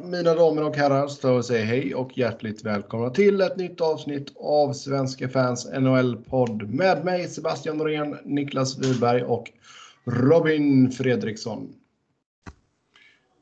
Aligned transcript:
mina 0.00 0.34
damer 0.34 0.64
och 0.64 0.76
herrar, 0.76 1.08
så 1.08 1.34
och 1.34 1.44
säger 1.44 1.64
hej 1.64 1.94
och 1.94 2.18
hjärtligt 2.18 2.64
välkomna 2.64 3.10
till 3.10 3.40
ett 3.40 3.56
nytt 3.56 3.80
avsnitt 3.80 4.32
av 4.36 4.72
Svenska 4.72 5.28
fans 5.28 5.68
NHL-podd 5.80 6.74
med 6.74 7.04
mig 7.04 7.28
Sebastian 7.28 7.76
Norén, 7.76 8.16
Niklas 8.24 8.78
Wiberg 8.78 9.22
och 9.22 9.50
Robin 10.04 10.90
Fredriksson. 10.90 11.74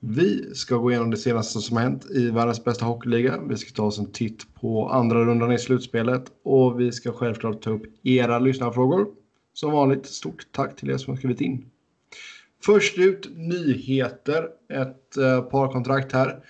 Vi 0.00 0.54
ska 0.54 0.76
gå 0.76 0.90
igenom 0.90 1.10
det 1.10 1.16
senaste 1.16 1.60
som 1.60 1.76
har 1.76 1.84
hänt 1.84 2.06
i 2.10 2.30
världens 2.30 2.64
bästa 2.64 2.84
hockeyliga. 2.84 3.40
Vi 3.48 3.56
ska 3.56 3.70
ta 3.70 3.82
oss 3.82 3.98
en 3.98 4.12
titt 4.12 4.54
på 4.54 4.88
andra 4.88 5.24
rundan 5.24 5.52
i 5.52 5.58
slutspelet 5.58 6.24
och 6.42 6.80
vi 6.80 6.92
ska 6.92 7.12
självklart 7.12 7.62
ta 7.62 7.70
upp 7.70 7.82
era 8.02 8.38
lyssnarfrågor. 8.38 9.06
Som 9.52 9.72
vanligt, 9.72 10.06
stort 10.06 10.46
tack 10.52 10.76
till 10.76 10.90
er 10.90 10.96
som 10.96 11.12
har 11.12 11.18
skrivit 11.18 11.40
in. 11.40 11.70
Först 12.62 12.98
ut 12.98 13.30
nyheter. 13.36 14.48
Ett 14.72 15.14
par 15.14 15.42
parkontrakt 15.42 16.12
här. 16.12 16.40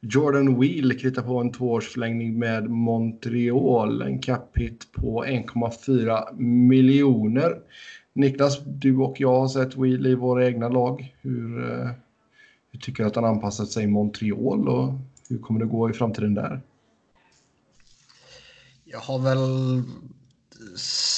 Jordan 0.00 0.60
Wheel 0.60 0.98
kritar 0.98 1.22
på 1.22 1.40
en 1.40 1.52
tvåårsförlängning 1.52 2.38
med 2.38 2.70
Montreal. 2.70 4.02
En 4.02 4.18
cap 4.18 4.50
hit 4.54 4.92
på 4.92 5.24
1,4 5.24 6.36
miljoner. 6.40 7.58
Niklas, 8.12 8.58
du 8.66 8.96
och 8.96 9.20
jag 9.20 9.40
har 9.40 9.48
sett 9.48 9.76
Wheel 9.76 10.06
i 10.06 10.14
våra 10.14 10.46
egna 10.46 10.68
lag. 10.68 11.14
Hur, 11.20 11.72
eh, 11.72 11.90
hur 12.72 12.80
tycker 12.80 13.02
du 13.02 13.08
att 13.08 13.16
han 13.16 13.24
anpassat 13.24 13.68
sig 13.68 13.84
i 13.84 13.86
Montreal 13.86 14.68
och 14.68 14.92
hur 15.28 15.38
kommer 15.38 15.60
det 15.60 15.66
gå 15.66 15.90
i 15.90 15.92
framtiden 15.92 16.34
där? 16.34 16.60
Jag 18.84 19.00
har 19.00 19.18
väl 19.18 19.82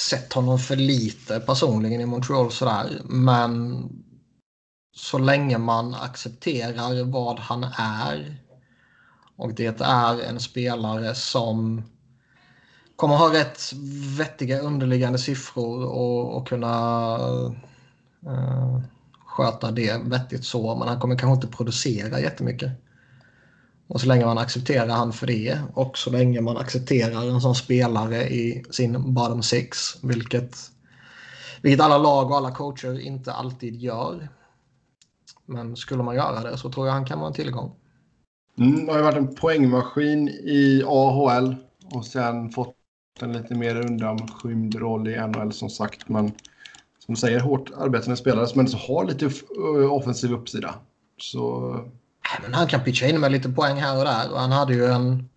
sett 0.09 0.33
honom 0.33 0.59
för 0.59 0.75
lite 0.75 1.39
personligen 1.39 2.01
i 2.01 2.05
Montreal 2.05 2.51
sådär. 2.51 3.01
Men 3.05 3.83
så 4.97 5.17
länge 5.17 5.57
man 5.57 5.95
accepterar 5.95 7.03
vad 7.03 7.39
han 7.39 7.63
är 7.77 8.37
och 9.37 9.53
det 9.53 9.81
är 9.81 10.21
en 10.21 10.39
spelare 10.39 11.15
som 11.15 11.83
kommer 12.95 13.15
ha 13.15 13.33
rätt 13.33 13.73
vettiga 14.17 14.59
underliggande 14.59 15.19
siffror 15.19 15.85
och, 15.85 16.37
och 16.37 16.47
kunna 16.47 17.17
uh, 18.27 18.81
sköta 19.25 19.71
det 19.71 20.01
vettigt 20.03 20.45
så. 20.45 20.75
Men 20.75 20.87
han 20.87 20.99
kommer 20.99 21.17
kanske 21.17 21.35
inte 21.35 21.57
producera 21.57 22.19
jättemycket. 22.19 22.71
Och 23.87 24.01
så 24.01 24.07
länge 24.07 24.25
man 24.25 24.37
accepterar 24.37 24.87
han 24.87 25.13
för 25.13 25.27
det 25.27 25.61
och 25.73 25.97
så 25.97 26.09
länge 26.09 26.41
man 26.41 26.57
accepterar 26.57 27.29
en 27.29 27.41
sån 27.41 27.55
spelare 27.55 28.29
i 28.29 28.63
sin 28.71 29.13
bottom 29.13 29.43
six, 29.43 29.77
vilket, 30.03 30.57
vilket 31.61 31.85
alla 31.85 31.97
lag 31.97 32.31
och 32.31 32.37
alla 32.37 32.51
coacher 32.51 32.99
inte 32.99 33.33
alltid 33.33 33.81
gör. 33.81 34.29
Men 35.47 35.75
skulle 35.75 36.03
man 36.03 36.15
göra 36.15 36.51
det 36.51 36.57
så 36.57 36.71
tror 36.71 36.87
jag 36.87 36.93
han 36.93 37.05
kan 37.05 37.19
vara 37.19 37.27
en 37.27 37.33
tillgång. 37.33 37.75
Mm, 38.59 38.89
har 38.89 38.97
ju 38.97 39.03
varit 39.03 39.17
en 39.17 39.35
poängmaskin 39.35 40.29
i 40.29 40.83
AHL 40.85 41.55
och 41.93 42.05
sen 42.05 42.49
fått 42.49 42.75
en 43.21 43.33
lite 43.33 43.55
mer 43.55 43.75
undanskymd 43.75 44.75
roll 44.75 45.07
i 45.07 45.27
NHL 45.27 45.53
som 45.53 45.69
sagt. 45.69 46.09
Men 46.09 46.31
som 47.05 47.13
du 47.13 47.15
säger, 47.15 47.39
hårt 47.39 47.71
arbetande 47.77 48.17
spelare 48.17 48.47
som 48.47 48.59
ändå 48.59 48.77
har 48.77 49.05
lite 49.05 49.31
offensiv 49.89 50.33
uppsida. 50.33 50.75
Så... 51.17 51.75
Men 52.41 52.53
han 52.53 52.67
kan 52.67 52.83
pitcha 52.83 53.07
in 53.07 53.19
med 53.19 53.31
lite 53.31 53.49
poäng 53.49 53.77
här 53.77 53.97
och 53.97 54.05
där. 54.05 54.31
Och 54.31 54.39
han 54.39 54.51
hade 54.51 54.73
ju 54.73 54.85
en... 54.85 55.29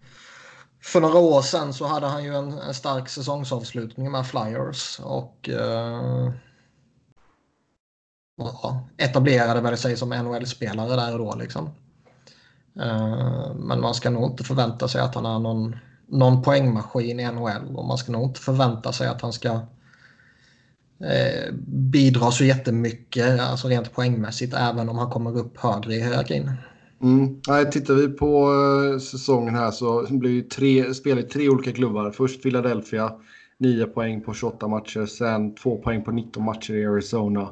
För 0.83 1.01
några 1.01 1.19
år 1.19 1.43
sedan 1.43 1.75
så 1.75 1.87
hade 1.87 2.07
han 2.07 2.25
ju 2.25 2.35
en, 2.35 2.53
en 2.53 2.75
stark 2.75 3.09
säsongsavslutning 3.09 4.11
med 4.11 4.27
Flyers. 4.27 5.01
Och... 5.01 5.51
Uh 5.53 6.31
ja, 8.63 8.89
etablerade 8.97 9.61
väl 9.61 9.77
sig 9.77 9.97
som 9.97 10.09
NHL-spelare 10.09 10.97
där 10.97 11.13
och 11.13 11.19
då. 11.19 11.35
Liksom. 11.41 11.71
Eh, 12.81 13.55
men 13.55 13.81
man 13.81 13.95
ska 13.95 14.11
nog 14.11 14.31
inte 14.31 14.45
förvänta 14.45 14.89
sig 14.89 15.01
att 15.01 15.15
han 15.15 15.27
är 15.27 15.39
någon, 15.39 15.77
någon 16.07 16.43
poängmaskin 16.43 17.21
i 17.21 17.33
NHL 17.33 17.77
och 17.77 17.85
man 17.85 17.99
ska 17.99 18.13
nog 18.13 18.23
inte 18.23 18.41
förvänta 18.41 18.93
sig 18.93 19.09
att 19.09 19.23
han 19.23 19.33
ska 19.33 19.49
eh, 21.01 21.55
bidra 21.67 22.31
så 22.31 22.45
jättemycket, 22.45 23.41
alltså 23.41 23.69
rent 23.69 23.93
poängmässigt, 23.93 24.55
även 24.55 24.89
om 24.89 24.99
han 24.99 25.11
kommer 25.11 25.39
upp 25.39 25.59
högre 25.59 25.95
i 25.95 26.03
hierarkin. 26.03 26.51
Mm. 27.03 27.41
Nej, 27.49 27.71
tittar 27.71 27.95
vi 27.95 28.09
på 28.09 28.53
eh, 28.93 28.99
säsongen 28.99 29.55
här 29.55 29.71
så 29.71 30.07
blir 30.11 30.43
det 30.43 30.51
tre, 30.51 30.95
spelar 30.95 31.23
tre 31.23 31.49
olika 31.49 31.73
klubbar. 31.73 32.11
Först 32.11 32.43
Philadelphia, 32.43 33.13
9 33.59 33.87
poäng 33.87 34.21
på 34.21 34.35
28 34.35 34.69
matcher. 34.69 35.07
Sen 35.07 35.55
2 35.55 35.77
poäng 35.77 36.05
på 36.05 36.11
19 36.11 36.45
matcher 36.45 36.75
i 36.75 36.87
Arizona. 36.87 37.49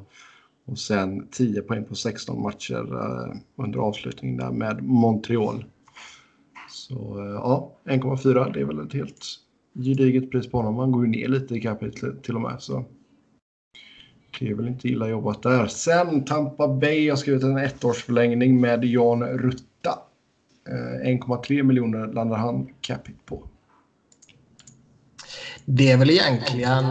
Och 0.68 0.78
sen 0.78 1.28
10 1.30 1.62
poäng 1.62 1.84
på 1.84 1.94
16 1.94 2.42
matcher 2.42 2.94
eh, 2.94 3.36
under 3.56 3.78
avslutningen 3.78 4.36
där 4.36 4.50
med 4.50 4.82
Montreal. 4.82 5.64
Så 6.70 7.18
eh, 7.18 7.32
ja, 7.32 7.72
1,4 7.84 8.52
det 8.52 8.60
är 8.60 8.64
väl 8.64 8.86
ett 8.86 8.92
helt 8.92 9.26
gediget 9.74 10.30
pris 10.30 10.50
på 10.50 10.56
honom. 10.56 10.78
Han 10.78 10.92
går 10.92 11.06
ju 11.06 11.10
ner 11.10 11.28
lite 11.28 11.54
i 11.54 11.60
capita 11.60 12.06
till 12.22 12.34
och 12.34 12.40
med. 12.40 12.56
Så 12.58 12.84
det 14.38 14.48
är 14.48 14.54
väl 14.54 14.68
inte 14.68 14.88
illa 14.88 15.08
jobbat 15.08 15.42
där. 15.42 15.66
Sen 15.66 16.24
Tampa 16.24 16.68
Bay 16.68 17.10
har 17.10 17.16
skrivit 17.16 17.42
en 17.42 17.58
ettårsförlängning 17.58 18.60
med 18.60 18.84
Jan 18.84 19.24
Rutta. 19.24 19.98
Eh, 20.68 21.08
1,3 21.08 21.62
miljoner 21.62 22.06
landar 22.06 22.36
han 22.36 22.68
capita 22.80 23.18
på. 23.24 23.42
Det 25.64 25.90
är 25.90 25.98
väl 25.98 26.10
egentligen 26.10 26.84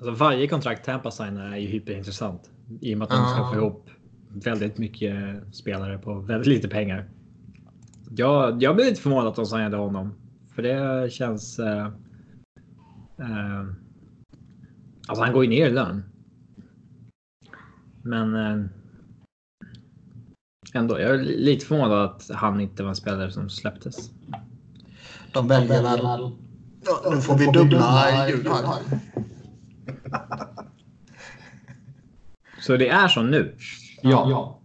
Alltså 0.00 0.24
varje 0.24 0.48
kontrakt 0.48 0.84
Tampa 0.84 1.10
signar 1.10 1.52
är 1.52 1.56
ju 1.56 1.66
hyperintressant. 1.66 2.50
I 2.80 2.94
och 2.94 2.98
med 2.98 3.04
att 3.04 3.10
de 3.10 3.34
ska 3.34 3.50
få 3.52 3.56
ihop 3.56 3.90
väldigt 4.28 4.78
mycket 4.78 5.14
spelare 5.52 5.98
på 5.98 6.14
väldigt 6.14 6.46
lite 6.46 6.68
pengar. 6.68 7.08
Jag, 8.16 8.62
jag 8.62 8.76
blir 8.76 8.84
lite 8.84 9.00
förvånad 9.00 9.26
att 9.26 9.36
de 9.36 9.46
signade 9.46 9.76
honom. 9.76 10.14
För 10.54 10.62
det 10.62 11.12
känns... 11.12 11.58
Uh, 11.58 11.86
uh, 13.20 13.72
alltså 15.06 15.24
han 15.24 15.32
går 15.32 15.44
ju 15.44 15.50
ner 15.50 15.66
i 15.66 15.72
lön. 15.72 16.02
Men... 18.02 18.34
Uh, 18.34 18.66
ändå, 20.74 21.00
jag 21.00 21.14
är 21.14 21.18
lite 21.18 21.66
förvånad 21.66 21.92
att 21.92 22.30
han 22.34 22.60
inte 22.60 22.82
var 22.82 22.90
en 22.90 22.96
spelare 22.96 23.30
som 23.30 23.50
släpptes. 23.50 24.10
De 25.32 25.48
väljer 25.48 25.82
väl... 25.82 26.00
Ja, 26.84 27.10
nu 27.10 27.20
får 27.20 27.38
vi 27.38 27.46
dubbla 27.46 28.28
ljud 28.28 28.48
här. 28.48 29.00
Så 32.60 32.76
det 32.76 32.88
är 32.88 33.08
så 33.08 33.22
nu? 33.22 33.56
Ja. 34.02 34.30
ja. 34.30 34.60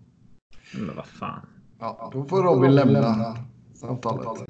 Men 0.74 0.96
vad 0.96 1.08
fan. 1.08 1.48
Ja, 1.80 2.10
då 2.14 2.26
får 2.26 2.44
Robin 2.44 2.76
lämna, 2.76 3.00
lämna 3.00 3.38
samtalet. 3.74 4.50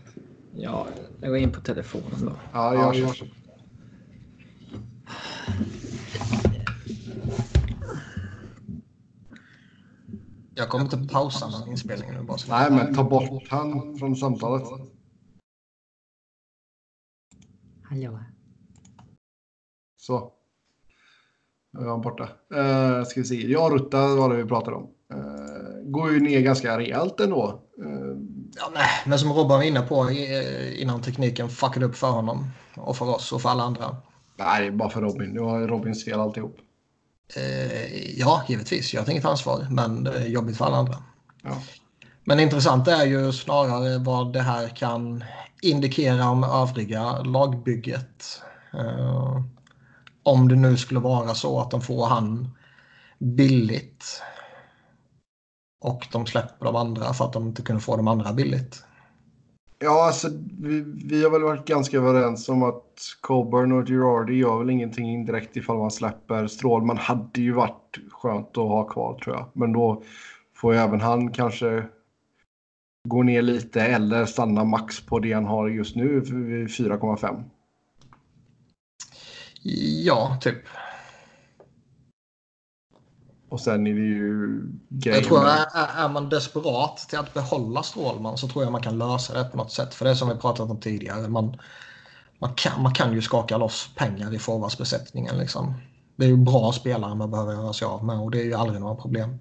Ja, 0.53 0.88
jag 1.22 1.29
går 1.29 1.38
in 1.38 1.51
på 1.51 1.61
telefonen 1.61 2.25
då. 2.25 2.31
Ja, 2.53 2.73
jag 2.73 2.95
gör 2.95 3.13
så. 3.13 3.25
Jag 10.56 10.69
kommer 10.69 10.85
inte 10.85 11.13
pausa 11.13 11.47
någon 11.50 11.69
inspelning 11.69 12.13
nu 12.13 12.23
bara. 12.23 12.38
Nej, 12.50 12.72
men 12.72 12.95
ta 12.95 13.03
bort 13.03 13.50
han 13.50 13.97
från 13.97 14.16
samtalet. 14.16 14.63
Hallå. 17.83 18.19
Så. 19.97 20.34
Nu 21.78 21.86
är 21.86 21.90
han 21.90 22.02
borta. 22.02 22.24
Uh, 22.56 23.03
ska 23.03 23.19
vi 23.22 23.25
se. 23.25 23.47
Ja, 23.47 23.69
Rutta 23.74 24.16
var 24.16 24.30
det 24.30 24.36
vi 24.36 24.50
pratade 24.50 24.75
om. 24.75 24.88
Uh, 25.13 25.91
går 25.91 26.12
ju 26.12 26.19
ner 26.19 26.41
ganska 26.41 26.78
rejält 26.78 27.19
ändå. 27.19 27.62
Uh, 27.81 28.18
ja, 28.56 28.72
nej, 28.74 28.90
men 29.06 29.19
som 29.19 29.34
Robban 29.34 29.58
var 29.58 29.63
inne 29.63 29.81
på 29.81 30.12
innan 30.75 31.02
tekniken 31.02 31.50
fuckade 31.50 31.86
upp 31.86 31.96
för 31.96 32.08
honom. 32.09 32.47
Och 32.75 32.97
för 32.97 33.09
oss 33.16 33.31
och 33.31 33.41
för 33.41 33.50
alla 33.50 33.63
andra. 33.63 33.96
Nej, 34.38 34.72
bara 34.72 34.90
för 34.90 35.02
Robin. 35.02 35.34
Det 35.34 35.41
var 35.41 35.68
Robins 35.68 36.06
fel 36.06 36.19
alltihop. 36.19 36.58
Uh, 37.38 38.19
ja, 38.19 38.44
givetvis. 38.47 38.94
Jag 38.94 39.02
har 39.02 39.12
inget 39.12 39.25
ansvar. 39.25 39.68
Men 39.69 40.03
det 40.03 40.12
är 40.12 40.28
jobbigt 40.28 40.57
för 40.57 40.66
alla 40.66 40.78
andra. 40.78 40.96
Ja. 41.44 41.57
Men 42.24 42.40
intressant 42.40 42.88
är 42.88 43.06
ju 43.06 43.31
snarare 43.31 43.98
vad 43.98 44.33
det 44.33 44.42
här 44.42 44.68
kan 44.68 45.24
indikera 45.62 46.30
om 46.30 46.44
övriga 46.44 47.21
lagbygget. 47.21 48.42
Uh, 48.74 49.42
om 50.25 50.48
det 50.48 50.56
nu 50.56 50.77
skulle 50.77 51.00
vara 51.00 51.33
så 51.33 51.60
att 51.60 51.72
de 51.72 51.81
får 51.81 52.06
han 52.06 52.50
billigt 53.19 54.22
och 55.81 56.07
de 56.12 56.25
släpper 56.25 56.66
de 56.66 56.75
andra 56.75 57.13
för 57.13 57.25
att 57.25 57.33
de 57.33 57.48
inte 57.48 57.62
kunde 57.62 57.81
få 57.81 57.98
de 57.98 58.07
andra 58.07 58.33
billigt. 58.33 58.83
Ja, 59.80 60.06
alltså 60.06 60.27
vi, 60.60 60.83
vi 61.06 61.24
har 61.24 61.31
väl 61.31 61.42
varit 61.42 61.68
ganska 61.68 61.98
överens 61.98 62.50
om 62.50 62.63
att 62.63 63.00
Coburn 63.22 63.72
och 63.72 63.88
Girardi 63.88 64.33
gör 64.33 64.60
väl 64.60 64.69
ingenting 64.69 65.12
indirekt 65.13 65.57
ifall 65.57 65.77
man 65.77 65.92
släpper 65.92 66.48
Strålman. 66.48 66.98
hade 66.98 67.42
ju 67.42 67.51
varit 67.51 68.00
skönt 68.12 68.48
att 68.48 68.56
ha 68.56 68.88
kvar 68.88 69.19
tror 69.19 69.36
jag. 69.36 69.45
Men 69.54 69.74
då 69.74 70.04
får 70.56 70.74
ju 70.74 70.80
även 70.80 71.01
han 71.01 71.31
kanske 71.31 71.83
gå 73.07 73.24
ner 73.24 73.42
lite 73.42 73.81
eller 73.81 74.25
stanna 74.25 74.63
max 74.63 75.06
på 75.06 75.19
det 75.19 75.33
han 75.33 75.45
har 75.45 75.68
just 75.68 75.95
nu, 75.95 76.21
4,5. 76.21 77.44
Ja, 79.67 80.38
typ. 80.41 80.57
Och 83.50 83.62
sen 83.62 83.88
är 83.88 83.94
det 83.94 84.00
ju 84.00 84.62
grejer. 84.89 85.17
Jag 85.17 85.27
tror 85.27 85.45
att 85.45 85.75
är, 85.75 86.06
är 86.06 86.09
man 86.09 86.29
desperat 86.29 86.97
till 86.97 87.19
att 87.19 87.33
behålla 87.33 87.83
Strålman 87.83 88.38
så 88.38 88.47
tror 88.47 88.63
jag 88.63 88.71
man 88.71 88.81
kan 88.81 88.97
lösa 88.97 89.33
det 89.33 89.44
på 89.44 89.57
något 89.57 89.71
sätt. 89.71 89.94
För 89.94 90.06
det 90.06 90.12
är 90.12 90.15
som 90.15 90.29
vi 90.29 90.35
pratat 90.35 90.69
om 90.69 90.79
tidigare. 90.79 91.27
Man, 91.27 91.57
man, 92.39 92.53
kan, 92.53 92.81
man 92.81 92.94
kan 92.94 93.13
ju 93.13 93.21
skaka 93.21 93.57
loss 93.57 93.89
pengar 93.95 94.33
i 94.33 94.39
forwardsbesättningen. 94.39 95.38
Liksom. 95.38 95.73
Det 96.15 96.25
är 96.25 96.29
ju 96.29 96.38
bra 96.38 96.71
spelare 96.71 97.15
man 97.15 97.31
behöver 97.31 97.53
göra 97.53 97.73
sig 97.73 97.85
av 97.85 98.06
med 98.06 98.19
och 98.19 98.31
det 98.31 98.41
är 98.41 98.45
ju 98.45 98.53
aldrig 98.53 98.81
några 98.81 98.95
problem. 98.95 99.39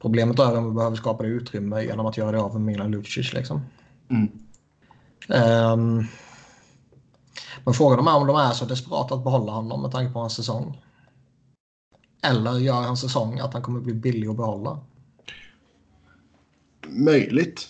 Problemet 0.00 0.38
är 0.38 0.58
om 0.58 0.68
vi 0.68 0.74
behöver 0.74 0.96
skapa 0.96 1.22
det 1.22 1.28
utrymme 1.28 1.82
genom 1.82 2.06
att 2.06 2.16
göra 2.16 2.32
det 2.32 2.40
av 2.40 2.52
med 2.52 2.62
Milan 2.62 2.90
Lucic. 2.90 3.32
Liksom. 3.32 3.62
Mm. 4.10 4.28
Um, 5.72 6.08
men 7.64 7.74
frågan 7.74 8.08
är 8.08 8.16
om 8.16 8.26
de 8.26 8.36
är 8.36 8.50
så 8.50 8.64
desperata 8.64 9.14
att 9.14 9.24
behålla 9.24 9.52
honom 9.52 9.82
med 9.82 9.90
tanke 9.90 10.12
på 10.12 10.18
hans 10.18 10.34
säsong. 10.36 10.82
Eller 12.22 12.58
gör 12.58 12.82
han 12.82 12.96
säsong 12.96 13.38
att 13.38 13.52
han 13.52 13.62
kommer 13.62 13.80
bli 13.80 13.94
billig 13.94 14.28
att 14.28 14.36
behålla? 14.36 14.80
Möjligt. 16.88 17.68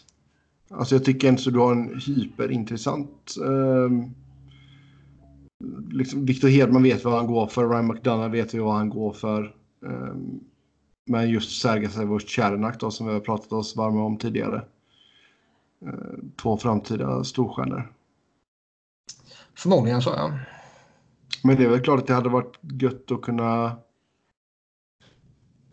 Alltså 0.70 0.94
jag 0.94 1.04
tycker 1.04 1.28
inte 1.28 1.42
så 1.42 1.50
du 1.50 1.58
har 1.58 1.72
en 1.72 2.00
hyperintressant... 2.06 3.34
Eh, 3.44 3.90
liksom 5.90 6.24
Victor 6.24 6.48
Hedman 6.48 6.82
vet 6.82 7.04
vad 7.04 7.14
han 7.14 7.26
går 7.26 7.46
för. 7.46 7.68
Ryan 7.68 7.86
McDonough 7.86 8.30
vet 8.30 8.54
vad 8.54 8.74
han 8.74 8.88
går 8.88 9.12
för. 9.12 9.54
Eh, 9.86 10.14
men 11.06 11.30
just 11.30 11.62
Sergej 11.62 12.20
Tjernak 12.26 12.80
då 12.80 12.90
som 12.90 13.06
vi 13.06 13.12
har 13.12 13.20
pratat 13.20 13.52
oss 13.52 13.76
varma 13.76 14.04
om 14.04 14.16
tidigare. 14.18 14.62
Eh, 15.86 16.18
två 16.42 16.56
framtida 16.56 17.24
storstjärnor. 17.24 17.92
Förmodligen 19.54 20.02
så 20.02 20.10
ja. 20.10 20.38
Men 21.44 21.56
det 21.56 21.64
är 21.64 21.68
väl 21.68 21.80
klart 21.80 22.00
att 22.00 22.06
det 22.06 22.14
hade 22.14 22.28
varit 22.28 22.58
gött 22.62 23.10
att 23.10 23.22
kunna 23.22 23.78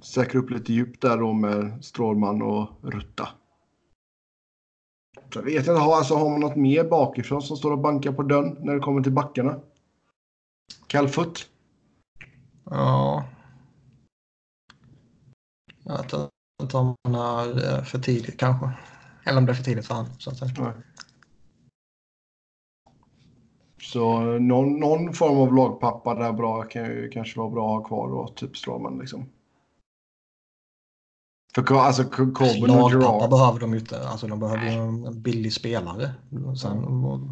säkra 0.01 0.39
upp 0.39 0.49
lite 0.49 0.73
djup 0.73 1.01
där 1.01 1.17
då 1.17 1.33
med 1.33 1.85
Strålman 1.85 2.41
och 2.41 2.69
Rutta. 2.81 3.29
Jag 5.33 5.41
vet 5.41 5.57
inte, 5.57 5.71
alltså, 5.71 6.15
har 6.15 6.29
man 6.29 6.39
något 6.39 6.55
mer 6.55 6.83
bakifrån 6.83 7.41
som 7.41 7.57
står 7.57 7.71
och 7.71 7.79
bankar 7.79 8.11
på 8.11 8.23
dörren 8.23 8.57
när 8.59 8.73
det 8.73 8.79
kommer 8.79 9.03
till 9.03 9.11
backarna? 9.11 9.59
Kallfoot? 10.87 11.49
Ja. 12.63 13.25
Jag 15.83 15.97
vet 15.97 16.13
inte 16.61 16.77
om 16.77 16.95
han 17.03 17.15
är 17.15 17.83
för 17.83 17.99
tidigt 17.99 18.39
kanske. 18.39 18.71
Eller 19.25 19.37
om 19.37 19.45
det 19.45 19.51
är 19.51 19.55
för 19.55 19.63
tidigt 19.63 19.87
för 19.87 19.95
honom. 19.95 20.11
Så, 20.17 20.29
att 20.29 20.37
säga. 20.37 20.73
Så 23.87 24.21
någon, 24.39 24.79
någon 24.79 25.13
form 25.13 25.37
av 25.37 25.55
lagpappa 25.55 26.15
där 26.15 26.33
bra 26.33 26.63
kan 26.63 26.85
ju 26.85 27.09
kanske 27.09 27.39
vara 27.39 27.49
bra 27.49 27.77
att 27.77 27.81
ha 27.81 27.87
kvar 27.87 28.09
då, 28.09 28.27
typ 28.27 28.57
Strålman 28.57 28.99
liksom. 28.99 29.25
För 31.55 31.75
alltså 31.75 32.03
Corbyn 32.03 32.69
och 32.69 32.91
Gerard... 32.91 33.29
behöver 33.29 33.59
de 33.59 33.73
ju 33.73 33.79
inte. 33.79 34.07
Alltså 34.07 34.27
de 34.27 34.39
behöver 34.39 34.65
ju 34.65 34.71
en 34.71 35.21
billig 35.21 35.53
spelare. 35.53 36.11
Sen, 36.61 36.83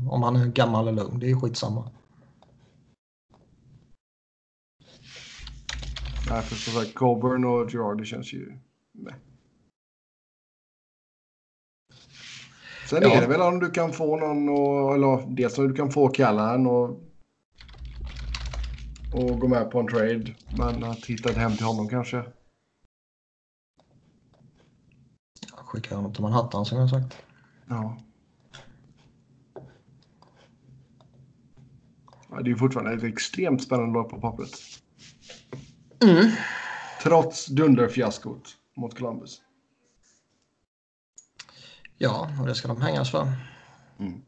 om 0.10 0.24
han 0.24 0.36
är 0.36 0.48
gammal 0.48 0.88
eller 0.88 1.04
ung, 1.04 1.20
det 1.20 1.26
är 1.26 1.30
ju 1.30 1.40
skitsamma. 1.40 1.92
Nej, 6.30 6.42
för 6.42 6.56
som 6.56 6.74
sagt, 6.74 6.96
Coburn 6.96 7.46
och 7.46 7.74
Gerard, 7.74 7.98
det 7.98 8.06
känns 8.06 8.34
ju... 8.34 8.58
Nej. 8.92 9.14
Sen 12.86 13.00
ja. 13.02 13.16
är 13.16 13.22
det 13.22 13.28
väl 13.28 13.42
om 13.42 13.60
du 13.60 13.72
kan 13.72 13.94
få 13.94 14.18
någon 14.18 14.50
och, 14.50 14.96
eller 14.96 15.36
dels 15.36 15.58
om 15.58 15.68
du 15.68 15.74
kan 15.74 15.92
få 15.92 16.08
Callahan 16.08 16.68
och, 16.68 16.90
och 19.14 19.40
gå 19.40 19.48
med 19.48 19.72
på 19.72 19.80
en 19.80 19.88
trade. 19.88 20.36
Men 20.58 20.84
att 20.84 21.06
hitta 21.06 21.30
ett 21.30 21.38
hem 21.38 21.58
till 21.58 21.66
honom 21.66 21.90
kanske. 21.90 22.24
Skicka 25.56 25.96
honom 25.96 26.14
till 26.14 26.22
Manhattan 26.22 26.66
som 26.66 26.78
jag 26.78 26.90
sagt. 26.90 27.18
Ja. 27.70 27.98
ja 32.30 32.42
det 32.42 32.52
är 32.52 32.56
fortfarande 32.56 32.94
ett 32.94 33.14
extremt 33.14 33.64
spännande 33.64 33.94
lag 33.94 34.10
på 34.10 34.22
pappret. 34.22 34.50
Mm. 36.04 36.32
Trots 37.04 37.46
dunderfiaskot 37.46 38.58
mot 38.76 38.98
Columbus. 38.98 39.42
Ja, 41.98 42.30
och 42.42 42.48
det 42.48 42.56
ska 42.56 42.68
de 42.68 42.82
hängas 42.82 43.12
för. 43.12 43.28
Mm. 44.00 44.22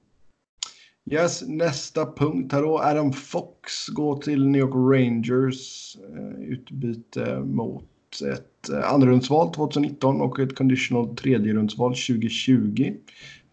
Yes, 1.11 1.43
nästa 1.47 2.05
punkt 2.05 2.53
här 2.53 2.61
då. 2.61 2.79
Adam 2.79 3.13
Fox 3.13 3.87
går 3.87 4.17
till 4.17 4.47
New 4.47 4.59
York 4.59 4.95
Rangers. 4.95 5.95
Eh, 5.95 6.43
utbyte 6.43 7.39
mot 7.39 7.89
ett 8.33 8.69
eh, 8.69 8.93
andrarumsval 8.93 9.53
2019 9.53 10.21
och 10.21 10.39
ett 10.39 10.55
conditional 10.55 11.15
tredjerumsval 11.15 11.91
2020. 11.91 12.93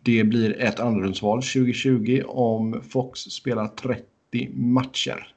Det 0.03 0.25
blir 0.25 0.61
ett 0.61 0.81
andrarumsval 0.81 1.43
2020 1.43 2.23
om 2.27 2.83
Fox 2.89 3.21
spelar 3.21 3.69
30 3.69 4.51
matcher. 4.55 5.35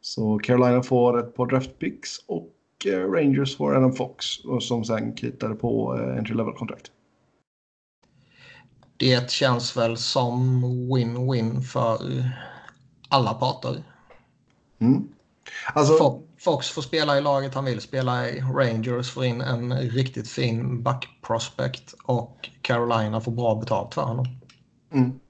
Så 0.00 0.38
Carolina 0.38 0.82
får 0.82 1.20
ett 1.20 1.36
par 1.36 1.46
draftpicks 1.46 2.10
och 2.26 2.52
eh, 2.86 3.10
Rangers 3.10 3.56
får 3.56 3.76
Adam 3.76 3.92
Fox 3.92 4.26
som 4.60 4.84
sen 4.84 5.12
kritar 5.12 5.54
på 5.54 5.98
eh, 5.98 6.18
entry 6.18 6.34
level-kontrakt. 6.34 6.90
Det 8.96 9.30
känns 9.30 9.76
väl 9.76 9.96
som 9.96 10.64
win-win 10.64 11.60
för 11.60 11.98
alla 13.08 13.34
parter. 13.34 13.82
Mm. 14.78 15.08
Alltså, 15.74 16.22
Fox 16.38 16.70
får 16.70 16.82
spela 16.82 17.18
i 17.18 17.20
laget 17.20 17.54
han 17.54 17.64
vill 17.64 17.80
spela 17.80 18.28
i. 18.28 18.40
Rangers 18.40 19.10
får 19.10 19.24
in 19.24 19.40
en 19.40 19.72
riktigt 19.78 20.28
fin 20.28 20.82
backprospect 20.82 21.94
och 22.04 22.50
Carolina 22.62 23.20
får 23.20 23.32
bra 23.32 23.54
betalt 23.54 23.94
för 23.94 24.02
honom. 24.02 24.26
Mm. 24.92 25.20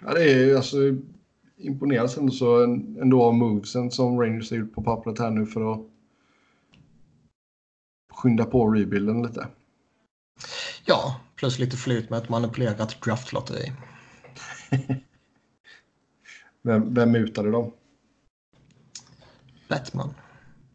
Ja, 0.00 0.14
det 0.14 0.32
är 0.32 0.56
alltså 0.56 0.76
imponeras 1.56 2.16
ändå 2.16 2.32
så 2.32 2.62
ändå 3.00 3.22
av 3.22 3.34
movesen 3.34 3.90
som 3.90 4.20
Rangers 4.20 4.50
har 4.50 4.56
gjort 4.56 4.74
på 4.74 4.82
pappret 4.82 5.18
här 5.18 5.30
nu 5.30 5.46
för 5.46 5.72
att 5.72 5.80
skynda 8.12 8.44
på 8.44 8.70
rebuilden 8.70 9.22
lite. 9.22 9.48
Ja, 10.84 11.20
plus 11.38 11.58
lite 11.58 11.76
flyt 11.76 12.10
med 12.10 12.18
ett 12.18 12.28
manipulerat 12.28 13.00
draftlotteri. 13.04 13.72
vem, 16.62 16.94
vem 16.94 17.12
mutade 17.12 17.50
dem? 17.50 17.72
Batman. 19.68 20.14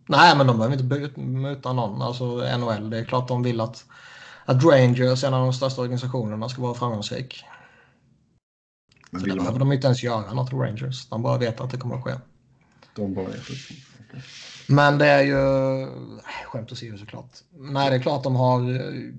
Nej, 0.07 0.37
men 0.37 0.47
de 0.47 0.57
behöver 0.57 1.03
inte 1.05 1.19
muta 1.19 1.73
någon. 1.73 2.01
Alltså 2.01 2.25
NHL, 2.57 2.89
det 2.89 2.97
är 2.97 3.05
klart 3.05 3.27
de 3.27 3.43
vill 3.43 3.61
att, 3.61 3.85
att 4.45 4.63
Rangers, 4.63 5.23
en 5.23 5.33
av 5.33 5.43
de 5.43 5.53
största 5.53 5.81
organisationerna, 5.81 6.49
ska 6.49 6.61
vara 6.61 6.73
framgångsrik. 6.73 7.43
Men 9.11 9.21
så 9.21 9.27
där 9.27 9.35
behöver 9.35 9.59
de 9.59 9.71
inte 9.71 9.87
ens 9.87 10.03
göra 10.03 10.33
något 10.33 10.53
Rangers. 10.53 11.09
De 11.09 11.21
bara 11.21 11.37
vet 11.37 11.61
att 11.61 11.71
det 11.71 11.77
kommer 11.77 11.95
att 11.95 12.03
ske. 12.03 12.13
De 12.95 13.13
bara 13.13 13.25
vet 13.25 13.47
det. 13.47 13.53
Okay. 14.07 14.21
Men 14.67 14.97
det 14.97 15.05
är 15.05 15.21
ju... 15.21 15.87
Skämt 16.45 16.71
åsido 16.71 16.97
såklart. 16.97 17.31
Nej, 17.51 17.89
det 17.89 17.95
är 17.95 18.01
klart 18.01 18.23
de 18.23 18.35
har 18.35 18.59
eh, 18.61 19.13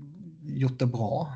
gjort 0.45 0.79
det 0.79 0.87
bra. 0.87 1.33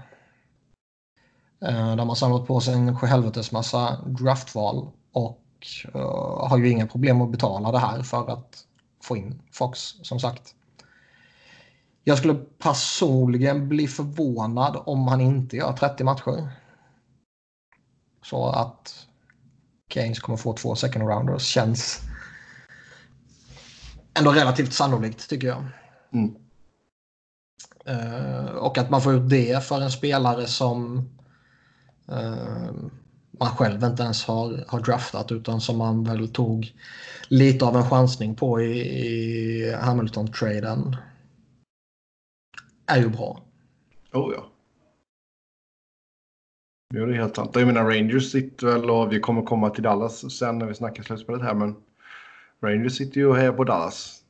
Eh, 1.65 1.97
de 1.97 2.09
har 2.09 2.15
samlat 2.15 2.47
på 2.47 2.61
sig 2.61 2.75
en 2.75 2.99
sjuhelvetes 2.99 3.53
massa 3.53 4.03
draftval 4.07 4.91
och 5.13 5.45
uh, 5.95 6.49
har 6.49 6.59
ju 6.59 6.69
inga 6.69 6.87
problem 6.87 7.23
att 7.23 7.31
betala 7.31 7.73
det 7.73 7.79
här 7.79 8.03
för 8.03 8.31
att 8.31 8.65
få 9.03 9.17
in 9.17 9.43
Fox 9.53 9.81
som 10.03 10.21
sagt. 10.21 10.55
Jag 12.05 12.19
skulle 12.19 12.35
personligen 12.35 13.69
bli 13.69 13.87
förvånad 13.87 14.83
om 14.87 15.09
han 15.09 15.21
inte 15.21 15.57
gör 15.57 15.73
30 15.73 16.05
matcher. 16.05 16.49
Så 18.23 18.47
att 18.49 19.07
Keynes 19.89 20.21
kommer 20.21 20.37
få 20.37 20.53
två 20.53 20.75
second 20.75 21.09
rounders 21.09 21.43
känns 21.43 22.01
ändå 24.19 24.33
relativt 24.33 24.73
sannolikt 24.73 25.31
tycker 25.31 25.49
jag. 25.49 25.65
Mm. 26.13 26.35
Uh, 27.89 28.47
och 28.47 28.79
att 28.79 28.91
man 28.91 29.03
får 29.03 29.15
ut 29.15 29.29
det 29.31 29.65
för 29.65 29.81
en 29.81 29.91
spelare 29.91 30.47
som 30.47 30.97
uh, 32.13 32.73
man 33.31 33.49
själv 33.49 33.85
inte 33.85 34.03
ens 34.03 34.25
har, 34.25 34.65
har 34.69 34.81
draftat 34.81 35.33
utan 35.33 35.61
som 35.61 35.79
man 35.79 36.05
väl 36.05 36.29
tog 36.29 36.73
lite 37.29 37.65
av 37.65 37.77
en 37.77 37.91
chansning 37.91 38.35
på 38.35 38.61
i, 38.61 38.81
i 38.81 39.75
Hamilton-traden. 39.75 40.97
Är 42.87 42.99
ju 42.99 43.09
bra. 43.09 43.43
Oh 44.13 44.33
ja. 44.35 44.51
Ja, 46.95 47.07
det 47.07 47.15
är 47.15 47.21
helt 47.21 47.37
sant. 47.37 47.51
Jag 47.55 47.67
menar 47.67 47.85
Rangers 47.85 48.33
sitter 48.33 48.67
väl 48.67 48.91
och 48.91 49.13
vi 49.13 49.21
kommer 49.21 49.43
komma 49.43 49.71
till 49.71 49.83
Dallas 49.83 50.39
sen 50.39 50.59
när 50.59 50.67
vi 50.67 50.75
snackar 50.75 51.03
slutspelet 51.03 51.43
här 51.43 51.55
men 51.55 51.77
Rangers 52.63 52.97
sitter 52.97 53.21
ju 53.21 53.27
och 53.27 53.37
hejar 53.37 53.53
på 53.53 53.65
Dallas. 53.65 54.23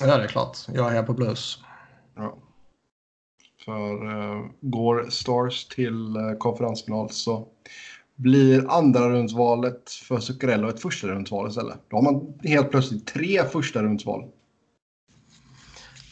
Ja, 0.00 0.16
det 0.16 0.24
är 0.24 0.28
klart. 0.28 0.58
Jag 0.74 0.90
hejar 0.90 1.02
på 1.02 1.12
Blues. 1.12 1.58
Ja. 2.16 2.38
För 3.64 4.04
uh, 4.06 4.46
går 4.60 5.06
Stars 5.10 5.64
till 5.68 6.16
uh, 6.16 6.36
konferensfinal 6.38 7.10
så 7.10 7.48
blir 8.14 8.70
andra 8.70 9.08
rundsvalet 9.10 9.90
för 9.90 10.18
Zuccarello 10.20 10.68
ett 10.68 10.80
första 10.80 11.08
rundsval 11.08 11.48
istället. 11.48 11.78
Då 11.88 11.96
har 11.96 12.02
man 12.02 12.38
helt 12.42 12.70
plötsligt 12.70 13.06
tre 13.06 13.44
första 13.44 13.82
rundsval. 13.82 14.24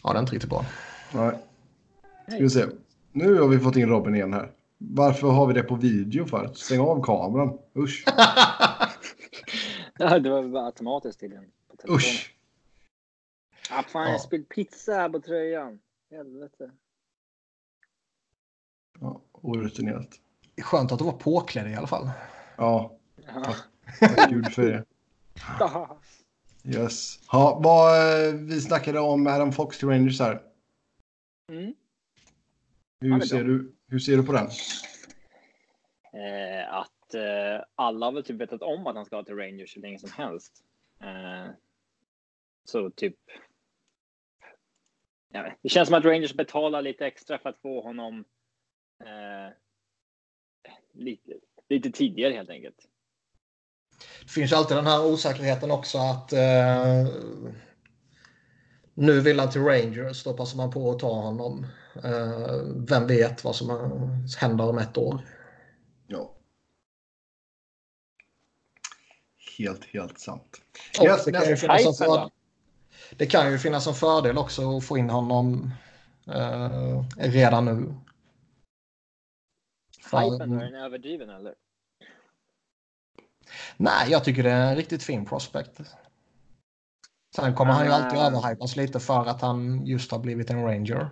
Ja, 0.03 0.13
det 0.13 0.19
är 0.19 0.21
inte 0.21 0.33
riktigt 0.33 0.51
bra. 0.51 0.65
Nej. 1.13 1.39
Ska 2.29 2.39
vi 2.39 2.51
se. 2.51 2.65
Nu 3.13 3.41
har 3.41 3.49
vi 3.49 3.59
fått 3.59 3.77
in 3.77 3.89
Robin 3.89 4.15
igen 4.15 4.33
här. 4.33 4.51
Varför 4.79 5.29
har 5.29 5.47
vi 5.47 5.55
det 5.55 5.63
på 5.63 5.75
video 5.75 6.27
för? 6.27 6.51
Stäng 6.55 6.81
av 6.81 7.03
kameran. 7.03 7.59
Usch. 7.77 8.05
Ja, 9.99 10.19
det 10.19 10.31
var 10.31 10.43
bara 10.43 10.67
automatiskt 10.67 11.21
tydligen. 11.21 11.45
på 11.71 11.77
telefonen. 11.77 11.97
Usch. 11.99 12.35
Ah, 13.71 13.83
fan, 13.83 14.03
Ja. 14.07 14.11
jag 14.11 14.21
spillde 14.21 14.47
pizza 14.47 14.93
här 14.95 15.09
på 15.09 15.21
tröjan. 15.21 15.79
Helvete. 16.15 16.71
Ja, 19.01 19.21
orutinerat. 19.33 20.21
Skönt 20.63 20.93
att 20.93 20.99
du 20.99 21.05
var 21.05 21.13
påklädd 21.13 21.71
i 21.71 21.75
alla 21.75 21.87
fall. 21.87 22.11
Ja, 22.57 22.99
Ja. 23.17 23.55
tack 24.01 24.31
gud 24.31 24.53
för 24.53 24.63
det. 24.63 24.85
Yes. 26.67 27.19
Ja, 27.33 27.61
vad, 27.65 27.97
eh, 28.29 28.35
vi 28.35 28.61
snackade 28.61 29.01
om 29.01 29.27
Adam 29.27 29.53
Fox 29.53 29.79
till 29.79 29.89
Rangers 29.89 30.21
här. 30.21 30.43
Mm. 31.53 31.75
Hur, 33.01 33.21
ser 33.21 33.45
du, 33.45 33.75
hur 33.89 33.99
ser 33.99 34.17
du 34.17 34.23
på 34.23 34.33
den? 34.33 34.47
Eh, 36.13 36.75
att 36.75 37.15
eh, 37.15 37.65
alla 37.75 38.07
har 38.07 38.13
väl 38.13 38.25
typ 38.25 38.41
vetat 38.41 38.63
om 38.63 38.87
att 38.87 38.97
han 38.97 39.05
ska 39.05 39.23
till 39.23 39.37
Rangers 39.37 39.77
hur 39.77 39.83
länge 39.83 39.99
som 39.99 40.11
helst. 40.13 40.65
Eh, 41.01 41.51
så 42.65 42.91
typ. 42.91 43.17
Jag 45.35 45.43
vet, 45.43 45.59
det 45.63 45.69
känns 45.69 45.89
som 45.89 45.99
att 45.99 46.05
Rangers 46.05 46.35
betalar 46.35 46.83
lite 46.83 47.07
extra 47.07 47.39
för 47.39 47.49
att 47.49 47.59
få 47.59 47.83
honom 47.83 48.25
eh, 49.01 49.53
lite, 50.93 51.33
lite 51.69 51.91
tidigare 51.91 52.33
helt 52.33 52.51
enkelt. 52.51 52.77
Det 54.23 54.31
finns 54.31 54.53
alltid 54.53 54.77
den 54.77 54.87
här 54.87 55.07
osäkerheten 55.07 55.71
också 55.71 55.99
att 55.99 56.33
eh, 56.33 57.07
nu 58.95 59.21
vill 59.21 59.41
han 59.41 59.51
till 59.51 59.61
Rangers, 59.61 60.25
då 60.25 60.35
passar 60.35 60.57
man 60.57 60.71
på 60.71 60.91
att 60.91 60.99
ta 60.99 61.13
honom. 61.13 61.67
Eh, 62.05 62.87
vem 62.89 63.07
vet 63.07 63.45
vad 63.45 63.57
som 63.57 63.69
händer 64.41 64.69
om 64.69 64.79
ett 64.79 64.99
år? 64.99 65.21
Ja. 66.07 66.35
Helt, 69.59 69.85
helt 69.85 70.19
sant. 70.19 70.63
Och 71.01 71.05
Yes, 71.05 71.25
det, 71.25 71.33
kan 71.33 71.49
ju 71.49 71.57
finnas 71.57 72.01
en 72.01 72.31
det 73.11 73.27
kan 73.27 73.53
ju 73.53 73.59
finnas 73.59 73.87
en 73.87 73.95
fördel 73.95 74.39
också 74.39 74.77
att 74.77 74.85
få 74.85 74.99
in 74.99 75.11
honom 75.11 75.71
eh, 76.27 77.03
redan 77.17 77.65
nu. 77.65 77.95
Hypen, 80.05 80.53
är 80.53 80.65
den 80.65 80.75
överdriven 80.75 81.31
eller? 81.31 81.55
Nej, 83.77 84.11
jag 84.11 84.25
tycker 84.25 84.43
det 84.43 84.51
är 84.51 84.71
en 84.71 84.77
riktigt 84.77 85.03
fin 85.03 85.25
prospect. 85.25 85.81
Sen 87.37 87.55
kommer 87.55 87.73
han 87.73 87.87
ju 87.87 87.93
alltid 87.93 88.19
Ah. 88.19 88.27
överhypas 88.27 88.77
lite 88.77 89.01
för 89.01 89.27
att 89.27 89.41
han 89.41 89.87
just 89.87 90.13
har 90.13 90.19
blivit 90.19 90.51
en 90.51 90.63
ranger. 90.65 91.09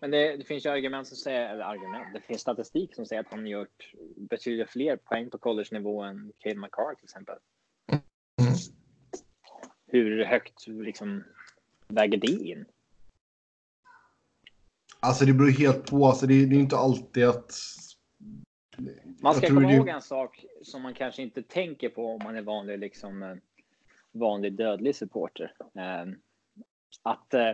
Men 0.00 0.10
det, 0.10 0.36
det 0.36 0.44
finns 0.44 0.66
ju 0.66 0.70
argument 0.70 1.08
som 1.08 1.16
säger, 1.16 1.48
eller 1.54 1.64
argument, 1.64 2.14
det 2.14 2.20
finns 2.20 2.40
statistik 2.40 2.94
som 2.94 3.06
säger 3.06 3.20
att 3.20 3.30
han 3.30 3.46
gjort 3.46 3.92
betydligt 4.16 4.70
fler 4.70 4.96
poäng 4.96 5.30
på 5.30 5.38
college-nivå 5.38 6.02
än 6.02 6.32
Cade 6.38 6.60
McCarr 6.60 6.94
till 6.94 7.04
exempel. 7.04 7.36
Hur 9.90 10.24
högt 10.24 10.66
liksom 10.66 11.24
väger 11.88 12.18
det 12.18 12.26
in? 12.32 12.64
Alltså 15.00 15.24
det 15.24 15.32
beror 15.32 15.50
helt 15.50 15.90
på. 15.90 16.06
Alltså, 16.06 16.26
det, 16.26 16.46
det 16.46 16.56
är 16.56 16.60
inte 16.60 16.76
alltid 16.76 17.24
att... 17.24 17.52
Man 19.22 19.34
ska 19.34 19.46
komma 19.46 19.60
det- 19.68 19.74
ihåg 19.74 19.88
en 19.88 20.02
sak 20.02 20.44
som 20.62 20.82
man 20.82 20.94
kanske 20.94 21.22
inte 21.22 21.42
tänker 21.42 21.88
på 21.88 22.06
om 22.06 22.20
man 22.24 22.36
är 22.36 22.42
vanlig, 22.42 22.78
liksom, 22.78 23.22
eh, 23.22 23.36
vanlig 24.12 24.52
dödlig 24.52 24.96
supporter. 24.96 25.54
Eh, 25.74 26.12
Att 27.02 27.34
eh, 27.34 27.52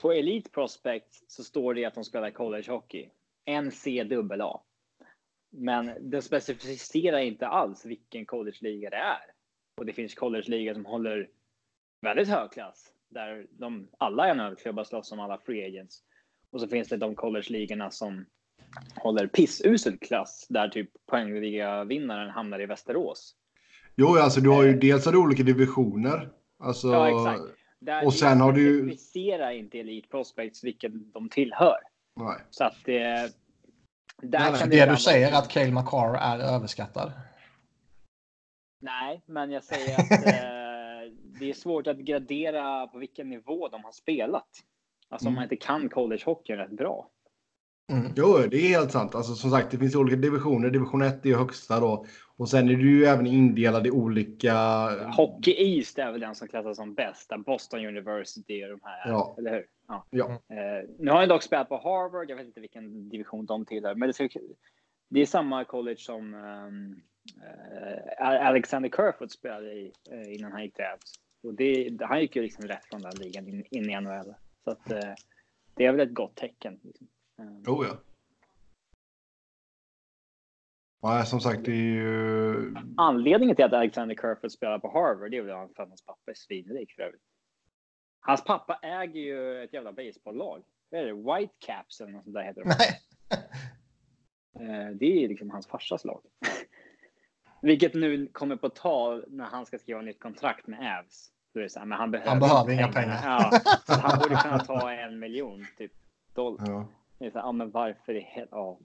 på 0.00 0.12
Elite 0.12 0.50
Prospect 0.50 1.30
så 1.30 1.44
står 1.44 1.74
det 1.74 1.84
att 1.84 1.94
de 1.94 2.04
spelar 2.04 2.30
college 2.30 2.70
hockey. 2.72 3.08
NCAA. 3.46 4.60
Men 5.50 6.10
det 6.10 6.22
specificerar 6.22 7.18
inte 7.18 7.46
alls 7.46 7.84
vilken 7.86 8.26
college-liga 8.26 8.90
det 8.90 8.96
är. 8.96 9.20
Och 9.76 9.86
det 9.86 9.92
finns 9.92 10.14
college-liga 10.14 10.74
som 10.74 10.84
håller 10.86 11.28
väldigt 12.02 12.28
hög 12.28 12.52
klass. 12.52 12.86
Där 13.10 13.46
de, 13.50 13.88
alla 13.98 14.34
NHL-klubbar 14.34 14.84
slåss 14.84 15.12
om 15.12 15.20
alla 15.20 15.38
free 15.38 15.66
agents. 15.66 15.98
Och 16.52 16.60
så 16.60 16.68
finns 16.68 16.88
det 16.88 16.96
de 16.96 17.14
college-ligorna 17.14 17.90
som 17.90 18.26
håller 18.96 19.26
pissusel 19.26 19.98
klass. 19.98 20.46
Där 20.48 20.68
typ 20.68 20.90
poängliga-vinnaren 21.10 22.30
hamnar 22.30 22.60
i 22.60 22.66
Västerås. 22.66 23.34
Jo, 23.96 24.16
alltså 24.16 24.40
du 24.40 24.48
har 24.50 24.62
ju 24.62 24.70
Eh. 24.70 24.78
dels 24.78 25.04
har 25.06 25.12
du 25.12 25.18
olika 25.18 25.42
divisioner. 25.42 26.30
Alltså, 26.58 26.88
Ja, 26.88 27.08
exakt. 27.32 27.58
Där 27.78 28.06
Och 28.06 28.14
sen 28.14 28.40
har 28.40 28.52
du 28.52 28.60
ju- 28.62 28.78
specificerar 28.88 29.50
inte 29.50 29.78
Elite 29.78 30.08
Prospects 30.08 30.64
vilken 30.64 31.10
de 31.12 31.28
tillhör. 31.28 31.76
Nej. 32.16 32.36
Så 32.50 32.64
att 32.64 32.76
det... 32.84 33.32
Där 34.22 34.38
Nej, 34.40 34.50
nej, 34.50 34.60
kan 34.60 34.68
Det 34.70 34.74
ibland 34.76 34.88
du 34.88 34.92
vara- 34.92 34.96
säger 34.96 35.32
att 35.38 35.48
Cale 35.48 35.70
McCarr 35.70 36.14
är 36.16 36.38
överskattad. 36.54 37.12
Nej, 38.80 39.22
men 39.26 39.50
jag 39.50 39.64
säger 39.64 39.94
att 40.00 40.10
eh, 40.26 40.61
det 41.42 41.50
är 41.50 41.54
svårt 41.54 41.86
att 41.86 41.96
gradera 41.98 42.86
på 42.86 42.98
vilken 42.98 43.28
nivå 43.28 43.68
de 43.68 43.84
har 43.84 43.92
spelat. 43.92 44.48
Alltså 45.08 45.26
om 45.28 45.32
Mm. 45.32 45.34
man 45.34 45.42
inte 45.42 45.56
kan 45.56 45.88
collegehockeyn 45.88 46.58
rätt 46.58 46.70
bra. 46.70 47.08
Mm. 47.92 48.12
Jo, 48.16 48.38
det 48.50 48.56
är 48.56 48.68
helt 48.68 48.90
sant. 48.92 49.14
Alltså, 49.14 49.34
som 49.34 49.50
sagt, 49.50 49.70
det 49.70 49.78
finns 49.78 49.94
olika 49.96 50.16
divisioner. 50.16 50.70
Division 50.70 51.02
1 51.02 51.26
är 51.26 51.34
högsta 51.36 51.80
då. 51.80 52.06
Och 52.36 52.48
sen 52.48 52.68
är 52.70 52.74
du 52.74 52.98
ju 52.98 53.04
även 53.04 53.26
indelad 53.26 53.86
i 53.86 53.90
olika... 53.90 54.54
Hockey 55.16 55.50
East 55.58 55.98
är 55.98 56.12
väl 56.12 56.20
den 56.20 56.34
som 56.34 56.48
klassas 56.48 56.76
som 56.76 56.94
bäst. 56.94 57.32
Boston 57.46 57.86
University 57.86 58.64
och 58.64 58.68
de 58.68 58.80
här 58.82 59.06
är, 59.08 59.10
Ja. 59.12 59.34
eller 59.38 59.50
hur? 59.52 59.66
Ja. 59.88 60.06
Ja. 60.10 60.30
Eh, 60.30 60.88
nu 60.98 61.10
har 61.10 61.20
jag 61.20 61.28
dock 61.28 61.42
spelat 61.42 61.68
på 61.68 61.76
Harvard. 61.76 62.30
Jag 62.30 62.36
vet 62.36 62.46
inte 62.46 62.60
vilken 62.60 63.08
division 63.08 63.46
de 63.46 63.66
tillhör, 63.66 63.94
men 63.94 64.06
det, 64.08 64.12
ska, 64.12 64.28
det 65.10 65.20
är 65.20 65.26
samma 65.26 65.64
college 65.64 65.98
som 66.00 66.34
ehm, 66.34 66.96
eh, 68.20 68.46
Alexander 68.46 68.88
Kerfoot 68.88 69.32
spelade 69.32 69.72
i 69.72 69.92
eh, 70.10 70.34
innan 70.34 70.52
han 70.52 70.62
gick 70.62 70.74
till 70.74 70.84
Avs. 70.84 71.12
Och 71.42 71.54
det, 71.54 71.98
han 72.00 72.20
gick 72.20 72.36
ju 72.36 72.42
liksom 72.42 72.64
rätt 72.64 72.84
från 72.84 73.02
den 73.02 73.12
ligan 73.14 73.48
in, 73.48 73.64
in 73.70 73.90
i 73.90 74.00
NHL. 74.00 74.34
Så 74.64 74.70
att, 74.70 74.90
eh, 74.90 75.14
det 75.74 75.84
är 75.84 75.92
väl 75.92 76.08
ett 76.08 76.14
gott 76.14 76.36
tecken. 76.36 76.80
Liksom. 76.82 77.08
Eh, 77.38 77.60
Jo, 77.66 77.84
ja. 77.84 77.96
Nej, 81.02 81.26
som 81.26 81.40
sagt, 81.40 81.64
det 81.64 81.72
är 81.72 81.76
ju... 81.76 82.74
Anledningen 82.96 83.56
till 83.56 83.64
att 83.64 83.72
Alexander 83.72 84.14
Kerfoot 84.14 84.52
spelar 84.52 84.78
på 84.78 84.88
Harvard 84.88 85.30
det 85.30 85.36
är 85.36 85.42
väl 85.42 85.68
för 85.74 85.82
att 85.82 85.88
hans 85.88 86.04
pappa 86.04 86.30
är 86.30 86.34
svinrik 86.34 86.92
för 86.92 87.02
övrigt. 87.02 87.22
Hans 88.20 88.44
pappa 88.44 88.78
äger 88.82 89.20
ju 89.20 89.62
ett 89.64 89.72
jävla 89.72 89.92
baseballlag. 89.92 90.62
Vad 90.90 91.00
är 91.00 91.06
det? 91.06 91.12
Whitecaps 91.12 92.00
eller 92.00 92.12
något 92.12 92.24
sånt 92.24 92.34
där 92.34 92.42
heter 92.42 92.62
de. 92.64 92.68
Nej. 92.78 93.00
Eh, 94.60 94.90
Det 94.96 95.24
är 95.24 95.28
liksom 95.28 95.50
hans 95.50 95.66
farsas 95.66 96.04
lag. 96.04 96.22
Vilket 97.62 97.94
nu 97.94 98.26
kommer 98.26 98.56
på 98.56 98.68
tal 98.68 99.24
när 99.28 99.44
han 99.44 99.66
ska 99.66 99.78
skriva 99.78 100.00
nytt 100.00 100.20
kontrakt 100.20 100.66
med 100.66 100.78
men 101.84 101.98
han 101.98 102.10
behöver, 102.10 102.30
Han 102.30 102.40
behöver 102.40 102.72
inga 102.72 102.88
pengar. 102.88 103.20
Ja, 103.24 103.60
så 103.86 103.92
han 103.92 104.18
borde 104.18 104.36
kunna 104.36 104.58
ta 104.58 104.92
en 104.92 105.18
miljon 105.18 105.66
typ. 105.78 105.92
Dollar. 106.34 106.64
Ja. 106.66 106.88
Det 107.18 107.26
är 107.26 107.30
så 107.30 107.38
här, 107.38 107.46
ja, 107.46 107.52
men 107.52 107.70
varför 107.70 108.14
i 108.14 108.20
hel... 108.20 108.48
ja. 108.50 108.78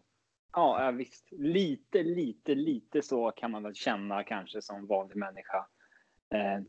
ja, 0.53 0.83
ja, 0.83 0.91
visst. 0.91 1.27
Lite, 1.31 2.03
lite, 2.03 2.55
lite 2.55 3.01
så 3.01 3.31
kan 3.31 3.51
man 3.51 3.63
väl 3.63 3.75
känna 3.75 4.23
kanske 4.23 4.61
som 4.61 4.87
vanlig 4.87 5.15
människa. 5.17 5.65
Eh, 6.33 6.63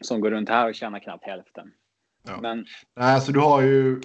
som 0.00 0.20
går 0.20 0.30
runt 0.30 0.48
här 0.48 0.68
och 0.68 0.74
tjänar 0.74 0.98
knappt 0.98 1.24
hälften. 1.24 1.72
Ja. 2.22 2.40
Men 2.40 2.66
Nej, 2.94 3.14
alltså 3.14 3.32
du 3.32 3.40
har 3.40 3.62
ju... 3.62 4.00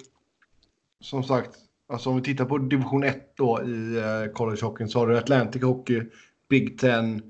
Som 1.02 1.24
sagt, 1.24 1.58
alltså 1.88 2.10
om 2.10 2.16
vi 2.16 2.22
tittar 2.22 2.46
på 2.46 2.58
division 2.58 3.04
1 3.04 3.38
då 3.38 3.64
i 3.64 3.98
eh, 3.98 4.32
college 4.34 4.66
hockeyn 4.66 4.90
så 4.90 5.00
har 5.00 5.08
du 5.08 5.18
Atlantic 5.18 5.64
Hockey, 5.64 6.04
Big 6.50 6.80
Ten, 6.80 7.22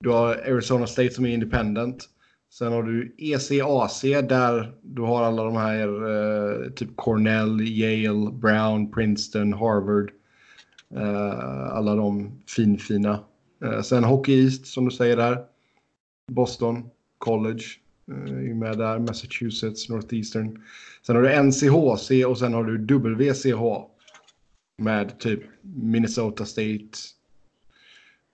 du 0.00 0.10
har 0.10 0.34
Arizona 0.34 0.86
State 0.86 1.10
som 1.10 1.24
är 1.24 1.34
independent. 1.34 2.08
Sen 2.52 2.72
har 2.72 2.82
du 2.82 3.14
ECAC 3.18 4.00
där 4.28 4.72
du 4.82 5.02
har 5.02 5.22
alla 5.22 5.44
de 5.44 5.56
här 5.56 5.88
eh, 5.88 6.70
typ 6.70 6.96
Cornell, 6.96 7.60
Yale, 7.60 8.30
Brown, 8.32 8.92
Princeton, 8.92 9.52
Harvard. 9.52 10.10
Eh, 10.94 11.76
alla 11.76 11.94
de 11.94 12.32
finfina. 12.46 13.24
Eh, 13.64 13.80
sen 13.82 14.04
Hockey 14.04 14.44
East 14.44 14.66
som 14.66 14.84
du 14.84 14.90
säger 14.90 15.16
där. 15.16 15.38
Boston 16.32 16.90
College 17.18 17.64
eh, 18.08 18.50
är 18.50 18.54
med 18.54 18.78
där. 18.78 18.98
Massachusetts, 18.98 19.88
Northeastern. 19.88 20.62
Sen 21.06 21.16
har 21.16 21.22
du 21.22 21.42
NCHC 21.42 22.24
och 22.26 22.38
sen 22.38 22.54
har 22.54 22.64
du 22.64 22.98
WCH. 22.98 23.86
Med 24.78 25.18
typ 25.18 25.40
Minnesota 25.62 26.44
State. 26.44 26.98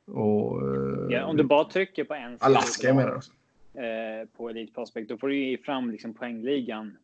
Och... 0.07 0.63
eh, 0.63 1.07
ja, 1.11 1.25
om 1.25 1.37
du 1.37 1.45
bara 1.45 1.65
trycker 1.65 2.05
på 2.05 2.15
en 2.15 2.39
Alaska 2.41 2.95
med 2.95 3.07
där 3.07 3.17
också. 3.17 3.33
eh, 3.75 4.29
på 4.37 4.51
Elite 4.51 4.73
Prospect, 4.73 5.09
då 5.09 5.19
får 5.19 5.29
du 5.29 5.37
ju 5.37 5.59
fram 5.59 5.91
liksom 5.91 6.15
poängligan 6.15 6.99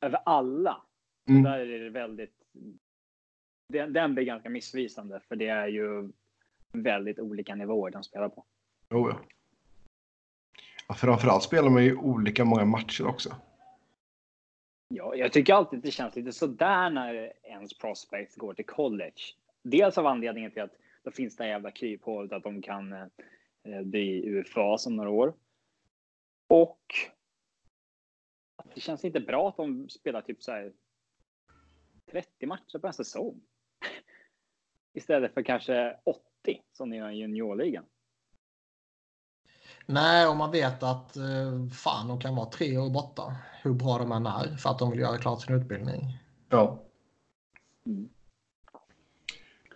över 0.00 0.20
alla. 0.24 0.82
Mm. 1.28 1.42
Där 1.42 1.58
är 1.58 1.80
det 1.80 1.90
väldigt... 1.90 2.34
Den, 3.68 3.92
den 3.92 4.14
blir 4.14 4.24
ganska 4.24 4.50
missvisande 4.50 5.20
för 5.28 5.36
det 5.36 5.48
är 5.48 5.68
ju 5.68 6.10
väldigt 6.72 7.18
olika 7.18 7.54
nivåer 7.54 7.90
de 7.90 8.02
spelar 8.02 8.28
på. 8.28 8.44
Oh, 8.90 9.10
ja. 9.10 9.18
Ja, 10.88 10.94
framförallt 10.94 11.42
spelar 11.42 11.70
man 11.70 11.84
ju 11.84 11.96
olika 11.96 12.44
många 12.44 12.64
matcher 12.64 13.06
också. 13.06 13.36
Ja, 14.88 15.14
jag 15.14 15.32
tycker 15.32 15.54
alltid 15.54 15.80
det 15.80 15.90
känns 15.90 16.16
lite 16.16 16.32
sådär 16.32 16.90
när 16.90 17.32
ens 17.44 17.78
prospects 17.78 18.36
går 18.36 18.54
till 18.54 18.66
college. 18.66 19.20
Dels 19.62 19.98
av 19.98 20.06
anledningen 20.06 20.50
till 20.50 20.62
att 20.62 20.76
då 21.04 21.10
finns 21.10 21.36
det 21.36 21.48
jävla 21.48 21.70
kryphålet 21.70 22.32
att 22.32 22.42
de 22.42 22.62
kan 22.62 22.92
eh, 22.92 23.82
bli 23.82 24.26
UFA 24.26 24.78
som 24.78 24.96
några 24.96 25.10
år. 25.10 25.34
Och 26.48 26.80
det 28.74 28.80
känns 28.80 29.04
inte 29.04 29.20
bra 29.20 29.48
att 29.48 29.56
de 29.56 29.88
spelar 29.88 30.20
typ 30.20 30.42
så 30.42 30.52
här 30.52 30.72
30 32.10 32.46
matcher 32.46 32.78
på 32.78 32.86
en 32.86 32.92
säsong. 32.92 33.40
Istället 34.92 35.34
för 35.34 35.42
kanske 35.42 35.96
80 36.04 36.22
som 36.72 36.90
ni 36.90 36.96
gör 36.96 37.10
i 37.10 37.16
juniorligan. 37.16 37.84
Nej, 39.86 40.26
och 40.26 40.36
man 40.36 40.50
vet 40.50 40.82
att 40.82 41.16
eh, 41.16 41.68
fan, 41.72 42.08
de 42.08 42.20
kan 42.20 42.36
vara 42.36 42.50
tre 42.50 42.78
år 42.78 42.90
borta. 42.90 43.36
Hur 43.62 43.74
bra 43.74 43.98
de 43.98 44.12
än 44.12 44.26
är 44.26 44.56
för 44.56 44.70
att 44.70 44.78
de 44.78 44.90
vill 44.90 45.00
göra 45.00 45.18
klart 45.18 45.42
sin 45.42 45.54
utbildning. 45.54 46.18
Ja. 46.48 46.82
Mm. 47.86 48.08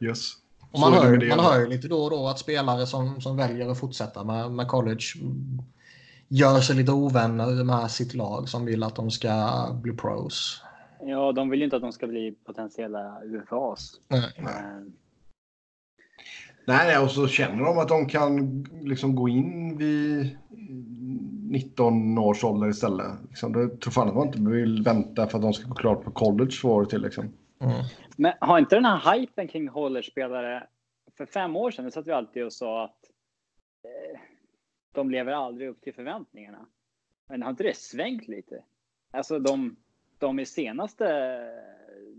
Yes. 0.00 0.47
Och 0.70 0.80
man, 0.80 0.92
hör, 0.92 1.28
man 1.28 1.44
hör 1.44 1.60
ju 1.60 1.66
lite 1.66 1.88
då 1.88 2.04
och 2.04 2.10
då 2.10 2.28
att 2.28 2.38
spelare 2.38 2.86
som, 2.86 3.20
som 3.20 3.36
väljer 3.36 3.68
att 3.68 3.78
fortsätta 3.78 4.24
med, 4.24 4.50
med 4.50 4.68
college 4.68 5.04
gör 6.28 6.60
sig 6.60 6.76
lite 6.76 6.92
ovänner 6.92 7.64
med 7.64 7.90
sitt 7.90 8.14
lag 8.14 8.48
som 8.48 8.64
vill 8.64 8.82
att 8.82 8.96
de 8.96 9.10
ska 9.10 9.66
bli 9.82 9.92
pros. 9.92 10.62
Ja, 11.00 11.32
de 11.32 11.50
vill 11.50 11.58
ju 11.58 11.64
inte 11.64 11.76
att 11.76 11.82
de 11.82 11.92
ska 11.92 12.06
bli 12.06 12.34
potentiella 12.46 13.22
UFAs. 13.24 14.00
Nej. 14.08 14.32
Eh, 14.38 14.44
Nej, 16.68 16.98
och 16.98 17.10
så 17.10 17.26
känner 17.26 17.64
de 17.64 17.78
att 17.78 17.88
de 17.88 18.06
kan 18.06 18.64
liksom 18.82 19.14
gå 19.14 19.28
in 19.28 19.76
vid 19.76 20.38
19 21.50 22.18
års 22.18 22.44
ålder 22.44 22.68
istället. 22.68 23.06
Liksom, 23.28 23.52
det 23.52 23.80
tror 23.80 23.90
fan 23.90 24.08
att 24.08 24.14
man 24.14 24.26
inte 24.26 24.40
vill 24.40 24.82
vänta 24.82 25.26
för 25.26 25.38
att 25.38 25.42
de 25.42 25.52
ska 25.52 25.68
gå 25.68 25.74
klart 25.74 26.04
på 26.04 26.10
college 26.10 26.50
två 26.50 26.68
år 26.68 26.84
till. 26.84 27.02
Liksom. 27.02 27.32
Mm. 27.60 27.84
Men 28.16 28.32
har 28.40 28.58
inte 28.58 28.76
den 28.76 28.84
här 28.84 29.12
hypen 29.14 29.48
kring 29.48 29.68
Holler-spelare 29.68 30.66
för 31.16 31.26
fem 31.26 31.56
år 31.56 31.70
sedan, 31.70 31.84
det 31.84 31.90
satt 31.90 32.06
vi 32.06 32.12
alltid 32.12 32.44
och 32.44 32.52
sa 32.52 32.84
att 32.84 33.10
eh, 33.84 34.20
de 34.92 35.10
lever 35.10 35.32
aldrig 35.32 35.68
upp 35.68 35.80
till 35.80 35.94
förväntningarna. 35.94 36.66
Men 37.28 37.42
har 37.42 37.50
inte 37.50 37.62
det 37.62 37.76
svängt 37.76 38.28
lite? 38.28 38.64
Alltså 39.10 39.38
de, 39.38 39.76
de 40.18 40.38
är 40.38 40.44
senaste, 40.44 41.04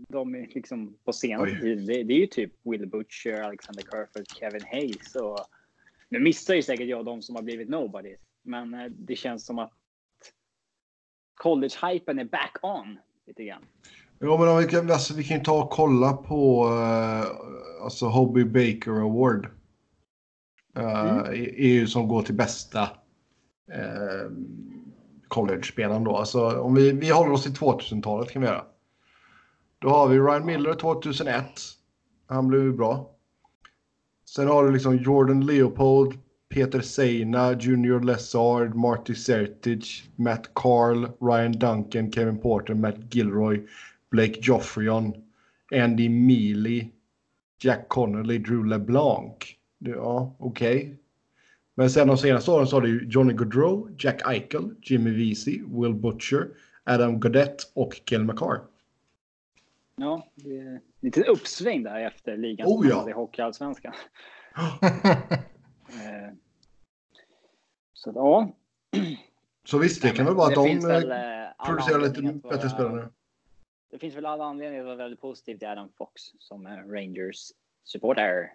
de 0.08 0.34
är 0.34 0.46
liksom 0.46 0.98
på 1.04 1.12
senaste 1.12 1.54
Oj. 1.54 1.60
tiden, 1.60 1.86
det, 1.86 2.02
det 2.02 2.14
är 2.14 2.18
ju 2.18 2.26
typ 2.26 2.52
Will 2.62 2.86
Butcher, 2.86 3.42
Alexander 3.42 3.82
Kerfoot, 3.82 4.30
Kevin 4.38 4.64
Hayes 4.64 5.14
och 5.14 5.38
nu 6.08 6.18
missar 6.18 6.54
ju 6.54 6.62
säkert 6.62 6.88
jag 6.88 7.04
de 7.04 7.22
som 7.22 7.36
har 7.36 7.42
blivit 7.42 7.68
nobody. 7.68 8.16
Men 8.42 8.74
eh, 8.74 8.86
det 8.90 9.16
känns 9.16 9.46
som 9.46 9.58
att 9.58 9.72
college-hypen 11.34 12.18
är 12.18 12.24
back 12.24 12.56
on 12.62 12.98
lite 13.26 13.44
grann. 13.44 13.66
Ja, 14.22 14.38
men 14.38 14.48
om 14.48 14.58
vi, 14.58 14.66
kan, 14.66 14.90
alltså, 14.90 15.14
vi 15.14 15.24
kan 15.24 15.36
ju 15.36 15.42
ta 15.42 15.62
och 15.62 15.70
kolla 15.70 16.12
på 16.12 16.68
uh, 16.68 17.84
alltså 17.84 18.06
Hobby 18.06 18.44
Baker 18.44 18.90
Award. 18.90 19.44
Uh, 19.44 19.50
Mm. 20.78 21.24
EU 21.56 21.86
som 21.86 22.08
går 22.08 22.22
till 22.22 22.34
bästa 22.34 22.82
uh, 22.82 24.30
college-spelaren 25.28 26.04
då. 26.04 26.16
Alltså, 26.16 26.60
om 26.60 26.74
vi, 26.74 26.92
vi 26.92 27.10
håller 27.10 27.32
oss 27.32 27.42
till 27.42 27.52
2000-talet 27.52 28.30
kan 28.30 28.42
vi 28.42 28.48
göra. 28.48 28.64
Då 29.78 29.88
har 29.88 30.08
vi 30.08 30.18
Ryan 30.18 30.46
Miller 30.46 30.74
2001. 30.74 31.44
Han 32.26 32.48
blev 32.48 32.62
ju 32.62 32.72
bra. 32.72 33.10
Sen 34.24 34.48
har 34.48 34.64
du 34.64 34.72
liksom 34.72 34.96
Jordan 34.96 35.46
Leopold, 35.46 36.18
Peter 36.54 36.80
Seina, 36.80 37.52
Junior 37.52 38.00
Lessard, 38.00 38.74
Marty 38.74 39.14
Sertic, 39.14 40.02
Matt 40.16 40.50
Carl, 40.54 41.06
Ryan 41.20 41.52
Duncan, 41.52 42.12
Kevin 42.12 42.38
Porter, 42.38 42.74
Matt 42.74 43.14
Gilroy, 43.14 43.66
Blake 44.10 44.40
Joffrion, 44.42 45.14
Andy 45.72 46.08
Mealy, 46.08 46.88
Jack 47.62 47.88
Connolly, 47.88 48.38
Drew 48.38 48.64
LeBlanc. 48.64 49.36
Det- 49.78 49.90
Ja, 49.90 50.36
okej. 50.38 50.96
Men 51.74 51.90
sen 51.90 52.08
de 52.08 52.16
senaste 52.18 52.50
åren 52.50 52.66
så 52.66 52.76
har 52.76 52.80
du 52.80 52.88
ju 52.88 53.08
Johnny 53.08 53.32
Gaudreau, 53.34 53.88
Jack 53.98 54.22
Eichel, 54.28 54.74
Jimmy 54.82 55.10
Vesey, 55.30 55.62
Will 55.66 55.94
Butcher, 55.94 56.48
Adam 56.84 57.20
Gaudette 57.20 57.64
och 57.74 58.00
Kel 58.04 58.24
McCarr. 58.24 58.60
Ja, 59.96 60.26
det 60.34 60.58
är 60.58 60.80
lite 61.00 61.22
uppsving 61.22 61.82
där 61.82 62.00
efter 62.06 62.36
ligan 62.36 62.66
Oh, 62.68 62.88
ja. 62.88 63.08
i 63.08 63.12
Hockeyallsvenskan. 63.12 63.92
Eh, 65.92 66.34
Så 67.92 68.12
ja. 68.14 68.52
Så 69.64 69.78
visst, 69.78 70.02
det 70.02 70.10
kan 70.10 70.26
väl 70.26 70.34
vara 70.34 70.48
att 70.48 70.54
det 70.54 70.60
de 70.80 70.86
väl, 70.88 71.10
eh, 71.10 71.18
eh, 71.42 71.66
producerar 71.66 72.00
lite 72.00 72.22
bättre 72.48 72.68
spelare. 72.70 73.08
Det 73.90 73.98
finns 73.98 74.14
väl 74.14 74.26
alla 74.26 74.44
anledningar 74.44 74.80
att 74.80 74.86
vara 74.86 74.96
väldigt 74.96 75.20
positiv 75.20 75.58
till 75.58 75.68
Adam 75.68 75.88
Fox 75.98 76.22
som 76.38 76.66
är 76.66 76.82
Rangers 76.82 77.52
supporter. 77.84 78.52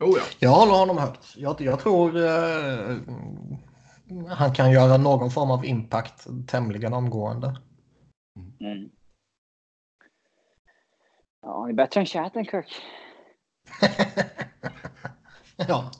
Oh 0.00 0.18
ja. 0.18 0.22
Jag 0.38 0.50
håller 0.50 0.72
honom 0.72 0.98
högt. 0.98 1.36
Jag, 1.36 1.60
jag 1.60 1.80
tror 1.80 2.16
eh, 2.16 2.96
han 4.28 4.52
kan 4.54 4.70
göra 4.70 4.96
någon 4.96 5.30
form 5.30 5.50
av 5.50 5.64
impact 5.64 6.26
tämligen 6.46 6.92
omgående. 6.92 7.46
Mm. 8.60 8.88
Ja, 11.42 11.64
det 11.66 11.72
är 11.72 11.74
bättre 11.74 12.00
än 12.00 12.06
Shattenkirk. 12.06 12.82
ja. 15.56 15.90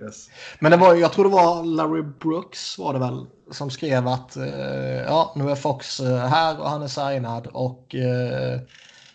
Yes. 0.00 0.30
Men 0.60 0.70
det 0.70 0.76
var, 0.76 0.94
jag 0.94 1.12
tror 1.12 1.24
det 1.24 1.30
var 1.30 1.64
Larry 1.64 2.02
Brooks 2.02 2.78
var 2.78 2.92
det 2.92 2.98
väl 2.98 3.26
som 3.50 3.70
skrev 3.70 4.06
att 4.06 4.36
eh, 4.36 5.02
ja, 5.02 5.32
nu 5.36 5.50
är 5.50 5.54
Fox 5.54 6.00
eh, 6.00 6.26
här 6.26 6.60
och 6.60 6.68
han 6.68 6.82
är 6.82 6.88
signad 6.88 7.46
och 7.46 7.94
eh, 7.94 8.60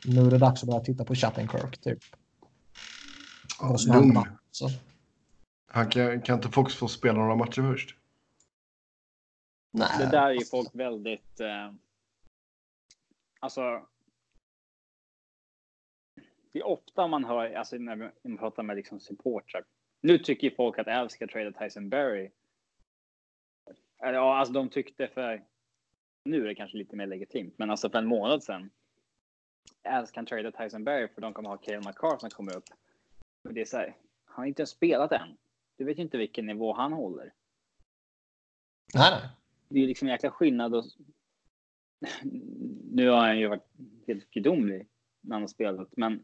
nu 0.05 0.21
är 0.21 0.31
det 0.31 0.37
dags 0.37 0.63
att 0.63 0.69
börja 0.69 0.79
titta 0.83 1.05
på 1.05 1.15
Shattenkirk. 1.15 1.81
Typ. 1.81 1.99
Ja, 3.59 3.77
lugn. 3.93 4.19
Han 5.67 5.89
kan, 5.89 6.21
kan 6.21 6.35
inte 6.35 6.49
Fox 6.49 6.75
få 6.75 6.87
spela 6.87 7.19
några 7.19 7.35
matcher 7.35 7.61
först? 7.61 7.95
Nej. 9.73 9.89
Det 9.99 10.05
där 10.05 10.25
är 10.27 10.31
ju 10.31 10.45
folk 10.45 10.69
väldigt... 10.73 11.39
Eh, 11.39 11.73
alltså... 13.39 13.61
Det 16.53 16.59
är 16.59 16.67
ofta 16.67 17.07
man 17.07 17.23
hör, 17.23 17.53
alltså 17.53 17.75
när 17.75 17.95
vi- 17.95 18.11
när 18.21 18.29
man 18.29 18.37
pratar 18.37 18.63
med 18.63 18.75
liksom 18.75 18.99
supportrar. 18.99 19.63
Nu 20.01 20.17
tycker 20.17 20.49
ju 20.49 20.55
folk 20.55 20.79
att 20.79 20.87
Avs 20.87 21.11
ska 21.11 21.27
trada 21.27 21.51
Tyson 21.51 21.89
Berry. 21.89 22.31
Ja, 23.97 24.37
alltså 24.37 24.53
de 24.53 24.69
tyckte 24.69 25.07
för... 25.07 25.45
Nu 26.25 26.41
är 26.41 26.47
det 26.47 26.55
kanske 26.55 26.77
lite 26.77 26.95
mer 26.95 27.07
legitimt, 27.07 27.53
men 27.57 27.69
alltså 27.69 27.89
för 27.89 27.97
en 27.97 28.05
månad 28.05 28.43
sedan. 28.43 28.69
Avs 29.83 30.11
kan 30.11 30.25
trada 30.25 30.51
Tyson 30.51 30.83
Berry 30.83 31.07
för 31.07 31.21
de 31.21 31.33
kommer 31.33 31.49
ha 31.49 31.57
Cale 31.57 31.77
McCarr 31.77 32.17
som 32.17 32.29
kommer 32.29 32.57
upp. 32.57 32.69
Men 33.43 33.53
det 33.53 33.61
är 33.61 33.65
så 33.65 33.77
här, 33.77 33.95
han 34.25 34.35
har 34.35 34.45
inte 34.45 34.61
ens 34.61 34.69
spelat 34.69 35.11
än. 35.11 35.37
Du 35.77 35.85
vet 35.85 35.97
ju 35.97 36.01
inte 36.01 36.17
vilken 36.17 36.45
nivå 36.45 36.73
han 36.73 36.93
håller 36.93 37.33
nej, 38.93 39.11
nej. 39.11 39.29
det 39.69 39.83
är 39.83 39.87
liksom 39.87 40.07
en 40.07 40.11
jäkla 40.11 40.31
skillnad. 40.31 40.75
Och... 40.75 40.85
Nu 42.91 43.09
har 43.09 43.17
han 43.17 43.39
ju 43.39 43.47
varit 43.47 43.67
helt 44.07 44.31
gudomlig 44.31 44.87
när 45.21 45.35
han 45.35 45.43
har 45.43 45.47
spelat, 45.47 45.97
men 45.97 46.23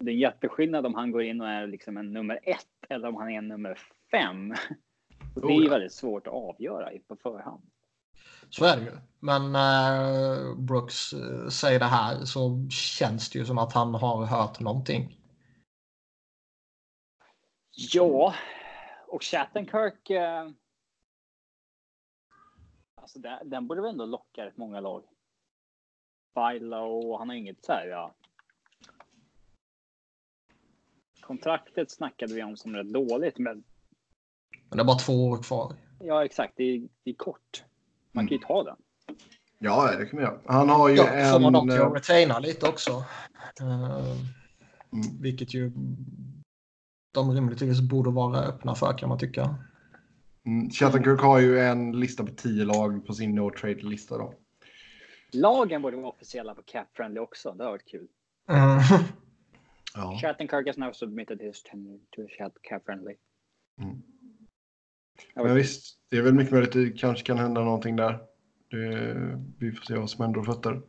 det 0.00 0.10
är 0.10 0.14
en 0.14 0.20
jätteskillnad 0.20 0.86
om 0.86 0.94
han 0.94 1.10
går 1.10 1.22
in 1.22 1.40
och 1.40 1.48
är 1.48 1.66
liksom 1.66 1.96
en 1.96 2.12
nummer 2.12 2.40
ett 2.42 2.66
eller 2.88 3.08
om 3.08 3.16
han 3.16 3.30
är 3.30 3.38
en 3.38 3.48
nummer 3.48 3.78
fem. 4.10 4.54
Och 5.34 5.40
det 5.40 5.46
är 5.46 5.56
Oh 5.56 5.58
ju 5.58 5.64
ja. 5.64 5.70
väldigt 5.70 5.92
svårt 5.92 6.26
att 6.26 6.32
avgöra 6.32 6.90
på 7.08 7.16
förhand. 7.16 7.70
Så 8.50 8.64
är 8.64 8.76
det 8.76 8.82
ju. 8.82 8.98
Men 9.18 9.52
när 9.52 10.54
Brooks 10.54 11.12
eh, 11.12 11.48
säger 11.48 11.78
det 11.78 11.84
här 11.84 12.24
så 12.24 12.68
känns 12.70 13.30
det 13.30 13.38
ju 13.38 13.44
som 13.44 13.58
att 13.58 13.72
han 13.72 13.94
har 13.94 14.26
hört 14.26 14.60
någonting. 14.60 15.16
Ja, 17.70 18.34
och 19.06 19.24
Shattenkirk. 19.24 20.10
Eh... 20.10 20.50
Alltså 22.94 23.18
den, 23.18 23.50
den 23.50 23.66
borde 23.66 23.80
väl 23.80 23.90
ändå 23.90 24.06
locka 24.06 24.46
rätt 24.46 24.56
många 24.56 24.80
lag. 24.80 25.04
Philo, 26.34 27.16
han 27.16 27.28
har 27.28 27.36
inget 27.36 27.64
så 27.64 27.72
här, 27.72 27.86
ja. 27.86 28.14
Kontraktet 31.30 31.90
snackade 31.90 32.34
vi 32.34 32.42
om 32.42 32.56
som 32.56 32.76
rätt 32.76 32.92
dåligt, 32.92 33.38
men 33.38 33.62
Men 34.68 34.76
det 34.78 34.82
är 34.82 34.84
bara 34.84 34.98
två 34.98 35.28
år 35.28 35.42
kvar. 35.42 35.72
ja, 36.00 36.24
exakt. 36.24 36.52
Det 36.56 36.62
är, 36.62 36.88
det 37.04 37.10
är 37.10 37.14
kort. 37.14 37.64
Man 38.12 38.28
kan 38.28 38.36
ju 38.36 38.42
ta 38.44 38.62
den. 38.64 38.76
Ja, 39.58 39.96
det 39.98 40.06
kan 40.06 40.18
vi 40.18 40.24
göra. 40.24 40.40
Han 40.46 40.68
har 40.68 40.88
ju 40.88 40.96
Ja, 40.96 41.32
får 41.32 41.40
man 41.40 41.54
en... 41.54 41.66
dock 41.66 41.78
eh, 41.78 41.86
att 41.86 41.96
retaina 41.96 42.38
lite 42.38 42.68
också. 42.68 42.90
Eh, 43.60 44.16
Mm. 44.92 45.22
vilket 45.22 45.54
ju 45.54 45.72
de 47.12 47.32
rimligtvis 47.32 47.80
borde 47.80 48.10
vara 48.10 48.38
öppna 48.40 48.74
för 48.74 48.98
kan 48.98 49.08
man 49.08 49.18
tycka. 49.18 49.54
Mm, 50.46 51.18
har 51.18 51.38
ju 51.38 51.60
en 51.60 52.00
lista 52.00 52.24
på 52.26 52.32
tio 52.32 52.64
lag 52.64 53.06
på 53.06 53.12
sin 53.14 53.34
no 53.34 53.50
trade-lista 53.50 54.18
då. 54.18 54.34
Lagen 55.32 55.82
borde 55.82 55.96
vara 55.96 56.08
officiella 56.08 56.54
på 56.54 56.62
Cap 56.62 56.86
Friendly 56.92 57.20
också. 57.20 57.54
Det 57.58 57.64
har 57.64 57.70
varit 57.70 57.88
kul. 57.88 58.08
Mm. 58.48 58.78
Ja. 59.94 60.18
Shattenkirk 60.22 60.66
has 60.66 60.76
now 60.76 60.92
submitted 60.92 61.40
his 61.40 61.62
tender 61.62 61.98
to 62.16 62.22
a 62.22 62.26
chat 62.38 62.52
cap 62.62 62.84
friendly. 62.84 63.14
Mm. 63.80 64.02
Men 65.34 65.54
visst, 65.54 65.98
det 66.10 66.16
är 66.16 66.22
väl 66.22 66.34
mycket 66.34 66.52
möjligt 66.52 66.68
att 66.68 66.74
det 66.74 66.98
kanske 66.98 67.24
kan 67.24 67.38
hända 67.38 67.64
någonting 67.64 67.96
där. 67.96 68.18
Det, 68.70 69.14
vi 69.58 69.72
får 69.72 69.84
se 69.84 69.96
vad 69.96 70.10
som 70.10 70.22
händer 70.24 70.40
och 70.40 70.46
fötter. 70.46 70.82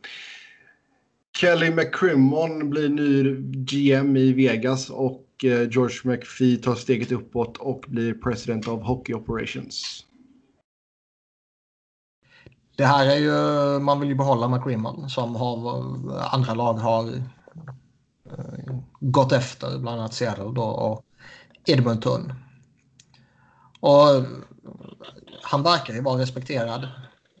Kelly 1.38 1.70
McCrimmon 1.70 2.70
blir 2.70 2.88
ny 2.88 3.36
GM 3.42 4.16
i 4.16 4.32
Vegas 4.32 4.90
och 4.90 5.26
eh, 5.44 5.68
George 5.70 5.98
McPhee 6.04 6.56
tar 6.56 6.74
steget 6.74 7.12
uppåt 7.12 7.56
och 7.56 7.84
blir 7.88 8.14
president 8.14 8.68
of 8.68 8.82
Hockey 8.82 9.14
Operations. 9.14 10.06
Det 12.76 12.84
här 12.84 13.06
är 13.06 13.16
ju, 13.16 13.78
man 13.80 14.00
vill 14.00 14.08
ju 14.08 14.14
behålla 14.14 14.48
McCrimmon 14.48 15.10
som 15.10 15.36
har, 15.36 15.56
andra 16.34 16.54
lag 16.54 16.74
har 16.74 17.22
gått 19.00 19.32
efter, 19.32 19.78
bland 19.78 20.00
annat 20.00 20.14
Seattle 20.14 20.52
då, 20.54 20.62
och 20.62 21.04
Edmonton. 21.66 22.32
Och 23.80 24.06
han 25.42 25.62
verkar 25.62 25.94
ju 25.94 26.00
vara 26.00 26.20
respekterad 26.20 26.88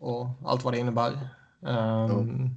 och 0.00 0.26
allt 0.44 0.64
vad 0.64 0.74
det 0.74 0.78
innebär. 0.78 1.28
Um, 1.60 2.56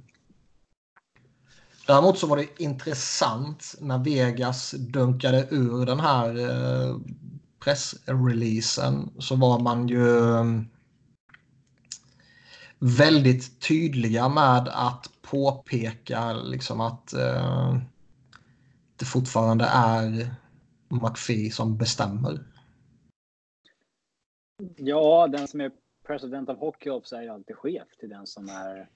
Däremot 1.86 2.18
så 2.18 2.26
var 2.26 2.36
det 2.36 2.62
intressant 2.62 3.74
när 3.80 3.98
Vegas 3.98 4.70
dunkade 4.70 5.46
ur 5.50 5.86
den 5.86 6.00
här 6.00 6.38
eh, 6.38 6.96
pressreleasen 7.64 9.10
så 9.18 9.36
var 9.36 9.58
man 9.58 9.88
ju 9.88 10.04
väldigt 12.78 13.60
tydliga 13.60 14.28
med 14.28 14.68
att 14.68 15.10
påpeka 15.22 16.32
liksom 16.32 16.80
att 16.80 17.12
eh, 17.12 17.76
det 18.98 19.04
fortfarande 19.04 19.64
är 19.64 20.30
McPhee 20.88 21.50
som 21.50 21.76
bestämmer. 21.76 22.38
Ja, 24.76 25.26
den 25.26 25.48
som 25.48 25.60
är 25.60 25.72
president 26.06 26.48
of 26.48 26.58
Hockey 26.58 26.90
Ops 26.90 27.12
är 27.12 27.22
ju 27.22 27.28
alltid 27.28 27.56
chef 27.56 27.88
till 28.00 28.08
den 28.08 28.26
som 28.26 28.48
är... 28.48 28.90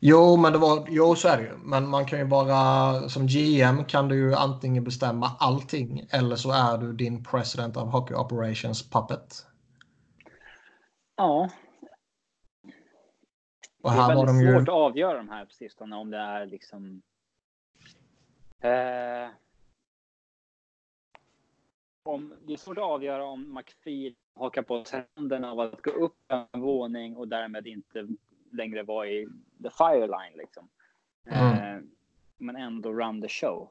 Jo, 0.00 0.36
men 0.36 0.52
det 0.52 0.58
var, 0.58 0.86
jo, 0.88 1.14
så 1.14 1.28
är 1.28 1.36
det 1.36 1.42
ju. 1.42 1.56
Men 1.56 1.88
man 1.88 2.06
kan 2.06 2.18
ju 2.18 2.24
bara, 2.24 3.08
som 3.08 3.26
GM 3.26 3.84
kan 3.84 4.08
du 4.08 4.16
ju 4.16 4.34
antingen 4.34 4.84
bestämma 4.84 5.26
allting 5.38 6.08
eller 6.10 6.36
så 6.36 6.50
är 6.50 6.78
du 6.78 6.92
din 6.92 7.24
president 7.24 7.76
of 7.76 7.92
Hockey 7.92 8.14
Operations 8.14 8.90
puppet. 8.90 9.46
Ja, 11.16 11.50
Och 13.82 13.90
det 13.90 13.96
är 13.96 14.00
här 14.00 14.14
var 14.14 14.26
väldigt 14.26 14.26
de 14.26 14.40
ju... 14.40 14.58
svårt 14.58 14.68
att 14.68 14.74
avgöra 14.74 15.16
de 15.16 15.28
här 15.28 15.44
på 15.44 15.52
sistone 15.52 15.96
om 15.96 16.10
det 16.10 16.18
är 16.18 16.46
liksom... 16.46 17.02
Eh, 18.66 19.28
om, 22.02 22.34
det 22.46 22.52
är 22.52 22.56
svårt 22.56 22.78
att 22.78 22.84
avgöra 22.84 23.24
om 23.24 23.54
McPhee 23.54 24.14
hakar 24.34 24.62
på 24.62 24.84
tänderna 24.84 25.50
av 25.50 25.60
att 25.60 25.82
gå 25.82 25.90
upp 25.90 26.16
en 26.28 26.60
våning 26.60 27.16
och 27.16 27.28
därmed 27.28 27.66
inte 27.66 28.08
längre 28.52 28.82
vara 28.82 29.08
i 29.08 29.26
the 29.62 29.70
fire 29.70 30.06
line 30.06 30.36
liksom. 30.36 30.68
Eh, 31.26 31.78
men 32.36 32.56
ändå 32.56 32.92
run 32.92 33.22
the 33.22 33.28
show. 33.28 33.70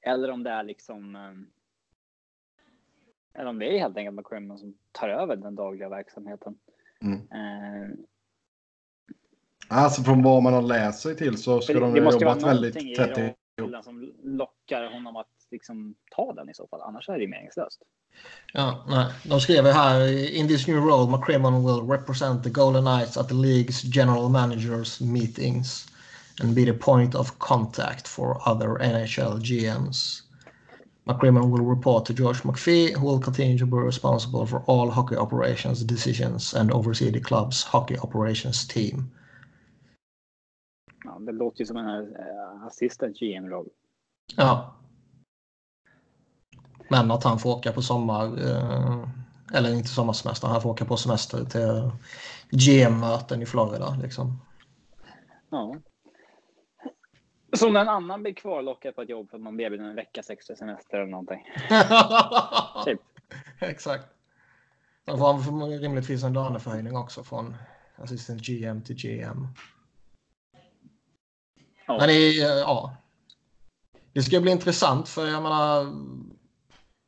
Eller 0.00 0.30
om 0.30 0.42
det 0.42 0.50
är 0.50 0.62
liksom... 0.62 1.16
Eh, 1.16 1.32
eller 3.40 3.50
om 3.50 3.58
det 3.58 3.66
är 3.66 3.78
helt 3.78 3.96
enkelt 3.96 4.16
McCrimmon 4.16 4.58
som 4.58 4.78
tar 4.92 5.08
över 5.08 5.36
den 5.36 5.54
dagliga 5.54 5.88
verksamheten. 5.88 6.58
Mm. 7.00 7.18
Eh, 7.18 7.90
Alltså 9.70 10.02
från 10.02 10.22
vad 10.22 10.42
man 10.42 10.52
har 10.52 10.62
läst 10.62 11.00
sig 11.00 11.16
till 11.16 11.36
så 11.36 11.60
ska 11.60 11.72
det, 11.72 11.80
de 11.80 12.04
ha 12.04 12.12
jobbat 12.12 12.42
väldigt 12.42 12.96
tätt 12.96 13.36
rollen 13.58 13.82
som 13.82 14.12
lockar 14.22 14.92
honom 14.92 15.16
att 15.16 15.28
liksom 15.50 15.94
ta 16.16 16.32
den 16.32 16.50
i 16.50 16.54
så 16.54 16.66
fall. 16.66 16.80
Annars 16.80 17.08
är 17.08 17.18
det 17.18 17.28
meningslöst. 17.28 17.82
Ja, 18.52 18.84
nej. 18.88 19.06
De 19.24 19.40
skriver 19.40 19.72
här 19.72 20.08
In 20.34 20.48
this 20.48 20.66
new 20.66 20.76
role 20.76 21.10
McCrimmon 21.10 21.66
will 21.66 21.90
represent 21.90 22.44
the 22.44 22.50
Golden 22.50 22.84
Knights 22.84 23.16
at 23.16 23.28
the 23.28 23.34
league's 23.34 23.82
general 23.82 24.28
managers 24.28 25.00
meetings 25.00 25.86
and 26.40 26.54
be 26.54 26.64
the 26.64 26.72
point 26.72 27.14
of 27.14 27.38
contact 27.38 28.08
for 28.08 28.48
other 28.48 28.68
NHL 28.68 29.40
GMs. 29.40 30.22
McCrimmon 31.06 31.50
will 31.50 31.64
report 31.64 32.04
to 32.06 32.14
George 32.14 32.42
McPhee 32.42 32.92
who 32.92 33.06
will 33.06 33.20
continue 33.20 33.58
to 33.58 33.66
be 33.66 33.76
responsible 33.76 34.46
for 34.46 34.62
all 34.66 34.90
hockey 34.90 35.16
operations 35.16 35.84
decisions 35.84 36.54
and 36.54 36.70
oversee 36.70 37.10
the 37.10 37.20
club's 37.20 37.62
hockey 37.62 37.98
operations 37.98 38.66
team. 38.66 39.10
Ja, 41.18 41.24
det 41.24 41.32
låter 41.32 41.60
ju 41.60 41.66
som 41.66 41.76
en 41.76 42.16
eh, 42.16 42.66
assistant 42.66 43.18
GM-roll. 43.18 43.68
Ja. 44.36 44.74
Men 46.88 47.10
att 47.10 47.24
han 47.24 47.38
får 47.38 47.50
åka 47.50 47.72
på 47.72 47.82
sommar, 47.82 48.24
eh, 48.24 49.08
eller 49.54 49.74
inte 49.74 49.88
sommarsemester, 49.88 50.48
han 50.48 50.62
får 50.62 50.70
åka 50.70 50.84
på 50.84 50.96
semester 50.96 51.44
till 51.44 51.90
GM-möten 52.50 53.42
i 53.42 53.46
Florida. 53.46 53.98
Liksom. 54.02 54.40
Ja. 55.50 55.76
Som 57.52 57.72
när 57.72 57.80
en 57.80 57.88
annan 57.88 58.22
blir 58.22 58.34
kvarlockad 58.34 58.94
på 58.94 59.02
ett 59.02 59.08
jobb 59.08 59.30
för 59.30 59.36
att 59.36 59.42
man 59.42 59.56
blir 59.56 59.66
erbjuden 59.66 59.86
en 59.86 59.96
veckas 59.96 60.30
extra 60.30 60.56
semester 60.56 60.98
eller 60.98 61.10
någonting. 61.10 61.44
Typ. 62.84 63.00
Exakt. 63.60 64.04
Sen 65.04 65.18
får 65.18 65.32
han 65.32 65.70
rimligtvis 65.80 66.24
en 66.24 66.32
löneförhöjning 66.32 66.96
också 66.96 67.24
från 67.24 67.56
assistant 67.96 68.40
GM 68.40 68.82
till 68.82 68.96
GM. 68.96 69.46
Ja. 71.88 71.96
Men 71.98 72.08
det, 72.08 72.32
ja. 72.32 72.96
det 74.12 74.22
ska 74.22 74.40
bli 74.40 74.50
intressant 74.50 75.08
för 75.08 75.26
jag 75.26 75.42
menar. 75.42 75.86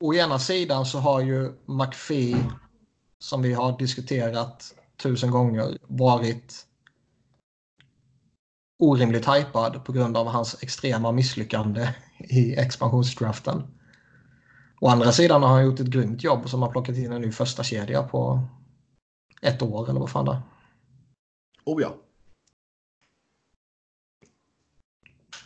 Å 0.02 0.14
ena 0.14 0.38
sidan 0.38 0.86
så 0.86 0.98
har 0.98 1.20
ju 1.20 1.52
McPhee 1.66 2.44
som 3.18 3.42
vi 3.42 3.52
har 3.52 3.78
diskuterat 3.78 4.74
tusen 4.96 5.30
gånger 5.30 5.78
varit 5.82 6.66
orimligt 8.78 9.28
hypad 9.28 9.84
på 9.84 9.92
grund 9.92 10.16
av 10.16 10.26
hans 10.26 10.62
extrema 10.62 11.12
misslyckande 11.12 11.88
i 12.18 12.54
expansionsdraften. 12.54 13.62
Å 14.80 14.88
andra 14.88 15.12
sidan 15.12 15.42
har 15.42 15.48
han 15.48 15.64
gjort 15.64 15.80
ett 15.80 15.86
grymt 15.86 16.24
jobb 16.24 16.48
som 16.48 16.62
har 16.62 16.70
plockat 16.70 16.96
in 16.96 17.12
en 17.12 17.22
ny 17.22 17.32
första 17.32 17.62
kedja 17.62 18.02
på 18.02 18.40
ett 19.42 19.62
år 19.62 19.90
eller 19.90 20.00
vad 20.00 20.10
fan 20.10 20.24
det 20.24 20.32
är. 20.32 20.42
Oh 21.64 21.82
ja. 21.82 21.96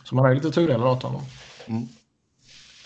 Så 0.05 0.15
man 0.15 0.25
är 0.25 0.35
lite 0.35 0.51
tudelad 0.51 0.87
åt 0.87 1.03
honom. 1.03 1.21
Mm. 1.65 1.83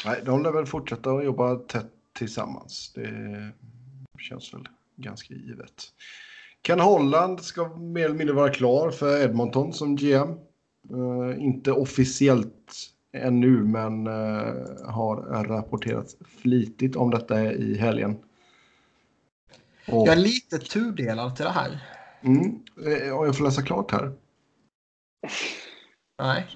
Nej, 0.05 0.21
de 0.25 0.43
lär 0.43 0.51
väl 0.51 0.65
fortsätta 0.65 1.12
att 1.12 1.25
jobba 1.25 1.55
tätt 1.55 1.91
tillsammans. 2.17 2.91
Det 2.95 3.51
känns 4.19 4.53
väl 4.53 4.67
ganska 4.95 5.34
givet. 5.34 5.84
Ken 6.67 6.79
Holland 6.79 7.41
ska 7.41 7.75
mer 7.77 8.05
eller 8.05 8.15
mindre 8.15 8.36
vara 8.36 8.49
klar 8.49 8.91
för 8.91 9.23
Edmonton 9.23 9.73
som 9.73 9.95
GM. 9.95 10.29
Uh, 10.93 11.43
inte 11.43 11.71
officiellt 11.71 12.75
ännu, 13.13 13.63
men 13.63 14.08
uh, 14.08 14.86
har 14.86 15.43
rapporterat 15.43 16.15
flitigt 16.41 16.95
om 16.95 17.10
detta 17.12 17.53
i 17.53 17.77
helgen. 17.77 18.17
Och, 19.88 20.08
Jag 20.08 20.13
är 20.13 20.15
lite 20.15 20.58
tudelad 20.58 21.36
till 21.36 21.45
det 21.45 21.51
här. 21.51 21.84
mm, 22.21 22.63
eh, 22.86 23.17
och 23.17 23.27
jag 23.27 23.38
får 23.38 23.43
läsa 23.43 23.62
klart 23.62 23.91
här. 23.91 24.12
Nej. 26.21 26.47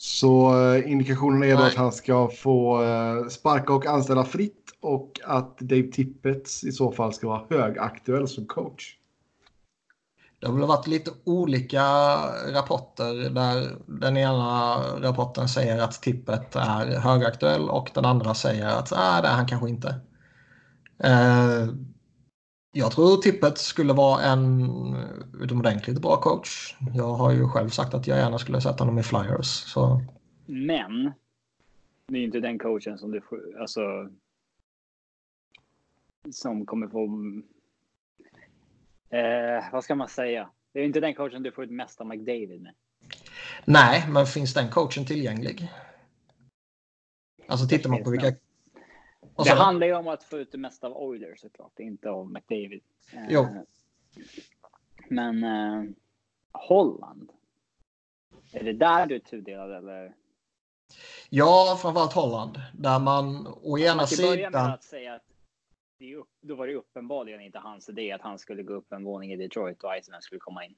Så 0.00 0.60
eh, 0.74 0.90
indikationen 0.90 1.42
är 1.42 1.56
då 1.56 1.62
att 1.62 1.74
han 1.74 1.92
ska 1.92 2.28
få 2.28 2.82
eh, 2.82 3.28
sparka 3.28 3.72
och 3.72 3.86
anställa 3.86 4.24
fritt 4.24 4.64
och 4.80 5.20
att 5.24 5.58
Dave 5.58 5.82
Tippett 5.92 6.48
i 6.64 6.72
så 6.72 6.92
fall 6.92 7.12
ska 7.12 7.28
vara 7.28 7.44
högaktuell 7.50 8.28
som 8.28 8.46
coach. 8.46 8.94
Det 10.40 10.46
har 10.46 10.54
väl 10.54 10.66
varit 10.68 10.86
lite 10.86 11.10
olika 11.24 11.82
rapporter 12.52 13.30
där 13.30 13.76
den 13.86 14.16
ena 14.16 14.76
rapporten 15.00 15.48
säger 15.48 15.78
att 15.78 16.02
tippet 16.02 16.56
är 16.56 17.00
högaktuell 17.00 17.68
och 17.68 17.90
den 17.94 18.04
andra 18.04 18.34
säger 18.34 18.66
att 18.66 18.92
ah, 18.92 19.20
det 19.20 19.28
är 19.28 19.32
han 19.32 19.46
kanske 19.46 19.68
inte. 19.68 19.88
Eh, 21.04 21.68
jag 22.78 22.92
tror 22.92 23.16
tippet 23.16 23.58
skulle 23.58 23.92
vara 23.92 24.22
en 24.22 24.70
utomordentligt 25.40 26.02
bra 26.02 26.16
coach. 26.16 26.76
Jag 26.94 27.14
har 27.14 27.32
ju 27.32 27.48
själv 27.48 27.68
sagt 27.68 27.94
att 27.94 28.06
jag 28.06 28.18
gärna 28.18 28.38
skulle 28.38 28.60
sätta 28.60 28.84
honom 28.84 28.98
i 28.98 29.02
Flyers. 29.02 29.46
Så 29.46 30.00
Men 30.46 31.12
det 32.06 32.18
är 32.18 32.22
inte 32.22 32.40
den 32.40 32.58
coachen 32.58 32.98
som 32.98 33.10
du 33.10 33.20
får, 33.20 33.60
alltså. 33.60 33.80
Som 36.32 36.66
kommer 36.66 36.88
få. 36.88 37.04
Eh, 39.16 39.72
vad 39.72 39.84
ska 39.84 39.94
man 39.94 40.08
säga? 40.08 40.50
Det 40.72 40.80
är 40.80 40.84
inte 40.84 41.00
den 41.00 41.14
coachen 41.14 41.42
du 41.42 41.52
får 41.52 41.64
ut 41.64 41.70
mest 41.70 42.00
av 42.00 42.06
McDavid 42.06 42.62
med. 42.62 42.74
nej, 43.64 44.04
men 44.08 44.26
finns 44.26 44.54
den 44.54 44.70
coachen 44.70 45.06
tillgänglig? 45.06 45.72
Alltså 47.48 47.66
tittar 47.68 47.90
man 47.90 48.04
på 48.04 48.10
vilka... 48.10 48.32
Det 49.44 49.50
handlar 49.50 49.86
ju 49.86 49.94
om 49.94 50.08
att 50.08 50.24
få 50.24 50.38
ut 50.38 50.52
det 50.52 50.58
mesta 50.58 50.86
av 50.86 50.96
Oilers 50.96 51.40
såklart, 51.40 51.78
inte 51.78 52.10
av 52.10 52.30
McDavid. 52.30 52.82
Eh, 53.12 53.26
Jo. 53.28 53.46
Men 55.08 55.44
eh, 55.44 55.84
Holland. 56.52 57.32
Är 58.52 58.64
det 58.64 58.72
där 58.72 59.06
du 59.06 59.14
är 59.14 59.18
tudelad 59.18 59.72
eller? 59.72 60.14
Ja, 61.30 61.78
framförallt 61.82 62.12
Holland. 62.12 62.60
Där 62.74 62.98
man 62.98 63.46
å 63.62 63.78
ena 63.78 64.06
Till 64.06 64.24
början 64.24 64.40
med 64.40 64.50
sidan... 64.50 64.70
att 64.70 64.84
säga 64.84 65.14
att 65.14 65.22
det 65.98 66.16
upp, 66.16 66.28
då 66.40 66.54
var 66.54 66.66
det 66.66 66.74
uppenbarligen 66.74 67.40
inte 67.40 67.58
hans 67.58 67.88
idé 67.88 68.12
att 68.12 68.20
han 68.20 68.38
skulle 68.38 68.62
gå 68.62 68.72
upp 68.74 68.92
en 68.92 69.04
våning 69.04 69.32
i 69.32 69.36
Detroit 69.36 69.84
och 69.84 69.96
Iceman 69.96 70.22
skulle 70.22 70.38
komma 70.38 70.64
in. 70.64 70.74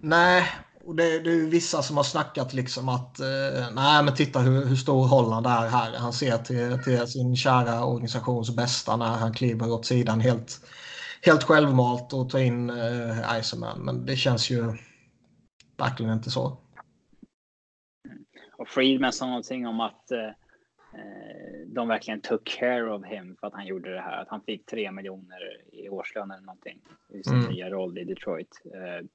Nej, 0.00 0.48
och 0.86 0.96
det, 0.96 1.20
det 1.20 1.30
är 1.30 1.34
ju 1.34 1.48
vissa 1.48 1.82
som 1.82 1.96
har 1.96 2.04
snackat 2.04 2.54
liksom 2.54 2.88
att 2.88 3.20
eh, 3.20 3.74
nej 3.74 4.04
men 4.04 4.14
titta 4.14 4.38
hur, 4.38 4.66
hur 4.66 4.76
stor 4.76 5.06
Holland 5.06 5.46
är 5.46 5.68
här. 5.68 5.98
Han 5.98 6.12
ser 6.12 6.38
till, 6.38 6.82
till 6.84 7.06
sin 7.06 7.36
kära 7.36 7.84
organisations 7.84 8.56
bästa 8.56 8.96
när 8.96 9.06
han 9.06 9.32
kliver 9.32 9.72
åt 9.72 9.86
sidan 9.86 10.20
helt, 10.20 10.66
helt 11.22 11.42
självmalt 11.42 12.12
och 12.12 12.30
tar 12.30 12.38
in 12.38 12.70
eh, 12.70 13.38
Iceman. 13.40 13.84
Men 13.84 14.06
det 14.06 14.16
känns 14.16 14.50
ju 14.50 14.72
verkligen 15.78 16.12
inte 16.12 16.30
så. 16.30 16.58
Och 18.58 18.68
Friedman 18.68 19.12
sa 19.12 19.26
någonting 19.26 19.66
om 19.66 19.80
att 19.80 20.10
eh, 20.10 20.30
de 21.66 21.88
verkligen 21.88 22.20
took 22.20 22.44
care 22.44 22.94
of 22.94 23.04
him 23.04 23.36
för 23.40 23.46
att 23.46 23.54
han 23.54 23.66
gjorde 23.66 23.94
det 23.94 24.00
här. 24.00 24.22
Att 24.22 24.28
han 24.28 24.40
fick 24.40 24.66
tre 24.66 24.92
miljoner 24.92 25.60
i 25.72 25.88
årslön 25.88 26.30
eller 26.30 26.42
någonting 26.46 26.78
i 27.08 27.22
sin 27.22 27.34
Mm. 27.34 27.52
nya 27.52 27.70
roll 27.70 27.98
i 27.98 28.04
Detroit. 28.04 28.62
Eh, 28.64 29.06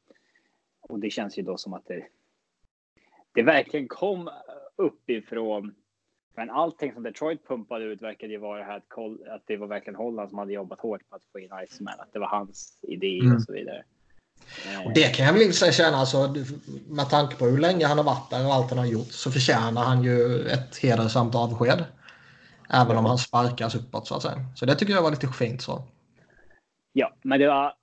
och 0.90 1.00
det 1.00 1.10
känns 1.10 1.38
ju 1.38 1.42
då 1.42 1.58
som 1.58 1.74
att 1.74 1.88
det, 1.88 2.06
det 3.34 3.44
verkligen 3.44 3.88
kom 3.88 4.30
uppifrån. 4.76 5.76
Men 6.36 6.50
allting 6.50 6.94
som 6.94 7.04
Detroit 7.04 7.48
pumpade 7.48 7.86
ut 7.86 8.02
verkade 8.02 8.34
ju 8.34 8.40
vara 8.40 8.66
att, 8.76 8.84
att 9.30 9.44
det 9.46 9.58
var 9.58 9.68
verkligen 9.68 9.96
Holland 9.96 10.30
som 10.30 10.40
hade 10.40 10.54
jobbat 10.54 10.80
hårt 10.80 11.10
på 11.10 11.16
att 11.16 11.22
få 11.32 11.40
in 11.40 11.50
Iceman. 11.68 12.00
Att 12.00 12.14
det 12.14 12.20
var 12.20 12.28
hans 12.28 12.78
idé 12.82 13.20
Mm. 13.20 13.36
och 13.36 13.42
så 13.42 13.54
vidare. 13.54 13.84
Eh, 14.66 14.86
Och 14.86 14.94
det 14.94 15.16
kan 15.16 15.26
jag 15.26 15.34
väl 15.34 15.54
sig 15.54 15.74
känna, 15.74 15.98
alltså, 15.98 16.36
med 16.88 17.10
tanke 17.10 17.36
på 17.36 17.46
hur 17.46 17.58
länge 17.58 17.86
han 17.86 17.98
har 17.98 18.06
varit 18.06 18.30
där 18.30 18.46
och 18.46 18.54
allt 18.54 18.70
han 18.70 18.80
har 18.80 18.86
gjort 18.86 19.12
så 19.12 19.32
förtjänar 19.32 19.84
han 19.84 20.04
ju 20.04 20.48
ett 20.48 20.78
hedersamt 20.78 21.36
avsked. 21.36 21.86
Även 22.70 22.98
om 22.98 23.06
han 23.06 23.18
sparkas 23.18 23.76
uppåt 23.76 24.08
så 24.08 24.16
att 24.16 24.22
säga. 24.22 24.46
Så 24.56 24.66
det 24.66 24.76
tycker 24.76 24.94
jag 24.94 25.02
var 25.02 25.12
lite 25.12 25.28
fint 25.28 25.62
så. 25.62 25.84
Ja, 26.94 27.14
men 27.22 27.40
det 27.40 27.48
var 27.48 27.74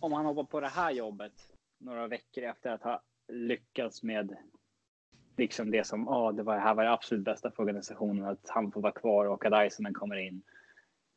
om 0.00 0.12
han 0.12 0.24
hoppar 0.24 0.44
på 0.44 0.60
det 0.60 0.68
här 0.68 0.90
jobbet 0.90 1.32
några 1.78 2.06
veckor 2.06 2.44
efter 2.44 2.70
att 2.70 2.82
ha 2.82 3.02
lyckats 3.28 4.02
med 4.02 4.36
liksom 5.36 5.70
det 5.70 5.86
som 5.86 6.04
ja, 6.04 6.32
det 6.32 6.42
var 6.42 6.54
det 6.54 6.60
här 6.60 6.74
var 6.74 6.84
det 6.84 6.92
absolut 6.92 7.24
bästa 7.24 7.50
för 7.50 7.62
organisationen 7.62 8.24
att 8.24 8.48
han 8.48 8.72
får 8.72 8.80
vara 8.80 8.92
kvar 8.92 9.26
och 9.26 9.44
att 9.44 9.72
Iceman 9.72 9.94
kommer 9.94 10.16
in. 10.16 10.42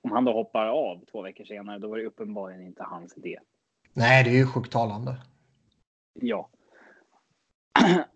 Om 0.04 0.12
han 0.12 0.26
då 0.26 0.34
hoppar 0.34 0.66
av 0.66 1.06
två 1.06 1.22
veckor 1.22 1.44
senare, 1.46 1.80
då 1.80 1.88
var 1.88 1.98
det 1.98 2.06
uppenbarligen 2.06 2.62
inte 2.62 2.84
hans 2.84 3.18
idé. 3.18 3.40
Nej, 3.94 4.24
det 4.24 4.30
är 4.30 4.38
ju 4.38 4.48
sjukt 4.48 4.72
talande. 4.72 5.16
Ja. 6.14 6.50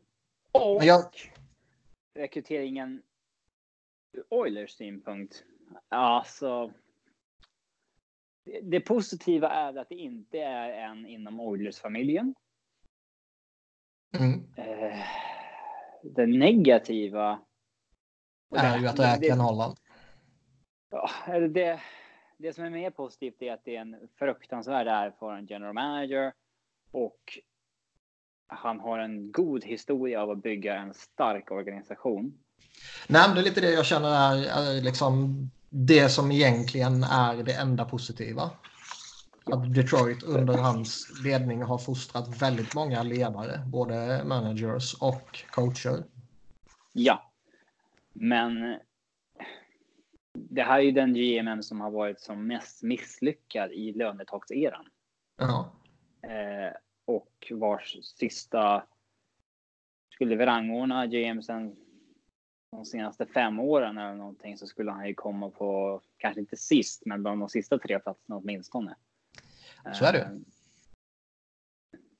och 0.51 0.77
Men 0.77 0.88
jag, 0.88 1.03
rekryteringen 2.13 3.01
ur 4.12 4.23
Oilers 4.29 4.71
synpunkt. 4.71 5.43
Alltså. 5.89 6.71
Det- 8.62 8.79
positiva 8.79 9.49
är 9.49 9.77
att 9.77 9.89
det 9.89 9.95
inte 9.95 10.39
är 10.39 10.69
en 10.89 11.05
inom 11.05 11.39
Oilers-familjen. 11.39 12.36
mm, 14.19 14.43
Eh, 14.58 15.05
det 16.03 16.25
negativa. 16.25 17.39
är 18.55 18.77
ju 18.79 18.88
att 18.88 18.97
det 18.97 19.03
är 19.03 19.21
Ken 19.21 19.39
Holland. 19.39 19.75
ja, 20.89 21.10
det, 21.49 21.81
det 22.38 22.53
som 22.53 22.63
är 22.63 22.69
mer 22.69 22.89
positivt 22.89 23.41
är 23.41 23.53
att 23.53 23.65
det 23.65 23.75
är 23.75 23.81
en 23.81 24.08
fruktansvärd 24.19 24.88
erfaren 24.88 25.45
general 25.45 25.73
manager 25.73 26.34
och 26.91 27.39
han 28.47 28.79
har 28.79 28.99
en 28.99 29.31
god 29.31 29.63
historia 29.65 30.21
av 30.23 30.29
att 30.29 30.43
bygga 30.43 30.75
en 30.77 30.93
stark 30.93 31.51
organisation. 31.51 32.38
Nej, 33.10 33.29
det 33.34 33.39
är 33.39 33.43
lite 33.43 33.62
det 33.62 33.71
jag 33.71 33.86
känner 33.86 34.10
är 34.10 34.81
liksom 34.81 35.36
det 35.77 36.09
som 36.09 36.31
egentligen 36.31 37.03
är 37.03 37.43
det 37.43 37.53
enda 37.53 37.85
positiva. 37.85 38.51
Att 39.45 39.73
Detroit 39.75 40.23
under 40.23 40.57
hans 40.57 41.21
ledning 41.23 41.63
har 41.63 41.77
fostrat 41.77 42.41
väldigt 42.41 42.75
många 42.75 43.03
ledare, 43.03 43.59
både 43.67 44.23
managers 44.25 44.93
och 45.01 45.43
coacher. 45.51 46.03
Ja, 46.93 47.31
men. 48.13 48.79
Det 50.33 50.63
här 50.63 50.79
är 50.79 50.83
ju 50.83 50.91
den 50.91 51.13
GMM 51.13 51.63
som 51.63 51.81
har 51.81 51.91
varit 51.91 52.19
som 52.19 52.47
mest 52.47 52.83
misslyckad 52.83 53.71
i 53.71 53.93
lönetakseran. 53.93 54.85
Ja. 55.38 55.71
Eh, 56.21 56.73
och 57.05 57.51
vars 57.51 57.97
sista. 58.03 58.83
Skulle 60.13 60.35
vi 60.35 60.45
rangordna 60.45 61.07
GMsen 61.07 61.75
de 62.75 62.85
senaste 62.85 63.25
fem 63.25 63.59
åren 63.59 63.97
eller 63.97 64.15
någonting 64.15 64.57
så 64.57 64.67
skulle 64.67 64.91
han 64.91 65.07
ju 65.07 65.13
komma 65.13 65.49
på, 65.49 66.01
kanske 66.17 66.41
inte 66.41 66.57
sist, 66.57 67.05
men 67.05 67.21
bland 67.21 67.41
de 67.41 67.49
sista 67.49 67.77
tre 67.77 67.99
platserna 67.99 68.38
åtminstone. 68.38 68.95
Så 69.93 70.05
är 70.05 70.13
det. 70.13 70.19
Eh, 70.19 70.31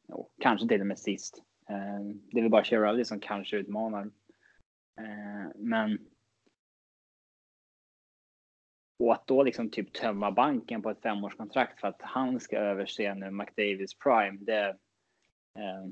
jo, 0.08 0.30
kanske 0.42 0.68
till 0.68 0.82
och 0.82 0.88
med 0.88 1.00
sist. 1.00 1.44
Eh, 1.70 2.00
det 2.32 2.38
är 2.38 2.42
väl 2.42 2.52
bara 2.52 2.64
Chirelli 2.64 3.06
som 3.06 3.20
kanske 3.20 3.58
utmanar. 3.58 4.12
Eh, 5.00 5.52
men. 5.56 6.08
Och 9.00 9.14
att 9.14 9.28
då 9.28 9.44
liksom 9.44 9.70
typ 9.70 9.94
tömma 9.94 10.32
banken 10.32 10.82
på 10.82 10.90
ett 10.90 11.02
femårskontrakt 11.02 11.80
för 11.80 11.88
att 11.88 12.02
han 12.02 12.40
ska 12.40 12.58
överse 12.58 13.14
nu 13.14 13.32
McDavids 13.32 13.98
Prime. 13.98 14.38
Det. 14.42 14.78
Eh, 15.60 15.86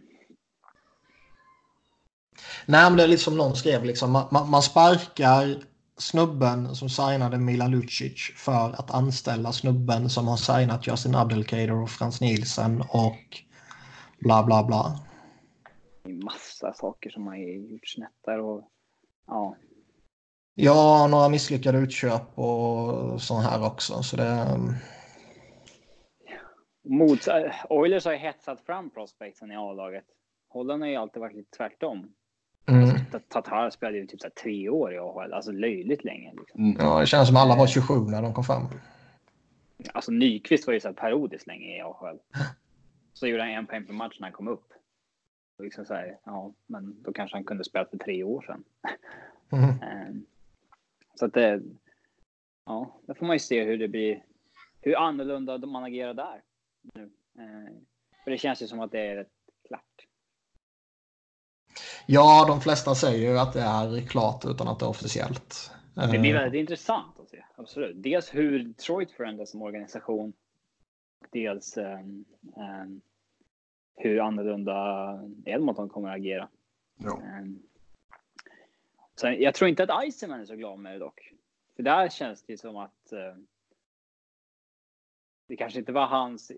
Nej, 2.66 2.90
men 2.90 2.98
det 2.98 3.04
är 3.04 3.08
lite 3.08 3.24
som 3.24 3.38
någon 3.38 3.56
skrev, 3.56 3.86
liksom, 3.86 4.12
man, 4.12 4.50
man 4.50 4.62
sparkar 4.62 5.64
snubben 5.98 6.76
som 6.76 6.90
signade 6.90 7.38
Milan 7.38 7.72
Lucic 7.72 8.32
för 8.36 8.70
att 8.70 8.92
anställa 8.92 9.52
snubben 9.52 10.10
som 10.10 10.28
har 10.28 10.38
signat 10.38 10.88
Justin 10.88 11.16
Abdelkader 11.16 11.82
och 11.82 11.90
Frans 11.90 12.22
Nielsen 12.22 12.84
och 12.90 13.42
bla 14.20 14.44
bla 14.44 14.64
bla. 14.64 15.00
det 16.04 16.10
är 16.10 16.24
massa 16.24 16.74
saker 16.74 17.10
som 17.10 17.28
har 17.28 17.36
gjort 17.36 17.88
snett 17.88 18.10
där 18.26 18.40
och 18.40 18.70
ja. 19.28 19.56
Ja, 20.56 21.08
några 21.08 21.30
misslyckade 21.30 21.78
utköp 21.78 22.40
och 22.40 23.22
sånt 23.22 23.46
här 23.46 23.66
också. 23.66 24.04
Så 24.04 24.18
det, 24.18 24.60
Mot, 26.90 27.20
Oilers 27.70 28.06
har 28.06 28.12
ju 28.12 28.18
hetsat 28.18 28.62
fram 28.66 28.90
prospectsen 28.90 29.52
i 29.52 29.56
A-laget. 29.56 30.06
Holland 30.50 30.82
har 30.84 30.90
ju 30.90 30.96
alltid 30.96 31.20
varit 31.20 31.36
lite 31.36 31.58
tvärtom. 31.58 32.14
Mm. 32.66 32.90
Tatar 33.28 33.70
spelade 33.70 33.98
ju 33.98 34.08
typ 34.08 34.22
så 34.22 34.30
tre 34.44 34.70
år 34.70 34.94
i 34.94 34.98
AHL, 34.98 35.34
alltså 35.34 35.52
löjligt 35.52 36.04
länge. 36.04 36.34
Liksom. 36.38 36.64
Mm. 36.64 36.78
ja, 36.80 37.00
det 37.00 37.06
känns 37.06 37.28
som 37.28 37.38
alla 37.38 37.56
var 37.56 37.68
27 37.68 37.94
när 37.94 38.22
de 38.22 38.34
kom 38.34 38.44
fram. 38.44 38.68
Alltså 39.94 40.12
Nyqvist 40.12 40.68
var 40.68 40.74
ju 40.74 40.80
så 40.80 40.88
här 40.88 40.96
parodiskt 40.96 41.48
länge 41.48 41.78
i 41.78 41.82
AHL. 41.82 42.20
Så 43.14 43.28
gjorde 43.28 43.44
han 43.44 43.52
en 43.52 43.68
poäng 43.68 43.86
per 43.86 43.94
match 43.94 44.18
när 44.20 44.28
han 44.28 44.34
kom 44.34 44.48
upp. 44.48 44.74
Och 45.58 45.64
liksom 45.64 45.86
så 45.86 45.94
här, 45.94 46.18
ja, 46.24 46.54
men 46.68 47.04
då 47.04 47.14
kanske 47.14 47.38
han 47.38 47.44
kunde 47.44 47.64
spela 47.64 47.86
för 47.86 47.98
tre 47.98 48.24
år 48.24 48.42
sedan. 48.42 48.64
Mm. 49.52 49.70
Ehm, 49.82 50.26
Så 51.16 51.26
att 51.26 51.34
det, 51.34 51.62
ja, 52.66 53.00
där 53.06 53.14
får 53.14 53.26
man 53.26 53.36
ju 53.36 53.40
se 53.40 53.64
hur 53.64 53.78
det 53.78 53.88
blir, 53.88 54.24
hur 54.82 54.98
annorlunda 54.98 55.58
man 55.58 55.84
agerar 55.84 56.14
där. 56.14 56.42
Nu. 56.94 57.02
Ehm, 57.40 57.86
För 58.24 58.32
det 58.32 58.38
känns 58.38 58.62
ju 58.62 58.68
som 58.68 58.80
att 58.80 58.92
det 58.92 59.00
är 59.00 59.16
rätt 59.16 59.32
klart. 59.68 60.08
Ja, 62.06 62.46
de 62.48 62.62
flesta 62.62 62.96
säger 62.96 63.30
ju 63.32 63.40
att 63.40 63.54
det 63.54 63.62
är 63.62 64.08
klart 64.08 64.46
utan 64.46 64.68
att 64.68 64.80
det 64.80 64.86
är 64.86 64.90
officiellt. 64.90 65.72
Det 65.94 66.20
blir 66.20 66.36
Eh, 66.36 66.42
väldigt 66.42 66.60
intressant 66.60 67.20
att 67.20 67.30
se. 67.30 67.44
Absolut. 67.56 68.04
Dels 68.04 68.36
hur 68.36 68.60
Detroit 68.64 69.12
förändras 69.12 69.52
som 69.52 69.62
organisation. 69.62 70.34
Dels 71.32 71.78
ehm, 71.78 72.26
ehm, 72.58 73.02
hur 73.96 74.20
annorlunda 74.20 75.20
Edmonton 75.46 75.90
kommer 75.90 76.10
att 76.10 76.16
agera. 76.16 76.50
Ja. 76.98 77.22
Ehm, 77.22 77.60
Så 79.16 79.28
jag 79.28 79.54
tror 79.56 79.70
inte 79.70 79.84
att 79.84 80.06
Iceman 80.08 80.42
är 80.42 80.46
så 80.46 80.56
glad 80.56 80.80
med 80.80 80.94
det 80.94 81.00
dock. 81.00 81.34
För 81.76 81.84
där 81.84 82.10
känns 82.10 82.44
det 82.44 82.58
som 82.58 82.78
att 82.78 83.12
eh, 83.12 83.36
det 85.48 85.56
kanske 85.56 85.80
inte 85.80 85.92
var 85.92 86.06
hans, 86.08 86.52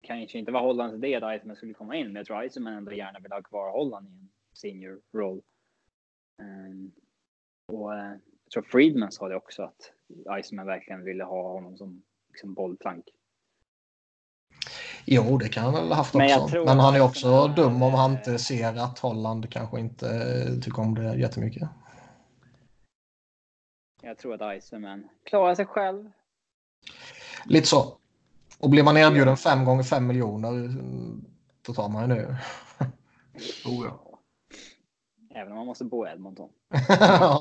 kanske 0.00 0.38
inte 0.38 0.52
var 0.52 0.60
Hollands 0.60 0.94
idé 0.94 1.14
att 1.14 1.40
Iceman 1.40 1.56
skulle 1.56 1.74
komma 1.74 1.96
in, 1.96 2.06
men 2.06 2.16
jag 2.16 2.26
tror 2.26 2.44
Iceman 2.44 2.72
ändå 2.72 2.92
gärna 2.92 3.18
vill 3.18 3.32
ha 3.32 3.42
kvar 3.42 3.70
Holland 3.70 4.08
i 4.08 4.10
en 4.12 4.28
senior 4.52 5.00
roll. 5.14 5.42
Ehm, 6.42 6.92
och 7.72 7.94
eh, 7.94 8.10
jag 8.44 8.52
tror 8.52 8.62
Friedman 8.62 9.12
sa 9.12 9.28
det 9.28 9.36
också 9.36 9.62
att 9.62 9.92
Iceman 10.40 10.66
verkligen 10.66 11.04
ville 11.04 11.24
ha 11.24 11.52
honom 11.52 11.76
som 11.76 12.02
liksom 12.28 12.54
bollplank. 12.54 13.04
Jo, 15.04 15.38
det 15.38 15.48
kan 15.48 15.64
han 15.64 15.72
väl 15.74 15.88
ha 15.88 15.94
haft 15.94 16.14
Men 16.14 16.40
också. 16.42 16.64
Men 16.64 16.78
han 16.80 16.94
är 16.94 17.00
också 17.00 17.28
här- 17.28 17.56
dum 17.56 17.82
om 17.82 17.94
han 17.94 18.12
inte 18.12 18.38
ser 18.38 18.76
att 18.84 18.98
Holland 18.98 19.50
kanske 19.50 19.80
inte 19.80 20.08
eh, 20.08 20.60
tycker 20.60 20.80
om 20.80 20.94
det 20.94 21.14
jättemycket. 21.14 21.68
Jag 24.02 24.18
tror 24.18 24.42
att 24.42 24.58
Iceman 24.58 25.08
klarar 25.24 25.54
sig 25.54 25.66
själv. 25.66 26.10
Lite 27.44 27.66
så. 27.66 27.98
Och 28.58 28.70
blir 28.70 28.82
man 28.82 28.96
erbjuden 28.96 29.36
5 29.36 29.64
gånger 29.64 29.82
5 29.82 30.06
miljoner 30.06 30.70
då 31.66 31.74
tar 31.74 31.88
man 31.88 32.02
ju 32.02 32.14
nu. 32.14 32.36
Oh, 33.66 33.86
ja. 33.86 34.11
Även 35.34 35.52
om 35.52 35.58
man 35.58 35.66
måste 35.66 35.84
bo 35.84 36.06
i 36.06 36.10
Edmonton. 36.10 36.48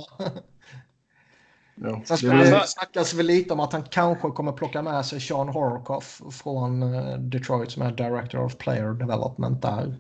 Ja, 1.84 2.02
Sen 2.06 2.18
skulle 2.18 2.44
det 2.44 2.68
snackas 2.68 3.14
väl 3.14 3.26
lite 3.26 3.54
om 3.54 3.60
att 3.60 3.74
han 3.74 3.84
kanske 3.84 4.30
kommer 4.30 4.52
plocka 4.52 4.82
med 4.82 5.06
sig 5.06 5.22
Sean 5.22 5.50
Horkoff 5.50 6.22
från 6.32 6.94
eh, 6.94 7.18
Detroit 7.18 7.72
som 7.72 7.82
är 7.82 7.92
Director 7.92 8.44
of 8.44 8.58
Player 8.58 8.94
Development 8.94 9.62
där. 9.62 9.96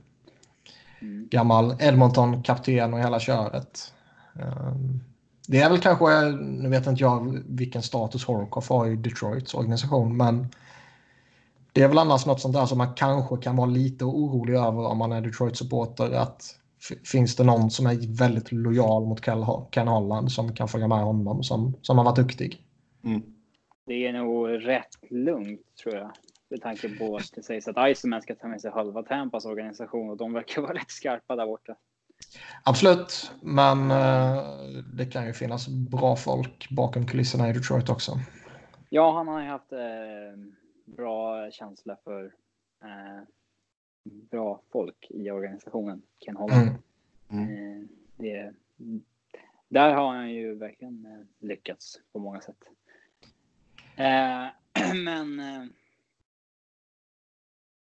Mm. 1.01 1.27
Gammal 1.31 1.75
Edmonton-kapten 1.79 2.93
och 2.93 2.99
hela 2.99 3.19
köret. 3.19 3.93
Um, 4.33 5.03
Det 5.47 5.61
är 5.61 5.69
väl 5.69 5.79
kanske, 5.79 6.21
nu 6.31 6.69
vet 6.69 6.87
inte 6.87 7.03
jag 7.03 7.43
vilken 7.45 7.81
status 7.81 8.25
Horkoff 8.25 8.69
har 8.69 8.87
i 8.87 8.95
Detroits 8.95 9.53
organisation, 9.53 10.17
men 10.17 10.47
det 11.73 11.81
är 11.81 11.87
väl 11.87 11.97
annars 11.97 12.25
något 12.25 12.41
sånt 12.41 12.55
där 12.55 12.65
som 12.65 12.77
man 12.77 12.93
kanske 12.93 13.37
kan 13.37 13.55
vara 13.55 13.67
lite 13.67 14.05
orolig 14.05 14.53
över 14.53 14.85
om 14.85 14.97
man 14.97 15.11
är 15.11 15.21
Detroit-supporter. 15.21 16.11
Att 16.11 16.55
finns 17.11 17.35
det 17.35 17.43
någon 17.43 17.71
som 17.71 17.85
är 17.85 18.17
väldigt 18.17 18.51
lojal 18.51 19.05
mot 19.05 19.25
Ken 19.25 19.37
Ho- 19.37 19.69
Ken 19.71 19.87
Holland 19.87 20.31
som 20.31 20.55
kan 20.55 20.67
följa 20.67 20.87
med 20.87 21.03
honom 21.03 21.43
som, 21.43 21.77
som 21.81 21.97
har 21.97 22.05
varit 22.05 22.15
duktig? 22.15 22.67
Mm. 23.03 23.21
Det 23.85 24.07
är 24.07 24.13
nog 24.13 24.67
rätt 24.67 24.97
lugnt 25.09 25.61
tror 25.83 25.95
jag. 25.95 26.11
Med 26.49 26.61
tanke 26.61 26.89
på 26.89 27.15
att 27.15 27.31
det 27.35 27.43
sägs 27.43 27.67
att 27.67 27.91
Iceman 27.91 28.21
ska 28.21 28.35
ta 28.35 28.47
med 28.47 28.61
sig 28.61 28.71
halva 28.71 29.03
Tampas 29.03 29.45
organisation 29.45 30.09
och 30.09 30.17
de 30.17 30.33
verkar 30.33 30.61
vara 30.61 30.73
rätt 30.79 30.91
skarpa 30.91 31.35
där 31.35 31.45
borta. 31.45 31.75
Absolut, 32.63 33.31
men 33.41 33.91
eh, 33.91 34.43
det 34.93 35.05
kan 35.05 35.25
ju 35.25 35.33
finnas 35.33 35.67
bra 35.67 36.15
folk 36.15 36.67
bakom 36.69 37.07
kulisserna 37.07 37.49
i 37.49 37.53
Detroit 37.53 37.89
också. 37.89 38.11
Ja, 38.89 39.11
han 39.17 39.27
har 39.27 39.41
ju 39.41 39.47
haft 39.47 39.71
eh, 39.71 39.79
bra 40.85 41.51
känsla 41.51 41.97
för 42.03 42.23
eh, 42.83 43.23
bra 44.03 44.61
folk 44.69 45.07
i 45.09 45.31
organisationen, 45.31 46.01
Ken 46.19 46.35
Holland. 46.35 46.69
Mm. 47.29 47.47
Mm. 47.47 47.77
Eh, 47.77 47.83
det, 48.15 48.53
där 49.67 49.93
har 49.93 50.13
han 50.13 50.31
ju 50.31 50.55
verkligen 50.55 51.05
eh, 51.05 51.47
lyckats 51.47 52.01
på 52.11 52.19
många 52.19 52.41
sätt. 52.41 52.63
Eh, 53.95 54.47
men 55.03 55.41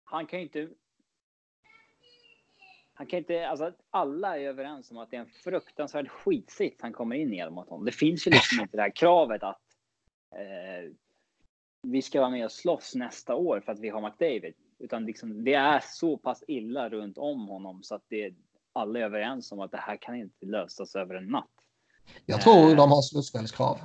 han 0.05 0.27
kan 0.27 0.39
ju 0.39 0.43
inte. 0.43 0.69
Han 2.95 3.07
kan 3.07 3.19
inte, 3.19 3.49
alltså 3.49 3.73
alla 3.91 4.39
är 4.39 4.49
överens 4.49 4.91
om 4.91 4.99
att 4.99 5.11
det 5.11 5.17
är 5.17 5.21
en 5.21 5.31
fruktansvärd 5.45 6.09
skitsits 6.09 6.83
han 6.83 6.93
kommer 6.93 7.17
in 7.17 7.35
i 7.35 7.39
Edmonton. 7.39 7.85
Det 7.85 7.93
finns 7.93 8.27
ju 8.27 8.31
liksom 8.31 8.61
inte 8.61 8.77
det 8.77 8.83
här 8.83 8.97
kravet 8.97 9.43
att 9.43 9.61
eh, 10.31 10.93
vi 11.83 12.03
ska 12.03 12.21
vara 12.21 12.31
med 12.31 12.45
och 12.45 12.53
slåss 12.53 12.95
nästa 12.95 13.35
år 13.35 13.61
för 13.61 13.73
att 13.73 13.81
vi 13.81 13.89
har 13.89 14.01
McDavid. 14.01 14.55
Utan 14.79 15.07
liksom, 15.07 15.45
det 15.45 15.55
är 15.55 15.81
så 15.81 16.19
pass 16.19 16.45
illa 16.49 16.89
runt 16.89 17.19
om 17.19 17.49
honom 17.49 17.83
så 17.83 17.95
att 17.95 18.05
det, 18.09 18.35
alla 18.73 18.99
är 18.99 19.03
överens 19.03 19.53
om 19.53 19.61
att 19.61 19.71
det 19.71 19.79
här 19.79 19.97
kan 19.97 20.15
inte 20.15 20.47
lösas 20.47 20.97
över 20.97 21.15
en 21.15 21.27
natt. 21.27 21.51
Jag 22.27 22.41
tror 22.41 22.77
de 22.77 22.91
har 22.91 23.03
slutspelskrav. 23.03 23.79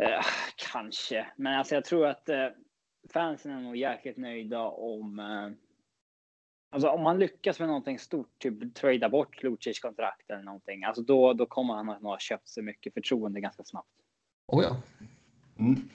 Eh, 0.00 0.24
kanske, 0.72 1.26
men 1.36 1.58
alltså 1.58 1.74
jag 1.74 1.84
tror 1.84 2.06
att 2.06 2.28
eh, 2.28 2.48
fansen 3.12 3.52
är 3.52 3.60
nog 3.60 3.76
jäkligt 3.76 4.16
nöjda 4.16 4.60
om 4.62 5.18
eh, 5.18 5.64
Alltså 6.74 6.88
om 6.88 7.06
han 7.06 7.18
lyckas 7.18 7.58
med 7.58 7.68
någonting 7.68 7.98
stort, 7.98 8.38
typ 8.38 8.74
trada 8.74 9.08
bort 9.08 9.42
Lucic 9.42 9.80
kontrakt 9.80 10.30
eller 10.30 10.42
någonting, 10.42 10.84
alltså 10.84 11.02
då, 11.02 11.32
då 11.32 11.46
kommer 11.46 11.74
han 11.74 11.90
att 11.90 12.02
ha 12.02 12.18
köpt 12.18 12.48
sig 12.48 12.62
mycket 12.62 12.94
förtroende 12.94 13.40
ganska 13.40 13.64
snabbt. 13.64 13.88
Oh 14.46 14.64
ja. 14.64 14.76
Mm. 15.58 15.88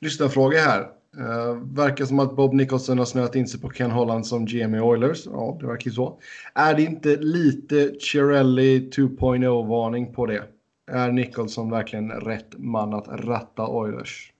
Lyssnarfråga 0.00 0.58
här. 0.60 0.92
Uh, 1.18 1.52
verkar 1.62 2.04
som 2.04 2.18
att 2.18 2.36
Bob 2.36 2.54
Nicholson 2.54 2.98
har 2.98 3.04
snöat 3.04 3.34
in 3.34 3.48
sig 3.48 3.60
på 3.60 3.70
Ken 3.70 3.90
Holland 3.90 4.26
som 4.26 4.44
GM 4.46 4.74
i 4.74 4.80
Oilers. 4.80 5.26
Ja, 5.26 5.56
det 5.60 5.66
verkar 5.66 5.90
ju 5.90 5.94
så. 5.94 6.18
Är 6.54 6.74
det 6.74 6.82
inte 6.82 7.16
lite 7.16 7.92
Cirelli 8.00 8.90
2.0-varning 8.90 10.14
på 10.14 10.26
det? 10.26 10.42
Är 10.90 11.12
Nicholson 11.12 11.70
verkligen 11.70 12.10
rätt 12.10 12.54
man 12.58 12.94
att 12.94 13.08
ratta 13.08 13.66
Oilers? 13.66 14.32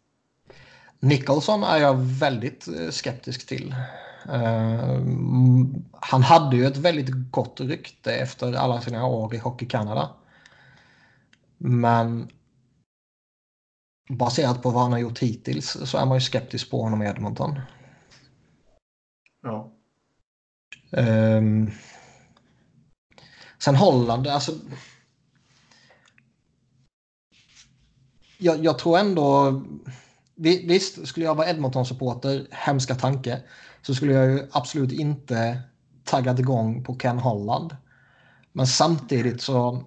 Nicholson 1.01 1.63
är 1.63 1.79
jag 1.79 1.95
väldigt 1.97 2.69
eh, 2.69 2.91
skeptisk 2.91 3.47
till. 3.47 3.75
Uh, 4.29 5.01
han 5.93 6.23
hade 6.23 6.57
ju 6.57 6.67
ett 6.67 6.77
väldigt 6.77 7.31
gott 7.31 7.61
rykte 7.61 8.15
efter 8.15 8.53
alla 8.53 8.81
sina 8.81 9.07
år 9.07 9.35
i 9.35 9.39
Hockey 9.39 9.67
Canada. 9.67 10.11
Men 11.59 12.29
baserat 14.09 14.63
på 14.63 14.71
vad 14.71 14.83
han 14.83 14.93
har 14.93 14.99
gjort 14.99 15.19
hittills 15.19 15.77
så 15.85 15.99
är 15.99 16.07
man 16.07 16.17
ju 16.17 16.21
skeptisk 16.21 16.71
på 16.71 16.83
honom 16.83 17.03
i 17.03 17.07
Edmonton. 17.07 17.61
Ja. 19.43 19.73
Um, 20.91 21.71
sen 23.59 23.77
Holland, 23.77 24.27
alltså. 24.27 24.53
Jag, 28.39 28.65
jag 28.65 28.79
tror 28.79 28.99
ändå. 28.99 29.51
vi- 30.35 30.67
Visst, 30.67 31.07
skulle 31.09 31.27
jag 31.27 31.35
vara 31.35 31.49
Edmonton-supporter, 31.49 32.47
hemska 32.51 32.95
tanke, 32.95 33.43
så 33.83 33.95
skulle 33.95 34.13
jag 34.13 34.31
ju 34.31 34.49
absolut 34.53 34.93
inte 34.93 35.61
taggat 36.05 36.39
igång 36.39 36.85
på 36.85 36.95
Ken 36.95 37.19
Holland. 37.19 37.77
Men 38.53 38.67
samtidigt 38.67 39.43
så. 39.43 39.85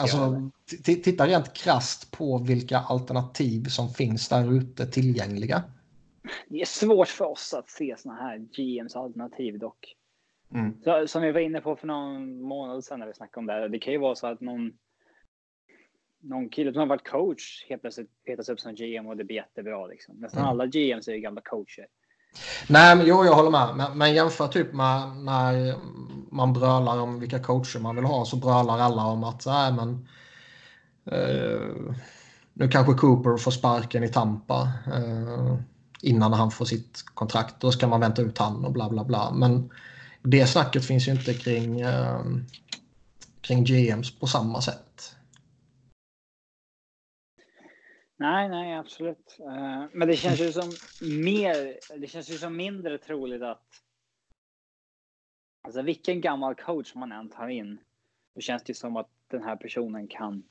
Alltså, 0.00 0.50
titta 0.84 1.26
rent 1.26 1.52
krast 1.52 2.10
på 2.10 2.38
vilka 2.38 2.78
alternativ 2.78 3.64
som 3.64 3.88
finns 3.88 4.28
där 4.28 4.56
ute 4.56 4.86
tillgängliga. 4.86 5.62
Det 6.48 6.60
är 6.60 6.64
svårt 6.64 7.08
för 7.08 7.24
oss 7.24 7.54
att 7.54 7.70
se 7.70 7.94
såna 7.98 8.14
här 8.14 8.38
GMs 8.38 8.96
alternativ 8.96 9.58
dock. 9.58 9.96
Mm. 10.54 10.82
Så, 10.84 11.08
som 11.08 11.22
vi 11.22 11.32
var 11.32 11.40
inne 11.40 11.60
på 11.60 11.76
för 11.76 11.86
någon 11.86 12.42
månad 12.42 12.84
sedan 12.84 13.00
när 13.00 13.06
vi 13.06 13.14
snackade 13.14 13.38
om 13.40 13.46
det 13.46 13.52
här. 13.52 13.68
Det 13.68 13.78
kan 13.78 13.92
ju 13.92 13.98
vara 13.98 14.14
så 14.14 14.26
att 14.26 14.40
någon, 14.40 14.72
någon 16.20 16.48
kille 16.48 16.72
som 16.72 16.80
har 16.80 16.86
varit 16.86 17.08
coach 17.08 17.66
helt 17.68 17.82
plötsligt 17.82 18.24
petas 18.26 18.48
upp 18.48 18.60
som 18.60 18.74
GM 18.74 19.06
och 19.06 19.16
det 19.16 19.24
blir 19.24 19.36
jättebra. 19.36 19.86
Liksom. 19.86 20.16
Nästan 20.16 20.40
Mm. 20.40 20.50
alla 20.50 20.66
GMs 20.66 21.08
är 21.08 21.12
ju 21.12 21.20
gamla 21.20 21.40
coacher. 21.40 21.86
Nej, 22.66 22.96
men 22.96 23.06
jo, 23.06 23.24
jag 23.24 23.34
håller 23.34 23.50
med. 23.50 23.76
Men, 23.76 23.98
men 23.98 24.14
jämför 24.14 24.48
typ 24.48 24.72
med 24.72 25.16
när 25.16 25.74
man 26.30 26.52
brölar 26.52 26.98
om 26.98 27.20
vilka 27.20 27.38
coacher 27.38 27.78
man 27.78 27.96
vill 27.96 28.04
ha 28.04 28.24
så 28.24 28.36
brölar 28.36 28.78
alla 28.78 29.04
om 29.04 29.24
att 29.24 29.46
nej, 29.46 29.72
men 29.72 30.08
eh, 31.10 31.60
nu 32.52 32.68
kanske 32.68 32.94
Cooper 32.94 33.36
får 33.36 33.50
sparken 33.50 34.04
i 34.04 34.08
Tampa 34.08 34.72
eh, 34.86 35.56
innan 36.02 36.32
han 36.32 36.50
får 36.50 36.64
sitt 36.64 37.04
kontrakt. 37.14 37.54
Då 37.60 37.72
ska 37.72 37.86
man 37.86 38.00
vänta 38.00 38.22
ut 38.22 38.38
han 38.38 38.64
och 38.64 38.72
bla 38.72 38.88
bla 38.88 39.04
bla. 39.04 39.30
Men 39.30 39.70
det 40.22 40.46
snacket 40.46 40.84
finns 40.84 41.08
ju 41.08 41.12
inte 41.12 41.34
kring, 41.34 41.80
eh, 41.80 42.20
kring 43.40 43.64
GMs 43.64 44.18
på 44.18 44.26
samma 44.26 44.60
sätt. 44.60 45.14
Nej, 48.20 48.48
nej, 48.48 48.74
absolut. 48.74 49.36
Eh, 49.40 49.84
men 49.92 50.08
det 50.08 50.16
känns 50.16 50.40
ju 50.40 50.52
som 50.52 50.70
mer. 51.24 51.78
Det 51.98 52.06
känns 52.06 52.30
ju 52.30 52.34
som 52.34 52.56
mindre 52.56 52.98
troligt 52.98 53.42
att. 53.42 53.62
Alltså 55.62 55.82
vilken 55.82 56.20
gammal 56.20 56.54
coach 56.54 56.94
man 56.94 57.12
än 57.12 57.28
tar 57.28 57.48
in. 57.48 57.78
Då 58.34 58.40
känns 58.40 58.62
det 58.62 58.70
ju 58.70 58.74
som 58.74 58.96
att 58.96 59.10
den 59.30 59.42
här 59.42 59.56
personen 59.56 60.08
kan 60.08 60.42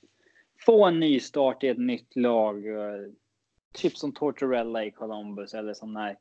få 0.65 0.85
en 0.85 0.99
ny 0.99 1.19
start 1.19 1.63
i 1.63 1.67
ett 1.67 1.77
nytt 1.77 2.15
lag. 2.15 2.67
Eh, 2.67 3.11
typ 3.73 3.97
som 3.97 4.13
Tortorella 4.13 4.85
i 4.85 4.91
Columbus 4.91 5.53
eller 5.53 5.73
som 5.73 5.93
när 5.93 6.17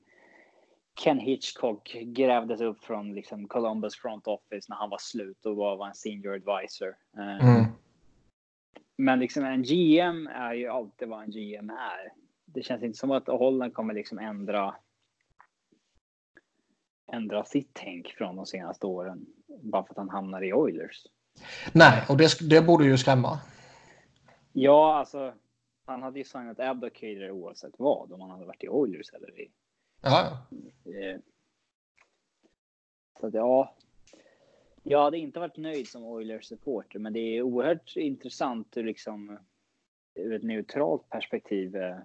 Ken 1.04 1.18
Hitchcock 1.18 1.96
grävdes 2.02 2.60
upp 2.60 2.84
från 2.84 3.14
liksom 3.14 3.48
Columbus 3.48 3.96
front 3.96 4.26
office 4.26 4.66
när 4.68 4.76
han 4.76 4.90
var 4.90 4.98
slut 5.00 5.46
och 5.46 5.56
var, 5.56 5.76
var 5.76 5.86
en 5.86 5.94
senior 5.94 6.34
advisor. 6.34 6.96
Eh, 7.18 7.48
mm 7.48 7.64
men 8.98 9.18
liksom 9.18 9.44
en 9.44 9.62
GM 9.62 10.26
är 10.26 10.54
ju 10.54 10.68
alltid 10.68 11.08
vad 11.08 11.22
en 11.22 11.30
GM 11.30 11.70
är. 11.70 12.12
Det 12.44 12.62
känns 12.62 12.82
inte 12.82 12.98
som 12.98 13.10
att 13.10 13.26
Holland 13.26 13.74
kommer 13.74 13.94
liksom 13.94 14.18
ändra. 14.18 14.74
Ändra 17.12 17.44
sitt 17.44 17.70
tänk 17.72 18.08
från 18.08 18.36
de 18.36 18.46
senaste 18.46 18.86
åren 18.86 19.26
bara 19.62 19.84
för 19.84 19.92
att 19.92 19.98
han 19.98 20.10
hamnar 20.10 20.44
i 20.44 20.52
Oilers. 20.52 21.06
Nej, 21.72 22.02
och 22.08 22.16
det, 22.16 22.48
det 22.50 22.62
borde 22.62 22.84
ju 22.84 22.98
skrämma. 22.98 23.40
Ja, 24.52 24.94
alltså. 24.94 25.34
Han 25.86 26.02
hade 26.02 26.18
ju 26.18 26.24
signat 26.24 26.60
Abdicator 26.60 27.30
oavsett 27.30 27.74
vad 27.78 28.12
om 28.12 28.20
han 28.20 28.30
hade 28.30 28.46
varit 28.46 28.64
i 28.64 28.68
Oilers 28.68 29.10
eller 29.12 29.40
i. 29.40 29.50
Ja, 30.02 30.46
Eh, 30.84 31.20
så 33.20 33.26
att 33.26 33.34
ja. 33.34 33.76
Jag 34.90 35.02
hade 35.02 35.18
inte 35.18 35.40
varit 35.40 35.56
nöjd 35.56 35.88
som 35.88 36.04
Oilers 36.04 36.44
supporter, 36.44 36.98
men 36.98 37.12
det 37.12 37.20
är 37.20 37.42
oerhört 37.42 37.96
intressant 37.96 38.76
ur 38.76 38.84
liksom 38.84 39.38
ur 40.14 40.32
ett 40.32 40.42
neutralt 40.42 41.08
perspektiv. 41.08 41.76
eh, 41.76 41.96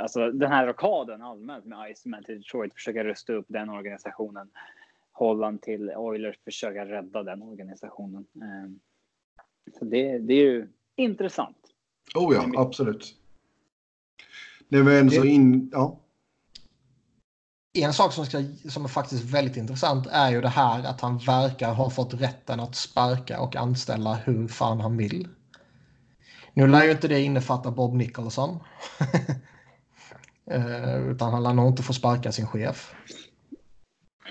Alltså 0.00 0.30
den 0.32 0.50
här 0.50 0.66
rockaden 0.66 1.22
allmänt 1.22 1.64
med 1.64 1.90
Iceman 1.90 2.24
till 2.24 2.36
Detroit, 2.38 2.74
försöka 2.74 3.04
rusta 3.04 3.32
upp 3.32 3.46
den 3.48 3.68
organisationen. 3.70 4.50
Holland 5.12 5.62
till 5.62 5.90
Oilers, 5.90 6.38
försöka 6.44 6.86
rädda 6.86 7.22
den 7.22 7.42
organisationen. 7.42 8.26
Eh, 8.34 8.70
Så 9.78 9.84
det, 9.84 10.18
det 10.18 10.34
är 10.34 10.44
ju 10.44 10.68
intressant. 10.96 11.56
Oh 12.14 12.34
ja, 12.34 12.62
absolut. 12.62 13.14
Det 14.68 14.82
var 14.82 14.92
ändå 14.92 15.10
så 15.12 15.24
in... 15.24 15.70
Ja. 15.72 16.00
En 17.74 17.92
sak 17.92 18.12
som, 18.12 18.26
ska, 18.26 18.44
som 18.68 18.84
är 18.84 18.88
faktiskt 18.88 19.24
väldigt 19.24 19.56
intressant 19.56 20.06
är 20.06 20.30
ju 20.30 20.40
det 20.40 20.48
här 20.48 20.84
att 20.84 21.00
han 21.00 21.18
verkar 21.18 21.72
ha 21.72 21.90
fått 21.90 22.14
rätten 22.14 22.60
att 22.60 22.74
sparka 22.74 23.40
och 23.40 23.56
anställa 23.56 24.14
hur 24.14 24.48
fan 24.48 24.80
han 24.80 24.96
vill. 24.96 25.28
Nu 26.54 26.66
lär 26.66 26.84
ju 26.84 26.90
inte 26.90 27.08
det 27.08 27.20
innefatta 27.20 27.70
Bob 27.70 27.94
Nicholson. 27.94 28.58
Eh, 30.50 30.96
utan 30.96 31.32
han 31.32 31.42
lär 31.42 31.52
nog 31.52 31.68
inte 31.68 31.82
få 31.82 31.92
sparka 31.92 32.32
sin 32.32 32.46
chef. 32.46 32.94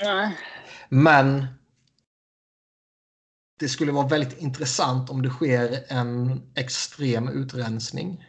Nej. 0.04 0.38
Men 0.90 1.46
det 3.60 3.70
skulle 3.70 3.92
vara 3.92 4.08
väldigt 4.08 4.38
intressant 4.38 5.10
om 5.10 5.22
det 5.22 5.30
sker 5.30 5.86
en 5.88 6.42
extrem 6.56 7.28
utrensning. 7.28 8.26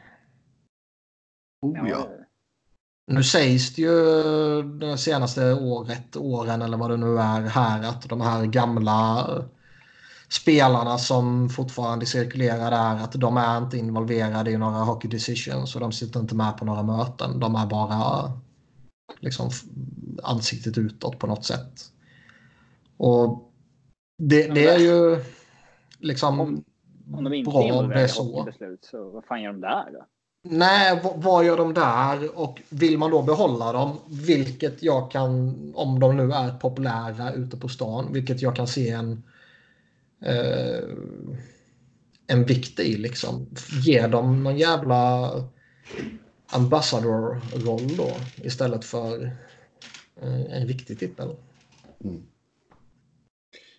Oh, 1.62 1.88
ja. 1.88 2.08
Nu 3.10 3.22
sägs 3.22 3.74
det 3.74 3.82
ju 3.82 4.62
det 4.62 4.98
senaste 4.98 5.54
året, 5.54 6.16
åren 6.16 6.62
eller 6.62 6.76
vad 6.76 6.90
det 6.90 6.96
nu 6.96 7.18
är 7.18 7.40
här 7.40 7.82
att 7.82 8.08
de 8.08 8.20
här 8.20 8.46
gamla 8.46 9.28
spelarna 10.28 10.98
som 10.98 11.48
fortfarande 11.48 12.06
cirkulerar 12.06 12.70
där 12.70 13.04
att 13.04 13.12
de 13.12 13.36
är 13.36 13.58
inte 13.58 13.78
involverade 13.78 14.50
i 14.50 14.58
några 14.58 14.78
hockey 14.78 15.08
decisions 15.08 15.74
och 15.74 15.80
de 15.80 15.92
sitter 15.92 16.20
inte 16.20 16.34
med 16.34 16.56
på 16.58 16.64
några 16.64 16.82
möten. 16.82 17.40
De 17.40 17.54
är 17.54 17.66
bara 17.66 18.32
liksom 19.20 19.50
ansiktet 20.22 20.78
utåt 20.78 21.18
på 21.18 21.26
något 21.26 21.44
sätt. 21.44 21.92
Och 22.96 23.52
det, 24.18 24.54
det 24.54 24.66
är 24.66 24.78
ju 24.78 25.24
liksom 25.98 26.40
Om, 26.40 26.64
om 27.12 27.24
de 27.24 27.34
inte 27.34 27.50
bra 27.50 27.72
om 27.72 27.88
det 27.88 28.00
är 28.00 28.06
så. 28.06 28.22
hockeybeslut 28.22 28.84
så 28.84 29.10
vad 29.10 29.24
fan 29.24 29.42
gör 29.42 29.52
de 29.52 29.60
där 29.60 29.90
då? 29.92 30.06
Nej, 30.42 31.00
vad 31.14 31.44
gör 31.44 31.56
de 31.56 31.74
där? 31.74 32.38
Och 32.38 32.62
vill 32.68 32.98
man 32.98 33.10
då 33.10 33.22
behålla 33.22 33.72
dem, 33.72 33.98
vilket 34.06 34.82
jag 34.82 35.10
kan, 35.10 35.54
om 35.74 36.00
de 36.00 36.16
nu 36.16 36.32
är 36.32 36.50
populära 36.50 37.32
ute 37.32 37.56
på 37.56 37.68
stan, 37.68 38.12
vilket 38.12 38.42
jag 38.42 38.56
kan 38.56 38.66
se 38.66 38.90
en 38.90 39.22
eh, 40.24 40.88
en 42.28 42.44
vikt 42.44 42.80
i 42.80 42.96
liksom. 42.96 43.46
Ge 43.84 44.06
dem 44.06 44.42
någon 44.42 44.58
jävla 44.58 45.32
ambassador-roll 46.46 47.96
då 47.96 48.10
istället 48.36 48.84
för 48.84 49.24
eh, 50.22 50.52
en 50.56 50.66
riktig 50.66 50.98
titel. 50.98 51.36
Mm. 52.04 52.22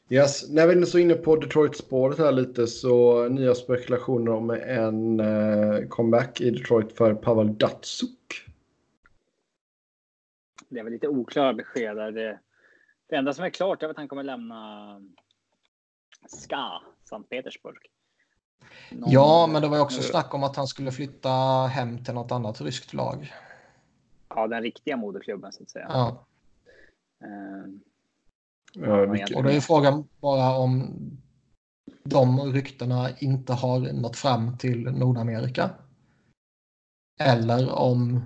Yes. 0.10 0.50
När 0.50 0.68
vi 0.68 0.82
är 0.82 0.86
så 0.86 0.98
inne 1.00 1.14
på 1.14 1.36
Detroit-spåret 1.36 2.18
här 2.18 2.32
lite 2.32 2.68
så 2.68 3.28
nya 3.30 3.56
spekulationer 3.56 4.32
om 4.32 4.50
en 4.50 5.20
eh, 5.20 5.88
comeback 5.88 6.42
i 6.42 6.50
Detroit 6.52 6.98
för 6.98 7.14
Pavel 7.14 7.58
Datsuk. 7.58 8.46
Det 10.70 10.80
är 10.80 10.84
väl 10.84 10.94
lite 10.94 11.08
oklara 11.08 11.54
besked 11.54 11.96
där. 11.98 12.12
Det, 12.12 12.40
det 13.10 13.16
enda 13.16 13.34
som 13.34 13.46
är 13.46 13.50
klart 13.50 13.84
är 13.84 13.90
att 13.90 13.98
han 13.98 14.08
kommer 14.08 14.24
lämna 14.24 15.02
SKA, 16.28 16.82
Sankt 17.04 17.30
Petersburg. 17.30 17.78
Någon- 18.92 19.12
Ja, 19.12 19.50
men 19.52 19.62
det 19.62 19.68
var 19.68 19.78
ju 19.78 19.84
också 19.84 20.02
snack 20.02 20.34
om 20.34 20.44
att 20.44 20.56
han 20.56 20.68
skulle 20.68 20.92
flytta 20.92 21.30
hem 21.72 22.04
till 22.04 22.14
något 22.14 22.32
annat 22.32 22.62
ryskt 22.62 22.94
lag. 22.94 23.34
Ja, 24.30 24.48
den 24.48 24.62
riktiga 24.64 24.98
moderklubben 24.98 25.52
så 25.54 25.64
att 25.64 25.70
säga. 25.70 25.86
Ja. 25.90 26.26
Eh, 27.24 27.72
Mycket- 28.76 29.36
Och 29.36 29.44
då 29.44 29.50
är 29.50 29.60
frågan 29.60 30.08
bara 30.20 30.58
om 30.58 30.96
de 32.04 32.54
ryktena 32.54 33.10
inte 33.20 33.54
har 33.54 33.80
nått 33.80 34.18
fram 34.18 34.58
till 34.58 34.84
Nordamerika. 34.84 35.70
Eller 37.20 37.72
om 37.72 38.22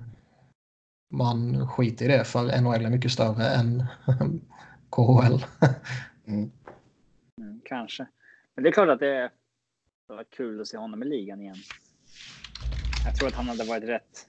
man 1.11 1.67
skiter 1.67 2.05
i 2.05 2.07
det 2.07 2.25
för 2.25 2.61
NHL 2.61 2.85
är 2.85 2.89
mycket 2.89 3.11
större 3.11 3.47
än 3.47 3.83
KHL. 4.89 5.45
Mm. 6.25 6.51
mm, 7.37 7.61
kanske. 7.65 8.05
Men 8.55 8.63
det 8.63 8.69
är 8.69 8.73
klart 8.73 8.89
att 8.89 8.99
det 8.99 9.31
var 10.07 10.23
kul 10.23 10.61
att 10.61 10.67
se 10.67 10.77
honom 10.77 11.03
i 11.03 11.05
ligan 11.05 11.41
igen. 11.41 11.55
Jag 13.05 13.15
tror 13.15 13.27
att 13.27 13.33
han 13.35 13.47
hade 13.47 13.63
varit 13.63 13.83
rätt. 13.83 14.27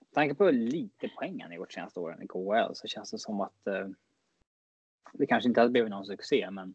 Med 0.00 0.14
tanke 0.14 0.34
på 0.34 0.44
hur 0.44 0.52
lite 0.52 1.08
poäng 1.08 1.42
han 1.42 1.52
gjort 1.52 1.72
senaste 1.72 2.00
åren 2.00 2.22
i 2.22 2.26
KHL 2.26 2.74
så 2.74 2.86
känns 2.88 3.10
det 3.10 3.18
som 3.18 3.40
att 3.40 3.66
eh, 3.66 3.88
det 5.12 5.26
kanske 5.26 5.48
inte 5.48 5.60
hade 5.60 5.70
blivit 5.70 5.90
någon 5.90 6.06
succé, 6.06 6.50
men 6.50 6.74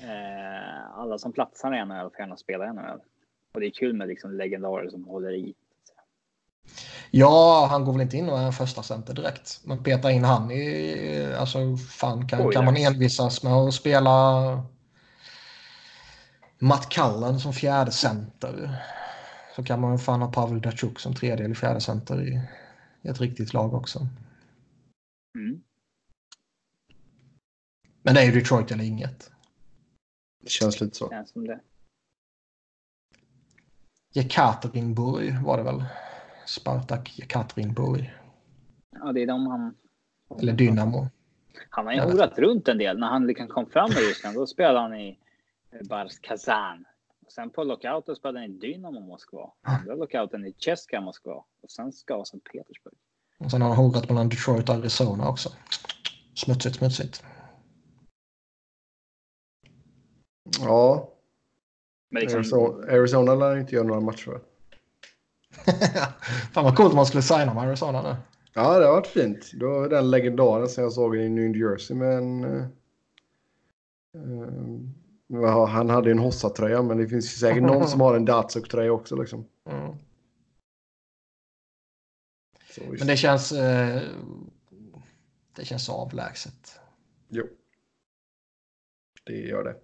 eh, 0.00 0.98
alla 0.98 1.18
som 1.18 1.32
platsar 1.32 1.74
i 1.74 1.84
NHL 1.84 2.10
får 2.10 2.20
gärna 2.20 2.36
spela 2.36 2.66
i 2.66 2.72
NHL. 2.72 3.00
Och 3.52 3.60
det 3.60 3.66
är 3.66 3.70
kul 3.70 3.94
med 3.94 4.08
liksom 4.08 4.36
legendarer 4.36 4.88
som 4.90 5.04
håller 5.04 5.32
i. 5.32 5.54
Ja, 7.10 7.66
han 7.70 7.84
går 7.84 7.92
väl 7.92 8.02
inte 8.02 8.16
in 8.16 8.28
och 8.28 8.38
är 8.38 8.46
en 8.46 8.52
första 8.52 8.82
center 8.82 9.14
direkt. 9.14 9.60
Men 9.64 9.84
peta 9.84 10.10
in 10.10 10.24
han 10.24 10.50
i... 10.50 11.34
Alltså, 11.38 11.76
fan, 11.76 12.28
kan, 12.28 12.46
Oj, 12.46 12.52
kan 12.52 12.64
man 12.64 12.76
envisas 12.76 13.42
med 13.42 13.52
att 13.52 13.74
spela 13.74 14.12
Matt 16.58 16.88
Cullen 16.88 17.40
som 17.40 17.52
fjärde 17.52 17.92
center 17.92 18.76
så 19.56 19.64
kan 19.64 19.80
man 19.80 19.98
fan 19.98 20.22
ha 20.22 20.32
Pavel 20.32 20.60
Datsjuk 20.60 21.00
som 21.00 21.14
tredje 21.14 21.44
eller 21.44 21.54
fjärde 21.54 21.80
center 21.80 22.22
i, 22.22 22.40
i 23.02 23.08
ett 23.08 23.20
riktigt 23.20 23.52
lag 23.52 23.74
också. 23.74 24.06
Mm. 25.34 25.62
Men 28.02 28.14
det 28.14 28.20
är 28.20 28.24
ju 28.24 28.32
Detroit 28.32 28.70
eller 28.70 28.84
inget. 28.84 29.30
Det 30.42 30.50
känns 30.50 30.80
lite 30.80 30.96
så. 30.96 31.08
Känns 31.08 31.30
som 31.30 31.46
det. 31.46 31.60
Jekaterinburg 34.12 35.42
var 35.42 35.56
det 35.56 35.62
väl? 35.62 35.84
Spartak 36.46 37.18
Jekaterinburg. 37.18 38.12
Ja, 38.90 39.12
det 39.12 39.22
är 39.22 39.26
de 39.26 39.46
han. 39.46 39.74
Eller 40.40 40.52
Dynamo. 40.52 41.08
Han 41.70 41.86
har 41.86 41.92
ju 41.92 42.00
horat 42.00 42.38
runt 42.38 42.68
en 42.68 42.78
del. 42.78 42.98
När 42.98 43.06
han 43.06 43.26
liksom 43.26 43.48
kom 43.48 43.66
fram 43.66 43.90
i 43.90 43.94
Ryssland, 43.94 44.36
då 44.36 44.46
spelade 44.46 44.78
han 44.78 44.94
i 44.94 45.18
eh, 45.70 45.88
Bars 45.88 46.18
Kazan. 46.20 46.84
Och 47.26 47.32
sen 47.32 47.50
på 47.50 47.64
lockouten 47.64 48.16
spelade 48.16 48.40
han 48.40 48.50
i 48.50 48.52
Dynamo 48.58 49.00
Moskva. 49.00 49.50
Andra 49.62 49.94
lockouten 49.94 50.46
i 50.46 50.54
Cheska 50.58 51.00
Moskva. 51.00 51.44
Och 51.62 51.70
sen 51.70 51.92
ska 51.92 52.24
Sankt 52.24 52.52
Petersburg. 52.52 52.94
Och 53.38 53.50
sen 53.50 53.62
har 53.62 53.68
han 53.68 53.78
horat 53.78 54.08
mellan 54.08 54.28
Detroit 54.28 54.68
och 54.68 54.74
Arizona 54.74 55.28
också. 55.28 55.48
Smutsigt, 56.34 56.76
smutsigt. 56.76 57.24
Ja, 60.60 61.12
Men 62.10 62.20
liksom, 62.20 62.38
Arizona, 62.38 62.92
Arizona 62.92 63.34
lär 63.34 63.56
inte 63.56 63.74
göra 63.74 63.86
några 63.86 64.00
matcher. 64.00 64.40
Fan 66.52 66.64
vad 66.64 66.76
coolt 66.76 66.90
om 66.90 66.96
man 66.96 67.06
skulle 67.06 67.22
signa 67.22 67.54
med 67.54 67.62
Arizona 67.62 68.02
nu. 68.02 68.16
Ja, 68.54 68.78
det 68.78 68.84
har 68.84 68.92
varit 68.92 69.06
fint. 69.06 69.50
Det 69.54 69.66
var 69.66 69.88
den 69.88 70.10
legendaren 70.10 70.68
som 70.68 70.82
jag 70.82 70.92
såg 70.92 71.16
i 71.16 71.28
New 71.28 71.56
Jersey 71.56 71.96
med 71.96 72.18
en... 72.18 72.66
ja, 75.26 75.66
han 75.66 75.90
hade 75.90 76.08
ju 76.08 76.12
en 76.12 76.18
Hossa-tröja, 76.18 76.82
men 76.82 76.98
det 76.98 77.08
finns 77.08 77.24
ju 77.24 77.36
säkert 77.38 77.62
någon 77.62 77.88
som 77.88 78.00
har 78.00 78.16
en 78.16 78.24
Datsuk-tröja 78.24 78.92
också. 78.92 79.16
Liksom. 79.16 79.44
Mm. 79.70 79.96
Så. 82.70 82.80
Men 82.98 83.06
det 83.06 83.16
känns... 83.16 83.52
Eh, 83.52 84.02
det 85.56 85.64
känns 85.64 85.88
avlägset. 85.88 86.80
Jo. 87.28 87.46
Det 89.24 89.32
gör 89.32 89.64
det. 89.64 89.76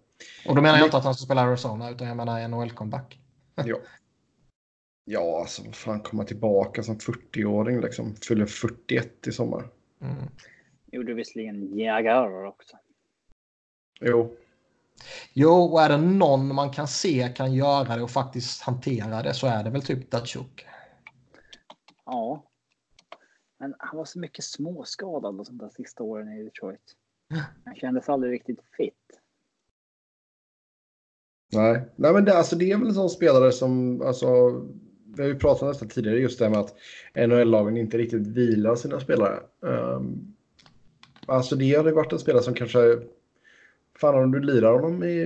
Och 0.47 0.55
då 0.55 0.63
menar 0.63 0.79
jag 0.79 0.87
inte 0.87 0.97
att 0.97 1.05
han 1.05 1.15
ska 1.15 1.25
spela 1.25 1.41
Arizona 1.41 1.91
utan 1.91 2.09
jag 2.09 2.17
menar 2.17 2.49
NHL-comeback. 2.49 3.19
Ja. 3.65 3.77
Ja, 5.05 5.41
alltså 5.41 5.63
vad 5.63 5.75
fan 5.75 6.01
komma 6.01 6.25
tillbaka 6.25 6.83
som 6.83 6.99
40-åring 6.99 7.81
liksom. 7.81 8.17
Fyller 8.17 8.47
41 8.47 9.27
i 9.27 9.33
sommar. 9.33 9.69
Mm. 10.01 10.17
gjorde 10.87 11.15
visserligen 11.15 11.79
Jägare 11.79 12.49
också. 12.49 12.77
Jo. 14.01 14.37
Jo, 15.33 15.53
och 15.53 15.83
är 15.83 15.89
det 15.89 15.97
någon 15.97 16.55
man 16.55 16.71
kan 16.71 16.89
se 16.89 17.33
kan 17.37 17.55
göra 17.55 17.97
det 17.97 18.03
och 18.03 18.11
faktiskt 18.11 18.63
hantera 18.63 19.23
det 19.23 19.35
så 19.35 19.47
är 19.47 19.65
det 19.65 19.71
väl 19.71 19.83
typ 19.83 20.11
Datsjuk. 20.11 20.67
Ja. 22.05 22.45
Men 23.59 23.75
han 23.79 23.97
var 23.97 24.05
så 24.05 24.19
mycket 24.19 24.45
småskadad 24.45 25.47
där 25.51 25.69
sista 25.69 26.03
åren 26.03 26.33
i 26.33 26.43
Detroit. 26.43 26.95
Han 27.65 27.75
kändes 27.75 28.09
aldrig 28.09 28.33
riktigt 28.33 28.61
fit. 28.77 29.21
Nej, 31.53 31.83
Nej 31.97 32.13
men 32.13 32.25
det, 32.25 32.35
alltså, 32.35 32.57
det 32.57 32.71
är 32.71 32.77
väl 32.77 32.89
en 32.89 32.95
sån 32.95 33.11
spelare 33.11 33.53
som, 33.53 34.03
alltså, 34.03 34.27
vi 35.17 35.23
har 35.23 35.29
ju 35.29 35.39
pratat 35.39 35.63
om 35.63 35.69
detta 35.69 35.87
tidigare, 35.87 36.19
just 36.19 36.39
det 36.39 36.45
här 36.45 36.53
med 36.53 36.61
att 36.61 36.75
NHL-lagen 37.15 37.77
inte 37.77 37.99
riktigt 37.99 38.27
vilar 38.27 38.75
sina 38.75 39.01
spelare. 39.01 39.41
Um, 39.61 40.35
alltså 41.27 41.57
det 41.57 41.77
hade 41.77 41.93
varit 41.93 42.13
en 42.13 42.19
spelare 42.19 42.43
som 42.43 42.55
kanske, 42.55 42.99
fan 44.01 44.15
om 44.15 44.33
du 44.33 44.41
lirar 44.41 44.73
honom 44.73 45.03
i 45.03 45.25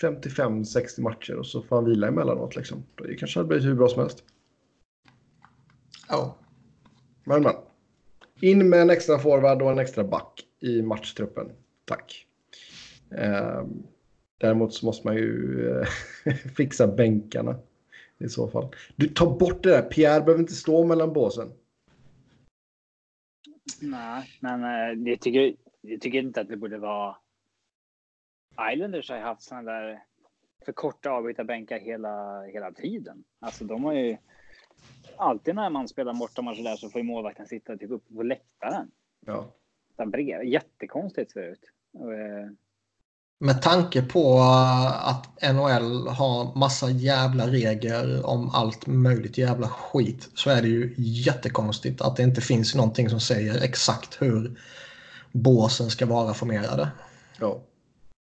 55-60 0.00 1.00
matcher 1.00 1.34
och 1.34 1.46
så 1.46 1.62
får 1.62 1.76
han 1.76 1.84
vila 1.84 2.08
emellanåt 2.08 2.56
liksom. 2.56 2.84
Det 2.96 3.14
kanske 3.14 3.38
hade 3.38 3.48
blivit 3.48 3.66
hur 3.66 3.74
bra 3.74 3.88
som 3.88 4.00
helst. 4.00 4.24
Ja. 6.08 6.36
Men 7.24 7.42
men. 7.42 7.54
In 8.40 8.68
med 8.68 8.80
en 8.80 8.90
extra 8.90 9.18
forward 9.18 9.62
och 9.62 9.70
en 9.70 9.78
extra 9.78 10.04
back 10.04 10.40
i 10.60 10.82
matchtruppen. 10.82 11.50
Tack. 11.84 12.26
Ehm, 13.16 13.82
däremot 14.42 14.74
så 14.74 14.86
måste 14.86 15.06
man 15.06 15.16
ju 15.16 15.66
eh, 15.70 15.86
fixa 16.56 16.86
bänkarna 16.86 17.56
i 18.18 18.28
så 18.28 18.48
fall. 18.48 18.74
Du 18.96 19.08
tar 19.08 19.38
bort 19.38 19.62
det 19.62 19.70
där. 19.70 19.82
Pierre 19.82 20.20
behöver 20.20 20.40
inte 20.40 20.52
stå 20.52 20.84
mellan 20.84 21.12
båsen. 21.12 21.52
Nej, 23.80 24.28
men 24.40 24.64
eh, 24.64 25.10
jag 25.10 25.20
tycker, 25.20 25.54
jag 25.80 26.00
tycker 26.00 26.18
inte 26.18 26.40
att 26.40 26.48
det 26.48 26.56
borde 26.56 26.78
vara... 26.78 27.16
Islanders 28.72 29.10
har 29.10 29.16
ju 29.16 29.22
haft 29.22 29.42
sådana 29.42 29.72
där 29.72 30.02
för 30.64 30.72
korta 30.72 31.10
avbytarbänkar 31.10 31.78
hela, 31.78 32.42
hela 32.42 32.72
tiden. 32.72 33.24
Alltså 33.40 33.64
de 33.64 33.84
har 33.84 33.92
ju... 33.92 34.16
Alltid 35.16 35.54
när 35.54 35.70
man 35.70 35.88
spelar 35.88 36.14
bortamatcher 36.14 36.62
där 36.62 36.76
så 36.76 36.90
får 36.90 37.00
ju 37.00 37.06
målvakten 37.06 37.46
sitta 37.46 37.76
typ 37.76 37.90
uppe 37.90 38.14
på 38.14 38.22
läktaren. 38.22 38.90
Ja. 39.26 39.52
Där 39.96 40.06
bredvid. 40.06 40.52
Jättekonstigt 40.52 41.30
ser 41.30 41.40
det 41.40 41.48
ut. 41.48 41.64
Och, 41.92 42.14
eh, 42.14 42.50
Med 43.48 43.62
tanke 43.62 44.02
på 44.02 44.34
uh, 44.34 45.08
att 45.08 45.54
NHL 45.54 46.08
har 46.08 46.58
massa 46.58 46.90
jävla 46.90 47.46
regler 47.46 48.26
om 48.26 48.50
allt 48.54 48.86
möjligt 48.86 49.38
jävla 49.38 49.68
skit 49.68 50.30
så 50.34 50.50
är 50.50 50.62
det 50.62 50.68
ju 50.68 50.94
jättekonstigt 50.96 52.00
att 52.00 52.16
det 52.16 52.22
inte 52.22 52.40
finns 52.40 52.74
någonting 52.74 53.08
som 53.08 53.20
säger 53.20 53.64
exakt 53.64 54.22
hur 54.22 54.58
båsen 55.32 55.90
ska 55.90 56.06
vara 56.06 56.34
formerade. 56.34 56.88
ja. 57.40 57.62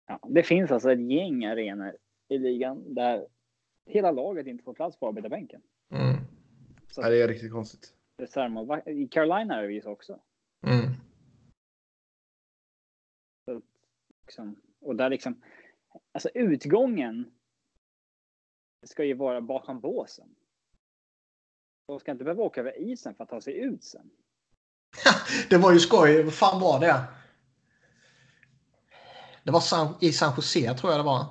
Ja, 0.07 0.19
det 0.29 0.43
finns 0.43 0.71
alltså 0.71 0.91
ett 0.91 1.11
gäng 1.11 1.45
arenor 1.45 1.95
i 2.29 2.37
ligan 2.37 2.93
där 2.93 3.27
hela 3.89 4.11
laget 4.11 4.47
inte 4.47 4.63
får 4.63 4.73
plats 4.73 4.99
på 4.99 5.07
avbytarbänken. 5.07 5.61
Mm. 5.91 6.15
Så 6.91 7.01
det 7.01 7.23
är 7.23 7.27
riktigt 7.27 7.51
konstigt. 7.51 7.93
I 8.85 9.07
Carolina 9.07 9.59
är 9.59 9.63
det 9.63 9.73
ju 9.73 9.81
så 9.81 9.91
också. 9.91 10.19
Mm. 10.67 10.89
Liksom. 14.25 14.55
Och 14.83 14.95
där 14.95 15.09
liksom, 15.09 15.41
alltså 16.13 16.29
utgången 16.33 17.31
ska 18.85 19.03
ju 19.03 19.13
vara 19.13 19.41
bakom 19.41 19.79
båsen. 19.79 20.29
De 21.87 21.99
ska 21.99 22.11
inte 22.11 22.23
behöva 22.23 22.43
åka 22.43 22.61
över 22.61 22.81
isen 22.81 23.15
för 23.15 23.23
att 23.23 23.29
ta 23.29 23.41
sig 23.41 23.57
ut 23.57 23.83
sen. 23.83 24.09
Det 25.49 25.57
var 25.57 25.71
ju 25.71 25.79
skoj. 25.79 26.23
Vad 26.23 26.33
fan 26.33 26.61
var 26.61 26.79
det? 26.79 27.03
Det 29.43 29.51
var 29.51 29.59
San, 29.59 29.95
i 30.01 30.11
San 30.11 30.33
Jose 30.35 30.73
tror 30.73 30.91
jag 30.91 30.99
det 30.99 31.05
var. 31.05 31.25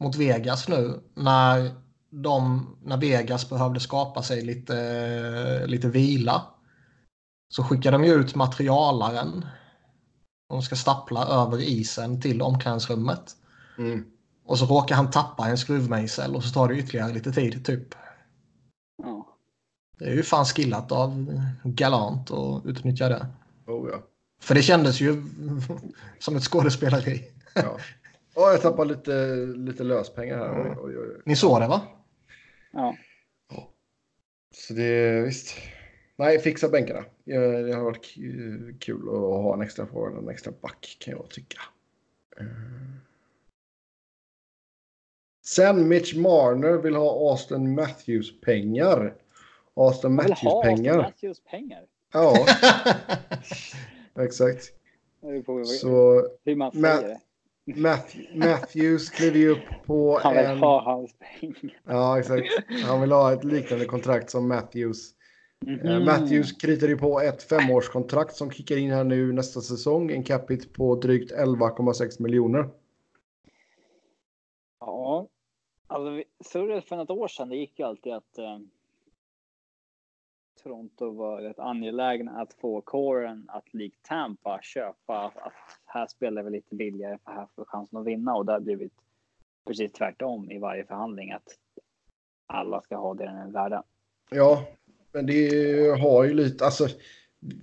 Mot 0.00 0.16
Vegas 0.16 0.68
nu. 0.68 1.00
När, 1.14 1.70
de, 2.10 2.66
när 2.82 2.96
Vegas 2.96 3.50
behövde 3.50 3.80
skapa 3.80 4.22
sig 4.22 4.42
lite, 4.42 5.66
lite 5.66 5.88
vila. 5.88 6.46
Så 7.48 7.64
skickade 7.64 7.96
de 7.96 8.04
ju 8.04 8.14
ut 8.14 8.34
materialaren. 8.34 9.46
De 10.50 10.62
ska 10.62 10.76
stappla 10.76 11.24
över 11.26 11.62
isen 11.62 12.20
till 12.20 12.42
omklädningsrummet. 12.42 13.36
Mm. 13.78 14.04
Och 14.44 14.58
så 14.58 14.66
råkar 14.66 14.94
han 14.94 15.10
tappa 15.10 15.48
en 15.48 15.58
skruvmejsel 15.58 16.36
och 16.36 16.44
så 16.44 16.50
tar 16.54 16.68
det 16.68 16.74
ytterligare 16.74 17.12
lite 17.12 17.32
tid 17.32 17.64
typ. 17.64 17.94
Ja. 19.02 19.36
Det 19.98 20.04
är 20.04 20.14
ju 20.14 20.22
fan 20.22 20.44
skillat 20.44 20.92
av 20.92 21.40
Galant 21.64 22.30
att 22.30 22.66
utnyttja 22.66 23.08
det. 23.08 23.26
Oh, 23.66 23.90
ja. 23.90 24.02
För 24.40 24.54
det 24.54 24.62
kändes 24.62 25.00
ju 25.00 25.22
som 26.18 26.36
ett 26.36 26.44
skådespeleri. 26.44 27.24
Ja. 27.54 27.76
Oh, 28.34 28.50
jag 28.50 28.62
tappar 28.62 28.84
lite, 28.84 29.34
lite 29.56 29.84
löspengar 29.84 30.38
här. 30.38 30.76
Oj, 30.82 30.98
oj, 30.98 30.98
oj. 30.98 31.22
Ni 31.24 31.36
såg 31.36 31.60
det 31.60 31.68
va? 31.68 31.80
ja. 32.72 32.96
Så 34.54 34.74
det 34.74 34.82
är 34.82 35.22
visst. 35.22 35.56
Nej, 36.20 36.38
fixa 36.38 36.68
bänkarna. 36.68 37.04
Det 37.24 37.72
har 37.74 37.84
varit 37.84 38.14
kul 38.80 39.08
att 39.08 39.14
ha 39.14 39.54
en 39.54 39.62
extra 39.62 39.86
forward 39.86 40.12
och 40.12 40.22
en 40.22 40.28
extra 40.28 40.52
back 40.60 40.96
kan 41.00 41.12
jag 41.12 41.30
tycka. 41.30 41.58
Eh. 42.40 42.46
Sen 45.44 45.88
Mitch 45.88 46.14
Marner 46.14 46.78
vill 46.78 46.94
ha 46.96 47.30
Austin 47.30 47.74
Matthews 47.74 48.40
pengar. 48.40 49.14
Austin 49.74 50.16
Jag 50.16 50.22
vill 50.22 50.30
Matthews 50.30 50.52
ha 50.52 50.62
pengar. 50.62 50.94
Austin 50.94 51.12
Matthews 51.12 51.40
pengar. 51.50 51.84
Ja, 52.12 52.46
exakt. 54.24 54.72
Det 55.20 55.64
Så 55.64 56.26
hur 56.44 56.56
man 56.56 56.72
Ma- 56.72 56.96
säger 56.96 57.08
det. 57.08 57.20
Matthew, 57.80 58.38
Matthews 58.38 59.10
kliver 59.10 59.38
ju 59.38 59.48
upp 59.48 59.86
på 59.86 60.18
Han 60.22 60.36
vill 60.36 60.44
en... 60.44 60.58
ha 60.58 60.82
hans 60.82 61.14
pengar. 61.40 61.80
Ja, 61.84 62.18
exakt. 62.18 62.46
Han 62.84 63.00
vill 63.00 63.12
ha 63.12 63.32
ett 63.32 63.44
liknande 63.44 63.84
kontrakt 63.84 64.30
som 64.30 64.48
Matthews. 64.48 65.14
Mhm. 65.66 66.04
Matthews 66.04 66.52
kritar 66.52 66.88
ju 66.88 66.96
på 66.98 67.20
ett 67.20 67.42
femårskontrakt 67.42 68.36
som 68.36 68.50
kickar 68.50 68.76
in 68.76 68.90
här 68.90 69.04
nu 69.04 69.32
nästa 69.32 69.60
säsong. 69.60 70.10
En 70.10 70.24
capita 70.24 70.68
på 70.72 70.94
drygt 70.94 71.32
11,6 71.32 72.22
miljoner. 72.22 72.68
Ja, 74.80 75.28
alltså 75.86 76.22
surret 76.44 76.88
för 76.88 76.96
något 76.96 77.10
år 77.10 77.28
sedan, 77.28 77.48
det 77.48 77.56
gick 77.56 77.78
ju 77.78 77.84
alltid 77.84 78.12
att 78.12 78.38
eh, 78.38 78.58
Toronto 80.62 81.10
var 81.10 81.42
rätt 81.42 81.58
angelägna 81.58 82.40
att 82.40 82.54
få 82.54 82.80
kåren 82.80 83.46
att 83.48 83.74
likt 83.74 84.02
Tampa 84.02 84.60
köpa 84.62 85.24
att, 85.24 85.52
här 85.84 86.06
spelar 86.06 86.42
vi 86.42 86.50
lite 86.50 86.74
billigare 86.74 87.18
för 87.24 87.32
här 87.32 87.46
får 87.54 87.62
vi 87.62 87.66
chansen 87.66 87.98
att 87.98 88.06
vinna 88.06 88.34
och 88.34 88.46
där 88.46 88.52
har 88.52 88.60
blivit 88.60 88.92
precis 89.66 89.92
tvärtom 89.92 90.50
i 90.50 90.58
varje 90.58 90.84
förhandling 90.84 91.32
att 91.32 91.58
alla 92.46 92.82
ska 92.82 92.96
ha 92.96 93.14
det 93.14 93.24
den 93.24 93.36
är 93.36 93.50
värda. 93.50 93.82
Ja, 94.30 94.64
men 95.12 95.26
det 95.26 96.00
har 96.00 96.24
ju 96.24 96.34
lite, 96.34 96.64
alltså. 96.64 96.88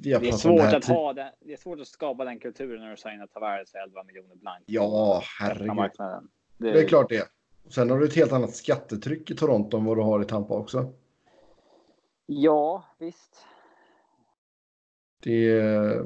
Vi 0.01 0.13
har 0.13 0.21
Det 0.21 0.27
är 0.27 0.31
pratat 0.31 0.45
om 0.45 0.55
det 0.55 0.61
svårt 0.63 0.73
att 0.73 0.83
tid- 0.83 0.95
ha 0.95 1.13
det. 1.13 1.33
Det 1.41 1.53
är 1.53 1.57
svårt 1.57 1.79
att 1.79 1.87
skapa 1.87 2.25
den 2.25 2.39
kulturen 2.39 2.81
när 2.81 2.91
du 2.91 2.97
signar 2.97 3.27
Tavares 3.27 3.71
för 3.71 3.77
11 3.79 4.03
miljoner 4.03 4.35
blankt. 4.35 4.63
Ja, 4.65 5.21
herregud. 5.39 5.91
Det, 6.57 6.71
Det 6.71 6.79
är 6.83 6.87
klart 6.87 7.09
det. 7.09 7.27
Sen 7.69 7.89
har 7.89 7.97
du 7.99 8.05
ett 8.05 8.15
helt 8.15 8.31
annat 8.31 8.55
skattetryck 8.55 9.31
i 9.31 9.35
Toronto 9.35 9.77
än 9.77 9.85
vad 9.85 9.97
du 9.97 10.01
har 10.01 10.21
i 10.21 10.25
Tampa 10.25 10.53
också. 10.53 10.93
Ja, 12.25 12.83
visst. 12.99 13.45
Det 15.23 15.49
är... 15.49 16.03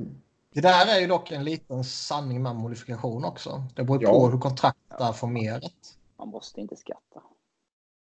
Det 0.53 0.61
där 0.61 0.95
är 0.97 0.99
ju 1.01 1.07
dock 1.07 1.31
en 1.31 1.43
liten 1.43 1.83
sanning 1.83 2.43
med 2.43 2.55
modifikation 2.55 3.25
också. 3.25 3.63
Det 3.75 3.83
beror 3.83 4.03
Ja. 4.03 4.09
på 4.11 4.27
hur 4.29 4.39
kontraktet 4.39 4.99
är 5.01 5.11
formerat. 5.13 5.97
Man 6.17 6.27
måste 6.27 6.61
inte 6.61 6.75
skatta. 6.75 7.23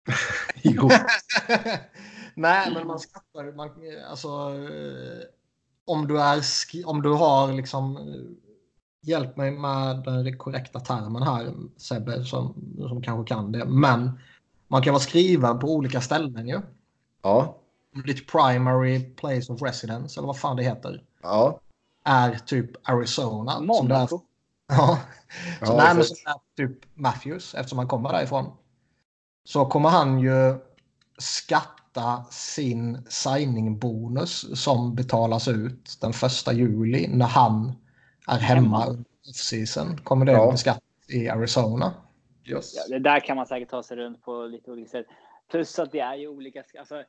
Jo. 0.62 0.88
Nej, 2.34 2.70
men 2.74 2.86
man 2.86 2.99
skattar 2.99 3.53
man, 3.57 3.70
alltså, 4.11 4.28
eh, 4.28 5.24
om 5.84 6.07
du 6.07 6.20
är 6.20 6.42
om 6.86 7.03
du 7.03 7.12
har 7.12 7.53
liksom 7.53 7.96
eh, 7.96 8.49
hjälp 9.09 9.36
mig 9.36 9.51
med 9.51 9.96
den 10.05 10.38
korrekta 10.38 10.80
termen 10.80 11.22
här 11.22 11.55
Sebbe 11.76 12.24
som, 12.24 12.55
som 12.88 13.03
kanske 13.03 13.34
kan 13.34 13.53
det. 13.53 13.64
Men 13.64 14.18
man 14.68 14.82
kan 14.82 14.92
vara 14.92 15.03
skriven 15.03 15.59
på 15.59 15.74
olika 15.74 16.01
ställen 16.01 16.49
ju. 16.49 16.61
Ja. 17.22 17.57
Ditt 18.07 18.26
primary 18.32 19.01
place 19.14 19.53
of 19.53 19.62
residence 19.62 20.20
eller 20.20 20.26
vad 20.26 20.38
fan 20.38 20.57
det 20.57 20.62
heter 20.62 21.05
Ja. 21.22 21.61
är 22.05 22.34
typ 22.34 22.88
Arizona. 22.88 23.53
som 23.53 23.66
det 23.66 23.74
är- 23.74 23.82
Monaco. 23.82 24.20
Ja. 24.68 24.99
Så 25.66 25.72
Ja, 25.72 25.94
som 26.05 26.16
är 26.26 26.57
typ 26.57 26.78
Matthews 26.94 27.55
eftersom 27.55 27.78
han 27.78 27.88
kommer 27.88 28.12
därifrån. 28.12 28.53
Så 29.49 29.66
kommer 29.66 29.88
han 29.88 30.18
ju 30.20 30.59
skatta 31.18 32.24
sin 32.30 32.99
signingbonus 33.09 34.62
som 34.64 34.94
betalas 34.94 35.49
ut 35.49 35.99
den 36.01 36.12
första 36.12 36.53
juli 36.53 37.09
när 37.09 37.26
han 37.26 37.72
är 38.28 38.38
hemma 38.38 38.86
off-season. 38.86 39.96
Kommer 39.96 40.26
det 40.26 40.32
Ja. 40.32 40.44
att 40.44 40.55
beskattas 40.55 41.11
i 41.11 41.28
Arizona. 41.28 41.94
Yes. 42.44 42.74
Ja, 42.76 42.82
det 42.88 42.99
där 42.99 43.20
kan 43.20 43.36
man 43.36 43.46
säkert 43.46 43.70
ta 43.70 43.82
sig 43.82 43.96
runt 43.96 44.22
på 44.22 44.42
lite 44.42 44.70
olika 44.70 44.88
sätt. 44.90 45.07
Plus 45.51 45.78
att 45.78 45.92
det 45.92 46.01
är 46.01 46.14
ju 46.14 46.28
olika. 46.28 46.64
Alltså, 46.78 46.99
eh, 46.99 47.05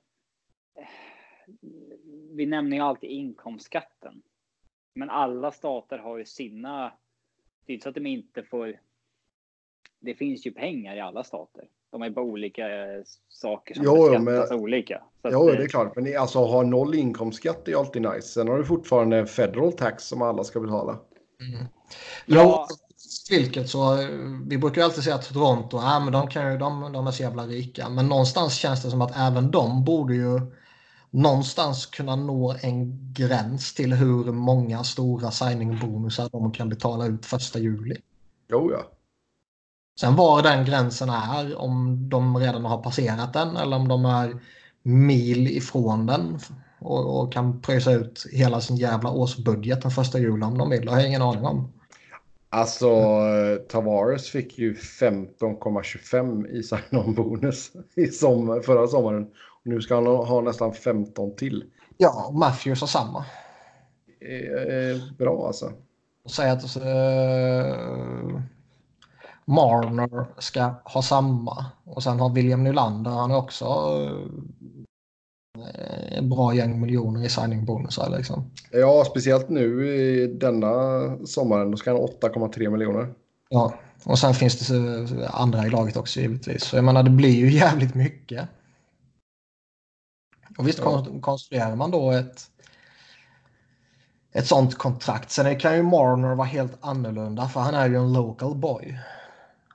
vi 2.36 2.46
nämner 2.46 2.78
ju 2.78 2.84
alltid 2.84 3.10
inkomstskatten. 3.10 4.22
Men 4.94 5.10
alla 5.10 5.52
stater 5.52 5.98
har 5.98 6.18
ju 6.18 6.26
sina. 6.26 6.94
Det 7.66 7.72
är 7.72 7.74
inte 7.74 7.84
så 7.84 7.90
att 7.90 7.96
de 7.96 8.06
inte 8.06 8.44
får. 8.44 8.80
Det 10.00 10.16
finns 10.16 10.48
ju 10.48 10.52
pengar 10.52 10.96
i 10.96 11.00
alla 11.00 11.24
stater. 11.24 11.68
De 11.92 12.02
är 12.02 12.10
bara 12.10 12.26
olika 12.26 12.68
eh, 12.68 13.02
saker 13.30 13.76
som 13.76 13.84
Jo, 13.84 13.94
beskattas 13.94 14.50
men- 14.50 14.60
olika. 14.60 15.02
Så 15.22 15.28
att, 15.28 15.34
Jo, 15.34 15.50
eh, 15.50 15.56
det 15.58 15.64
är 15.64 15.68
klart. 15.68 15.96
Men 15.96 16.18
alltså 16.18 16.40
ha 16.40 16.64
noll 16.64 16.96
inkomstskatt 16.96 17.68
är 17.68 17.76
alltid 17.76 18.02
nice. 18.02 18.22
Sen 18.22 18.48
har 18.48 18.58
du 18.58 18.64
fortfarande 18.66 19.18
en 19.18 19.28
federal 19.28 19.74
tax 19.74 20.04
som 20.04 20.22
alla 20.22 20.44
ska 20.44 20.60
betala. 20.60 21.00
Ja. 22.26 22.68
Vilket 23.30 23.70
så, 23.70 24.02
eh, 24.02 24.08
vi 24.48 24.58
brukar 24.58 24.82
ju 24.82 24.86
alltid 24.86 25.04
säga 25.04 25.16
att 25.16 25.34
Toronto, 25.34 25.78
ja, 25.78 26.00
men 26.00 26.14
de, 26.14 26.28
kan 26.28 26.52
ju, 26.52 26.58
de, 26.58 26.94
de 26.94 27.08
är 27.08 27.12
så 27.12 27.24
jävla 27.24 27.44
rika. 27.44 27.90
Men 27.90 28.08
någonstans 28.08 28.54
känns 28.54 28.84
det 28.84 28.90
som 28.90 29.02
att 29.02 29.18
även 29.18 29.52
de 29.52 29.84
borde 29.84 30.16
ju 30.16 30.40
någonstans 31.10 31.86
kunna 31.86 32.16
nå 32.16 32.56
en 32.62 33.14
gräns 33.14 33.74
till 33.74 33.94
hur 33.94 34.32
många 34.32 34.84
stora 34.84 35.32
signingbonusar 35.32 36.30
de 36.32 36.52
kan 36.52 36.70
betala 36.70 37.06
ut 37.06 37.26
första 37.26 37.60
juli. 37.60 37.96
Jo, 38.48 38.72
ja. 38.72 38.92
Sen 40.00 40.16
var 40.16 40.42
den 40.42 40.66
gränsen 40.66 41.10
är, 41.10 41.62
om 41.62 42.10
de 42.10 42.38
redan 42.38 42.66
har 42.66 42.84
passerat 42.84 43.34
den 43.34 43.58
eller 43.58 43.78
om 43.78 43.88
de 43.88 44.06
är 44.06 44.40
mil 44.84 45.48
ifrån 45.48 46.06
den 46.06 46.40
och, 46.80 47.22
och 47.22 47.34
kan 47.34 47.62
pröjsa 47.62 47.92
ut 47.92 48.26
hela 48.32 48.62
sin 48.62 48.78
jävla 48.78 49.12
årsbudget 49.12 49.82
den 49.82 49.92
första 49.92 50.20
juli 50.20 50.46
om 50.46 50.58
de 50.58 50.70
vill. 50.70 50.86
Det 50.86 50.92
har 50.92 51.00
jag 51.00 51.08
ingen 51.08 51.22
aning 51.22 51.46
om. 51.46 51.72
Alltså, 52.50 52.90
eh, 52.90 53.56
Tavares 53.70 54.30
fick 54.30 54.60
ju 54.60 54.74
15,25 54.74 56.48
i 56.48 56.64
sign-on-bonus 56.64 57.72
i 57.96 58.08
som, 58.08 58.62
förra 58.66 58.88
sommaren. 58.88 59.24
Och 59.24 59.68
nu 59.68 59.82
ska 59.82 59.96
han 59.96 60.06
ha 60.06 60.42
nästan 60.42 60.74
15 60.74 61.36
till. 61.36 61.64
Ja, 61.98 62.32
Matthews 62.34 62.82
har 62.82 62.88
samma. 62.88 63.26
är 64.22 65.18
bra 65.18 65.48
alltså. 65.48 65.72
Och 66.24 66.32
säga 66.32 66.54
att 66.54 66.78
uh, 66.78 68.42
Marner 69.50 70.26
ska 70.38 70.74
ha 70.84 71.02
samma. 71.02 71.66
Och 71.84 72.04
sen 72.04 72.20
har 72.20 72.30
William 72.30 72.64
Nylander, 72.64 73.12
han 73.12 73.32
är 73.32 73.38
också 73.38 73.66
en 76.12 76.30
bra 76.30 76.54
gäng 76.54 76.82
miljoner 76.82 77.26
i 77.26 77.30
signingbonusar 77.30 78.18
liksom. 78.18 78.52
Ja, 78.72 79.04
speciellt 79.06 79.50
nu 79.50 79.96
i 79.96 80.28
denna 80.28 80.70
sommaren. 81.26 81.72
Då 81.72 81.78
ska 81.78 81.92
han 81.92 82.00
ha 82.00 82.08
8,3 82.08 82.70
miljoner. 82.70 83.14
Ja, 83.50 83.74
och 84.04 84.20
sen 84.20 84.34
finns 84.34 84.68
det 84.68 85.30
andra 85.30 85.66
i 85.66 85.70
laget 85.70 85.98
också 85.98 86.20
givetvis. 86.20 86.64
Så 86.64 86.76
jag 86.76 86.84
menar, 86.84 87.04
det 87.04 87.10
blir 87.10 87.36
ju 87.36 87.52
jävligt 87.58 87.96
mycket. 87.96 88.50
Och 90.58 90.68
visst 90.68 90.80
ja. 90.80 91.06
konstruerar 91.22 91.76
man 91.76 91.92
då 91.92 92.12
ett 92.12 92.50
ett 94.32 94.48
sånt 94.48 94.78
kontrakt. 94.78 95.32
Sen 95.32 95.60
kan 95.60 95.76
ju 95.76 95.84
Marner 95.84 96.36
vara 96.36 96.48
helt 96.48 96.78
annorlunda 96.82 97.48
för 97.48 97.60
han 97.60 97.74
är 97.74 97.90
ju 97.90 97.96
en 97.96 98.14
local 98.14 98.56
boy. 98.56 99.00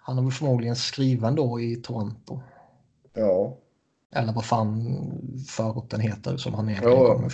Han 0.07 0.19
är 0.19 0.23
väl 0.23 0.33
förmodligen 0.33 0.77
skriven 0.77 1.35
då 1.35 1.61
i 1.61 1.77
Toronto. 1.77 2.41
Ja. 3.15 3.57
Eller 4.15 4.33
vad 4.33 4.45
fan 4.45 4.99
förorten 5.49 6.01
heter 6.01 6.37
som 6.37 6.55
han 6.55 6.69
egentligen 6.69 6.99
ja. 6.99 7.15
kommer 7.15 7.33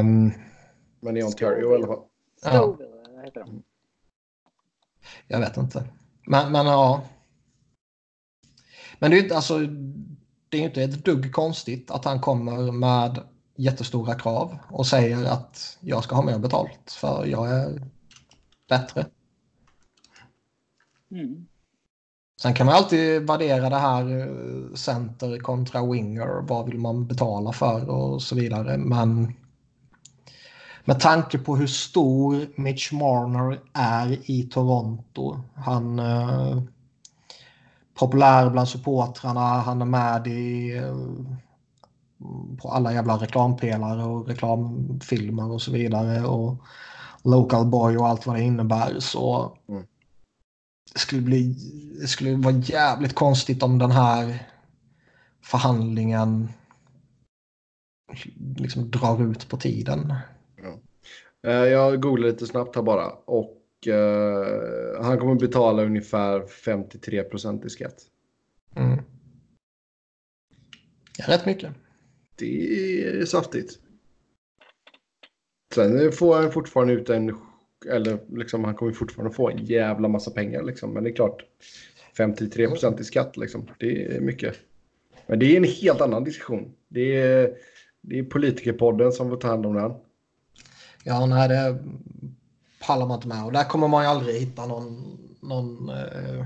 um, 0.00 0.32
Men 1.00 1.16
i 1.16 1.22
Ontario 1.22 1.72
i 1.72 1.74
alla 1.74 1.86
fall. 1.86 2.02
Ja. 2.44 2.76
Jag 5.28 5.40
vet 5.40 5.56
inte. 5.56 5.84
Men, 6.26 6.52
men 6.52 6.66
ja. 6.66 7.02
Men 8.98 9.10
det 9.10 9.18
är 9.18 9.22
inte 9.22 9.36
alltså. 9.36 9.58
Det 10.48 10.58
är 10.58 10.62
inte 10.62 10.82
ett 10.82 11.04
dugg 11.04 11.32
konstigt 11.32 11.90
att 11.90 12.04
han 12.04 12.20
kommer 12.20 12.72
med 12.72 13.18
jättestora 13.56 14.14
krav 14.14 14.58
och 14.68 14.86
säger 14.86 15.24
att 15.24 15.78
jag 15.80 16.04
ska 16.04 16.14
ha 16.14 16.22
mer 16.22 16.38
betalt 16.38 16.90
för 16.90 17.26
jag 17.26 17.50
är 17.50 17.82
bättre. 18.68 19.06
Mm. 21.10 21.46
Sen 22.42 22.54
kan 22.54 22.66
man 22.66 22.74
alltid 22.74 23.26
värdera 23.26 23.70
det 23.70 23.76
här 23.76 24.20
eh, 24.20 24.74
center 24.74 25.38
kontra 25.38 25.86
winger. 25.86 26.42
Vad 26.42 26.66
vill 26.66 26.78
man 26.78 27.06
betala 27.06 27.52
för 27.52 27.90
och 27.90 28.22
så 28.22 28.34
vidare. 28.34 28.78
Men 28.78 29.34
med 30.84 31.00
tanke 31.00 31.38
på 31.38 31.56
hur 31.56 31.66
stor 31.66 32.46
Mitch 32.60 32.92
Marner 32.92 33.60
är 33.72 34.30
i 34.30 34.42
Toronto. 34.42 35.40
Han 35.54 35.98
är 35.98 36.52
eh, 36.52 36.62
populär 37.94 38.50
bland 38.50 38.68
supportrarna. 38.68 39.40
Han 39.40 39.82
är 39.82 39.86
med 39.86 40.26
i 40.26 40.76
eh, 40.76 40.96
på 42.62 42.68
alla 42.68 42.92
jävla 42.92 43.16
reklampelare 43.16 44.04
och 44.04 44.28
reklamfilmer 44.28 45.50
och 45.50 45.62
så 45.62 45.72
vidare. 45.72 46.26
Och 46.26 46.56
Local 47.24 47.66
Boy 47.66 47.96
och 47.96 48.08
allt 48.08 48.26
vad 48.26 48.36
det 48.36 48.42
innebär. 48.42 49.00
Så 49.00 49.52
mm. 49.68 49.84
Det, 50.92 50.98
skulle 50.98 51.22
bli, 51.22 51.54
det 52.00 52.06
skulle 52.06 52.36
vara 52.36 52.54
jävligt 52.54 53.14
konstigt 53.14 53.62
om 53.62 53.78
den 53.78 53.90
här 53.90 54.48
förhandlingen 55.42 56.48
liksom 58.56 58.90
drar 58.90 59.30
ut 59.30 59.48
på 59.48 59.56
tiden. 59.56 60.14
Ja. 60.62 60.78
Eh, 61.50 61.68
jag 61.68 62.02
googlade 62.02 62.32
lite 62.32 62.46
snabbt 62.46 62.76
här 62.76 62.82
bara. 62.82 63.10
Och 63.10 63.56
uh, 63.86 65.02
han 65.02 65.18
kommer 65.18 65.34
betala 65.34 65.82
ungefär 65.82 66.46
53 66.46 67.22
procent 67.22 67.64
i 67.64 67.70
skatt. 67.70 67.96
Mm. 68.76 68.98
Ja, 71.18 71.24
rätt 71.28 71.46
mycket 71.46 71.74
det 72.40 73.20
är 73.20 73.24
saftigt. 73.24 73.78
Sen 75.74 76.12
får 76.12 76.36
han 76.36 76.52
fortfarande 76.52 76.92
ut 76.92 77.10
en, 77.10 77.36
eller 77.86 78.18
liksom 78.28 78.64
han 78.64 78.74
kommer 78.74 78.92
fortfarande 78.92 79.34
få 79.34 79.50
en 79.50 79.64
jävla 79.64 80.08
massa 80.08 80.30
pengar 80.30 80.62
liksom. 80.62 80.92
Men 80.92 81.04
det 81.04 81.10
är 81.10 81.14
klart, 81.14 81.42
53 82.16 82.68
procent 82.68 83.00
i 83.00 83.04
skatt 83.04 83.36
liksom, 83.36 83.70
det 83.78 84.16
är 84.16 84.20
mycket. 84.20 84.54
Men 85.26 85.38
det 85.38 85.46
är 85.46 85.56
en 85.56 85.64
helt 85.64 86.00
annan 86.00 86.24
diskussion. 86.24 86.72
Det 86.88 87.16
är, 87.16 87.50
det 88.00 88.18
är 88.18 88.22
politikerpodden 88.22 89.12
som 89.12 89.28
får 89.28 89.36
ta 89.36 89.48
hand 89.48 89.66
om 89.66 89.74
den. 89.74 89.92
Ja, 91.04 91.26
nej, 91.26 91.48
det 91.48 91.78
pallar 92.86 93.06
man 93.06 93.16
inte 93.16 93.28
med. 93.28 93.44
Och 93.44 93.52
där 93.52 93.64
kommer 93.64 93.88
man 93.88 94.04
ju 94.04 94.10
aldrig 94.10 94.40
hitta 94.40 94.66
någon, 94.66 95.18
någon 95.40 95.88
eh 95.88 96.44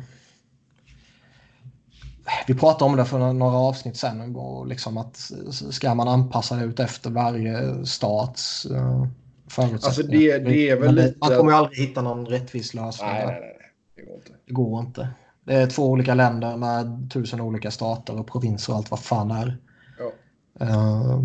vi 2.47 2.55
pratade 2.55 2.91
om 2.91 2.97
det 2.97 3.05
för 3.05 3.33
några 3.33 3.57
avsnitt 3.57 3.97
sen 3.97 4.37
och 4.37 4.67
liksom 4.67 4.99
att 4.99 5.31
ska 5.71 5.95
man 5.95 6.09
anpassa 6.09 6.57
det 6.57 6.65
ut 6.65 6.81
efter 6.81 7.11
varje 7.11 7.87
stats 7.87 8.67
Eh 8.67 9.07
förutsättningar. 9.55 9.87
Alltså 9.87 10.03
det, 10.03 10.39
det 10.39 10.71
är 10.71 10.77
väl 10.77 10.95
lite... 10.95 11.19
Man 11.21 11.37
kommer 11.37 11.51
ju 11.51 11.57
aldrig 11.57 11.79
hitta 11.79 12.03
någon 12.03 12.27
rättvis 12.27 12.75
lösning. 12.75 13.11
Nej, 13.11 13.27
nej, 13.27 13.41
nej. 13.41 13.73
Det 13.97 14.03
går 14.03 14.15
inte. 14.15 14.33
Det 14.47 14.53
går 14.53 14.81
inte. 14.81 15.09
Det 15.45 15.55
är 15.55 15.67
två 15.67 15.91
olika 15.91 16.15
länder 16.15 16.57
med 16.57 17.11
tusen 17.13 17.41
olika 17.41 17.71
stater 17.71 18.19
och 18.19 18.27
provinser 18.27 18.73
och 18.73 18.77
allt 18.77 18.91
vad 18.91 19.01
fan 19.01 19.31
är. 19.31 19.59
Ja. 19.99 20.67
Uh, 20.67 21.21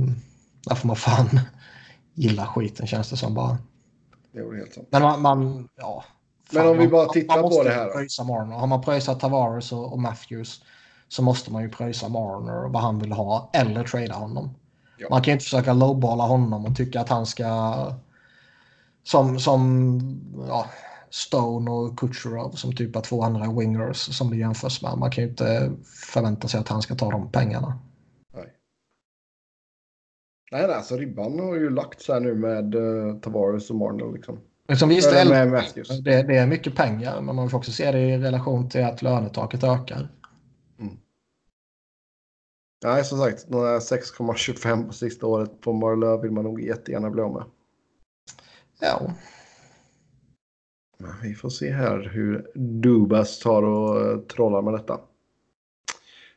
där 0.66 0.76
får 0.76 0.88
man 0.88 0.96
fan 0.96 1.40
gilla 2.14 2.46
skiten 2.48 2.88
känns 2.88 3.10
det 3.10 3.18
som 3.18 3.34
bara. 3.34 3.58
Det 4.32 4.40
är 4.40 4.58
helt 4.58 4.74
sant. 4.74 4.88
Men 4.92 5.02
man, 5.02 5.22
man 5.22 5.70
ja. 5.76 6.04
Fan, 6.54 6.62
Men 6.64 6.72
om 6.72 6.78
vi 6.78 6.88
bara 6.88 7.06
tittar 7.06 7.42
på 7.42 7.64
det 7.64 7.70
här. 7.70 7.88
Pröjsa 7.88 8.24
Marner. 8.24 8.56
Har 8.56 8.68
man 8.68 8.82
pröjsat 8.82 9.20
Tavares 9.20 9.72
och, 9.72 9.94
och 9.94 10.00
Matthews 10.00 10.64
så 11.08 11.22
måste 11.22 11.52
man 11.52 11.62
ju 11.62 11.70
pröjsa 11.70 12.10
Marner 12.10 12.70
vad 12.70 12.82
han 12.82 13.00
vill 13.00 13.12
ha 13.12 13.50
eller 13.54 13.84
trada 13.84 14.14
honom. 14.14 14.56
Ja. 14.98 15.08
Man 15.10 15.22
kan 15.22 15.32
ju 15.32 15.34
inte 15.34 15.44
försöka 15.44 15.74
lowballa 15.74 16.24
honom 16.24 16.66
och 16.66 16.76
tycka 16.76 17.02
att 17.02 17.10
han 17.10 17.26
ska 17.26 17.46
som, 19.04 19.40
som 19.40 20.00
ja, 20.48 20.66
Stone 21.10 21.72
och 21.72 22.00
Kucherov 22.00 22.52
som 22.52 22.76
typ 22.76 22.96
av 22.96 23.02
två 23.02 23.24
andra 23.24 23.52
wingers 23.60 23.98
som 23.98 24.30
det 24.30 24.38
jämförs 24.38 24.82
med. 24.82 24.98
Man 24.98 25.12
kan 25.12 25.24
ju 25.24 25.30
inte 25.30 25.72
förvänta 26.14 26.48
sig 26.48 26.60
att 26.60 26.68
han 26.68 26.82
ska 26.82 26.96
ta 26.96 27.12
de 27.12 27.32
pengarna. 27.32 27.80
Nej. 28.34 28.54
Nej, 30.52 30.74
alltså 30.74 30.98
ribban 30.98 31.40
har 31.40 31.56
ju 31.56 31.70
lagts 31.70 32.08
här 32.08 32.20
nu 32.20 32.36
med 32.36 32.76
uh, 32.76 33.20
Tavares 33.20 33.70
och 33.70 33.76
Marner 33.76 34.14
liksom. 34.14 34.40
Liksom, 34.68 34.90
visst, 34.90 35.12
det, 35.12 35.24
det, 36.04 36.24
det 36.24 36.38
är 36.38 36.48
mycket 36.48 36.76
pengar, 36.76 37.22
men 37.22 37.36
man 37.36 37.50
får 37.50 37.58
också 37.58 37.72
se 37.72 37.92
det 37.92 38.00
i 38.00 38.18
relation 38.18 38.70
till 38.70 38.84
att 38.84 39.02
lönetaket 39.02 39.64
ökar. 39.64 40.10
Nej, 42.84 43.06
som 43.06 43.18
sagt, 43.18 43.48
6,25 43.48 44.88
på 44.88 44.94
sista 44.94 45.28
året 45.28 45.62
på 45.62 45.74
Marlö 45.74 46.18
vill 46.18 46.32
man 46.32 46.44
nog 46.44 46.62
jättegärna 46.62 47.10
bli 47.10 47.22
av 47.22 47.34
med. 47.34 47.44
Ja. 48.80 49.14
Men 50.98 51.12
vi 51.24 51.34
får 51.34 51.50
se 51.50 51.72
här 51.72 52.00
hur 52.00 52.52
Dubas 52.56 53.40
tar 53.40 53.64
och 53.64 54.28
trollar 54.28 54.62
med 54.62 54.74
detta. 54.74 55.02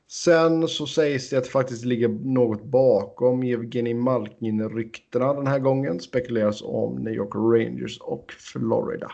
Sen 0.07 0.69
så 0.69 0.87
sägs 0.87 1.31
det 1.31 1.37
att 1.37 1.45
det 1.45 1.51
faktiskt 1.51 1.85
ligger 1.85 2.09
något 2.09 2.63
bakom 2.63 3.43
Evgenij 3.43 3.95
Malkin-ryktena 3.95 5.35
den 5.35 5.47
här 5.47 5.59
gången. 5.59 6.01
Spekuleras 6.01 6.63
om 6.63 6.95
New 6.95 7.15
York 7.15 7.35
Rangers 7.35 8.01
och 8.01 8.33
Florida. 8.33 9.13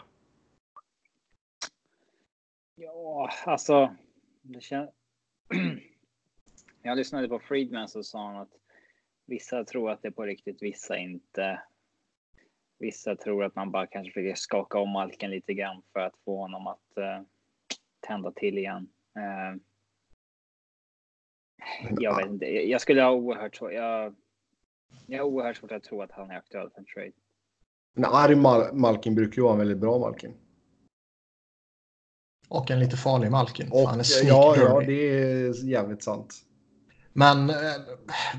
Ja, 2.74 3.30
alltså. 3.44 3.94
Det 4.42 4.60
känns... 4.60 4.90
Jag 6.82 6.96
lyssnade 6.96 7.28
på 7.28 7.38
Friedman 7.38 7.88
så 7.88 8.02
sa 8.02 8.26
han 8.26 8.36
att 8.36 8.52
vissa 9.26 9.64
tror 9.64 9.90
att 9.90 10.02
det 10.02 10.08
är 10.08 10.12
på 10.12 10.22
riktigt, 10.22 10.62
vissa 10.62 10.98
inte. 10.98 11.60
Vissa 12.78 13.16
tror 13.16 13.44
att 13.44 13.54
man 13.54 13.70
bara 13.70 13.86
kanske 13.86 14.12
försöker 14.12 14.34
skaka 14.34 14.78
om 14.78 14.90
Malken 14.90 15.30
lite 15.30 15.54
grann 15.54 15.82
för 15.92 16.00
att 16.00 16.14
få 16.24 16.38
honom 16.38 16.66
att 16.66 16.98
uh, 16.98 17.26
tända 18.00 18.30
till 18.30 18.58
igen. 18.58 18.88
Uh, 19.16 19.60
jag 21.98 22.16
vet 22.16 22.26
inte. 22.26 22.46
Jag 22.46 22.80
skulle 22.80 23.02
ha 23.02 23.10
oerhört 23.10 23.56
svårt. 23.56 23.72
Jag, 23.72 24.14
jag 25.06 25.18
har 25.18 25.24
oerhört 25.24 25.56
svårt 25.56 25.72
att 25.72 25.84
tro 25.84 26.02
att 26.02 26.12
han 26.12 26.30
är 26.30 26.36
aktuell 26.36 26.70
för 26.70 26.78
en 26.78 26.84
trade. 26.84 27.12
Nej, 27.94 28.36
Mal 28.36 28.74
Malkin 28.74 29.14
brukar 29.14 29.36
ju 29.36 29.42
vara 29.42 29.52
en 29.52 29.58
väldigt 29.58 29.78
bra 29.78 29.98
Malkin. 29.98 30.34
Och 32.48 32.70
en 32.70 32.80
lite 32.80 32.96
farlig 32.96 33.30
Malkin. 33.30 33.68
Och, 33.72 33.88
han 33.88 34.00
är 34.00 34.04
ja, 34.28 34.56
ja, 34.56 34.80
det 34.80 34.92
är 34.92 35.64
jävligt 35.68 36.02
sant. 36.02 36.44
Men 37.12 37.50
eh, 37.50 37.56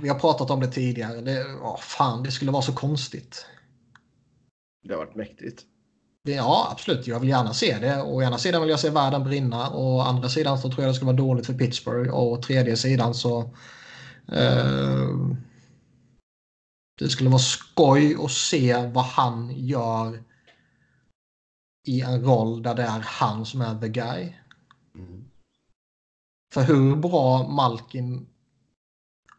vi 0.02 0.10
har 0.10 0.20
pratat 0.20 0.50
om 0.50 0.60
det 0.60 0.68
tidigare. 0.68 1.22
Det, 1.22 1.44
oh, 1.44 1.78
fan, 1.78 2.24
det 2.24 2.32
skulle 2.32 2.52
vara 2.52 2.62
så 2.62 2.76
konstigt. 2.76 3.46
Det 4.84 4.94
har 4.94 5.06
varit 5.06 5.16
mäktigt. 5.16 5.66
Ja, 6.24 6.68
absolut. 6.72 7.08
Jag 7.08 7.20
vill 7.20 7.30
gärna 7.30 7.54
se 7.54 7.80
det. 7.80 8.02
Å 8.02 8.22
ena 8.22 8.38
sidan 8.38 8.62
vill 8.62 8.70
jag 8.70 8.80
se 8.80 8.90
världen 8.90 9.24
brinna. 9.24 9.70
Och 9.70 9.96
å 9.96 10.02
andra 10.02 10.30
sidan 10.30 10.58
så 10.58 10.72
tror 10.72 10.84
jag 10.84 10.90
det 10.90 10.96
skulle 10.96 11.12
vara 11.12 11.18
dåligt 11.18 11.46
för 11.46 11.54
Pittsburgh. 11.54 12.10
Och 12.10 12.32
å 12.32 12.42
tredje 12.42 12.78
sidan 12.78 13.14
så... 13.14 13.42
Eh, 14.32 15.10
det 17.00 17.10
skulle 17.10 17.30
vara 17.30 17.40
skoj 17.40 18.18
att 18.20 18.32
se 18.32 18.88
vad 18.88 19.04
han 19.06 19.52
gör 19.56 20.24
i 21.88 22.02
en 22.02 22.22
roll 22.24 22.64
där 22.64 22.76
det 22.76 22.84
är 22.84 23.00
han 23.00 23.46
som 23.46 23.62
är 23.62 23.80
the 23.80 23.90
guy. 23.90 24.34
Mm. 24.96 25.26
För 26.54 26.62
hur 26.62 26.96
bra 26.96 27.48
Malkin 27.48 28.28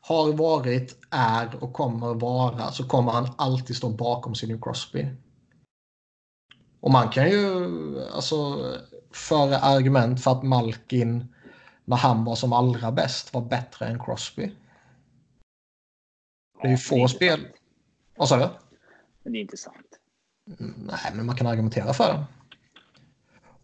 har 0.01 0.33
varit, 0.33 0.97
är 1.11 1.65
och 1.65 1.73
kommer 1.73 2.15
vara 2.15 2.73
så 2.73 2.89
kommer 2.89 3.13
han 3.13 3.29
alltid 3.37 3.77
stå 3.77 3.91
bakom 3.91 4.35
Sidney 4.35 4.61
Crosby. 4.61 5.07
Och 6.81 6.91
man 6.91 7.09
kan 7.09 7.31
ju 7.31 7.45
alltså 8.13 8.37
föra 9.11 9.59
argument 9.59 10.25
för 10.25 10.31
att 10.31 10.43
Malkin 10.43 11.35
när 11.85 11.97
han 11.97 12.25
var 12.25 12.35
som 12.35 12.53
allra 12.53 12.93
bäst 12.93 13.35
var 13.35 13.41
bättre 13.41 13.87
än 13.87 14.05
Crosby. 14.05 14.53
Det 16.63 16.67
är 16.67 16.71
ju 16.71 16.77
få 16.77 17.09
spel. 17.09 17.49
Vad 18.17 18.29
sa 18.29 18.37
du? 18.37 18.49
Det 19.31 19.39
är 19.39 19.43
inte 19.43 19.57
sant. 19.57 19.99
Nej, 20.77 21.13
men 21.15 21.27
man 21.27 21.37
kan 21.37 21.47
argumentera 21.47 21.93
för 21.93 22.05
det. 22.05 22.25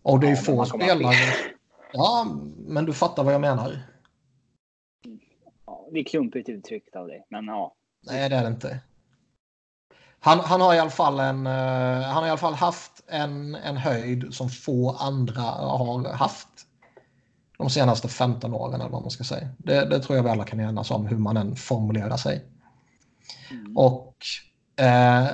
Och 0.03 0.21
det 0.21 0.27
är 0.27 0.31
ju 0.31 0.37
Ja, 0.37 0.43
få 0.43 0.65
spelare. 0.65 1.15
Ja, 1.93 2.27
men 2.57 2.85
du 2.85 2.93
fattar 2.93 3.25
vad 3.25 3.35
jag 3.35 3.41
menar. 3.41 3.83
Ja, 5.67 5.89
det 5.93 5.99
är 5.99 6.05
klumpigt 6.05 6.49
uttryckt 6.49 6.97
av 6.97 7.07
dig, 7.07 7.27
men 7.29 7.47
ja. 7.47 7.75
Nej, 8.07 8.29
det 8.29 8.37
är 8.37 8.43
det 8.43 8.49
inte. 8.49 8.81
Han, 10.21 10.41
han 10.41 10.61
har 10.61 10.75
i 10.75 10.79
alla 10.79 10.91
fall 10.91 11.21
en, 11.21 11.47
eh, 11.47 12.03
han 12.03 12.15
har 12.15 12.27
i 12.27 12.31
alla 12.31 12.39
fall 12.39 12.55
haft 12.55 12.93
en, 13.09 13.55
en 13.55 13.77
höjd 13.77 14.35
som 14.35 14.49
få 14.49 14.91
andra 14.91 15.43
har 15.43 16.13
haft 16.13 16.49
de 17.59 17.71
senaste 17.71 18.09
15 18.09 18.55
åren 18.55 18.81
eller 18.81 18.91
vad 18.91 19.03
man 19.03 19.11
ska 19.11 19.25
säga. 19.25 19.49
Det, 19.59 19.85
det 19.85 20.01
tror 20.01 20.17
jag 20.17 20.23
vi 20.23 20.31
alla 20.31 20.45
kan 20.45 20.61
enas 20.61 20.91
om 20.91 21.07
hur 21.07 21.19
man 21.19 21.37
än 21.37 21.57
formulerar 21.57 22.17
sig. 22.17 22.45
Mm. 23.51 23.77
Och 23.77 24.17
eh, 24.77 25.27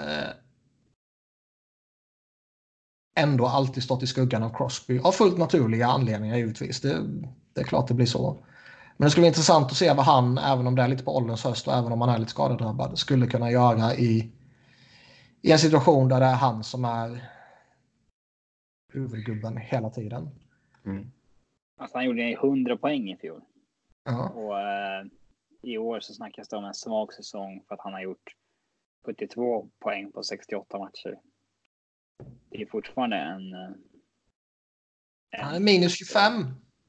ändå 3.16 3.47
alltid 3.47 3.83
stått 3.83 4.03
i 4.03 4.07
skuggan 4.07 4.43
av 4.43 4.57
Crosby. 4.57 4.99
Av 4.99 5.12
fullt 5.12 5.39
naturliga 5.39 5.87
anledningar 5.87 6.37
givetvis. 6.37 6.80
Det, 6.80 7.03
det 7.55 7.61
är 7.61 7.64
klart 7.64 7.89
det 7.89 7.95
blir 7.95 8.07
så. 8.07 8.45
Men 8.97 9.07
det 9.07 9.11
skulle 9.11 9.22
vara 9.22 9.28
intressant 9.28 9.66
att 9.70 9.76
se 9.76 9.93
vad 9.93 10.07
han, 10.07 10.39
även 10.39 10.66
om 10.66 10.74
det 10.74 10.83
är 10.83 10.89
lite 10.89 11.05
på 11.05 11.16
ålderns 11.16 11.45
höst 11.45 11.68
och 11.68 11.74
även 11.74 11.93
om 11.93 12.01
han 12.01 12.11
är 12.11 12.18
lite 12.18 12.30
skadedrabbad, 12.30 12.99
skulle 12.99 13.26
kunna 13.26 13.51
göra 13.51 13.95
i, 13.95 14.33
i 15.43 15.53
en 15.53 15.59
situation 15.59 16.09
där 16.09 16.20
det 16.20 16.26
är 16.26 16.34
han 16.34 16.64
som 16.64 16.84
är 16.84 17.30
huvudgubben 18.93 19.57
hela 19.57 19.90
tiden. 19.90 20.28
Alltså, 21.76 21.99
han 21.99 22.05
gjorde 22.05 22.32
100 22.32 22.76
poäng 22.76 23.11
i 23.11 23.16
fjol. 23.16 23.40
Ja. 24.05 24.28
Och 24.28 24.61
eh, 24.61 25.07
i 25.62 25.78
år 25.78 26.01
så 26.01 26.14
snackas 26.14 26.49
det 26.49 26.57
om 26.57 26.64
en 26.64 26.74
svag 26.74 27.12
säsong 27.12 27.62
för 27.68 27.74
att 27.74 27.80
han 27.80 27.93
har 27.93 28.01
gjort 28.01 28.34
72 29.05 29.68
poäng 29.78 30.12
på 30.12 30.22
68 30.22 30.78
matcher. 30.78 31.18
Det 32.51 32.62
är 32.62 32.66
fortfarande 32.66 33.16
en... 33.16 33.53
eh, 33.53 33.70
Han 35.40 35.53
är 35.53 35.57
en 35.57 35.64
minus 35.64 35.97
25. 35.99 36.32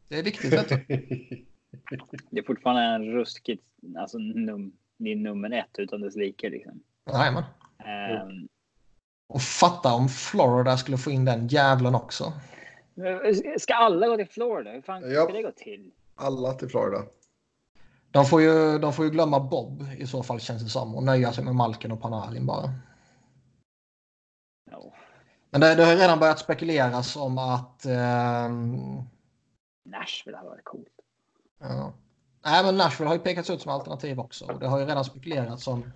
Det 0.07 0.19
är 0.19 0.23
viktigt. 0.23 0.53
Vet 0.53 0.69
du. 0.69 0.75
det 2.29 2.39
är 2.39 2.43
fortfarande 2.43 2.81
en 2.81 3.05
ruskigt, 3.05 3.63
alltså 3.97 4.17
num, 4.17 4.71
det 4.97 5.11
är 5.11 5.15
nummer 5.15 5.51
ett 5.51 5.79
utan 5.79 6.01
dess 6.01 6.15
like 6.15 6.49
liksom. 6.49 6.83
Jajamän. 7.11 7.43
Ehm, 7.85 8.47
Och 9.29 9.41
fatta 9.41 9.93
om 9.93 10.09
Florida 10.09 10.77
skulle 10.77 10.97
få 10.97 11.11
in 11.11 11.25
den 11.25 11.47
jävlen 11.47 11.95
också. 11.95 12.33
ska 13.59 13.73
alla 13.73 14.07
gå 14.07 14.17
till 14.17 14.27
Florida? 14.29 14.71
Hur 14.71 14.81
fan 14.81 15.11
Ja. 15.11 15.23
ska 15.23 15.33
det 15.33 15.41
gå 15.41 15.51
till? 15.51 15.91
Alla 16.15 16.53
till 16.53 16.69
Florida. 16.69 17.03
De 18.11 18.25
får, 18.25 18.41
ju, 18.41 18.79
de 18.79 18.93
får 18.93 19.05
ju 19.05 19.11
glömma 19.11 19.39
Bob 19.39 19.85
i 19.97 20.07
så 20.07 20.23
fall 20.23 20.39
känns 20.39 20.63
det 20.63 20.69
som 20.69 20.95
och 20.95 21.03
nöja 21.03 21.33
sig 21.33 21.43
med 21.43 21.55
Malkin 21.55 21.91
och 21.91 22.01
Panarin 22.01 22.45
bara. 22.45 22.69
Ja. 24.71 24.93
Men 25.49 25.61
det, 25.61 25.75
det 25.75 25.83
har 25.85 25.91
ju 25.91 25.97
redan 25.97 26.19
börjat 26.19 26.39
spekuleras 26.39 27.15
om 27.15 27.37
att... 27.37 27.85
ehm, 27.85 28.75
Nashville 29.85 30.37
hade 30.37 30.49
varit 30.49 30.63
coolt. 30.65 30.87
ja. 31.59 31.93
Nej, 32.45 32.63
men 32.63 32.77
Nashville 32.77 33.07
har 33.09 33.15
ju 33.15 33.21
pekats 33.21 33.49
ut 33.49 33.61
som 33.61 33.71
alternativ 33.71 34.19
också. 34.19 34.45
Och 34.45 34.59
det 34.59 34.67
har 34.67 34.79
ju 34.79 34.85
redan 34.85 35.05
spekulerats 35.05 35.67
om 35.67 35.91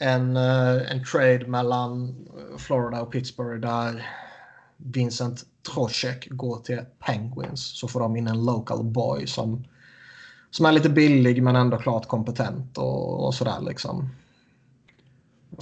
en, 0.00 0.36
eh, 0.36 0.92
en 0.92 1.04
trade 1.04 1.46
mellan 1.46 2.14
Florida 2.58 3.02
och 3.02 3.12
Pittsburgh 3.12 3.60
där 3.60 4.06
Vincent 4.76 5.44
Trocheck 5.74 6.28
går 6.30 6.58
till 6.58 6.80
Penguins. 6.98 7.78
Så 7.78 7.88
får 7.88 8.00
de 8.00 8.16
in 8.16 8.28
en 8.28 8.44
local 8.44 8.84
boy 8.84 9.26
som, 9.26 9.64
som 10.50 10.66
är 10.66 10.72
lite 10.72 10.88
billig 10.88 11.42
men 11.42 11.56
ändå 11.56 11.78
klart 11.78 12.08
kompetent 12.08 12.78
och, 12.78 13.26
och 13.26 13.34
sådär 13.34 13.60
liksom. 13.60 14.08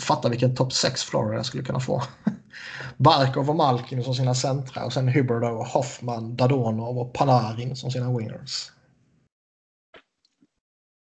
Fatta 0.00 0.28
vilken 0.28 0.54
topp 0.54 0.72
6 0.72 1.02
Florida 1.02 1.44
skulle 1.44 1.62
kunna 1.62 1.80
få. 1.80 2.02
Barkov 2.96 3.50
och 3.50 3.56
Malkin 3.56 4.04
som 4.04 4.14
sina 4.14 4.34
centra 4.34 4.84
och 4.84 4.92
sen 4.92 5.08
Huberdeau, 5.08 5.64
Hoffman, 5.64 6.36
Dadonov 6.36 6.98
och 6.98 7.12
Panarin 7.12 7.76
som 7.76 7.90
sina 7.90 8.18
wingers. 8.18 8.70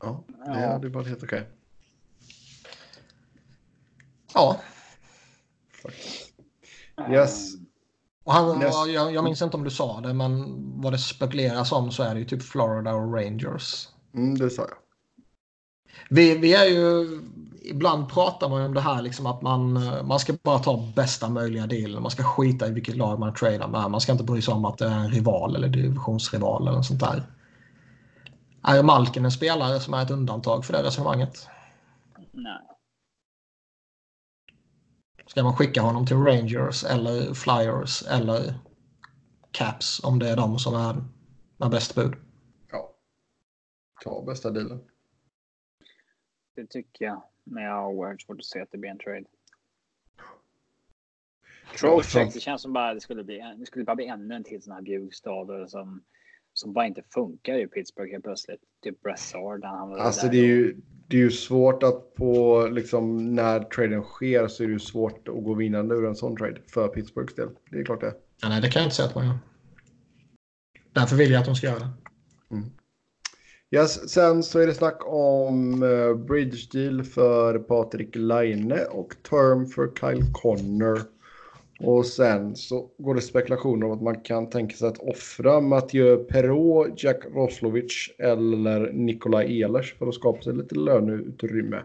Ja, 0.03 0.25
det 0.29 0.61
Ja. 0.63 0.73
hade 0.73 0.89
varit 0.89 1.09
helt 1.09 1.23
okej. 1.23 1.49
Ja, 4.35 4.61
Yes. 7.11 7.55
Och 8.25 8.33
han, 8.33 8.63
Yes. 8.63 8.75
jag, 8.89 9.15
jag 9.15 9.25
minns 9.25 9.43
inte 9.43 9.57
om 9.57 9.65
du 9.65 9.71
sa 9.71 10.01
det 10.01 10.15
men 10.15 10.55
vad 10.81 10.93
det 10.93 10.99
spekuleras 10.99 11.73
om 11.73 11.91
så 11.91 12.03
är 12.03 12.15
det 12.15 12.21
ju 12.21 12.27
typ 12.27 12.43
Florida 12.43 12.95
och 12.95 13.15
Rangers. 13.15 13.89
Mm, 14.15 14.39
det 14.39 14.51
sa 14.51 14.63
jag. 14.63 14.79
Vi, 16.11 16.39
vi 16.39 16.55
är 16.55 16.65
ju, 16.65 17.21
ibland 17.63 18.09
pratar 18.09 18.49
man 18.49 18.61
ju 18.61 18.67
om 18.67 18.75
det 18.75 18.81
här 18.81 19.03
liksom 19.03 19.27
att 19.27 19.43
man, 19.43 19.73
man 20.07 20.21
ska 20.21 20.33
bara 20.43 20.59
ta 20.59 20.93
bästa 20.97 21.29
möjliga 21.29 21.67
deal. 21.67 22.01
Man 22.01 22.11
ska 22.11 22.23
skita 22.23 22.69
i 22.69 22.73
vilket 22.73 22.97
lag 22.97 23.19
man 23.19 23.35
tradar 23.35 23.69
med. 23.69 23.91
Man 23.91 24.01
ska 24.01 24.13
inte 24.13 24.25
bry 24.25 24.43
sig 24.43 24.55
om 24.55 24.65
att 24.65 24.79
det 24.79 24.87
är 24.87 24.99
en 24.99 25.11
rival 25.11 25.57
eller 25.57 25.69
divisionsrival 25.69 26.63
eller 26.63 26.77
något 26.77 26.87
sånt 26.87 27.01
där. 27.01 27.23
Är 28.63 28.83
Malkin 28.83 29.25
en 29.25 29.31
spelare 29.33 29.81
som 29.81 29.95
är 29.95 30.03
ett 30.03 30.11
undantag 30.11 30.65
för 30.65 30.73
det 30.73 30.83
resonemanget? 30.83 31.49
nej. 32.33 32.76
Ska 35.37 35.43
man 35.43 35.57
skicka 35.57 35.81
honom 35.81 36.07
till 36.07 36.17
Rangers 36.17 36.85
eller 36.85 37.35
Flyers 37.35 38.03
eller 38.03 38.55
Caps 39.51 40.05
om 40.05 40.19
det 40.19 40.29
är 40.29 40.37
de 40.37 40.59
som 40.59 40.75
är, 40.75 41.05
är 41.67 41.71
bäst 41.71 41.95
bud? 41.95 42.15
Ja. 42.71 42.97
Ta 44.05 44.25
bästa 44.27 44.51
dealen. 44.51 44.81
Det 46.55 46.67
tycker 46.67 47.05
jag. 47.05 47.23
Men 47.45 47.63
jag 47.63 47.73
har 47.73 47.89
oerhört 47.89 48.23
svårt 48.23 48.39
att 48.39 48.45
se 48.45 48.61
att 48.61 48.71
det 48.71 48.79
blir 48.79 48.91
en 48.91 48.99
trade. 48.99 49.25
Trocheck, 51.81 52.35
det 52.35 52.41
känns 52.41 52.63
som 52.63 52.73
bara 52.73 52.95
det 52.95 53.01
skulle 53.01 53.25
bli, 53.25 53.55
det 53.59 53.67
skulle 53.67 53.85
bara 53.85 53.97
bli 53.97 54.07
ännu 54.07 54.35
en 54.35 54.45
till 54.45 54.63
sån 54.63 54.73
här 54.73 54.83
bjugstad 54.83 55.71
som, 55.71 56.05
som 56.53 56.73
bara 56.73 56.87
inte 56.87 57.03
funkar 57.03 57.55
i 57.55 57.67
Pittsburgh 57.67 58.13
helt 58.13 58.25
plötsligt. 58.25 58.61
Typ 58.83 59.03
Brassard. 59.03 59.65
Han 59.65 60.01
Alltså 60.01 60.29
det 60.29 60.39
är, 60.39 60.47
ju, 60.47 60.81
det 61.09 61.17
är 61.17 61.21
ju 61.21 61.31
svårt 61.31 61.83
att 61.83 62.15
på 62.15 62.69
liksom 62.73 63.35
när 63.35 63.61
traden 63.61 64.03
sker 64.03 64.49
så 64.49 64.63
är 64.63 64.67
det 64.67 64.73
ju 64.73 64.79
svårt 64.79 65.29
att 65.29 65.45
gå 65.45 65.55
vinnande 65.55 65.95
ur 65.95 66.07
en 66.07 66.17
sån 66.17 66.37
trade 66.37 66.61
för 66.67 66.89
Pittsburghs 66.89 67.35
del. 67.35 67.49
Det 67.71 67.79
är 67.79 67.85
klart 67.85 68.01
det. 68.01 68.15
Ja, 68.43 68.49
nej, 68.49 68.61
det 68.61 68.71
kan 68.71 68.83
jag 68.83 68.87
inte 68.87 68.97
säga 68.97 69.09
att 69.09 69.15
man 69.15 69.27
gör. 69.27 69.39
Därför 70.93 71.17
vill 71.17 71.31
jag 71.31 71.41
att 71.41 71.47
de 71.47 71.55
ska 71.55 71.67
göra 71.67 71.79
det. 71.79 71.89
Yes, 73.71 74.11
sen 74.11 74.43
så 74.43 74.59
är 74.59 74.67
det 74.67 74.75
snack 74.75 74.99
om 75.07 75.83
uh, 75.83 76.17
bridge 76.17 76.69
deal 76.73 77.03
för 77.03 77.59
Patrik 77.59 78.17
Laine 78.17 78.85
och 78.91 79.15
term 79.23 79.67
för 79.67 79.91
Kyle 80.01 80.25
Connor. 80.33 81.01
Och 81.79 82.07
sen 82.07 82.57
så 82.57 82.91
går 82.99 83.15
det 83.15 83.21
spekulationer 83.21 83.87
om 83.87 83.93
att 83.93 84.03
man 84.03 84.21
kan 84.21 84.51
tänka 84.51 84.77
sig 84.77 84.89
att 84.89 84.99
offra 84.99 85.61
Mathieu 85.61 86.17
Perrault, 86.17 87.03
Jack 87.03 87.25
Roslovic 87.25 88.11
eller 88.19 88.93
Nikolaj 88.93 89.63
Ehlers 89.63 89.95
för 89.99 90.07
att 90.07 90.15
skapa 90.15 90.43
sig 90.43 90.55
lite 90.55 90.75
löneutrymme. 90.75 91.83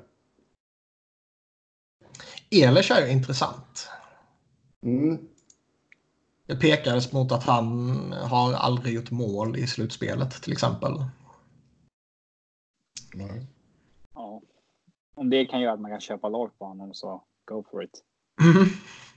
Ehlers 2.49 2.91
är 2.91 3.05
ju 3.05 3.11
intressant. 3.11 3.89
Mm. 4.83 5.17
Det 6.45 6.55
pekades 6.55 7.11
mot 7.11 7.31
att 7.31 7.43
han 7.43 7.89
har 8.13 8.53
aldrig 8.53 8.93
gjort 8.95 9.11
mål 9.11 9.57
i 9.57 9.67
slutspelet 9.67 10.31
till 10.43 10.51
exempel. 10.51 10.93
Ja. 14.13 14.41
Om 15.15 15.29
det 15.29 15.45
kan 15.45 15.61
göra 15.61 15.73
att 15.73 15.79
man 15.81 15.91
kan 15.91 16.01
köpa 16.01 16.29
lag 16.29 16.51
på 16.57 16.65
honom 16.65 16.93
så 16.93 17.23
go 17.45 17.63
for 17.71 17.83
it. 17.83 18.03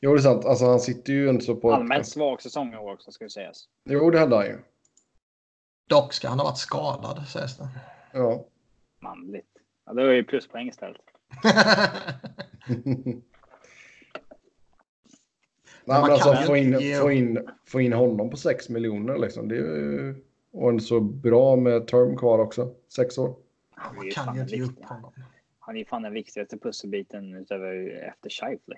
Jo, 0.00 0.12
det 0.14 0.18
är 0.18 0.22
sant. 0.22 0.44
Alltså 0.44 0.64
han 0.64 0.80
sitter 0.80 1.12
ju 1.12 1.28
inte 1.30 1.44
så 1.44 1.56
på... 1.56 1.72
Allmänt 1.72 2.06
svag 2.08 2.42
säsong 2.42 2.74
i 2.74 2.76
år 2.76 2.92
också 2.92 3.12
ska 3.12 3.24
det 3.24 3.30
sägas. 3.30 3.68
Jo, 3.84 4.10
det 4.10 4.18
hade 4.18 4.36
han 4.36 4.44
ju. 4.46 4.58
Dock 5.88 6.12
ska 6.12 6.28
han 6.28 6.38
ha 6.38 6.44
varit 6.46 6.58
skadad 6.58 7.28
sägs 7.28 7.56
det. 7.56 7.68
Ja. 8.12 8.44
Manligt. 9.00 9.46
Ja, 9.86 9.92
det 9.92 10.02
är 10.02 10.12
ju 10.12 10.24
pluspoäng 10.24 10.68
istället. 10.68 11.00
Nej, 15.84 16.00
man 16.00 16.02
men 16.02 16.10
alltså 16.10 16.34
ju 16.34 16.46
få 16.46 16.56
in, 16.56 16.78
ge- 16.80 17.00
få, 17.00 17.10
in, 17.10 17.48
få 17.66 17.80
in 17.80 17.92
honom 17.92 18.30
på 18.30 18.36
6 18.36 18.68
miljoner 18.68 19.18
liksom. 19.18 19.48
Det 19.48 19.54
är 19.54 19.58
ju... 19.58 20.24
Och 20.52 20.70
en 20.70 20.80
så 20.80 21.00
bra 21.00 21.56
med 21.56 21.86
term 21.86 22.16
kvar 22.16 22.38
också. 22.38 22.74
Sex 22.88 23.18
år. 23.18 23.36
Man 23.96 24.10
kan 24.10 24.34
ju 24.34 24.40
inte 24.42 24.56
ge 24.56 24.62
upp 24.62 24.84
honom. 24.84 25.12
Han 25.58 25.76
är 25.76 25.84
fan 25.84 26.02
den 26.02 26.12
viktigaste 26.12 26.58
pusselbiten 26.58 27.34
utöver 27.34 28.02
efter 28.08 28.30
Scheifele. 28.30 28.76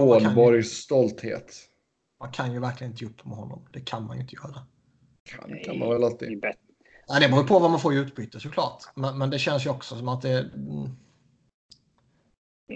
Ålborgs 0.00 0.68
stolthet. 0.72 1.54
Man 2.20 2.32
kan 2.32 2.52
ju 2.52 2.60
verkligen 2.60 2.90
inte 2.92 3.04
ge 3.04 3.10
upp 3.10 3.24
med 3.24 3.36
honom. 3.36 3.68
Det 3.72 3.80
kan 3.80 4.06
man 4.06 4.16
ju 4.16 4.22
inte 4.22 4.34
göra. 4.34 4.66
Kan, 5.24 5.58
kan 5.64 5.78
man 5.78 5.88
väl 5.88 6.04
alltid. 6.04 6.44
Ja, 7.06 7.20
det 7.20 7.28
beror 7.28 7.44
på 7.44 7.58
vad 7.58 7.70
man 7.70 7.80
får 7.80 7.94
i 7.94 7.96
utbyte 7.96 8.40
såklart. 8.40 8.82
Men, 8.94 9.18
men 9.18 9.30
det 9.30 9.38
känns 9.38 9.66
ju 9.66 9.70
också 9.70 9.96
som 9.96 10.08
att 10.08 10.22
det... 10.22 10.38
mm, 10.38 10.90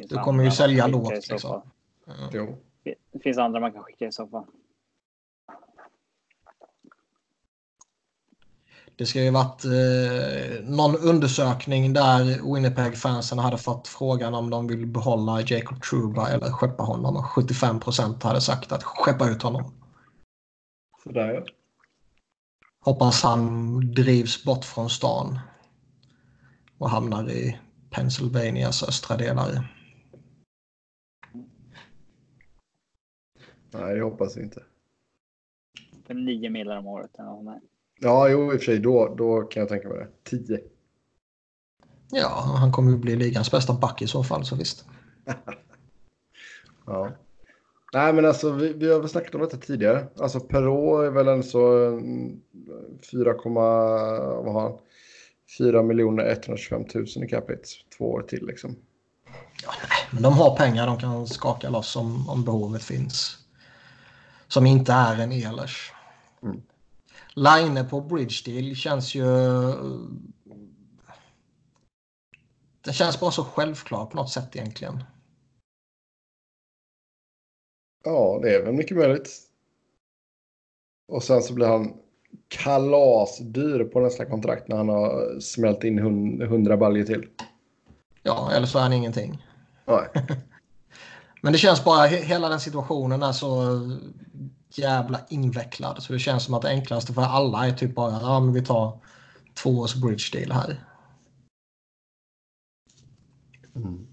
Du 0.08 0.16
kommer 0.16 0.44
ju 0.44 0.50
sälja 0.50 0.86
lågt, 0.86 1.28
liksom. 1.30 1.62
Jo. 2.32 2.56
Det 3.12 3.18
finns 3.22 3.38
andra 3.38 3.60
man 3.60 3.72
kan 3.72 3.82
skicka 3.82 4.06
i 4.06 4.12
så 4.12 4.26
fall. 4.26 4.44
Det 9.01 9.07
ska 9.07 9.22
ju 9.22 9.30
varit 9.30 9.64
eh, 9.64 10.64
någon 10.64 10.96
undersökning 10.96 11.92
där 11.92 12.55
Winnipeg-fansen 12.55 13.38
hade 13.38 13.59
fått 13.59 13.88
frågan 13.88 14.34
om 14.34 14.51
de 14.51 14.66
vill 14.66 14.86
behålla 14.86 15.40
Jacob 15.40 15.82
Truba 15.82 16.28
eller 16.28 16.51
skeppa 16.51 16.82
honom. 16.82 17.16
Och 17.16 17.24
75 17.24 17.80
procent 17.80 18.22
hade 18.22 18.40
sagt 18.40 18.72
att 18.72 18.82
skeppa 18.82 19.28
ut 19.30 19.42
honom. 19.42 19.72
Sådär 21.03 21.34
ja. 21.34 21.44
Hoppas 22.80 23.22
han 23.22 23.80
drivs 23.94 24.44
bort 24.44 24.64
från 24.64 24.90
stan 24.90 25.38
och 26.78 26.90
hamnar 26.90 27.30
i 27.30 27.59
Pennsylvanias 27.90 28.82
östra 28.82 29.16
delar. 29.16 29.76
Nej, 33.70 33.94
det 33.94 34.03
hoppas 34.03 34.36
vi 34.36 34.42
inte. 34.42 34.62
För 36.07 36.14
nio 36.14 36.51
millar 36.51 36.76
om 36.76 36.86
året. 36.86 37.18
eller 37.18 37.28
något. 37.28 37.62
Ja, 38.03 38.28
jo, 38.28 38.53
i 38.53 38.57
och 38.57 38.61
för 38.61 38.64
sig. 38.64 38.78
Då, 38.78 39.14
då 39.18 39.42
kan 39.42 39.61
jag 39.61 39.68
tänka 39.68 39.88
mig 39.88 39.98
det. 39.98 40.36
10. 40.46 40.61
Ja, 42.11 42.55
han 42.59 42.72
kommer 42.72 42.90
ju 42.90 42.96
bli 42.96 43.16
ligans 43.16 43.51
bästa 43.51 43.72
back 43.72 44.03
i 44.03 44.07
så 44.07 44.24
fall, 44.24 44.44
så 44.44 44.57
visst. 44.57 44.84
Ja. 46.86 47.11
Nej, 47.92 48.12
men 48.12 48.24
alltså 48.24 48.51
vi, 48.51 48.72
vi 48.72 48.92
har 48.92 49.01
väl 49.01 49.09
snackat 49.09 49.34
om 49.34 49.40
detta 49.40 49.57
tidigare. 49.57 50.07
Alltså 50.18 50.40
Perrault 50.40 51.07
är 51.07 51.11
väl 51.11 51.28
en 51.28 51.42
så 51.42 51.86
mm, 51.86 52.40
4, 53.12 53.34
vad 53.44 54.53
har 54.53 54.61
han? 54.61 54.78
4 55.59 55.82
miljoner 55.82 56.30
125 56.30 56.84
000 56.94 57.07
i 57.24 57.28
capita. 57.28 57.62
Två 57.98 58.11
år 58.11 58.22
till 58.22 58.46
liksom. 58.46 58.76
Men 60.11 60.22
de 60.22 60.32
har 60.32 60.57
pengar 60.57 60.86
de 60.86 60.98
kan 60.98 61.26
skaka 61.26 61.70
loss 61.70 61.96
om, 61.96 62.28
om 62.28 62.44
behovet 62.44 62.82
finns. 62.82 63.38
Som 64.48 64.66
inte 64.66 64.92
är 64.92 65.20
en 65.20 65.32
Ehlers. 65.32 65.92
Mm. 66.42 66.62
Line 67.35 67.89
på 67.91 68.01
Bridge 68.01 68.37
Deal 68.45 68.74
känns 68.74 69.14
ju... 69.14 69.24
Det 72.85 72.93
känns 72.93 73.20
bara 73.20 73.31
så 73.31 73.45
självklar 73.45 74.07
på 74.07 74.16
något 74.16 74.31
sätt 74.31 74.57
egentligen. 74.57 75.05
Ja, 78.05 78.39
det 78.43 78.55
är 78.55 78.64
väl 78.64 78.74
mycket 78.74 78.97
möjligt. 78.97 79.31
Och 81.12 81.22
sen 81.22 81.43
så 81.43 81.55
blir 81.55 81.66
han 81.66 81.95
kalasdyr 82.49 83.85
på 83.85 84.01
nästa 84.01 84.24
kontrakt 84.26 84.68
när 84.68 84.76
han 84.76 84.89
har 84.89 85.41
smält 85.41 85.85
in 85.85 85.99
hun- 85.99 86.43
100 86.43 86.76
baljor 86.76 87.05
till. 87.05 87.28
Ja, 88.22 88.53
eller 88.53 88.66
så 88.66 88.78
är 88.78 88.83
han 88.83 88.93
ingenting. 88.93 89.47
Nej. 89.85 90.09
Men 91.43 91.53
det 91.53 91.59
känns 91.59 91.85
bara, 91.85 92.07
he- 92.07 92.22
hela 92.24 92.49
den 92.49 92.61
situationen 92.61 93.22
är 93.22 93.33
så 93.33 93.64
jävla 94.78 95.20
invecklad. 95.28 96.02
Så 96.02 96.12
det 96.12 96.18
känns 96.18 96.44
som 96.44 96.54
att 96.54 96.62
det 96.62 96.68
enklaste 96.68 97.12
för 97.12 97.22
alla 97.22 97.66
är 97.66 97.72
typ 97.72 97.94
bara, 97.94 98.12
ja 98.12 98.40
men 98.40 98.54
vi 98.54 98.64
tar 98.64 98.98
två 99.54 99.70
års 99.70 99.94
bridge 99.94 100.24
deal 100.32 100.52
här. 100.52 100.84
Mm. 103.74 104.06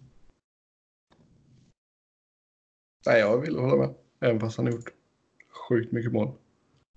Nej, 3.05 3.19
jag 3.19 3.37
vill 3.37 3.59
hålla 3.59 3.75
med. 3.75 3.93
Även 4.19 4.39
fast 4.39 4.57
han 4.57 4.65
har 4.65 4.73
gjort 4.73 4.93
sjukt 5.69 5.91
mycket 5.91 6.11
mål. 6.11 6.31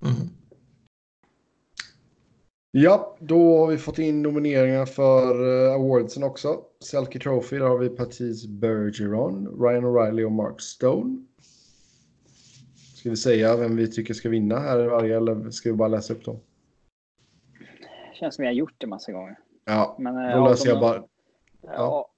Mm. 0.02 0.28
Ja, 2.72 3.16
då 3.20 3.58
har 3.58 3.66
vi 3.66 3.78
fått 3.78 3.98
in 3.98 4.22
nomineringar 4.22 4.86
för 4.86 5.42
uh, 5.42 5.72
awardsen 5.72 6.22
också. 6.22 6.62
Selke 6.84 7.18
Trophy, 7.18 7.58
där 7.58 7.66
har 7.66 7.78
vi 7.78 7.88
Patis 7.88 8.46
Bergeron, 8.46 9.46
Ryan 9.60 9.84
O'Reilly 9.84 10.24
och 10.24 10.32
Mark 10.32 10.60
Stone. 10.60 11.24
Ska 13.00 13.10
vi 13.10 13.16
säga 13.16 13.56
vem 13.56 13.76
vi 13.76 13.90
tycker 13.90 14.14
ska 14.14 14.28
vinna 14.28 14.58
här 14.58 14.84
i 14.84 14.88
varje 14.88 15.16
eller 15.16 15.50
ska 15.50 15.70
vi 15.70 15.76
bara 15.76 15.88
läsa 15.88 16.14
upp 16.14 16.24
dem? 16.24 16.40
Känns 18.14 18.34
som 18.34 18.44
jag 18.44 18.50
har 18.52 18.56
gjort 18.56 18.74
det 18.78 18.86
massa 18.86 19.12
gånger. 19.12 19.38
Ja, 19.64 19.96
Men, 19.98 20.14
då 20.14 20.20
eh, 20.20 20.42
av 20.42 20.50
läser 20.50 20.64
de- 20.66 20.70
jag 20.70 20.80
bara. 20.80 21.04
Ja. 21.62 22.10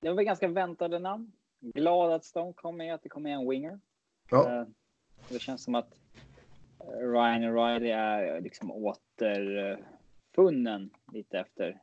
Det 0.00 0.12
var 0.12 0.22
ganska 0.22 0.48
väntade 0.48 0.98
namn. 0.98 1.32
Glad 1.60 2.12
att 2.12 2.24
Stone 2.24 2.52
kom 2.52 2.76
med, 2.76 2.94
att 2.94 3.02
det 3.02 3.08
kom 3.08 3.22
med 3.22 3.34
en 3.34 3.48
winger. 3.48 3.80
Ja, 4.30 4.60
Eh, 4.60 4.66
Det 5.28 5.38
känns 5.38 5.64
som 5.64 5.74
att 5.74 5.94
eh, 6.80 6.86
Ryan 7.10 7.42
O'Reilly 7.44 7.92
är 7.94 8.40
liksom 8.40 8.70
återfunnen 8.72 10.90
lite 11.12 11.38
efter. 11.38 11.80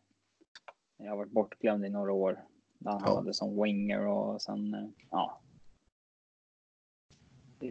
Jag 0.97 1.09
har 1.09 1.17
varit 1.17 1.31
bortglömd 1.31 1.86
i 1.86 1.89
några 1.89 2.11
år. 2.13 2.43
Han 2.86 2.99
Ja. 3.01 3.07
hamnade 3.07 3.34
som 3.34 3.63
winger 3.63 4.07
och 4.07 4.41
sen, 4.41 4.73
eh, 4.73 4.86
ja. 5.11 5.39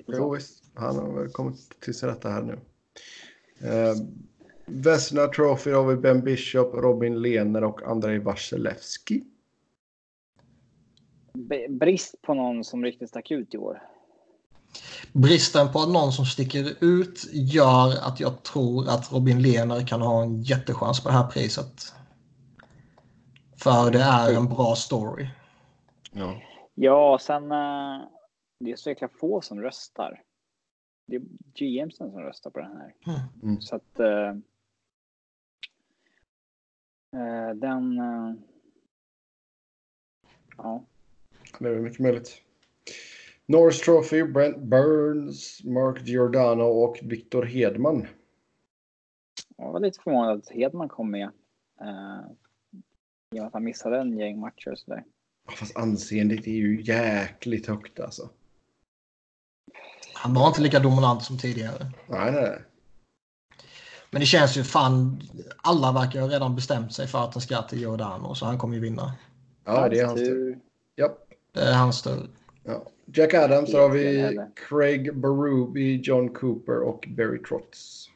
Jo 0.06 0.34
visst. 0.34 0.64
Han 0.74 0.96
har 0.96 1.12
väl 1.12 1.28
kommit 1.28 1.80
till 1.80 1.94
sin 1.94 2.08
rätta 2.08 2.28
här 2.28 2.42
nu. 2.42 2.52
Uh, 2.52 3.96
Vesna 4.66 5.26
Trophy 5.26 5.70
har 5.70 5.86
vi 5.86 5.96
Ben 5.96 6.20
Bishop, 6.20 6.74
Robin 6.74 7.22
Lehner 7.22 7.64
och 7.64 7.82
Andrei 7.82 8.18
Vasilevski. 8.18 9.24
Brist 11.68 12.22
på 12.22 12.34
någon 12.34 12.64
som 12.64 12.84
riktigt 12.84 13.08
stack 13.08 13.30
ut 13.30 13.54
i 13.54 13.58
år. 13.58 13.82
Bristen 15.12 15.72
på 15.72 15.86
någon 15.86 16.12
som 16.12 16.24
sticker 16.24 16.84
ut 16.84 17.28
gör 17.32 18.08
att 18.08 18.20
jag 18.20 18.42
tror 18.42 18.88
att 18.88 19.12
Robin 19.12 19.42
Lehner 19.42 19.86
kan 19.86 20.00
ha 20.00 20.22
en 20.22 20.42
jättechans 20.42 21.02
på 21.02 21.08
det 21.08 21.14
här 21.14 21.26
priset. 21.26 21.94
För 23.56 23.90
det 23.90 24.02
är 24.02 24.36
en 24.36 24.48
bra 24.48 24.74
story. 24.74 25.28
Ja. 26.12 26.34
Ja, 26.74 27.18
sen 27.20 27.52
eh, 27.52 28.00
det 28.64 28.72
är 28.72 28.76
så 28.76 28.88
jäkla 28.88 29.08
få 29.08 29.40
som 29.40 29.60
röstar. 29.60 30.22
Det 31.06 31.16
är 31.16 31.22
GMsen 31.54 32.10
som 32.10 32.20
röstar 32.20 32.50
på 32.50 32.60
den 32.60 32.76
här. 32.76 32.94
Mm. 33.42 33.60
Så 33.60 33.76
att 33.76 34.00
eh, 34.00 34.28
eh, 37.16 37.54
den. 37.54 37.98
eh, 37.98 38.34
ja, 40.56 40.84
Det 41.58 41.68
är 41.68 41.80
mycket 41.80 42.00
möjligt. 42.00 42.42
Norris 43.46 43.80
Trophy, 43.80 44.24
Brent 44.24 44.58
Burns, 44.58 45.64
Mark 45.64 46.02
Giordano 46.06 46.64
och 46.64 46.98
Victor 47.02 47.42
Hedman. 47.42 48.06
jag 49.56 49.72
var 49.72 49.80
lite 49.80 50.00
förvånad 50.00 50.38
att 50.38 50.48
Hedman 50.50 50.88
kom 50.88 51.10
med. 51.10 51.30
Eh, 51.80 52.20
I 53.30 53.30
och 53.30 53.36
med 53.36 53.46
att 53.46 53.52
han 53.52 53.64
missade 53.64 53.98
en 54.00 54.18
gäng 54.18 54.40
matcher 54.40 54.70
och 54.70 54.78
sådär. 54.78 55.04
Fast 55.58 55.76
anseendet 55.76 56.46
är 56.46 56.52
ju 56.52 56.82
jäkligt 56.82 57.66
högt 57.66 58.00
alltså. 58.00 58.30
Han 60.22 60.34
var 60.34 60.48
inte 60.48 60.60
lika 60.60 60.78
dominant 60.78 61.22
som 61.22 61.38
tidigare. 61.38 61.86
Nej, 62.06 62.32
nej, 62.32 62.42
nej. 62.42 62.58
Men 64.10 64.20
det 64.20 64.26
känns 64.26 64.56
ju 64.56 64.64
fan, 64.64 65.22
alla 65.56 65.92
verkar 65.92 66.20
ju 66.20 66.26
redan 66.26 66.54
bestämt 66.54 66.92
sig 66.92 67.06
för 67.06 67.24
att 67.24 67.32
den 67.32 67.42
ska 67.42 67.62
till 67.62 67.80
Giordano 67.80 68.34
så 68.34 68.46
han 68.46 68.58
kommer 68.58 68.74
ju 68.74 68.80
vinna. 68.80 69.12
Ja, 69.64 69.88
det 69.88 70.00
är 70.00 70.06
hans 70.06 70.20
tur. 70.20 70.58
Ja. 70.94 71.16
Det 71.52 71.60
är 71.60 71.74
hans 71.74 72.02
tur. 72.02 72.28
ja. 72.64 72.82
Jack 73.14 73.34
Adams, 73.34 73.70
så 73.70 73.78
har 73.80 73.88
vi? 73.88 74.38
Craig 74.68 75.16
Berube, 75.16 75.80
John 75.80 76.34
Cooper 76.34 76.80
och 76.80 77.08
Barry 77.08 77.42
Trotz. 77.42 78.08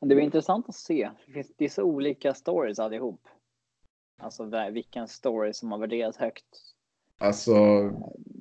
Det 0.00 0.14
var 0.14 0.22
intressant 0.22 0.68
att 0.68 0.74
se. 0.74 1.10
Det 1.56 1.64
är 1.64 1.68
så 1.68 1.82
olika 1.82 2.34
stories 2.34 2.78
allihop. 2.78 3.20
Alltså 4.22 4.70
vilken 4.70 5.08
story 5.08 5.52
som 5.52 5.72
har 5.72 5.78
värderats 5.78 6.18
högt. 6.18 6.44
Alltså, 7.18 7.54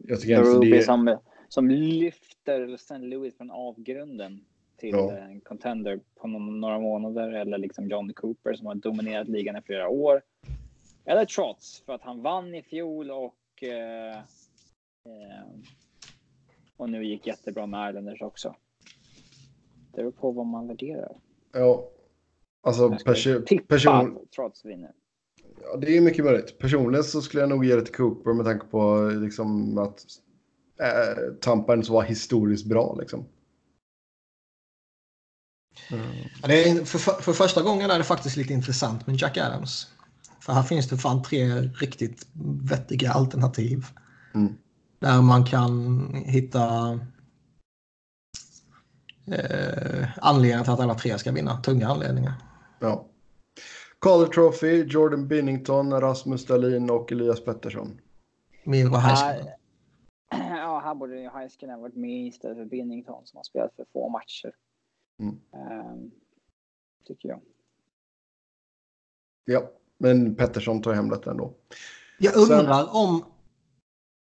jag 0.03 0.21
tycker 0.21 0.43
Ruby 0.43 0.71
det 0.71 0.83
som, 0.83 1.17
som 1.53 1.69
lyfter 1.69 2.73
St. 2.73 2.97
Louis 2.97 3.37
från 3.37 3.51
avgrunden 3.51 4.45
till 4.77 4.89
Ja. 4.89 5.17
en 5.17 5.41
contender 5.41 5.99
på 6.15 6.27
några 6.27 6.79
månader. 6.79 7.31
Eller 7.31 7.57
liksom 7.57 7.87
John 7.87 8.13
Cooper 8.13 8.53
som 8.53 8.67
har 8.67 8.75
dominerat 8.75 9.27
ligan 9.27 9.55
i 9.57 9.61
flera 9.61 9.89
år. 9.89 10.21
Eller 11.05 11.25
Trots 11.25 11.83
för 11.85 11.93
att 11.93 12.01
han 12.01 12.21
vann 12.21 12.55
i 12.55 12.63
fjol 12.63 13.11
och 13.11 13.63
eh, 13.63 14.17
eh, 15.05 15.45
och 16.77 16.89
nu 16.89 17.05
gick 17.05 17.27
jättebra 17.27 17.65
med 17.65 17.89
Islanders 17.89 18.21
också. 18.21 18.55
Det 19.91 19.97
beror 19.97 20.11
på 20.11 20.31
vad 20.31 20.45
man 20.45 20.67
värderar. 20.67 21.17
Ja. 21.51 21.89
Alltså, 22.61 22.89
perso 23.05 23.41
person, 23.67 24.27
Trots 24.35 24.65
vinner. 24.65 24.91
ja, 25.61 25.77
det 25.77 25.97
är 25.97 26.01
mycket 26.01 26.25
möjligt. 26.25 26.57
Personligen 26.57 27.03
så 27.03 27.21
skulle 27.21 27.41
jag 27.41 27.49
nog 27.49 27.65
ge 27.65 27.75
det 27.75 27.81
till 27.81 27.95
Cooper 27.95 28.33
med 28.33 28.45
tanke 28.45 28.65
på 28.67 29.11
liksom 29.21 29.77
att 29.77 30.05
Tampa 31.41 31.73
ändå 31.73 31.85
så 31.85 31.93
var 31.93 32.03
historiskt 32.03 32.65
bra 32.65 32.95
liksom. 32.99 33.25
Mm. 35.91 36.05
Ja, 36.41 36.47
Det 36.47 36.69
är, 36.69 36.85
för, 36.85 37.21
för 37.21 37.33
första 37.33 37.61
gången 37.61 37.91
är 37.91 37.97
det 37.97 38.03
faktiskt 38.03 38.37
lite 38.37 38.53
intressant 38.53 39.07
med 39.07 39.15
Jack 39.15 39.37
Adams. 39.37 39.87
För 40.39 40.53
här 40.53 40.63
finns 40.63 40.89
det 40.89 40.97
fan 40.97 41.23
tre 41.23 41.61
riktigt 41.61 42.27
vettiga 42.63 43.11
alternativ. 43.11 43.85
Mm. 44.33 44.53
Där 44.99 45.21
man 45.21 45.45
kan 45.45 46.07
hitta 46.25 46.99
eh, 49.27 50.07
anledningar 50.17 50.63
till 50.63 50.73
att 50.73 50.79
alla 50.79 50.95
tre 50.95 51.17
ska 51.17 51.31
vinna. 51.31 51.61
Tunga 51.61 51.87
anledningar. 51.87 52.33
Ja. 52.79 53.05
Calder 54.01 54.27
Trophy, 54.27 54.83
Jordan 54.83 55.27
Binnington, 55.27 56.01
Rasmus 56.01 56.45
Dahlin 56.45 56.89
och 56.89 57.11
Elias 57.11 57.45
Pettersson. 57.45 57.99
Miro 58.63 58.95
Heiskanen. 58.95 59.45
Ja, 59.45 59.57
här 60.83 60.95
borde 60.95 61.21
ju 61.21 61.29
Heiskanen 61.29 61.81
varit 61.81 61.95
med 61.95 62.27
istället 62.27 62.57
för 62.57 62.65
Binnington 62.65 63.25
som 63.25 63.37
har 63.37 63.43
spelat 63.43 63.75
för 63.75 63.85
få 63.93 64.09
matcher. 64.09 64.55
Mm. 65.19 65.39
Ehm, 65.53 66.11
tycker 67.03 67.29
jag. 67.29 67.41
Ja, 69.45 69.69
men 69.97 70.35
Pettersson 70.35 70.81
tar 70.81 70.93
hem 70.93 71.09
detta 71.09 71.31
ändå. 71.31 71.53
Jag 72.19 72.35
undrar 72.37 72.95
om... 72.95 73.25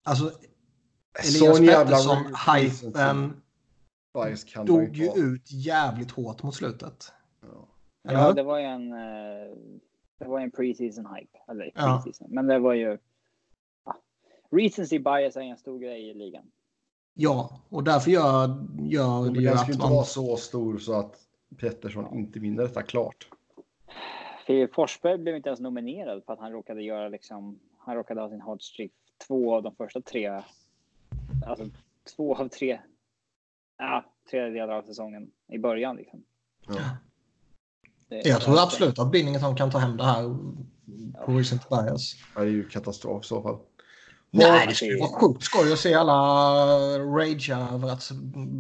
Alltså, 0.05 0.33
Elias 1.19 1.59
Pettersson-hypen 1.61 3.43
dog 4.67 4.97
ju 4.97 5.11
ut 5.17 5.53
jävligt 5.53 6.11
hårt 6.11 6.43
mot 6.43 6.55
slutet. 6.55 7.13
Ja. 7.41 7.69
Ja, 8.03 8.33
det 8.33 8.43
var 8.43 8.59
ju 8.59 8.65
en, 8.65 8.93
eh, 8.93 9.57
det 10.19 10.25
var 10.25 10.39
ju 10.39 10.45
en 10.45 10.51
preseason 10.51 11.07
hype. 11.15 11.39
Eller 11.49 11.73
Ja. 11.75 12.03
preseason. 12.05 12.29
Men 12.31 12.47
det 12.47 12.59
var 12.59 12.75
ju... 12.75 12.99
Ja. 14.53 14.59
Recency 14.59 14.99
bias 14.99 15.37
är 15.37 15.41
en 15.41 15.57
stor 15.57 15.79
grej 15.79 16.11
i 16.11 16.15
ligan. 16.15 16.45
Ja, 17.15 17.61
och 17.69 17.85
därför 17.85 18.11
gör, 18.11 18.67
gör 18.81 19.25
det 19.25 19.31
Men 19.31 19.41
ju 19.41 19.49
den 19.49 19.59
att 19.59 19.69
ju 19.69 19.73
inte 19.73 19.85
man... 19.85 19.95
vara 19.95 20.05
så 20.05 20.37
stor 20.37 20.79
så 20.79 20.95
att 20.95 21.19
Pettersson 21.61 22.19
inte 22.19 22.39
vinner 22.39 22.63
detta 22.63 22.83
klart. 22.83 23.29
Filip 24.47 24.75
Forsberg 24.75 25.19
blev 25.19 25.37
inte 25.37 25.49
ens 25.49 25.61
nominerad 25.61 26.25
för 26.25 26.33
att 26.33 26.39
han 26.39 26.53
råkade 26.53 26.83
göra 26.83 27.09
liksom... 27.09 27.59
Han 27.79 27.97
råkade 27.97 28.21
ha 28.21 28.29
sin 28.29 28.41
hot 28.41 28.63
streak 28.63 28.91
två 29.27 29.55
av 29.55 29.63
de 29.63 29.75
första 29.75 30.01
tre... 30.01 30.43
Alltså 31.47 31.69
två 32.17 32.37
av 32.37 32.49
tre... 32.49 32.81
Ja, 33.79 34.05
tredjedelar 34.31 34.75
av 34.75 34.83
säsongen 34.83 35.31
i 35.49 35.59
början 35.59 35.97
liksom. 35.97 36.23
Ja. 36.69 36.75
Det- 38.09 38.29
Jag 38.29 38.41
tror 38.41 38.63
absolut 38.63 38.99
att 38.99 39.11
Binnington 39.11 39.57
kan 39.57 39.71
ta 39.71 39.79
hem 39.79 39.97
det 39.97 40.05
här 40.05 40.23
på 41.27 41.33
recent 41.33 41.69
bias. 41.69 42.15
Det 42.35 42.41
är 42.41 42.45
ju 42.47 42.69
katastrof 42.69 43.25
i 43.25 43.29
så 43.29 43.43
fall. 43.43 43.59
Nej, 44.35 44.67
det 44.67 44.75
skulle 44.75 44.99
vara 44.99 45.09
sjukt 45.21 45.43
skoj 45.43 45.73
att 45.73 45.79
se 45.79 45.95
alla 45.95 46.13
ragea 46.99 47.69
över 47.73 47.89
att 47.89 48.11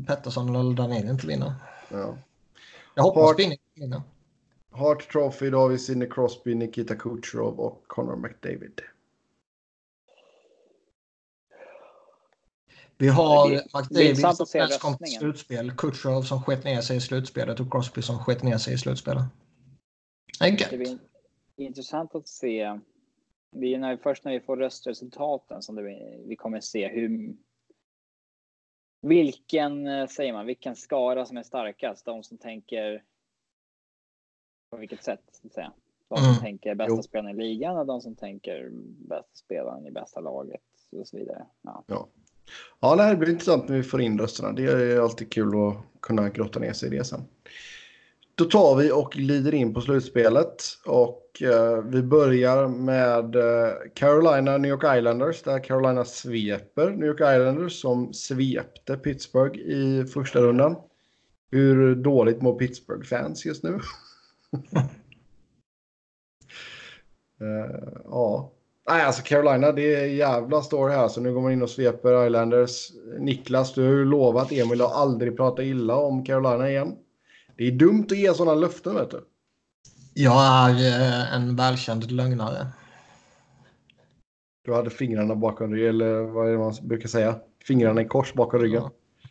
Pettersson 0.06 0.56
eller 0.56 0.74
Dahlin 0.74 1.08
inte 1.08 1.26
vinner. 1.26 1.54
Ja. 1.88 2.18
Jag 2.94 3.02
hoppas 3.02 3.22
Har- 3.22 3.34
Binnington 3.34 3.66
vinner. 3.74 4.02
Hart 4.70 5.12
Trophy, 5.12 5.50
då 5.50 5.58
har 5.58 5.68
vi 5.68 5.78
Sidney 5.78 6.08
Crosby, 6.10 6.54
Nikita 6.54 6.94
Kucherov 6.96 7.60
och 7.60 7.84
Connor 7.86 8.16
McDavid. 8.16 8.80
Vi 12.98 13.08
har 13.08 13.50
McDavid 13.50 14.18
som 14.18 14.46
kom 14.80 14.96
till 14.96 15.06
slutspel. 15.18 15.72
Kutjerov 15.76 16.22
som 16.22 16.42
skett 16.42 16.64
ner 16.64 16.80
sig 16.80 16.96
i 16.96 17.00
slutspelet 17.00 17.60
och 17.60 17.70
Crosby 17.70 18.02
som 18.02 18.18
skett 18.18 18.42
ner 18.42 18.58
sig 18.58 18.74
i 18.74 18.78
slutspelet. 18.78 19.24
Det 20.38 20.44
är 20.44 20.70
Det 20.70 20.76
blir 20.76 20.98
intressant 21.56 22.14
att 22.14 22.28
se. 22.28 22.80
Det 23.54 23.74
är 23.74 23.78
när, 23.78 23.96
först 23.96 24.24
när 24.24 24.32
vi 24.32 24.40
får 24.40 24.56
röstresultaten 24.56 25.62
som 25.62 25.74
blir- 25.74 26.26
vi 26.26 26.36
kommer 26.36 26.60
se 26.60 26.88
hur. 26.88 27.34
Vilken 29.02 29.86
eh, 29.86 30.06
säger 30.06 30.32
man? 30.32 30.46
Vilken 30.46 30.76
skara 30.76 31.26
som 31.26 31.36
är 31.36 31.42
starkast? 31.42 32.04
De 32.04 32.22
som 32.22 32.38
tänker. 32.38 33.04
På 34.70 34.76
vilket 34.76 35.04
sätt? 35.04 35.20
Så 35.32 35.46
att 35.46 35.52
säga. 35.52 35.72
De 36.08 36.18
som 36.18 36.26
Mm. 36.28 36.40
tänker 36.40 36.74
bästa 36.74 36.94
Jo. 36.96 37.02
spelaren 37.02 37.40
i 37.40 37.42
ligan 37.44 37.76
och 37.78 37.86
de 37.86 38.00
som 38.00 38.14
tänker 38.16 38.68
bästa 39.08 39.34
spelaren 39.34 39.86
i 39.86 39.90
bästa 39.90 40.20
laget 40.20 40.62
och 40.90 41.08
så 41.08 41.16
vidare. 41.16 41.46
Ja. 41.62 41.84
Ja, 42.80 42.94
nej, 42.96 43.10
det 43.10 43.16
blir 43.16 43.30
intressant 43.30 43.68
när 43.68 43.76
vi 43.76 43.82
får 43.82 44.00
in 44.02 44.18
rösterna. 44.18 44.52
Det 44.52 44.62
är 44.64 45.00
alltid 45.00 45.32
kul 45.32 45.48
att 45.68 46.00
kunna 46.00 46.28
grotta 46.28 46.58
ner 46.60 46.72
sig 46.72 46.94
i 46.94 46.98
det 46.98 47.04
sen. 47.04 47.20
Då 48.34 48.44
tar 48.44 48.76
vi 48.76 48.92
och 48.92 49.12
glider 49.12 49.54
in 49.54 49.74
på 49.74 49.80
slutspelet. 49.80 50.62
Och 50.86 51.42
eh, 51.42 51.82
vi 51.84 52.02
börjar 52.02 52.68
med 52.68 53.36
eh, 53.36 53.72
Carolina, 53.94 54.58
New 54.58 54.70
York 54.70 54.98
Islanders. 54.98 55.42
Där 55.42 55.64
Carolina 55.64 56.04
sveper 56.04 56.90
New 56.90 57.08
York 57.08 57.20
Islanders 57.20 57.80
som 57.80 58.12
svepte 58.12 58.96
Pittsburgh 58.96 59.58
i 59.58 60.04
första 60.04 60.40
rundan. 60.40 60.76
Hur 61.50 61.94
dåligt 61.94 62.42
mår 62.42 62.58
Pittsburgh-fans 62.58 63.44
just 63.46 63.62
nu? 63.62 63.80
Eh, 67.40 67.88
ja. 68.04 68.52
Nej, 68.88 69.02
alltså 69.02 69.22
Carolina, 69.22 69.72
det 69.72 69.94
är 69.94 70.06
jävla 70.06 70.62
story 70.62 70.94
här. 70.94 71.08
Så 71.08 71.20
nu 71.20 71.34
går 71.34 71.40
man 71.40 71.52
in 71.52 71.62
och 71.62 71.70
sveper 71.70 72.26
Islanders. 72.26 72.88
Niklas, 73.18 73.74
du 73.74 73.82
har 73.82 73.90
ju 73.90 74.04
lovat 74.04 74.52
Emil 74.52 74.82
att 74.82 74.92
aldrig 74.92 75.36
prata 75.36 75.62
illa 75.62 75.96
om 75.96 76.24
Carolina 76.24 76.70
igen. 76.70 76.96
Det 77.62 77.68
är 77.68 77.72
dumt 77.72 78.06
att 78.10 78.18
ge 78.18 78.34
sådana 78.34 78.54
löften, 78.54 78.94
vet 78.94 79.10
du. 79.10 79.24
Jag 80.14 80.42
är 80.42 80.70
eh, 80.70 81.34
en 81.34 81.56
välkänd 81.56 82.10
lögnare. 82.10 82.66
Du 84.64 84.74
hade 84.74 84.90
fingrarna 84.90 85.36
bakom 85.36 85.74
ryggen, 85.74 85.88
eller 85.88 86.22
vad 86.22 86.48
är 86.48 86.52
det 86.52 86.58
man 86.58 86.74
brukar 86.82 87.08
säga? 87.08 87.38
Fingrarna 87.64 88.02
i 88.02 88.04
kors 88.04 88.34
bakom 88.34 88.60
ryggen. 88.60 88.82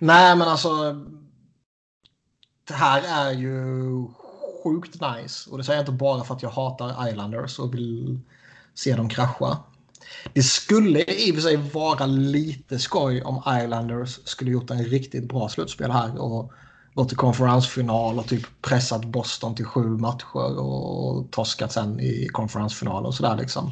Nej, 0.00 0.36
men 0.36 0.48
alltså. 0.48 0.68
Det 2.64 2.74
här 2.74 3.28
är 3.28 3.32
ju 3.32 4.06
sjukt 4.64 5.00
nice. 5.00 5.50
Och 5.50 5.58
det 5.58 5.64
säger 5.64 5.78
jag 5.78 5.82
inte 5.82 5.92
bara 5.92 6.24
för 6.24 6.34
att 6.34 6.42
jag 6.42 6.50
hatar 6.50 7.08
Islanders 7.08 7.58
och 7.58 7.74
vill 7.74 8.20
se 8.74 8.96
dem 8.96 9.08
krascha. 9.08 9.58
Det 10.32 10.42
skulle 10.42 11.04
i 11.04 11.30
och 11.30 11.34
för 11.34 11.42
sig 11.42 11.56
vara 11.56 12.06
lite 12.06 12.78
skoj 12.78 13.22
om 13.22 13.42
Islanders 13.62 14.20
skulle 14.24 14.50
gjort 14.50 14.70
en 14.70 14.84
riktigt 14.84 15.28
bra 15.28 15.48
slutspel 15.48 15.90
här 15.90 16.20
och 16.20 16.52
gått 16.94 17.08
till 17.08 17.18
konferensfinal 17.18 18.18
och 18.18 18.28
typ 18.28 18.46
pressat 18.62 19.04
Boston 19.04 19.54
till 19.54 19.64
sju 19.64 19.84
matcher 19.88 20.58
och 20.58 21.30
torskat 21.30 21.72
sen 21.72 22.00
i 22.00 22.28
konferensfinal 22.32 23.06
och 23.06 23.14
sådär 23.14 23.36
liksom. 23.36 23.70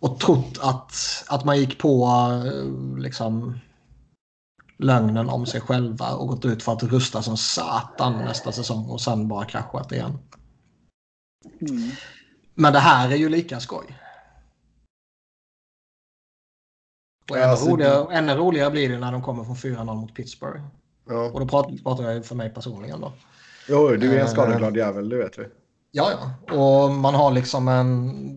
Och 0.00 0.20
trott 0.20 0.58
att, 0.60 0.94
att 1.28 1.44
man 1.44 1.58
gick 1.58 1.78
på 1.78 2.06
eh, 2.44 2.98
liksom 2.98 3.58
lögnen 4.78 5.28
om 5.28 5.46
sig 5.46 5.60
själva 5.60 6.10
och 6.10 6.28
gått 6.28 6.44
ut 6.44 6.62
för 6.62 6.72
att 6.72 6.82
rusta 6.82 7.22
som 7.22 7.36
satan 7.36 8.24
nästa 8.24 8.52
säsong 8.52 8.86
och 8.86 9.00
sen 9.00 9.28
bara 9.28 9.44
kraschat 9.44 9.92
igen. 9.92 10.18
Mm. 11.60 11.90
Men 12.54 12.72
det 12.72 12.78
här 12.78 13.10
är 13.10 13.16
ju 13.16 13.28
lika 13.28 13.60
skoj. 13.60 13.98
Och 17.32 17.38
ännu, 17.38 17.46
Alltså, 17.50 17.70
roligare, 17.70 18.14
ännu 18.14 18.34
roligare 18.34 18.70
blir 18.70 18.88
det 18.88 18.98
när 18.98 19.12
de 19.12 19.22
kommer 19.22 19.44
från 19.44 19.56
4-0 19.56 19.84
mot 19.94 20.14
Pittsburgh. 20.14 20.60
Ja. 21.08 21.30
Och 21.34 21.40
då 21.40 21.46
pratar, 21.46 21.76
pratar 21.82 22.04
jag 22.10 22.24
för 22.26 22.34
mig 22.34 22.50
personligen 22.50 23.00
då. 23.00 23.12
Jo, 23.68 23.88
du 23.88 24.10
är 24.12 24.16
en 24.20 24.26
Eh. 24.26 24.32
skadeglad 24.32 24.76
jävel, 24.76 25.08
det 25.08 25.16
vet 25.16 25.38
vi. 25.38 25.44
Ja, 25.90 26.10
ja. 26.48 26.54
Och 26.56 26.90
man 26.90 27.14
har 27.14 27.30
liksom 27.30 27.68
en... 27.68 28.28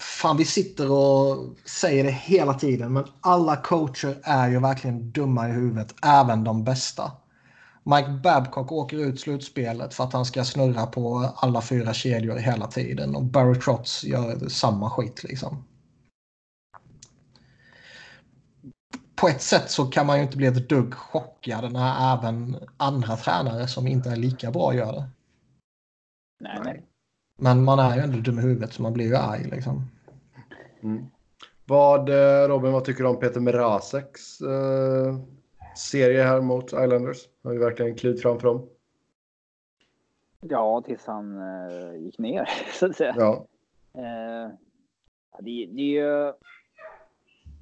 Fan, 0.00 0.36
vi 0.36 0.44
sitter 0.44 0.90
och 0.90 1.36
säger 1.80 2.04
det 2.04 2.10
hela 2.10 2.54
tiden, 2.54 2.92
men 2.92 3.04
alla 3.20 3.56
coacher 3.56 4.16
är 4.22 4.48
ju 4.48 4.60
verkligen 4.60 5.10
dumma 5.10 5.48
i 5.48 5.52
huvudet, 5.52 5.94
även 6.02 6.44
de 6.44 6.64
bästa. 6.64 7.12
Mike 7.84 8.10
Babcock 8.24 8.72
åker 8.72 8.96
ut 8.96 9.20
slutspelet 9.20 9.94
för 9.94 10.04
att 10.04 10.12
han 10.12 10.24
ska 10.24 10.44
snurra 10.44 10.86
på 10.86 11.32
alla 11.36 11.62
fyra 11.62 11.92
kedjor 11.94 12.36
hela 12.36 12.66
tiden 12.66 13.14
och 13.16 13.24
Barry 13.24 13.60
Trotz 13.60 14.04
gör 14.04 14.48
samma 14.48 14.90
skit 14.90 15.24
liksom. 15.24 15.64
På 19.20 19.28
ett 19.28 19.42
sätt 19.42 19.70
så 19.70 19.86
kan 19.86 20.06
man 20.06 20.16
ju 20.16 20.22
inte 20.22 20.36
bli 20.36 20.46
ett 20.46 20.68
dugg 20.68 20.94
chockad 20.94 21.72
när 21.72 22.18
även 22.18 22.56
andra 22.76 23.16
tränare 23.16 23.66
som 23.66 23.86
inte 23.86 24.10
är 24.10 24.16
lika 24.16 24.50
bra 24.50 24.74
gör 24.74 24.92
det. 24.92 25.04
Nej, 26.40 26.60
nej. 26.64 26.82
Men 27.38 27.64
man 27.64 27.78
är 27.78 27.96
ju 27.96 28.02
ändå 28.02 28.18
dum 28.18 28.38
i 28.38 28.42
huvudet 28.42 28.72
så 28.72 28.82
man 28.82 28.92
blir 28.92 29.06
ju 29.06 29.16
arg 29.16 29.44
liksom. 29.44 29.82
Mm. 30.82 31.06
Vad, 31.64 32.08
eh, 32.08 32.48
Robin, 32.48 32.72
vad 32.72 32.84
tycker 32.84 33.02
du 33.02 33.08
om 33.08 33.20
Peter 33.20 33.40
Mrazeks 33.40 34.40
eh, 34.40 35.18
serie 35.76 36.22
här 36.22 36.40
mot 36.40 36.64
Islanders? 36.64 37.18
Har 37.44 37.52
ju 37.52 37.58
verkligen 37.58 37.96
klivit 37.96 38.22
fram 38.22 38.40
för 38.40 38.48
dem. 38.48 38.68
Ja, 40.40 40.82
tills 40.86 41.06
han 41.06 41.38
eh, 41.38 41.96
gick 41.96 42.18
ner 42.18 42.48
så 42.78 42.86
att 42.86 42.96
säga. 42.96 43.14
Ja. 43.18 43.46
Eh, 43.94 44.50
det, 45.40 45.66
det 45.66 45.80
är 45.80 46.02
ju 46.02 46.32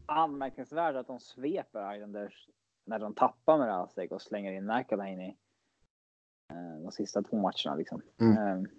anmärkningsvärt 0.07 0.97
att 0.97 1.07
de 1.07 1.21
sveper 1.21 1.95
Islanders 1.95 2.49
när 2.85 2.99
de 2.99 3.15
tappar 3.15 3.59
med 3.59 3.67
Rasek 3.69 4.13
och 4.13 4.23
slänger 4.23 4.53
in 4.53 4.67
McElhaney 4.67 5.37
eh, 6.53 6.81
de 6.83 6.93
sista 6.93 7.23
två 7.23 7.37
matcherna. 7.37 7.75
Liksom. 7.77 8.03
Mm. 8.21 8.37
Eh, 8.37 8.71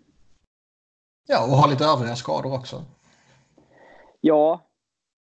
Ja, 1.30 1.44
och 1.46 1.58
har 1.58 1.70
lite 1.70 1.86
övriga 1.86 2.16
skador 2.16 2.54
också. 2.56 2.86
ja, 4.22 4.62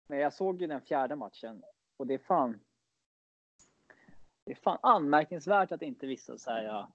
men 0.08 0.20
jag 0.20 0.34
såg 0.34 0.62
ju 0.62 0.68
den 0.68 0.82
fjärde 0.82 1.16
matchen 1.16 1.64
och 1.98 2.08
det 2.08 2.14
är 2.14 2.18
fan. 2.18 2.60
Det 4.46 4.52
är 4.52 4.56
fan 4.56 4.78
anmärkningsvärt 4.82 5.72
att 5.72 5.82
inte 5.82 6.08
vissa 6.08 6.38
så 6.38 6.52
här. 6.52 6.64
Ja, 6.64 6.92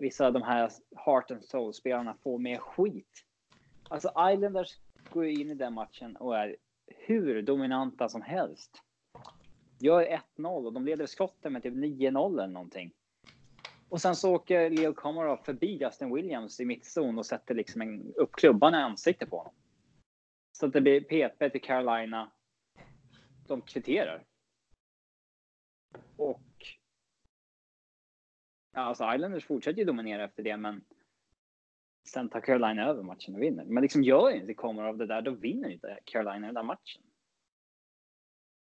vissa 0.00 0.26
av 0.26 0.32
de 0.32 0.42
här 0.42 0.70
heart 0.96 1.30
and 1.30 1.44
soul 1.44 1.74
spelarna 1.74 2.14
får 2.14 2.38
mer 2.38 2.58
skit. 2.58 3.24
Alltså 3.88 4.08
Islanders 4.32 4.78
går 5.12 5.26
in 5.26 5.50
i 5.50 5.54
den 5.54 5.74
matchen 5.74 6.16
och 6.16 6.38
är 6.38 6.56
hur 6.98 7.42
dominanta 7.42 8.08
som 8.08 8.22
helst. 8.22 8.82
Gör 9.78 10.20
1-0 10.36 10.66
och 10.66 10.72
de 10.72 10.84
leder 10.84 11.06
skotten 11.06 11.52
med 11.52 11.62
typ 11.62 11.74
9-0 11.74 12.42
eller 12.42 12.52
någonting. 12.52 12.92
Och 13.88 14.00
sen 14.00 14.16
så 14.16 14.34
åker 14.34 14.70
Leo 14.70 14.94
Komarov 14.94 15.36
förbi 15.36 15.78
Justin 15.80 16.14
Williams 16.14 16.60
i 16.60 16.64
mittzon 16.64 17.18
och 17.18 17.26
sätter 17.26 17.54
liksom 17.54 17.82
en, 17.82 18.14
upp 18.14 18.32
klubban 18.32 18.74
i 18.74 18.76
ansiktet 18.76 19.30
på 19.30 19.36
honom. 19.36 19.54
Så 20.52 20.66
att 20.66 20.72
det 20.72 20.80
blir 20.80 21.00
PP 21.00 21.50
till 21.50 21.62
Carolina. 21.62 22.32
De 23.46 23.62
kvitterar. 23.62 24.24
Och. 26.16 26.42
Ja, 28.72 28.80
alltså 28.80 29.14
Islanders 29.14 29.44
fortsätter 29.44 29.78
ju 29.78 29.84
dominera 29.84 30.24
efter 30.24 30.42
det, 30.42 30.56
men. 30.56 30.84
Sen 32.04 32.28
tar 32.28 32.40
Carolina 32.40 32.84
över 32.84 33.02
matchen 33.02 33.34
och 33.34 33.42
vinner. 33.42 33.64
Men 33.64 33.82
liksom 33.82 34.02
gör 34.02 34.30
inte 34.30 34.54
kommer 34.54 34.82
av 34.82 34.96
det 34.96 35.06
där, 35.06 35.22
då 35.22 35.30
vinner 35.30 35.68
inte 35.68 35.98
Carolina 36.04 36.46
den 36.46 36.54
där 36.54 36.62
matchen. 36.62 37.02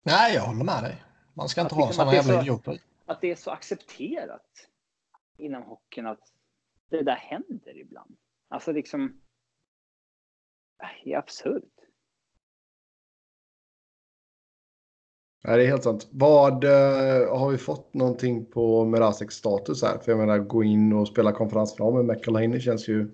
Nej, 0.04 0.36
jag 0.36 0.42
håller 0.42 0.64
med 0.64 0.84
dig. 0.84 1.04
Man 1.34 1.50
ska 1.50 1.62
inte 1.62 1.76
att 1.76 1.80
ha 1.80 1.88
liksom 1.88 2.06
sådana 2.06 2.16
jävla 2.16 2.42
idioter. 2.42 2.80
Att 3.06 3.22
det 3.22 3.32
är 3.32 3.36
så 3.36 3.52
accepterat 3.52 4.70
inom 5.38 5.64
hockeyn 5.64 6.08
att 6.08 6.34
det 6.90 7.04
där 7.04 7.16
händer 7.16 7.78
ibland. 7.78 8.18
Alltså 8.48 8.72
liksom. 8.72 9.22
Det 11.04 11.14
är 11.14 11.18
absurt. 11.18 11.79
Nej, 15.50 15.58
det 15.58 15.64
är 15.64 15.68
helt 15.68 15.84
sant. 15.84 16.08
Vad 16.12 16.64
uh, 16.64 16.70
har 17.38 17.50
vi 17.52 17.58
fått 17.58 17.93
någonting 17.93 18.45
på 18.45 18.86
Meraseks 18.86 19.36
status 19.36 19.84
här? 19.84 19.97
För 19.97 20.12
jag 20.12 20.20
menar, 20.20 20.39
gå 20.39 20.64
in 20.64 20.93
och 20.93 21.08
spela 21.08 21.32
konferensfinal 21.32 21.93
med 21.93 22.06
McElhaney 22.06 22.60
känns 22.60 22.88
ju 22.88 23.12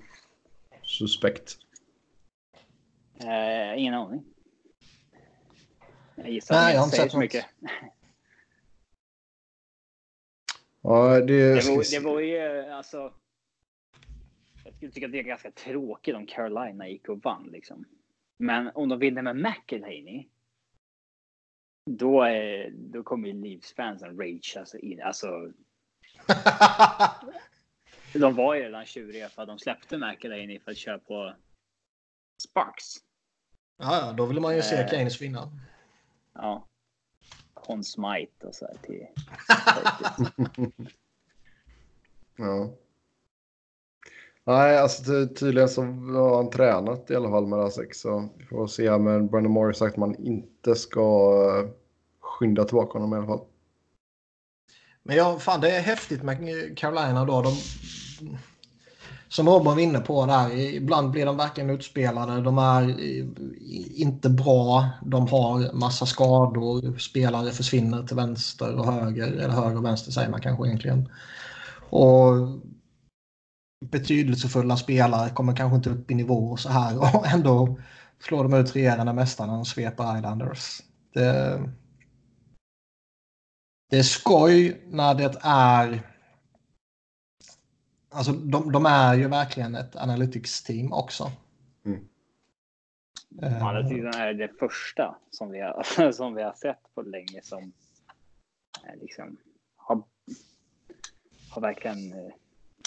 suspekt. 0.82 1.58
Uh, 3.24 3.80
ingen 3.80 3.94
aning. 3.94 4.24
Jag 6.16 6.30
gissar 6.30 6.56
Nej, 6.56 6.74
jag 6.74 6.80
har 6.80 6.86
inte 6.86 6.98
sett 6.98 7.12
så 7.12 7.20
mycket. 7.20 7.46
ja, 10.82 11.20
det... 11.20 11.56
Det 11.56 11.70
var, 11.70 12.00
det 12.00 12.06
var 12.06 12.20
ju 12.20 12.66
alltså. 12.72 13.14
Jag 14.66 14.74
skulle 14.76 14.92
tycka 14.92 15.06
att 15.06 15.12
det 15.12 15.20
är 15.20 15.24
ganska 15.24 15.52
tråkigt 15.52 16.16
om 16.16 16.26
Carolina 16.26 16.90
gick 16.90 17.10
och 17.10 17.24
vann 17.24 17.50
liksom. 17.52 17.86
Men 18.38 18.72
om 18.76 18.90
de 18.90 19.00
vinner 19.00 19.22
med 19.22 19.36
McElhaney 19.36 20.28
då, 21.86 22.22
är, 22.24 22.72
då 22.72 23.04
kommer 23.04 23.28
ju 23.28 23.34
Leafs-fansen 23.34 24.18
rage 24.18 24.56
alltså 24.58 24.78
in. 24.78 25.02
Alltså, 25.02 25.28
de 28.14 28.36
var 28.36 28.56
ju 28.56 28.62
redan 28.62 28.86
tjuriga 28.86 29.30
för 29.30 29.42
att 29.42 29.48
de 29.48 29.60
släppte 29.60 29.98
McElhaney 29.98 30.60
för 30.60 30.72
att 30.72 30.78
köra 30.78 31.00
på 31.00 31.36
Sparks. 32.44 32.86
Ja, 33.78 34.14
då 34.18 34.26
vill 34.26 34.40
man 34.40 34.56
ju 34.56 34.62
se 34.62 34.76
eh, 34.76 34.88
Keynes 34.88 35.22
vinna. 35.22 35.52
Ja. 36.34 36.68
Con 37.54 37.84
Smite 37.84 38.48
och 38.48 38.56
så 38.56 38.66
här 38.66 38.78
till. 38.78 39.08
ja. 42.36 42.74
Nej, 44.48 44.78
alltså 44.78 45.28
tydligen 45.40 45.70
så 45.70 45.82
har 45.82 46.36
han 46.36 46.50
tränat 46.50 47.12
i 47.12 47.16
alla 47.16 47.30
fall 47.30 47.48
med 47.48 47.60
Rasek. 47.60 47.96
Så 47.96 48.30
vi 48.38 48.46
får 48.46 48.68
se. 48.68 48.98
Men 48.98 49.28
Brandon 49.28 49.56
har 49.56 49.74
sagt 49.74 49.94
att 49.94 50.00
man 50.00 50.16
inte 50.16 50.76
ska 50.76 51.02
eh, 51.60 51.70
skynda 52.22 52.64
tillbaka 52.64 53.00
honom 53.00 53.14
i 53.14 53.18
alla 53.18 53.28
fall. 53.28 53.46
Men 55.04 55.16
ja, 55.16 55.40
fan 55.40 55.62
det 55.62 55.72
är 55.72 55.82
häftigt 55.82 56.24
med 56.24 56.38
Carolina 56.78 57.26
då. 57.26 57.42
De, 57.42 57.54
som 59.28 59.50
Robin 59.50 59.66
var 59.66 59.80
inne 59.80 60.00
på 60.00 60.26
där, 60.26 60.52
ibland 60.56 61.12
blir 61.12 61.26
de 61.26 61.38
verkligen 61.38 61.70
utspelade. 61.70 62.42
De 62.42 62.58
är 62.58 63.00
inte 64.02 64.30
bra. 64.30 64.90
De 65.06 65.28
har 65.28 65.74
massa 65.74 66.06
skador. 66.06 66.98
Spelare 66.98 67.52
försvinner 67.52 68.04
till 68.04 68.16
vänster 68.16 68.80
och 68.80 68.94
höger. 68.94 69.28
Eller 69.28 69.50
höger 69.50 69.78
och 69.78 69.86
vänster 69.86 70.12
säger 70.12 70.30
man 70.30 70.42
kanske 70.42 70.68
egentligen. 70.68 71.10
Och 71.90 72.32
betydelsefulla 73.92 74.78
spelare 74.78 75.30
kommer 75.30 75.56
kanske 75.56 75.76
inte 75.76 75.90
upp 75.90 76.12
i 76.12 76.16
nivå 76.16 76.52
och 76.52 76.60
så 76.60 76.70
här 76.70 76.98
och 77.00 77.28
ändå 77.34 77.80
slår 78.20 78.44
de 78.44 78.54
ut 78.54 78.76
regerande 78.76 79.14
mästarna 79.14 79.60
och 79.60 79.68
sveper 79.68 80.18
Islanders. 80.18 80.82
Det, 81.14 81.62
det 83.90 83.98
är 83.98 84.04
skoj 84.04 84.82
när 84.88 85.16
det 85.16 85.36
är 85.44 86.12
Alltså 88.10 88.32
de, 88.32 88.72
de 88.72 88.86
är 88.86 89.16
ju 89.16 89.28
verkligen 89.28 89.76
ett 89.76 89.96
analytics-team 89.96 90.94
också. 90.94 91.32
Mm. 91.86 92.08
Ja, 93.30 93.82
det 93.82 94.18
är 94.18 94.34
det 94.34 94.48
första 94.60 95.18
som 95.32 95.52
vi 95.52 95.62
har, 95.62 96.12
som 96.12 96.36
vi 96.36 96.44
har 96.44 96.54
sett 96.54 96.94
på 96.96 97.02
länge 97.02 97.42
som 97.44 97.74
liksom 99.02 99.38
har, 99.76 100.04
har 101.50 101.62
verkligen 101.62 102.14
eh, 102.14 102.34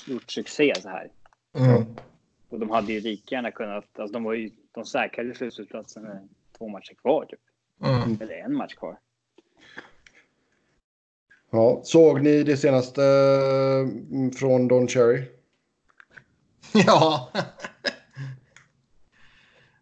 gjort 0.07 0.31
succé 0.31 0.73
så 0.81 0.89
här. 0.89 1.11
Mm. 1.55 1.85
Och 2.49 2.59
de 2.61 2.71
hade 2.71 2.93
ju 2.93 3.01
lika 3.01 3.35
gärna 3.35 3.51
kunnat, 3.51 3.99
alltså 3.99 4.13
de 4.13 4.25
var 4.25 4.35
ju, 4.35 4.51
de 4.73 4.85
säkrade 4.85 5.35
slutspelsplatsen 5.35 6.03
med 6.03 6.29
två 6.59 6.69
matcher 6.69 6.95
kvar 6.95 7.25
typ. 7.25 7.41
Mm. 7.85 8.19
Eller 8.21 8.35
en 8.35 8.55
match 8.55 8.75
kvar. 8.75 8.99
Ja, 11.51 11.81
såg 11.85 12.23
ni 12.23 12.43
det 12.43 12.57
senaste 12.57 13.03
mm, 14.11 14.31
från 14.31 14.69
Don 14.69 14.89
Cherry? 14.89 15.25
Ja. 16.87 17.31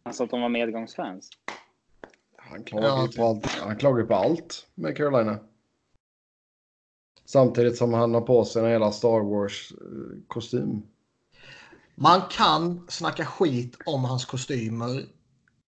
alltså 0.03 0.25
att 0.25 0.31
de 0.31 0.41
var 0.41 0.49
medgångsfans? 0.49 1.31
Han 2.37 2.65
klagar, 2.65 2.89
ja, 2.89 3.09
på 3.17 3.25
allt, 3.25 3.47
han 3.47 3.77
klagar 3.77 4.05
på 4.05 4.15
allt 4.15 4.67
med 4.75 4.97
Carolina. 4.97 5.39
Samtidigt 7.27 7.77
som 7.77 7.93
han 7.93 8.15
har 8.15 8.21
på 8.21 8.45
sig 8.45 8.63
en 8.63 8.71
hela 8.71 8.93
Star 8.93 9.21
Wars-kostym. 9.21 10.83
Man 11.95 12.21
kan 12.31 12.87
snacka 12.89 13.27
skit 13.27 13.77
om 13.87 14.05
hans 14.05 14.25
kostymer 14.25 15.07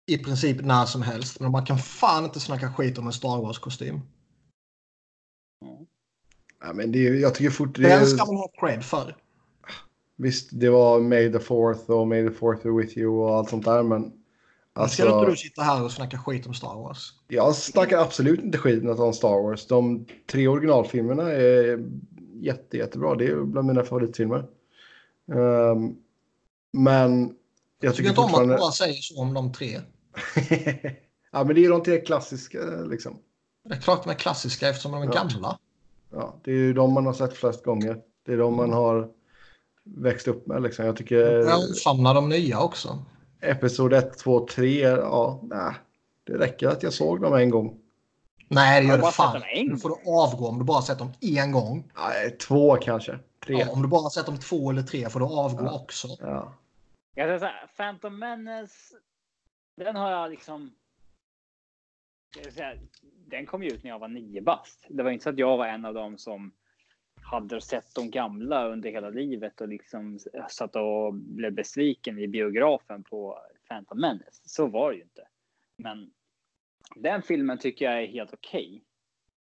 i 0.08 0.18
princip 0.18 0.62
när 0.62 0.86
som 0.86 1.02
helst. 1.02 1.40
Men 1.40 1.52
man 1.52 1.66
kan 1.66 1.78
fan 1.78 2.24
inte 2.24 2.40
snacka 2.40 2.74
skit 2.74 2.98
om 2.98 3.08
en 3.08 3.14
Star 3.14 3.42
Wars-kostym. 3.42 4.02
Ja, 6.60 6.74
men 6.74 6.92
det, 6.92 7.00
jag 7.00 7.36
tycker 7.36 7.50
fort... 7.50 7.76
Det 7.76 7.82
Den 7.82 8.08
ska 8.08 8.26
man 8.26 8.36
ha 8.36 8.52
cred 8.60 8.84
för. 8.84 9.16
Visst, 10.16 10.50
det 10.52 10.70
var 10.70 11.00
May 11.00 11.32
the 11.32 11.40
fourth 11.40 11.90
och 11.90 12.08
May 12.08 12.28
the 12.28 12.34
fourth 12.34 12.64
be 12.64 12.70
with 12.70 12.98
you 12.98 13.14
och 13.14 13.36
allt 13.36 13.50
sånt 13.50 13.66
där, 13.66 13.84
men... 13.84 14.17
Alltså, 14.78 15.04
ska 15.04 15.20
inte 15.20 15.32
du 15.32 15.38
sitta 15.38 15.62
här 15.62 15.84
och 15.84 15.92
snacka 15.92 16.18
skit 16.18 16.48
om 16.48 16.54
Star 16.54 16.76
Wars? 16.76 17.14
Jag 17.28 17.56
snackar 17.56 17.98
absolut 17.98 18.40
inte 18.40 18.58
skit 18.58 18.84
om 18.84 19.14
Star 19.14 19.44
Wars. 19.44 19.68
De 19.68 20.06
tre 20.32 20.48
originalfilmerna 20.48 21.32
är 21.32 21.86
jätte, 22.34 22.78
jättebra. 22.78 23.16
Det 23.16 23.28
är 23.28 23.36
bland 23.36 23.68
mina 23.68 23.84
favoritfilmer. 23.84 24.46
Um, 25.26 25.98
men 26.72 27.36
jag 27.80 27.96
tycker 27.96 28.10
inte 28.10 28.22
fortfarande... 28.22 28.54
om 28.54 28.56
att 28.56 28.60
bara 28.60 28.72
säger 28.72 29.02
så 29.02 29.22
om 29.22 29.34
de 29.34 29.54
tre. 29.54 29.68
ja, 31.32 31.44
men 31.44 31.56
det 31.56 31.66
är 31.66 31.70
de 31.70 31.84
tre 31.84 32.02
klassiska 32.02 32.60
liksom. 32.90 33.18
Det 33.64 33.76
är 33.76 33.82
klart 33.82 34.04
de 34.04 34.10
är 34.10 34.14
klassiska 34.14 34.70
eftersom 34.70 34.92
de 34.92 35.02
är 35.02 35.06
ja. 35.06 35.12
gamla. 35.12 35.60
Ja, 36.12 36.36
det 36.44 36.52
är 36.52 36.56
ju 36.56 36.74
de 36.74 36.94
man 36.94 37.06
har 37.06 37.14
sett 37.14 37.38
flest 37.38 37.64
gånger. 37.64 37.98
Det 38.26 38.34
är 38.34 38.38
de 38.38 38.56
man 38.56 38.74
har 38.74 39.10
växt 39.84 40.28
upp 40.28 40.48
med. 40.48 40.64
Liksom. 40.64 40.86
Jag 40.86 40.96
tycker... 40.96 41.16
Jag 41.18 41.60
omfamnar 41.60 42.14
de 42.14 42.30
nya 42.30 42.62
också. 42.62 43.00
Episod 43.42 43.94
1, 43.94 44.18
2, 44.18 44.48
3. 44.48 44.80
Ja, 44.80 45.40
nej. 45.44 45.74
Det 46.24 46.38
räcker 46.38 46.68
att 46.68 46.84
jag 46.84 46.94
såg 46.94 47.22
dem 47.22 47.34
en 47.34 47.50
gång. 47.50 47.80
Nej, 48.48 48.82
det 48.82 48.88
gör 48.88 48.98
det 48.98 49.12
fan. 49.12 49.42
Nu 49.56 49.78
får 49.78 49.90
du 49.90 49.96
avgå 49.96 50.48
om 50.48 50.60
du 50.60 50.66
bara 50.66 50.82
sett 50.82 51.00
dem 51.00 51.12
en 51.22 51.52
gång. 51.52 51.92
Nej, 51.98 52.38
två 52.38 52.76
kanske. 52.76 53.20
Tre. 53.46 53.56
Ja, 53.60 53.72
om 53.72 53.82
du 53.82 53.88
bara 53.88 54.10
sett 54.10 54.26
dem 54.26 54.40
två 54.40 54.70
eller 54.70 54.82
tre 54.82 55.10
får 55.10 55.20
du 55.20 55.26
avgå 55.26 55.66
ja. 55.66 55.82
också. 55.82 56.08
Ja. 56.20 56.54
Jag 57.16 57.40
säga 57.40 57.54
Phantom 57.78 58.20
Menace. 58.20 58.96
Den 59.78 59.96
har 59.96 60.12
jag 60.12 60.30
liksom. 60.30 60.72
Jag 62.44 62.54
säga, 62.54 62.74
den 63.28 63.46
kom 63.46 63.64
ju 63.64 63.70
ut 63.70 63.84
när 63.84 63.92
jag 63.92 64.00
var 64.00 64.08
nio 64.08 64.42
bast. 64.42 64.86
Det 64.90 65.04
var 65.04 65.12
inte 65.12 65.24
så 65.24 65.30
att 65.30 65.38
jag 65.38 65.58
var 65.58 65.68
en 65.68 65.86
av 65.86 65.94
dem 65.94 66.18
som 66.18 66.52
hade 67.32 67.62
sett 67.62 67.96
de 67.96 68.12
gamla 68.12 68.68
under 68.68 68.90
hela 68.90 69.10
livet 69.10 69.62
och 69.62 69.68
liksom 69.68 70.20
satt 70.50 70.76
och 70.76 71.14
blev 71.14 71.54
besviken 71.54 72.20
i 72.20 72.28
biografen 72.28 73.04
på 73.04 73.40
Phantom 73.70 74.00
Menace. 74.02 74.42
Så 74.46 74.68
var 74.68 74.92
det 74.92 74.98
ju 74.98 75.04
inte. 75.04 75.28
Men 75.78 76.12
den 76.96 77.22
filmen 77.22 77.58
tycker 77.58 77.86
jag 77.86 78.04
är 78.04 78.08
helt 78.08 78.34
okej. 78.34 78.68
Okay. 78.68 78.82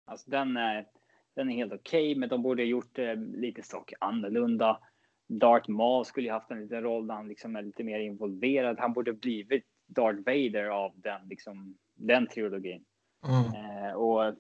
Alltså 0.06 0.30
den 0.30 0.58
är, 0.58 0.88
den 1.36 1.50
är 1.50 1.56
helt 1.56 1.74
okej, 1.74 2.12
okay, 2.12 2.20
men 2.20 2.30
de 2.30 2.42
borde 2.42 2.64
ha 2.64 2.68
gjort 2.68 3.00
eh, 3.00 3.16
lite 3.16 3.64
saker 3.64 3.98
annorlunda. 4.02 4.80
Darth 5.28 5.70
Maul 5.70 6.06
skulle 6.06 6.28
ju 6.28 6.34
haft 6.34 6.52
en 6.52 6.62
liten 6.62 6.82
roll 6.82 7.08
där 7.08 7.16
han 7.16 7.28
liksom 7.28 7.56
är 7.56 7.62
lite 7.62 7.84
mer 7.84 8.00
involverad. 8.00 8.80
Han 8.80 8.94
borde 8.94 9.14
blivit 9.14 9.64
Darth 9.88 10.20
Vader 10.20 10.66
av 10.66 10.92
den, 10.96 11.28
liksom, 11.28 11.78
den 11.96 12.28
trilogin. 12.28 12.86
Mm. 13.28 13.86
Eh, 13.86 13.94
och 13.94 14.36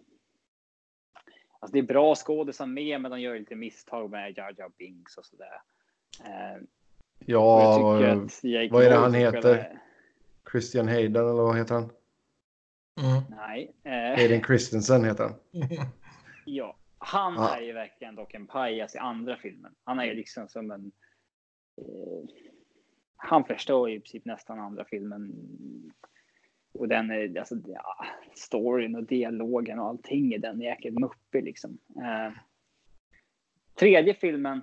alltså 1.65 1.73
det 1.73 1.79
är 1.79 1.83
bra 1.83 2.15
skådisar 2.15 2.65
med, 2.65 3.01
men 3.01 3.11
de 3.11 3.21
gör 3.21 3.39
lite 3.39 3.55
misstag 3.55 4.09
med 4.11 4.37
Jar 4.37 4.55
Jar 4.57 4.71
Binks 4.77 5.17
och 5.17 5.25
sådär. 5.25 5.61
Eh, 6.25 6.61
ja, 7.25 7.79
vad 8.71 8.83
är 8.83 8.89
det 8.89 8.95
han 8.95 9.13
heter? 9.13 9.81
Christian 10.51 10.87
Hayden 10.87 11.21
eller 11.21 11.43
vad 11.43 11.57
heter 11.57 11.75
han? 11.75 11.83
Mm. 13.01 13.23
Nej. 13.29 13.73
Eh, 13.83 14.19
Aiden 14.21 14.43
Christensen 14.43 15.03
heter 15.05 15.23
han. 15.23 15.33
ja. 16.45 16.77
Han 16.97 17.33
Ja. 17.33 17.55
är 17.57 17.61
ju 17.61 17.73
verkligen 17.73 18.15
dock 18.15 18.33
en 18.33 18.47
pajas 18.47 18.95
i 18.95 18.97
andra 18.97 19.37
filmen. 19.37 19.75
Han 19.83 19.99
är 19.99 20.05
ju 20.05 20.13
liksom 20.13 20.47
som 20.47 20.71
en... 20.71 20.91
Eh, 21.77 22.29
han 23.15 23.43
förstår 23.43 23.89
ju 23.89 23.95
i 23.95 23.99
princip 23.99 24.25
nästan 24.25 24.59
andra 24.59 24.85
filmen. 24.85 25.31
Och 26.79 26.87
den 26.87 27.11
är, 27.11 27.39
alltså, 27.39 27.55
ja, 27.67 28.05
storyn 28.33 28.95
och 28.95 29.03
dialogen 29.03 29.79
och 29.79 29.87
allting 29.87 30.33
i 30.33 30.37
den 30.37 30.61
är 30.61 30.65
jäkligt 30.65 30.99
muppig 30.99 31.43
liksom. 31.43 31.77
Eh, 31.97 32.33
tredje 33.75 34.13
filmen, 34.13 34.61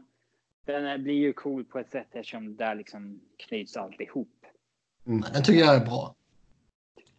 den 0.64 0.84
är, 0.84 0.98
blir 0.98 1.14
ju 1.14 1.32
cool 1.32 1.64
på 1.64 1.78
ett 1.78 1.90
sätt 1.90 2.08
eftersom 2.12 2.56
där 2.56 2.74
liksom 2.74 3.20
knyts 3.36 3.76
allt 3.76 4.00
ihop. 4.00 4.46
Mm. 5.06 5.20
Den 5.32 5.42
tycker 5.42 5.60
jag 5.60 5.76
är 5.76 5.86
bra. 5.86 6.14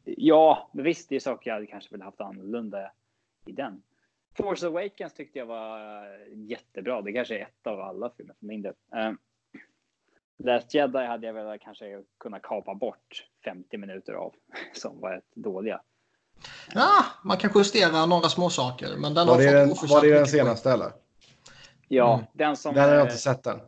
Ja, 0.04 0.70
men 0.74 0.86
visst, 0.86 1.10
det 1.10 1.16
är 1.16 1.20
saker 1.20 1.50
jag 1.50 1.56
hade 1.56 1.68
kanske 1.68 1.92
velat 1.92 2.06
haft 2.06 2.22
annorlunda 2.22 2.92
i 3.46 3.52
den. 3.52 3.84
Force 4.38 4.68
Awakens 4.68 5.14
tyckte 5.14 5.40
jag 5.40 5.46
var 5.46 6.06
jättebra. 6.34 7.02
Det 7.02 7.14
kanske 7.14 7.38
är 7.38 7.42
ett 7.42 7.68
av 7.68 7.80
alla 7.80 8.10
filmer 8.18 8.36
för 8.40 8.46
min 8.46 8.62
del. 8.62 8.74
Um, 8.92 9.18
Last 10.44 10.74
Jedi 10.74 11.06
hade 11.06 11.28
jag 11.28 11.34
väl 11.34 11.60
kanske 11.60 11.86
kunnat 12.20 12.42
kapa 12.42 12.76
bort 12.76 13.26
50 13.46 13.78
minuter 13.78 14.14
av 14.14 14.34
som 14.74 15.00
var 15.00 15.18
ett 15.18 15.36
dåliga. 15.36 15.82
Ja, 16.74 17.06
man 17.24 17.38
kan 17.38 17.52
justera 17.56 18.06
några 18.06 18.30
små 18.30 18.50
saker, 18.50 18.90
men 18.98 19.14
den 19.14 19.28
Var 19.28 19.34
har 19.36 19.42
det 19.42 19.68
fått 19.68 19.80
den, 19.82 19.90
var 19.90 20.02
det 20.02 20.14
den 20.14 20.28
senaste 20.28 20.72
eller? 20.72 20.92
Ja, 21.88 22.14
Mm. 22.14 22.26
den 22.34 22.56
som... 22.56 22.76
Den 22.76 22.90
har 22.90 22.96
jag 22.96 23.06
inte 23.06 23.18
sett 23.18 23.48
än. 23.48 23.60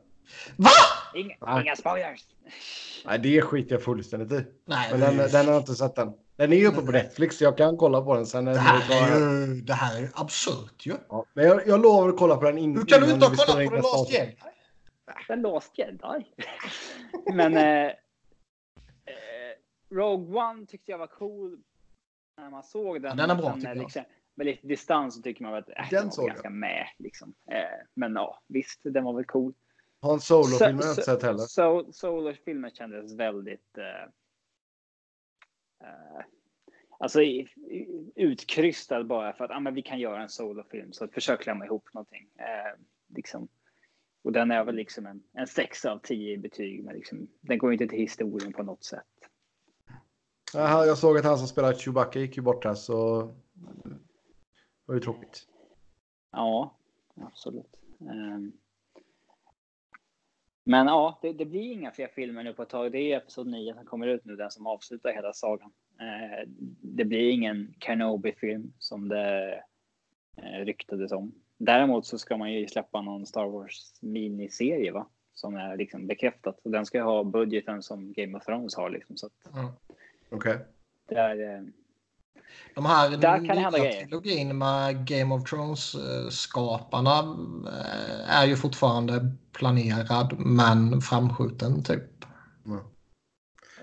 Va? 0.56 0.70
Inga, 1.16 1.36
Nej. 1.42 1.62
inga 1.64 1.76
spoilers! 1.76 2.26
Nej, 3.06 3.20
det 3.20 3.42
skiter 3.42 3.76
jag 3.76 3.84
fullständigt 3.84 4.32
i. 4.32 4.46
Nej, 4.66 4.88
Men 4.92 5.00
den, 5.00 5.18
den 5.18 5.46
har 5.46 5.54
jag 5.54 5.62
inte 5.62 5.76
sett 5.76 5.98
än. 5.98 6.14
Den 6.36 6.54
är 6.54 6.58
ju 6.58 6.68
uppe 6.68 6.82
på 6.82 6.92
Netflix 6.92 7.38
så 7.38 7.44
jag 7.44 7.58
kan 7.58 7.78
kolla 7.78 8.02
på 8.02 8.16
den 8.16 8.26
sen. 8.26 8.46
När 8.46 8.54
det, 8.54 8.60
här 8.60 9.14
är 9.14 9.20
ju, 9.20 9.62
det 9.62 9.74
här 9.74 9.98
är 10.02 10.10
absurt 10.14 10.86
ju. 10.86 10.94
Ja, 11.10 11.26
men 11.34 11.46
jag, 11.46 11.68
jag 11.68 11.82
lovar 11.82 12.10
att 12.10 12.18
kolla 12.18 12.36
på 12.36 12.44
den 12.46 12.58
in, 12.58 12.78
Hur 12.78 12.86
kan 12.86 13.00
du 13.02 13.06
innan 13.06 13.16
inte 13.16 13.26
ha 13.28 13.36
kollat 13.36 13.70
på 13.70 13.76
nästa 13.76 13.76
Last 13.76 13.96
avsnitt. 13.96 14.40
Den 15.28 15.42
Lost 15.42 15.78
Jedi. 15.78 16.26
Men 17.34 17.58
eh, 17.58 17.88
eh, 19.06 19.56
Rogue 19.90 20.40
One 20.42 20.66
tyckte 20.66 20.92
jag 20.92 20.98
var 20.98 21.08
cool 21.08 21.62
när 22.38 22.50
man 22.50 22.64
såg 22.64 23.02
den. 23.02 23.18
Den 23.18 23.30
är 23.30 23.36
bra, 23.36 23.52
Sen, 23.52 23.60
tycker 23.60 23.72
eh, 23.72 23.76
jag. 23.78 23.84
Liksom, 23.84 24.04
med 24.36 24.46
lite 24.48 24.68
distans 24.68 25.16
så 25.16 25.22
tycker 25.22 25.44
man 25.44 25.54
att 25.54 25.70
äh, 25.70 25.76
Den 25.76 25.88
den 25.90 26.10
var 26.18 26.24
jag. 26.24 26.28
ganska 26.28 26.50
med. 26.50 26.88
Liksom. 26.98 27.34
Eh, 27.52 27.86
men 27.94 28.14
ja, 28.14 28.42
visst, 28.48 28.80
den 28.84 29.04
var 29.04 29.14
väl 29.14 29.26
cool. 29.26 29.54
Har 30.02 30.12
jag 30.12 30.22
Så- 30.22 30.70
inte 30.70 30.84
sett 30.84 31.24
heller. 31.24 31.38
So, 31.40 31.92
Solo-filmen 31.92 32.72
kändes 32.72 33.14
väldigt... 33.14 33.78
Eh, 33.78 34.04
eh, 35.90 36.26
alltså 37.00 37.22
i, 37.22 37.40
i, 37.56 38.12
utkrystad 38.16 39.04
bara 39.04 39.34
för 39.34 39.46
att 39.46 39.52
ah, 39.52 39.60
men 39.60 39.74
vi 39.74 39.82
kan 39.82 40.00
göra 40.00 40.22
en 40.22 40.30
Solo-film. 40.30 40.94
Så 40.94 41.08
försök 41.08 41.42
klämma 41.42 41.66
ihop 41.66 41.94
någonting. 41.94 42.30
Eh, 42.36 42.80
liksom. 43.16 43.48
Och 44.26 44.32
den 44.32 44.52
är 44.52 44.64
väl 44.64 44.76
liksom 44.76 45.06
en, 45.06 45.24
en 45.34 45.48
6 45.48 45.86
av 45.86 46.00
10 46.00 46.34
i 46.34 46.38
betyg. 46.38 46.84
Men 46.84 46.96
liksom, 46.96 47.28
den 47.42 47.58
går 47.58 47.74
inte 47.74 47.88
till 47.88 48.00
historien 48.00 48.54
på 48.54 48.64
något 48.64 48.84
sätt. 48.84 49.04
Aha, 50.56 50.86
jag 50.86 50.98
såg 50.98 51.18
att 51.18 51.26
han 51.26 51.38
som 51.38 51.48
spelar 51.48 51.74
Chewbacca 51.74 52.20
gick 52.20 52.38
ju 52.38 52.44
bort 52.44 52.66
här 52.66 52.74
så... 52.74 53.22
Det 53.54 53.98
var 54.86 54.96
ju 54.96 55.02
tråkigt. 55.02 55.48
Ja, 56.32 56.78
absolut. 57.16 57.80
Ehm. 58.02 58.52
Men 60.64 60.88
ja, 60.88 61.20
det, 61.22 61.34
det 61.34 61.46
blir 61.46 61.72
inga 61.72 61.92
fler 61.92 62.08
filmer 62.08 62.44
nu 62.44 62.54
på 62.54 62.64
ett 62.64 62.70
tag. 62.70 62.92
Det 62.92 63.00
är 63.00 63.18
episod 63.18 63.48
9 63.48 63.74
som 63.74 63.86
kommer 63.86 64.08
ut 64.08 64.26
nu, 64.26 64.36
den 64.36 64.52
som 64.52 64.68
avslutar 64.68 65.14
hela 65.14 65.34
sagan. 65.34 65.72
Eh, 66.00 66.50
det 66.82 67.06
blir 67.06 67.30
ingen 67.30 67.74
Kenobi-film 67.80 68.74
som 68.80 69.10
det 69.10 69.64
eh, 70.38 70.66
ryktades 70.66 71.12
om. 71.12 71.45
Däremot 71.58 72.06
så 72.06 72.18
ska 72.18 72.38
man 72.38 72.54
ju 72.54 72.68
släppa 72.68 73.02
någon 73.02 73.26
Star 73.26 73.46
Wars 73.46 73.94
miniserie 74.02 74.92
va? 74.92 75.08
Som 75.34 75.56
är 75.56 75.78
liksom 75.78 76.08
bekräftat. 76.08 76.60
Och 76.64 76.72
den 76.72 76.86
ska 76.86 77.04
ha 77.04 77.24
budgeten 77.24 77.82
som 77.84 78.14
Game 78.14 78.38
of 78.38 78.46
Thrones 78.46 78.76
har 78.76 78.90
liksom. 78.90 79.18
Så 79.18 79.26
att 79.26 79.56
Mm. 79.56 79.72
Okej. 80.30 80.58
det 81.10 81.16
är, 81.16 81.56
eh, 81.56 81.62
De 82.76 82.86
här 82.86 83.10
Där 83.18 83.46
kan 83.46 83.58
hända 83.58 83.70
nya 83.80 83.80
grejer. 83.90 84.02
trilogin 84.06 84.58
med 84.58 85.08
Game 85.08 85.36
of 85.36 85.44
Thrones-skaparna 85.50 87.20
eh, 87.68 88.38
är 88.40 88.46
ju 88.48 88.56
fortfarande 88.56 89.32
planerad 89.52 90.40
men 90.40 91.02
framskjuten 91.02 91.84
typ. 91.84 92.04
Mm. 92.66 92.80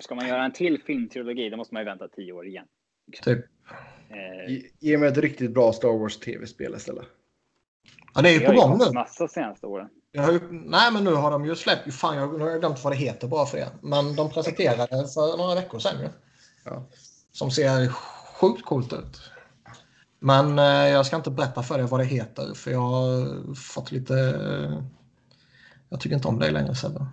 ska 0.01 0.15
man 0.15 0.28
göra 0.28 0.44
en 0.44 0.53
till 0.53 0.82
filmtrilogi 0.82 1.51
då 1.51 1.57
måste 1.57 1.74
man 1.74 1.81
ju 1.82 1.85
vänta 1.85 2.09
tio 2.09 2.32
år 2.32 2.47
igen. 2.47 2.66
typ. 3.23 3.44
Eh, 4.09 4.53
Ge, 4.53 4.62
ge 4.81 4.99
mig 4.99 5.09
ett 5.09 5.19
riktigt 5.19 5.55
bra 5.55 5.73
Star 5.73 5.99
Wars 5.99 6.16
tv-spel 6.16 6.74
istället. 6.77 7.07
Ja, 8.15 8.23
det 8.23 8.29
är 8.29 8.41
ju 8.41 8.47
på 8.47 8.53
gång 8.53 8.79
nu. 8.79 8.93
massa 8.93 9.29
senaste 9.29 9.67
åren. 9.67 9.89
Jag 10.13 10.23
har 10.23 10.33
ju, 10.33 10.41
nej, 10.51 10.93
men 10.93 11.05
nu 11.05 11.15
har 11.15 11.31
de 11.31 11.45
ju 11.45 11.57
släppt. 11.57 11.95
Fan, 11.95 12.17
jag, 12.17 12.39
nu 12.39 12.45
har 12.45 12.51
jag 12.51 12.61
glömt 12.61 12.85
vad 12.85 12.93
det 12.93 12.97
heter 12.97 13.29
bara 13.29 13.47
för 13.47 13.59
det. 13.59 13.69
Men 13.81 14.17
de 14.17 14.31
presenterade 14.31 15.09
för 15.09 15.37
några 15.37 15.55
veckor 15.55 15.79
sedan 15.79 16.01
ju. 16.01 16.09
Ja. 16.65 16.87
Som 17.33 17.51
ser 17.51 17.89
sjukt 18.41 18.65
coolt 18.65 18.93
ut. 18.93 19.21
Men 20.19 20.59
eh, 20.59 20.65
jag 20.65 21.07
ska 21.07 21.17
inte 21.17 21.31
berätta 21.31 21.63
för 21.63 21.79
dig 21.79 21.87
vad 21.87 22.01
det 22.01 22.05
heter 22.05 22.55
för 22.55 22.71
jag 22.71 22.81
har 22.81 23.55
fått 23.55 23.93
lite... 23.93 24.15
Eh, 24.15 24.83
jag 25.89 26.01
tycker 26.01 26.17
inte 26.17 26.29
om 26.29 26.39
dig 26.39 26.51
längre 26.53 26.75
Sebbe. 26.75 27.07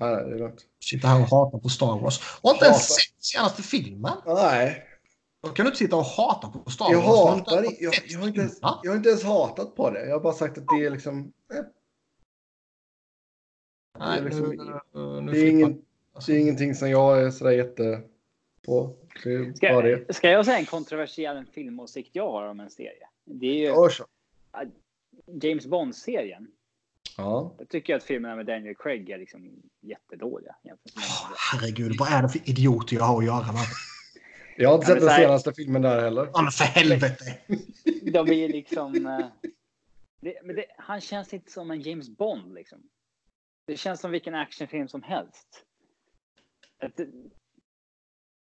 Nej, 0.00 0.14
det 0.14 0.34
är 0.34 0.38
lugnt. 0.38 0.60
Sitta 0.84 1.08
här 1.08 1.22
och 1.22 1.28
hata 1.28 1.58
på 1.58 1.68
Star 1.68 1.98
Wars. 2.00 2.20
Och 2.40 2.50
inte 2.52 2.64
ens 2.64 2.76
Hatar. 2.76 2.94
sett 2.94 3.24
senaste 3.24 3.62
filmen. 3.62 4.12
Nej, 4.26 4.84
kan 5.42 5.52
du 5.54 5.62
inte 5.64 5.78
sitta 5.78 5.96
och 5.96 6.04
hata 6.04 6.48
på 6.48 6.70
Star 6.70 6.92
jag 6.92 7.02
Wars. 7.02 7.06
du 7.06 7.40
hatar 7.40 7.64
jag, 7.78 7.94
jag, 8.06 8.18
har 8.20 8.28
inte 8.28 8.40
ens, 8.40 8.58
jag 8.60 8.90
har 8.90 8.96
inte 8.96 9.08
ens 9.08 9.24
hatat 9.24 9.74
på 9.76 9.90
det. 9.90 10.06
Jag 10.06 10.12
har 10.12 10.20
bara 10.20 10.32
sagt 10.32 10.58
att 10.58 10.64
det 10.68 10.84
är 10.86 10.90
liksom... 10.90 11.32
Eh, 11.54 11.60
Nej, 13.98 14.20
det 14.20 14.26
är 14.26 14.30
liksom- 14.30 14.80
nu, 14.94 15.20
nu, 15.20 15.32
det, 15.32 15.38
är 15.38 15.50
ingen, 15.50 15.82
det 16.26 16.32
är 16.32 16.38
ingenting 16.38 16.74
som 16.74 16.90
jag 16.90 17.22
är 17.22 17.30
sådär 17.30 17.50
jätte 17.50 18.02
på. 18.66 18.96
Det 19.24 19.56
Ska, 19.56 19.80
det. 19.82 20.14
ska 20.14 20.30
jag 20.30 20.44
säga 20.44 20.58
en 20.58 20.66
kontroversiell 20.66 21.44
filmåsikt 21.52 22.10
jag 22.12 22.30
har 22.30 22.48
om 22.48 22.60
en 22.60 22.70
serie? 22.70 23.08
Det 23.24 23.66
är 23.66 23.84
ju 23.84 23.90
så. 23.90 24.04
James 25.42 25.66
Bond-serien. 25.66 26.46
Ja. 27.16 27.54
Jag 27.58 27.68
tycker 27.68 27.96
att 27.96 28.02
filmerna 28.02 28.36
med 28.36 28.46
Daniel 28.46 28.74
Craig 28.74 29.10
är 29.10 29.18
liksom 29.18 29.62
jättedåliga. 29.80 30.56
andra. 30.64 30.76
Herregud, 31.52 31.96
vad 31.98 32.12
är 32.12 32.22
det 32.22 32.28
för 32.28 32.50
idioter 32.50 32.96
jag 32.96 33.04
har 33.04 33.18
att 33.18 33.24
göra 33.24 33.52
med? 33.52 33.62
Jag 34.60 34.68
har 34.70 34.74
inte 34.76 34.90
Ja, 34.90 34.94
sett 34.94 35.06
den 35.06 35.16
senaste 35.16 35.52
filmen 35.52 35.82
där 35.82 36.00
heller. 36.02 36.28
Ja, 36.32 36.42
men 36.42 36.52
för 36.52 36.64
helvete! 36.64 37.24
De 38.12 38.28
är 38.28 38.34
ju 38.34 38.48
liksom... 38.48 39.06
eh, 39.06 39.26
Det, 40.20 40.34
men 40.44 40.56
det, 40.56 40.64
han 40.78 41.00
känns 41.00 41.34
inte 41.34 41.50
som 41.52 41.70
en 41.70 41.80
James 41.80 42.08
Bond 42.10 42.54
liksom. 42.54 42.78
Det 43.66 43.76
känns 43.76 44.00
som 44.00 44.10
vilken 44.10 44.34
actionfilm 44.34 44.88
som 44.88 45.02
helst. 45.02 45.64
Att 46.82 46.96
det- 46.96 47.08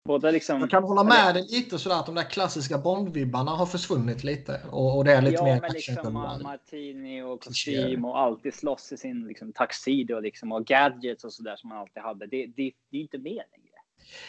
Båda 0.04 0.30
liksom... 0.30 0.60
Jag 0.60 0.70
kan 0.70 0.82
hålla 0.82 1.04
med 1.04 1.34
dig 1.34 1.46
lite 1.50 1.78
sådär 1.78 1.96
att 1.96 2.06
de 2.06 2.14
där 2.14 2.30
klassiska 2.30 2.78
Bond-vibbarna 2.78 3.50
har 3.50 3.66
försvunnit 3.66 4.24
lite. 4.24 4.60
Och, 4.70 4.96
och 4.96 5.04
det 5.04 5.12
är 5.12 5.22
lite 5.22 5.34
ja, 5.34 5.44
mer 5.44 5.60
men 5.60 5.72
liksom 5.72 6.12
martini 6.42 7.22
och 7.22 7.42
kostym 7.42 8.04
och 8.04 8.18
alltid 8.18 8.54
slåss 8.54 8.92
i 8.92 8.96
sin 8.96 9.26
liksom, 9.28 9.52
tuxedo 9.52 10.20
liksom, 10.20 10.52
och 10.52 10.66
gadgets 10.66 11.24
och 11.24 11.32
sådär 11.32 11.56
som 11.56 11.68
man 11.68 11.78
alltid 11.78 12.02
hade. 12.02 12.26
Det, 12.26 12.46
det, 12.46 12.72
det 12.90 12.96
är 12.96 13.00
inte 13.00 13.18
med 13.18 13.42
längre. 13.52 13.67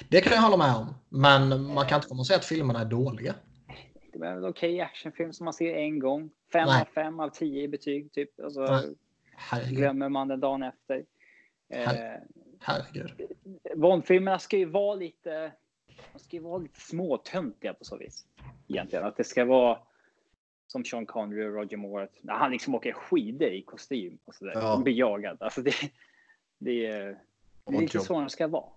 Det 0.10 0.22
kan 0.22 0.34
jag 0.34 0.41
hålla 0.41 0.57
med 0.57 0.76
om. 0.76 0.93
Men 1.10 1.64
man 1.73 1.85
kan 1.85 1.95
inte 1.95 2.07
komma 2.07 2.19
och 2.19 2.27
säga 2.27 2.38
att 2.39 2.45
filmerna 2.45 2.81
är 2.81 2.85
dåliga. 2.85 3.35
Det 4.14 4.26
är 4.26 4.31
en 4.38 4.45
okej 4.45 4.81
actionfilm 4.81 5.34
som 5.34 5.45
man 5.45 5.53
ser 5.53 5.76
en 5.76 5.99
gång. 5.99 6.30
Fem 6.53 6.68
Nej. 6.68 6.81
av 6.81 6.85
fem 6.85 7.19
av 7.19 7.30
tio 7.30 7.64
i 7.64 7.68
betyg 7.68 8.11
typ. 8.11 8.39
Och 8.39 8.53
så. 8.53 8.81
Herregud. 9.35 9.77
glömmer 9.77 10.10
man 10.10 10.27
den 10.27 10.39
dagen 10.39 10.64
efter. 10.64 11.06
Eh, 11.69 11.88
Herre- 11.88 12.22
Herregud. 12.60 13.22
Bondfilmerna 13.76 14.39
ska 14.39 14.57
ju 14.57 14.65
vara 14.65 14.95
lite, 14.95 15.51
de 16.14 16.19
ska 16.19 16.35
ju 16.38 16.43
vara 16.43 16.57
lite 16.57 16.80
småtöntiga 16.80 17.73
på 17.73 17.85
så 17.85 17.97
vis. 17.97 18.26
Egentligen. 18.68 19.06
Att 19.06 19.18
det 19.18 19.23
ska 19.23 19.45
vara 19.45 19.80
som 20.68 20.85
Sean 20.85 21.06
Connery 21.06 21.47
och 21.47 21.53
Roger 21.53 21.77
Moore. 21.77 22.07
När 22.22 22.34
han 22.34 22.51
liksom 22.51 22.76
åker 22.76 22.93
skidor 22.93 23.47
i 23.49 23.61
kostym 23.61 24.18
och 24.26 24.35
sådär. 24.35 24.51
Ja. 24.56 24.73
Och 24.76 24.84
blir 24.84 24.93
jagad. 24.93 25.38
Alltså 25.39 25.61
det, 25.61 25.73
det, 26.57 26.72
det 26.85 27.76
är 27.76 27.81
lite 27.81 27.99
så 27.99 28.22
det 28.22 28.30
ska 28.30 28.47
vara. 28.47 28.69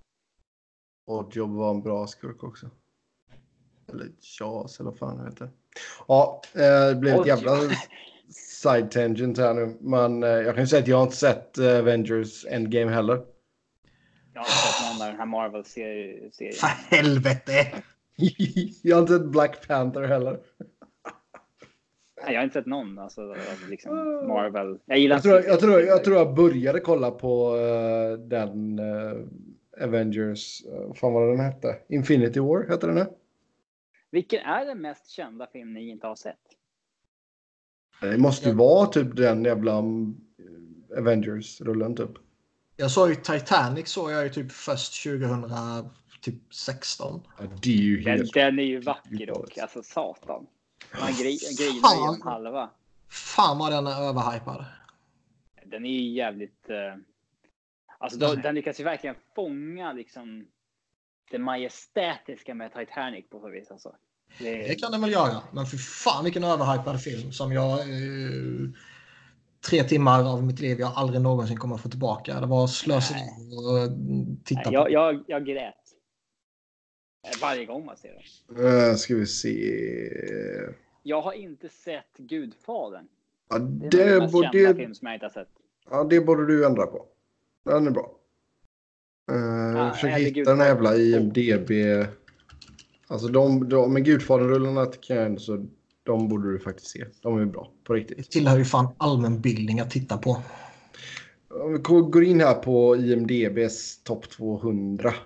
Oddjob 1.05 1.51
var 1.51 1.71
en 1.71 1.83
bra 1.83 2.07
skurk 2.07 2.45
också. 2.45 2.71
Eller 3.93 4.09
Chas 4.21 4.81
eller 4.81 4.91
vad 4.91 4.99
fan 4.99 5.19
det 5.19 5.25
heter. 5.25 5.51
Ja, 6.09 6.43
eh, 6.55 6.89
det 6.89 6.95
blev 6.95 7.21
ett 7.21 7.27
jävla 7.27 7.57
side 8.63 8.91
tangent 8.91 9.39
här 9.39 9.55
nu. 9.55 9.77
Men 9.81 10.23
eh, 10.23 10.29
jag 10.29 10.55
kan 10.55 10.65
ju 10.65 10.69
säga 10.69 10.83
att 10.83 10.89
jag 10.89 10.97
har 10.97 11.05
inte 11.05 11.17
sett 11.17 11.59
eh, 11.59 11.79
Avengers 11.79 12.47
Endgame 12.47 12.93
heller. 12.93 13.23
Jag 14.35 14.41
har 14.41 14.47
inte 14.47 14.57
sett 14.57 14.99
någon 14.99 15.03
av 15.03 15.09
den 15.09 15.19
här 15.19 15.27
Marvel-serien. 15.27 16.31
För 16.53 16.97
helvete! 16.97 17.83
jag 18.83 18.97
har 18.97 19.01
inte 19.03 19.13
sett 19.13 19.27
Black 19.27 19.69
Panther 19.69 20.03
heller. 20.03 20.41
Nej, 22.25 22.33
jag 22.33 22.41
har 22.41 22.45
inte 22.45 22.55
sett 22.55 22.67
någon 22.67 22.99
alltså, 22.99 23.35
liksom 23.71 23.97
Marvel. 24.29 24.79
Jag 24.85 24.99
gillar 24.99 25.17
Jag 25.17 25.23
tror, 25.23 25.37
inte 25.37 25.49
jag, 25.49 25.61
tror, 25.61 25.81
jag 25.81 26.05
tror 26.05 26.17
jag 26.17 26.35
började 26.35 26.81
kolla 26.81 27.11
på 27.11 27.57
eh, 27.57 28.19
den 28.19 28.79
eh, 28.79 29.19
Avengers, 29.81 30.63
uh, 30.67 30.87
vad 30.87 30.99
fan 30.99 31.13
var 31.13 31.29
den 31.29 31.41
hette? 31.41 31.79
Infinity 31.89 32.41
War 32.41 32.69
hette 32.69 32.87
den 32.87 32.95
nu? 32.95 33.07
Vilken 34.11 34.41
är 34.41 34.65
den 34.65 34.81
mest 34.81 35.09
kända 35.09 35.47
film 35.47 35.75
ni 35.75 35.89
inte 35.89 36.07
har 36.07 36.17
sett? 36.17 36.39
Det 38.01 38.19
måste 38.19 38.49
ju 38.49 38.55
vara 38.55 38.87
typ 38.87 39.17
den 39.17 39.45
jävla 39.45 39.79
mm, 39.79 40.17
Avengers-rullen 40.99 41.97
typ. 41.97 42.11
Jag 42.77 42.91
såg 42.91 43.09
ju 43.09 43.15
Titanic 43.15 43.89
såg 43.89 44.13
jag 44.13 44.25
ju 44.25 44.31
typ 44.31 44.53
först 44.53 45.05
2016. 45.05 47.21
Ja, 47.39 47.45
det 47.63 47.73
är 47.73 47.77
ju 47.77 48.01
Den, 48.01 48.17
helt... 48.17 48.35
den 48.35 48.59
är 48.59 48.63
ju 48.63 48.81
vacker 48.81 49.27
dock. 49.27 49.59
Alltså 49.59 49.83
satan. 49.83 50.47
Man 51.01 51.13
gri, 51.13 51.39
grinar 51.59 51.95
genom 52.01 52.23
halva. 52.23 52.71
Fan 53.09 53.59
vad 53.59 53.73
den 53.73 53.87
är 53.87 54.09
överhypad. 54.09 54.65
Den 55.65 55.87
är 55.87 55.91
ju 55.91 56.09
jävligt... 56.09 56.71
Uh, 56.71 57.03
alltså 58.03 58.19
då, 58.19 58.35
den 58.35 58.55
lyckas 58.55 58.81
ju 58.81 58.85
verkligen 58.85 59.17
fånga 59.35 59.93
liksom 59.93 60.47
det 61.31 61.39
majestätiska 61.39 62.55
med 62.55 62.75
Titanic 62.75 63.25
på 63.31 63.41
så 63.41 63.49
vis. 63.49 63.71
Alltså. 63.71 63.97
Det... 64.39 64.69
det 64.69 64.75
kan 64.75 64.93
den 64.93 65.01
väl 65.01 65.13
göra. 65.13 65.43
Men 65.53 65.67
för 65.67 65.77
fan 65.77 66.25
vilken 66.25 66.45
överhypad 66.45 67.03
film 67.03 67.33
som 67.33 67.53
jag... 67.53 67.81
Eh, 67.81 68.71
tre 69.69 69.85
timmar 69.85 70.33
av 70.33 70.45
mitt 70.45 70.61
liv 70.61 70.81
jag 70.81 70.93
aldrig 70.97 71.21
någonsin 71.21 71.57
kommer 71.57 71.75
att 71.75 71.81
få 71.81 71.89
tillbaka. 71.89 72.41
Det 72.41 72.47
var 72.47 72.67
slöseri 72.67 73.21
att 73.21 74.45
titta 74.45 74.61
Nej, 74.65 74.73
jag, 74.73 74.87
på. 74.87 74.93
Jag, 74.93 75.25
jag 75.27 75.47
grät. 75.47 75.75
Varje 77.41 77.65
gång 77.65 77.85
man 77.85 77.97
ser 77.97 78.23
den. 78.49 78.65
Uh, 78.65 78.95
ska 78.95 79.15
vi 79.15 79.27
se. 79.27 79.73
Jag 81.03 81.23
har 81.23 81.33
inte 81.33 81.69
sett 81.69 82.17
Gudfadern. 82.17 83.09
Ja, 83.49 83.59
det, 83.59 83.89
det 83.89 84.03
är 84.03 84.21
den 84.21 84.31
borde... 84.31 84.75
film 84.75 84.95
som 84.95 85.07
jag 85.07 85.17
inte 85.17 85.27
har 85.27 85.31
sett. 85.31 85.49
Ja, 85.91 86.05
det 86.05 86.21
borde 86.21 86.47
du 86.47 86.67
ändra 86.67 86.87
på. 86.87 87.07
Den 87.65 87.87
är 87.87 87.91
bra. 87.91 88.11
Uh, 89.33 89.77
ah, 89.77 89.91
försök 89.91 90.19
hitta 90.19 90.51
den 90.51 90.61
här 90.61 90.67
jävla 90.67 90.97
IMDB. 90.97 91.71
Alltså 93.07 93.29
de, 93.29 93.69
de 93.69 93.93
med 93.93 94.05
Gudfadern-rullarna 94.05 94.87
tycker 94.87 95.15
jag 95.15 95.41
så 95.41 95.67
de 96.03 96.29
borde 96.29 96.53
du 96.53 96.59
faktiskt 96.59 96.91
se. 96.91 97.05
De 97.23 97.41
är 97.41 97.45
bra 97.45 97.71
på 97.85 97.95
riktigt. 97.95 98.17
Det 98.17 98.31
tillhör 98.31 98.59
ju 98.59 98.65
fan 98.65 98.89
allmänbildning 98.97 99.81
att 99.81 99.91
titta 99.91 100.19
på. 100.19 100.43
Om 101.51 101.73
vi 101.73 101.79
går 101.79 102.25
in 102.25 102.41
här 102.41 102.55
på 102.55 102.97
IMDBs 102.97 104.03
topp 104.03 104.31
250. 104.31 105.19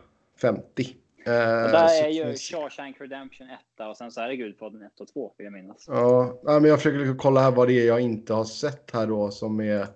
Och 1.27 1.33
där 1.33 2.05
är 2.05 2.09
ju 2.09 2.37
Shawshank 2.37 3.01
Redemption 3.01 3.47
1 3.51 3.89
och 3.91 3.97
sen 3.97 4.13
så 4.13 4.21
är 4.21 4.29
det 4.29 4.37
Gudfadern 4.37 4.83
1 4.83 5.01
och 5.01 5.09
2 5.09 5.33
vill 5.39 5.45
jag 5.45 5.53
minnas. 5.53 5.85
Ja, 5.89 6.41
men 6.45 6.65
jag 6.65 6.79
försöker 6.79 6.99
liksom 6.99 7.19
kolla 7.19 7.41
här 7.41 7.51
vad 7.51 7.69
det 7.69 7.81
är 7.81 7.87
jag 7.87 8.01
inte 8.01 8.35
har 8.35 8.45
sett 8.45 8.91
här 8.93 9.07
då 9.07 9.31
som 9.31 9.61
är. 9.61 9.87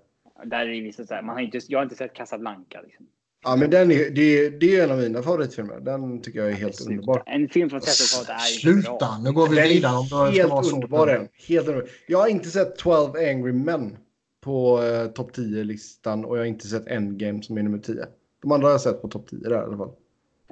Där 0.44 0.60
är 0.60 0.66
det 0.66 0.80
vissa 0.80 1.06
så 1.06 1.14
här, 1.14 1.22
man 1.22 1.34
har 1.34 1.42
inte, 1.42 1.60
jag 1.68 1.78
har 1.78 1.82
inte 1.82 1.94
sett 1.96 2.14
Casablanca. 2.14 2.80
Liksom. 2.80 3.06
Ja, 3.42 3.56
men 3.56 3.70
den 3.70 3.90
är, 3.90 4.10
det, 4.10 4.50
det 4.50 4.76
är 4.76 4.84
en 4.84 4.90
av 4.90 4.98
mina 4.98 5.22
favoritfilmer. 5.22 5.80
Den 5.80 6.22
tycker 6.22 6.38
jag 6.38 6.48
är 6.48 6.54
helt 6.54 6.76
Sluta. 6.76 6.90
underbar. 6.90 7.22
En 7.26 7.48
film 7.48 7.70
från 7.70 7.80
30-talet 7.80 8.30
är 8.30 8.38
Sluta! 8.38 8.90
Bra. 8.98 9.18
Nu 9.24 9.32
går 9.32 9.48
vi 9.48 9.60
vidare. 9.68 9.96
Om 9.96 10.06
det 10.10 10.38
helt 10.38 10.50
vara 10.50 10.66
underbar 10.66 11.06
den. 11.06 11.28
Helt 11.48 11.68
underbar. 11.68 11.90
Jag 12.06 12.18
har 12.18 12.28
inte 12.28 12.48
sett 12.48 12.76
12 12.76 13.16
Angry 13.16 13.52
Men 13.52 13.96
på 14.40 14.82
eh, 14.82 15.06
topp 15.06 15.36
10-listan 15.36 16.24
och 16.24 16.36
jag 16.36 16.40
har 16.42 16.46
inte 16.46 16.66
sett 16.66 16.86
Endgame 16.86 17.42
som 17.42 17.58
är 17.58 17.62
nummer 17.62 17.78
10. 17.78 18.06
De 18.42 18.52
andra 18.52 18.66
har 18.66 18.72
jag 18.72 18.80
sett 18.80 19.02
på 19.02 19.08
topp 19.08 19.26
10 19.30 19.38
där 19.38 19.50
i 19.50 19.54
alla 19.54 19.76
fall. 19.76 19.92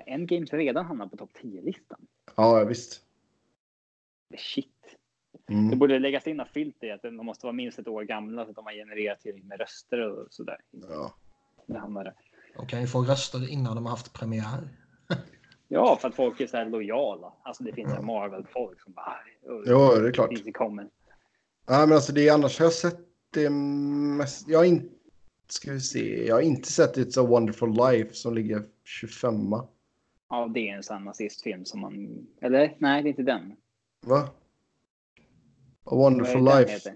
Endgame 0.06 0.47
redan 0.47 0.86
hamnat 0.86 1.10
på 1.10 1.16
topp 1.16 1.31
10-listan. 1.43 1.98
Ja, 2.36 2.65
visst. 2.65 3.01
Shit. 4.39 4.77
Mm. 5.48 5.70
Det 5.70 5.76
borde 5.76 5.98
läggas 5.98 6.26
in 6.26 6.40
ett 6.40 6.48
filter 6.48 6.86
i 6.86 6.90
att 6.90 7.02
de 7.02 7.16
måste 7.16 7.46
vara 7.46 7.52
minst 7.52 7.78
ett 7.78 7.88
år 7.88 8.02
gamla 8.02 8.44
så 8.44 8.50
att 8.50 8.56
de 8.56 8.66
har 8.66 8.72
genererat 8.72 9.20
till 9.20 9.44
med 9.44 9.60
röster 9.60 10.10
och 10.10 10.26
sådär. 10.30 10.56
Ja. 10.70 11.14
Det 11.66 11.78
hamnar 11.78 12.04
där. 12.04 12.14
De 12.56 12.66
kan 12.66 12.80
ju 12.80 12.86
få 12.86 13.02
röster 13.02 13.50
innan 13.50 13.74
de 13.74 13.84
har 13.84 13.90
haft 13.90 14.12
premiär. 14.12 14.68
ja, 15.68 15.98
för 16.00 16.08
att 16.08 16.14
folk 16.14 16.40
är 16.40 16.46
så 16.46 16.56
här 16.56 16.66
lojala. 16.66 17.32
Alltså 17.42 17.64
det 17.64 17.72
finns 17.72 17.92
ja. 17.96 18.02
Marvel-folk 18.02 18.80
som 18.80 18.92
bara... 18.92 19.16
Ja, 19.66 19.98
det 20.00 20.08
är 20.08 20.12
klart. 20.12 20.30
Det 20.44 20.52
kommer. 20.52 20.88
Nej, 21.68 21.86
men 21.86 21.92
alltså 21.92 22.12
det 22.12 22.28
är 22.28 22.34
annars 22.34 22.58
har 22.58 22.66
jag 22.66 22.72
sett 22.72 23.00
det 23.30 23.50
mest. 23.50 24.48
Jag 24.48 24.58
har 24.58 24.64
inte... 24.64 24.94
Ska 25.50 25.72
vi 25.72 25.80
se. 25.80 26.26
Jag 26.26 26.34
har 26.34 26.42
inte 26.42 26.72
sett 26.72 26.96
It's 26.96 27.20
a 27.20 27.26
wonderful 27.26 27.70
life 27.70 28.14
som 28.14 28.34
ligger 28.34 28.62
25. 28.84 29.34
Ja, 30.30 30.50
det 30.54 30.68
är 30.68 30.76
en 30.76 30.82
sån 30.82 31.04
nazistfilm 31.04 31.64
som 31.64 31.80
man... 31.80 32.26
Eller? 32.40 32.76
Nej, 32.78 33.02
det 33.02 33.08
är 33.08 33.10
inte 33.10 33.22
den. 33.22 33.56
Va? 34.06 34.28
A 35.90 35.97
wonderful 35.97 36.43
life. 36.43 36.86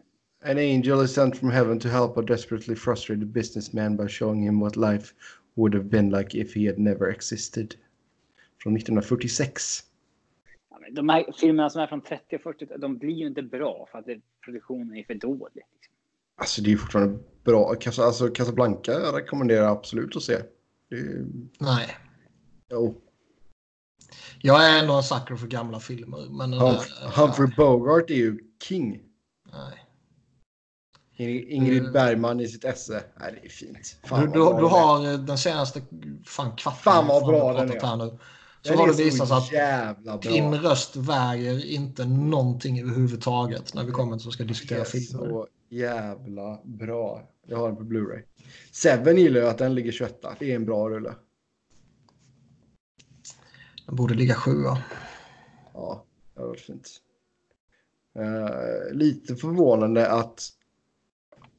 An 0.45 0.59
angel 0.59 1.01
is 1.01 1.15
sent 1.15 1.37
from 1.37 1.51
heaven 1.51 1.79
to 1.79 1.89
help 1.89 2.17
a 2.17 2.23
desperately 2.23 2.75
frustrated 2.75 3.33
businessman 3.33 3.97
by 3.97 4.09
showing 4.09 4.43
him 4.43 4.61
what 4.61 4.77
life 4.77 5.15
would 5.57 5.75
have 5.75 5.89
been 5.89 6.11
like 6.11 6.35
if 6.35 6.55
he 6.55 6.67
had 6.67 6.79
never 6.79 7.11
existed. 7.11 7.77
Från 8.63 8.77
1946. 8.77 9.83
Ja, 10.71 10.79
de 10.93 11.09
här 11.09 11.33
filmerna 11.41 11.71
som 11.71 11.83
är 11.83 11.87
från 11.87 12.01
30 12.01 12.37
och 12.37 12.43
40 12.43 12.67
de 12.79 12.99
blir 12.99 13.11
ju 13.11 13.27
inte 13.27 13.43
bra 13.43 13.89
för 13.93 13.99
att 13.99 14.07
det, 14.07 14.21
produktionen 14.45 14.97
är 14.97 15.05
för 15.05 15.15
dålig. 15.15 15.51
Liksom. 15.55 15.95
Alltså 16.37 16.63
det 16.63 16.73
är 16.73 16.77
fortfarande 16.77 17.19
bra. 17.45 17.77
Alltså 17.99 18.29
Casablanca 18.29 18.93
jag 18.93 19.17
rekommenderar 19.17 19.67
absolut 19.67 20.17
att 20.17 20.23
se. 20.23 20.35
Är... 20.91 21.27
Nej. 21.59 21.89
Jo. 22.71 22.95
Jag 24.45 24.71
är 24.71 24.79
ändå 24.79 24.95
en 24.95 25.03
sucker 25.03 25.37
för 25.37 25.47
gamla 25.47 25.81
filmer. 25.81 26.27
Men 26.31 26.53
Humf 26.53 26.89
där, 27.01 27.09
Humphrey 27.09 27.49
ja. 27.57 27.65
Bogart 27.65 28.11
är 28.11 28.15
ju 28.15 28.39
king. 28.63 29.01
Nej. 29.53 29.79
Ingrid 31.49 31.93
Bergman 31.93 32.41
i 32.41 32.49
sitt 32.49 32.65
esse. 32.65 33.05
Nej, 33.21 33.39
det 33.41 33.47
är 33.47 33.51
fint. 33.51 33.97
Fan 34.05 34.21
du, 34.21 34.27
du, 34.27 34.39
du 34.39 34.67
har 34.67 35.13
eh, 35.13 35.19
den 35.19 35.39
senaste 35.39 35.83
fan 36.27 36.57
kvarten. 36.57 36.83
Fan 36.83 37.07
vad 37.07 37.27
bra 37.27 37.53
den 37.53 37.71
är. 37.71 37.81
Här 37.81 37.97
nu. 37.97 38.19
Så 38.63 38.75
har 38.75 38.87
det 38.87 39.05
visat 39.05 39.47
sig 39.47 39.61
att 40.09 40.23
din 40.23 40.55
röst 40.55 40.97
väger 40.97 41.67
inte 41.67 42.05
någonting 42.05 42.81
överhuvudtaget 42.81 43.75
när 43.75 43.85
vi 43.85 43.93
kommer 43.93 44.19
till 44.19 44.29
att 44.29 44.35
ska 44.35 44.45
diskutera 44.45 44.85
filmer. 44.85 45.29
Så 45.29 45.47
jävla 45.71 46.61
bra. 46.65 47.23
Jag 47.47 47.59
har 47.59 47.69
den 47.69 47.77
på 47.77 47.83
Blu-ray. 47.83 48.23
Seven 48.73 49.17
gillar 49.17 49.41
jag 49.41 49.51
att 49.51 49.59
den 49.59 49.75
ligger 49.75 49.93
21. 49.93 50.25
Det 50.39 50.53
är 50.53 50.57
en 50.57 50.65
bra 50.65 50.89
rulle. 50.89 51.15
Den 53.87 53.97
borde 53.97 54.15
ligga 54.15 54.35
sjua. 54.35 54.79
Ja, 55.75 56.05
det 56.35 56.41
varit 56.41 56.61
fint. 56.61 57.03
Uh, 58.19 58.95
lite 58.95 59.37
förvånande 59.37 60.11
att 60.11 60.53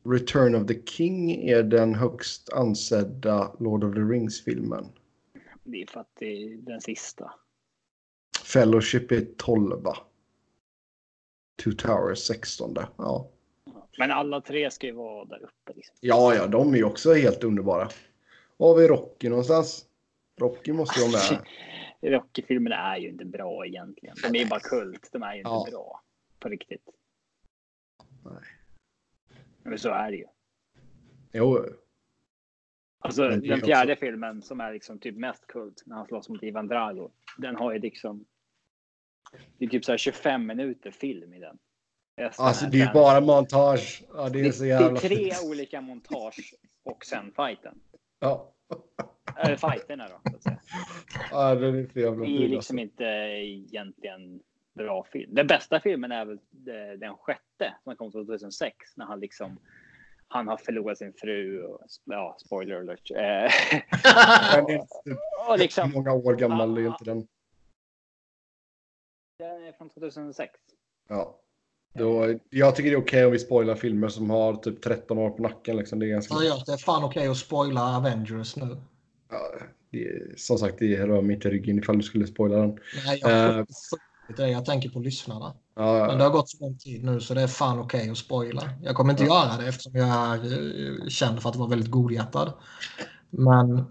Return 0.06 0.56
of 0.56 0.68
the 0.68 0.86
King 0.86 1.32
är 1.50 1.64
den 1.64 1.96
högst 1.96 2.54
ansedda 2.54 3.52
Lord 3.60 3.84
of 3.84 3.94
the 3.94 4.00
Rings-filmen. 4.00 4.86
Det 5.64 5.82
är 5.82 5.88
för 5.88 6.00
att 6.00 6.12
det 6.20 6.26
är 6.26 6.58
den 6.58 6.82
sista. 6.82 7.34
Fellowship 8.46 9.12
är 9.12 9.28
12. 9.38 9.84
Two 11.64 11.72
Towers 11.78 12.20
16. 12.20 12.76
Ja. 12.98 13.30
Men 13.98 14.12
alla 14.12 14.42
tre 14.42 14.72
ska 14.72 14.88
ju 14.88 14.94
vara 14.94 15.26
där 15.26 15.44
uppe. 15.44 15.74
Liksom. 15.76 15.96
Ja, 16.00 16.36
ja, 16.36 16.48
de 16.48 16.74
är 16.74 16.78
ju 16.78 16.84
också 16.84 17.14
helt 17.14 17.44
underbara. 17.44 17.90
Var 18.58 18.68
har 18.68 18.76
vi 18.76 18.88
Rocky 18.88 19.30
någonstans? 19.30 19.86
Rocky 20.40 20.74
måste 20.74 21.00
ju 21.00 21.12
vara 21.12 21.22
med. 21.32 21.40
Rocky-filmerna 22.04 22.76
är 22.76 22.98
ju 22.98 23.10
inte 23.10 23.26
bra 23.26 23.66
egentligen. 23.66 24.16
De 24.24 24.38
är 24.38 24.44
ju 24.44 24.50
bara 24.50 24.60
kult. 24.60 25.10
De 25.12 25.24
är 25.24 25.34
ju 25.34 25.40
inte 25.40 25.72
bra 25.72 26.02
på 26.40 26.50
riktigt. 26.50 26.90
Nej. 28.26 28.44
Men 29.64 29.80
så 29.80 29.90
är 29.90 30.12
det 30.12 30.18
ju. 30.18 30.26
Jo. 31.32 31.66
Alltså 33.00 33.30
den 33.30 33.62
fjärde 33.62 33.94
också... 33.94 34.06
filmen 34.06 34.42
som 34.42 34.60
är 34.62 34.74
liksom 34.74 35.00
typ 35.00 35.18
mest 35.18 35.48
kult 35.48 35.84
när 35.86 35.96
han 35.96 36.06
slåss 36.06 36.30
mot 36.30 36.44
Ivan 36.44 36.68
Drago. 36.68 37.12
Den 37.38 37.56
har 37.56 37.74
ju 37.74 37.80
liksom. 37.80 38.26
Det 39.58 39.66
är 39.66 39.70
typ 39.70 39.86
så 39.86 39.92
här 39.92 39.98
25 39.98 40.46
minuter 40.46 40.92
film 40.92 41.34
i 41.34 41.40
den. 41.40 41.58
Alltså 42.38 42.66
det 42.66 42.82
är 42.82 42.94
bara 42.94 43.22
montage. 43.22 44.04
Ja, 44.14 44.30
det 44.30 44.40
är 44.40 44.44
det, 44.44 44.54
så 44.54 44.66
jävla 44.66 44.90
Det 44.90 44.96
är 44.96 45.00
tre 45.00 45.16
fint. 45.16 45.44
olika 45.44 45.82
montage 45.82 46.54
och 46.84 47.06
sen 47.06 47.32
fighten. 47.36 47.80
Ja. 48.20 48.54
Eller 49.38 49.56
fighterna 49.56 50.08
då. 50.08 50.30
Så 50.30 50.36
att 50.36 50.44
säga. 50.44 50.60
Ja, 51.32 51.56
det 51.56 51.68
är 51.68 51.90
så 51.94 52.00
jävla 52.00 52.26
Det 52.26 52.32
är 52.32 52.40
liksom 52.40 52.56
alltså. 52.56 52.78
inte 52.78 53.04
egentligen 53.04 54.40
bra 54.74 55.04
film. 55.04 55.36
Den 55.36 55.48
bästa 55.48 55.80
filmen 55.80 56.12
är 56.12 56.26
väl 56.26 56.40
den 57.00 57.18
sjätte 57.18 57.76
som 57.84 57.96
kom 57.96 58.12
2006 58.12 58.76
när 58.96 59.06
han 59.06 59.20
liksom 59.20 59.60
han 60.28 60.48
har 60.48 60.58
förlorat 60.58 60.98
sin 60.98 61.14
fru 61.14 61.64
och 61.64 61.82
ja, 62.04 62.38
spoiler 62.46 62.76
alert. 62.76 63.12
och 65.50 65.60
liksom, 65.60 65.92
Hur 65.92 65.98
många 65.98 66.14
år 66.14 66.36
gammal 66.36 66.78
är 66.78 66.88
inte 66.88 67.04
den? 67.04 67.28
Den 69.40 69.64
är 69.64 69.72
från 69.72 69.90
2006. 69.90 70.60
Ja. 71.10 71.40
Då, 71.94 72.40
jag 72.50 72.76
tycker 72.76 72.90
det 72.90 72.96
är 72.96 73.02
okej 73.02 73.18
okay 73.18 73.26
om 73.26 73.32
vi 73.32 73.40
spoilar 73.40 73.76
filmer 73.76 74.08
som 74.08 74.30
har 74.30 74.56
typ 74.56 74.82
13 74.82 75.18
år 75.18 75.30
på 75.30 75.42
nacken. 75.42 75.78
Liksom. 75.78 76.00
Det 76.00 76.06
är 76.06 76.10
ganska... 76.10 76.34
Ja, 76.34 76.64
det 76.66 76.72
är 76.72 76.78
fan 76.78 77.04
okej 77.04 77.20
okay 77.20 77.32
att 77.32 77.38
spoila 77.38 77.98
Avengers 77.98 78.56
nu. 78.56 78.78
Det, 79.92 80.40
som 80.40 80.58
sagt, 80.58 80.80
det 80.80 81.08
rör 81.08 81.22
mig 81.22 81.36
inte 81.36 81.50
ryggen 81.50 81.80
ifall 81.80 81.98
du 81.98 82.04
skulle 82.04 82.28
spoila 82.28 82.58
den. 82.58 82.80
Nej, 83.06 83.20
jag, 83.22 83.58
uh, 83.58 83.66
det 84.38 84.50
jag 84.50 84.66
tänker 84.66 84.90
på 84.90 85.00
lyssnarna. 85.00 85.56
Ja. 85.76 86.08
Men 86.08 86.18
det 86.18 86.24
har 86.24 86.32
gått 86.32 86.50
så 86.50 86.58
lång 86.60 86.78
tid 86.78 87.04
nu 87.04 87.20
så 87.20 87.34
det 87.34 87.42
är 87.42 87.48
fan 87.48 87.80
okej 87.80 88.00
okay 88.00 88.12
att 88.12 88.18
spoila. 88.18 88.70
Jag 88.84 88.96
kommer 88.96 89.12
inte 89.12 89.24
ja. 89.24 89.46
göra 89.46 89.62
det 89.62 89.68
eftersom 89.68 89.96
jag 89.96 90.08
är 90.08 90.44
eh, 90.44 91.08
känd 91.08 91.42
för 91.42 91.50
att 91.50 91.56
vara 91.56 91.70
väldigt 91.70 91.92
godhjärtad. 91.92 92.54
Men 93.30 93.86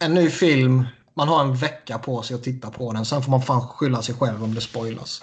en 0.00 0.14
ny 0.14 0.30
film 0.30 0.84
Man 1.16 1.28
har 1.28 1.44
en 1.44 1.54
vecka 1.54 1.98
på 1.98 2.22
sig 2.22 2.34
att 2.34 2.42
titta 2.42 2.70
på 2.70 2.92
den. 2.92 3.04
Sen 3.04 3.22
får 3.22 3.30
man 3.30 3.42
fan 3.42 3.68
skylla 3.68 4.02
sig 4.02 4.14
själv 4.14 4.44
om 4.44 4.54
det 4.54 4.60
spoilas. 4.60 5.22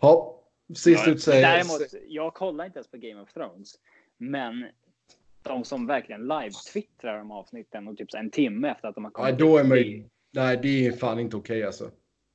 Ja, 0.00 0.40
sist 0.74 1.02
Ja, 1.06 1.12
ut 1.12 1.22
säger... 1.22 1.42
Däremot, 1.42 1.80
jag 2.08 2.34
kollar 2.34 2.64
inte 2.64 2.78
ens 2.78 2.90
på 2.90 2.96
Game 2.96 3.20
of 3.20 3.32
Thrones. 3.32 3.74
Men 4.18 4.64
de 5.42 5.64
som 5.64 5.86
verkligen 5.86 6.20
live-twittrar 6.28 7.20
om 7.20 7.30
avsnitten 7.30 7.88
och 7.88 7.96
typ 7.96 8.10
så 8.10 8.18
en 8.18 8.30
timme 8.30 8.68
efter 8.70 8.88
att 8.88 8.94
de 8.94 9.04
har 9.04 9.12
Nej, 9.18 9.24
kommit 9.32 9.38
då 9.38 9.56
är 9.58 9.62
man 9.64 9.70
det- 9.70 9.80
ju... 9.82 10.04
Nej, 10.32 10.58
det 10.62 10.86
är 10.86 10.92
fan 10.92 11.18
inte 11.18 11.36
okej 11.36 11.64
alltså. 11.64 11.90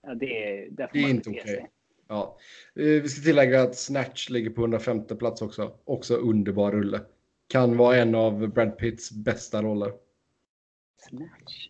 Ja, 0.07 0.15
det 0.15 0.25
är, 0.59 0.69
Det 0.71 0.83
är 0.83 1.09
inte 1.09 1.29
okej. 1.29 1.41
sig. 1.47 1.69
Ja. 2.07 2.37
Eh, 2.75 2.83
Vi 2.85 3.09
ska 3.09 3.21
tillägga 3.23 3.61
att 3.61 3.75
Snatch 3.77 4.29
ligger 4.29 4.49
på 4.49 4.61
105 4.61 5.05
plats 5.05 5.41
också. 5.41 5.71
Också 5.85 6.15
underbar 6.15 6.71
rulle. 6.71 7.01
Kan 7.49 7.77
vara 7.77 7.97
en 7.97 8.15
av 8.15 8.47
Brad 8.47 8.77
Pitts 8.77 9.11
bästa 9.11 9.61
roller. 9.61 9.93
Snatch. 11.09 11.67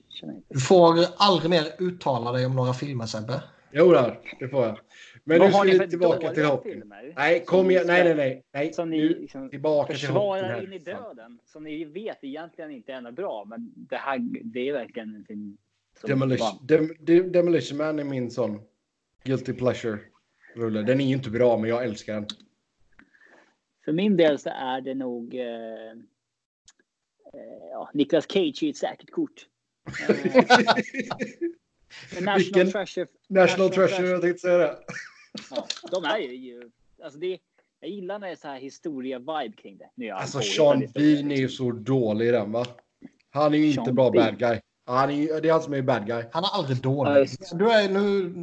Du 0.50 0.60
får 0.60 0.96
aldrig 1.18 1.50
mer 1.50 1.64
uttala 1.80 2.32
dig 2.32 2.46
om 2.46 2.56
några 2.56 2.74
filmer 2.74 3.06
Sebbe. 3.06 3.44
Jo, 3.72 3.92
där, 3.92 4.20
det 4.40 4.48
får 4.50 4.64
jag. 4.66 4.80
Men 5.28 5.40
Vad 5.40 5.48
nu 5.50 5.54
har 5.54 5.66
ska 5.68 5.84
vi 5.84 5.90
tillbaka 5.90 6.32
till 6.34 6.46
hockeyn. 6.46 6.94
Nej, 7.16 7.46
kom 7.46 7.72
igen. 7.72 7.84
Nej, 7.88 8.04
nej, 8.04 8.16
nej. 8.16 8.44
nej. 8.54 8.74
Som 8.74 8.90
ni 8.90 8.98
Nu 8.98 9.10
liksom 9.10 9.50
tillbaka 9.50 9.94
till 9.94 10.08
hockeyn 10.08 10.08
försvarar 10.08 10.64
in 10.64 10.74
i 10.74 10.80
döden. 10.80 11.40
Som 11.46 11.64
ni 11.64 11.86
vet 11.86 12.24
egentligen 12.24 12.72
inte 12.72 12.94
är 12.94 13.12
bra. 13.12 13.46
Men 13.46 13.72
det 13.76 13.96
här 13.96 14.20
det 14.44 14.70
är 14.70 14.74
verkligen 14.74 15.26
som 16.00 16.10
Demolition, 16.10 16.48
Dem, 16.62 16.94
Dem- 17.00 17.32
Demolition 17.32 17.78
Man 17.78 18.00
är 18.00 18.04
min 18.04 18.32
sån 18.32 18.62
guilty 19.24 19.54
pleasure-rulle. 19.54 20.82
Den 20.82 21.02
är 21.02 21.06
ju 21.06 21.14
inte 21.14 21.30
bra, 21.30 21.58
men 21.58 21.70
jag 21.70 21.84
älskar 21.84 22.14
den. 22.14 22.28
För 23.86 23.92
min 23.92 24.18
del 24.18 24.40
så 24.40 24.50
är 24.50 24.82
det 24.82 24.96
nog... 24.96 25.36
Eh, 25.36 25.42
eh, 27.34 27.70
ja, 27.72 27.90
Nicolas 27.94 28.26
Cage 28.32 28.64
är 28.64 28.70
ett 28.70 28.78
säkert 28.78 29.12
kort. 29.12 29.48
Eh, 30.10 30.16
National 32.22 32.38
Vilken- 32.40 32.72
Treasure. 32.72 33.08
National 33.30 33.70
Treasure, 33.70 34.08
jag 34.08 34.22
tänkte 34.22 34.40
säga 34.40 34.58
det. 34.58 34.78
Ja, 35.52 35.68
de 35.92 36.04
är 36.06 36.18
ju... 36.20 36.70
Alltså 37.04 37.20
det, 37.20 37.38
jag 37.80 37.90
gillar 37.90 38.20
när 38.20 38.28
det 38.28 38.34
är 38.34 38.38
så 38.38 38.48
här 38.48 38.60
historia-vibe 38.60 39.56
kring 39.56 39.78
det. 39.78 39.90
Nu 39.96 40.10
Alltså 40.10 40.40
Sean 40.42 40.80
Bean 40.94 41.32
är 41.32 41.36
ju 41.36 41.50
så 41.50 41.72
dålig 41.72 42.28
i 42.28 42.32
den 42.32 42.52
va? 42.52 42.66
Han 43.30 43.54
är 43.54 43.58
ju 43.58 43.66
inte 43.68 43.84
Sean 43.86 43.96
bra 43.96 44.12
Bean. 44.12 44.26
bad 44.26 44.40
guy. 44.40 44.60
Han 44.86 45.10
är, 45.12 45.42
det 45.42 45.48
är 45.48 45.52
han 45.52 45.62
som 45.62 45.74
är 45.74 45.82
bad 45.82 46.06
guy. 46.08 46.24
Han 46.32 46.44
är 46.44 46.50
aldrig 46.54 46.78
Ja, 46.78 46.82
dålig. 46.82 47.20
just 47.22 47.58
Du 47.60 47.70
är 47.72 47.90
nu... 47.90 48.34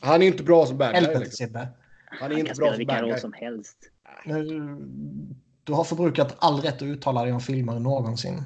Han 0.00 0.22
är 0.22 0.26
inte 0.26 0.42
bra 0.42 0.66
som 0.66 0.78
bad 0.78 0.90
guy. 0.92 1.00
Helvete 1.00 1.18
Liksom. 1.20 1.46
Sebbe. 1.46 1.68
Han 2.06 2.30
är 2.32 2.36
Han 2.36 2.38
inte 2.38 2.54
bra 2.54 2.54
spela 2.54 2.70
som 2.72 2.78
vilken 2.78 2.94
bad 2.94 3.02
roll 3.02 3.10
guy. 3.10 3.20
som 3.20 3.32
helst. 3.32 3.76
Nu, 4.24 4.44
du 5.64 5.72
har 5.72 5.84
förbrukat 5.84 6.36
all 6.38 6.60
rätt 6.60 6.74
att 6.76 6.82
uttala 6.82 7.24
dig 7.24 7.32
om 7.32 7.40
filmer 7.40 7.78
någonsin. 7.78 8.42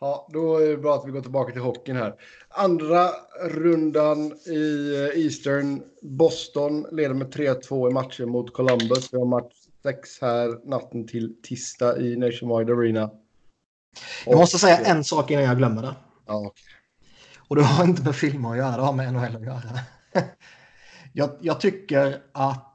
Ja, 0.00 0.28
då 0.32 0.56
är 0.58 0.68
det 0.68 0.76
bra 0.76 0.94
att 0.94 1.06
vi 1.06 1.10
går 1.10 1.20
tillbaka 1.20 1.52
till 1.52 1.62
hockeyn 1.62 1.96
här. 1.96 2.14
Andra 2.48 3.08
rundan 3.42 4.32
i 4.46 4.94
eh, 4.94 5.24
Eastern. 5.24 5.82
Boston 6.02 6.86
leder 6.92 7.14
med 7.14 7.34
3-2 7.34 7.90
i 7.90 7.92
matchen 7.92 8.28
mot 8.30 8.52
Columbus. 8.52 9.08
Vi 9.12 9.18
har 9.18 9.26
match 9.26 9.52
6 9.82 10.20
här 10.20 10.68
natten 10.68 11.06
till 11.06 11.42
tisdag 11.42 11.98
i 11.98 12.16
Nationwide 12.16 12.72
Arena. 12.72 13.10
Jag 14.26 14.38
måste 14.38 14.56
Och- 14.56 14.60
säga 14.60 14.76
en 14.78 15.04
sak 15.04 15.30
innan 15.30 15.44
jag 15.44 15.58
glömmer 15.58 15.82
det. 15.82 15.94
Ja, 16.26 16.46
okej. 16.46 16.64
Och 17.48 17.56
det 17.56 17.62
har 17.62 17.84
inte 17.84 18.02
med 18.02 18.16
filmer 18.16 18.50
att 18.50 18.56
göra, 18.56 18.76
det 18.76 18.82
har 18.82 18.92
med 18.92 19.12
NHL 19.12 19.36
att 19.36 19.42
göra. 19.44 19.60
jag, 21.12 21.30
jag 21.40 21.60
tycker 21.60 22.22
att... 22.32 22.69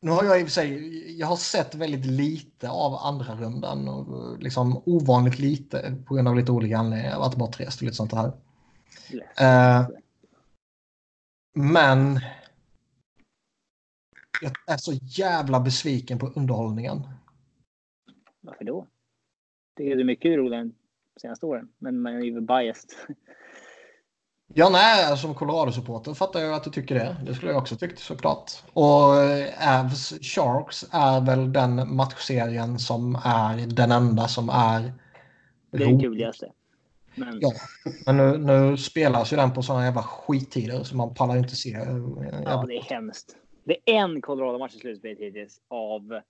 Nu 0.00 0.10
har 0.10 0.24
jag 0.24 0.40
i 0.40 0.42
och 0.42 0.46
för 0.46 0.52
sig, 0.52 1.18
jag 1.18 1.26
har 1.26 1.36
sett 1.36 1.74
väldigt 1.74 2.06
lite 2.06 2.70
av 2.70 2.94
andra 2.94 3.34
rundan 3.34 3.88
och 3.88 4.38
liksom 4.38 4.82
ovanligt 4.86 5.38
lite 5.38 5.96
på 6.06 6.14
grund 6.14 6.28
av 6.28 6.36
lite 6.36 6.52
olika 6.52 6.78
anledningar. 6.78 7.10
Jag 7.10 7.16
har 7.16 7.28
varit 7.28 7.38
bortrest 7.38 7.80
och 7.80 7.82
lite 7.82 7.96
sånt 7.96 8.12
här. 8.12 8.32
Uh, 9.40 9.88
men 11.54 12.20
jag 14.42 14.52
är 14.66 14.76
så 14.76 14.92
jävla 14.92 15.60
besviken 15.60 16.18
på 16.18 16.26
underhållningen. 16.26 17.02
Varför 18.40 18.64
då? 18.64 18.86
Det 19.76 19.92
är 19.92 20.04
mycket 20.04 20.36
roligare 20.36 20.62
än 20.62 20.74
de 21.14 21.20
senaste 21.20 21.46
åren. 21.46 21.68
Men 21.78 22.00
man 22.02 22.14
är 22.14 22.20
ju 22.20 22.40
biased. 22.40 22.90
Ja, 24.54 24.68
nej, 24.68 25.16
som 25.18 25.34
Colorado-supporter 25.34 26.14
fattar 26.14 26.40
jag 26.40 26.54
att 26.54 26.64
du 26.64 26.70
tycker 26.70 26.94
det. 26.94 27.16
Det 27.26 27.34
skulle 27.34 27.50
jag 27.52 27.58
också 27.62 27.76
tyckt 27.76 27.98
såklart. 27.98 28.52
Och 28.72 29.16
eh, 29.16 29.80
Avs 29.80 30.08
Sharks 30.22 30.84
är 30.92 31.20
väl 31.26 31.52
den 31.52 31.96
matchserien 31.96 32.78
som 32.78 33.14
är 33.24 33.66
den 33.66 33.92
enda 33.92 34.28
som 34.28 34.48
är 34.48 34.80
Det 35.70 35.76
är 35.76 35.78
det 35.78 35.84
rolig. 35.84 36.00
kuligaste. 36.00 36.52
Men 37.14 37.38
Ja, 37.40 37.52
men 38.06 38.16
nu, 38.16 38.38
nu 38.38 38.76
spelas 38.76 39.32
ju 39.32 39.36
den 39.36 39.52
på 39.52 39.62
sådana 39.62 39.84
jävla 39.84 40.02
skittider 40.02 40.84
så 40.84 40.96
man 40.96 41.14
pallar 41.14 41.36
inte 41.36 41.56
se. 41.56 41.74
eh, 41.74 41.96
ja, 42.44 42.64
det 42.68 42.76
är 42.76 42.82
hemskt. 42.82 43.36
Det 43.64 43.76
är 43.84 43.94
en 43.94 44.22
Colorado-match 44.22 44.74
i 44.74 44.78
slutspelet 44.78 45.18
hittills 45.18 45.60
av 45.68 46.20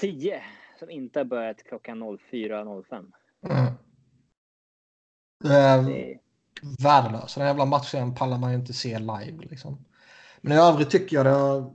tio 0.00 0.42
som 0.78 0.90
inte 0.90 1.20
har 1.20 1.24
börjat 1.24 1.62
klockan 1.62 2.02
04.05. 2.02 3.12
Mm. 3.50 3.64
Eh, 3.66 3.72
Det 5.86 6.12
är 6.12 6.18
värdelös. 6.78 7.34
Den 7.34 7.46
jävla 7.46 7.64
matchen 7.64 8.14
pallar 8.14 8.38
man 8.38 8.50
ju 8.50 8.56
inte 8.58 8.72
se 8.72 8.98
live. 8.98 9.38
Liksom. 9.50 9.84
Men 10.40 10.52
i 10.52 10.56
övrigt 10.60 10.90
tycker 10.90 11.16
jag 11.16 11.26
det... 11.26 11.70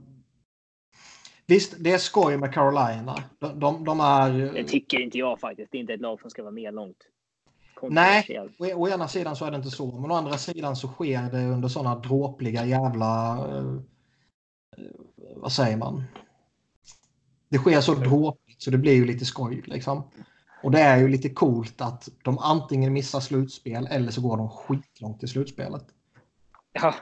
Visst, 1.46 1.74
det 1.78 1.92
är 1.92 1.98
skoj 1.98 2.36
med 2.36 2.54
Carolina. 2.54 3.24
De, 3.38 3.60
de, 3.60 3.84
de 3.84 4.00
är... 4.00 4.52
Det 4.52 4.64
tycker 4.64 5.00
inte 5.00 5.18
jag 5.18 5.40
faktiskt. 5.40 5.72
Det 5.72 5.78
är 5.78 5.80
inte 5.80 5.94
ett 5.94 6.00
lag 6.00 6.20
som 6.20 6.30
ska 6.30 6.42
vara 6.42 6.52
med 6.52 6.74
långt. 6.74 6.96
Nej, 7.82 8.40
å, 8.58 8.66
å 8.74 8.88
ena 8.88 9.08
sidan 9.08 9.36
så 9.36 9.44
är 9.44 9.50
det 9.50 9.56
inte 9.56 9.70
så. 9.70 10.00
Men 10.00 10.10
å 10.10 10.14
andra 10.14 10.38
sidan 10.38 10.76
så 10.76 10.88
sker 10.88 11.30
det 11.30 11.46
under 11.46 11.68
sådana 11.68 11.98
dråpliga 11.98 12.64
jävla... 12.64 13.38
eh, 13.48 13.74
vad 15.36 15.52
säger 15.52 15.76
man? 15.76 16.04
Det 17.48 17.58
sker 17.58 17.80
så 17.80 17.94
dråpligt 17.94 18.62
så 18.62 18.70
det 18.70 18.78
blir 18.78 18.94
ju 18.94 19.04
lite 19.04 19.24
skoj 19.24 19.62
liksom. 19.66 20.02
Och 20.64 20.70
det 20.70 20.80
är 20.80 20.98
ju 20.98 21.08
lite 21.08 21.28
coolt 21.28 21.80
att 21.80 22.08
de 22.24 22.38
antingen 22.38 22.92
missar 22.92 23.20
slutspel 23.20 23.88
eller 23.90 24.10
så 24.12 24.20
går 24.20 24.36
de 24.36 24.48
skitlångt 24.48 25.22
i 25.22 25.26
slutspelet. 25.28 25.84
Ja, 26.72 26.94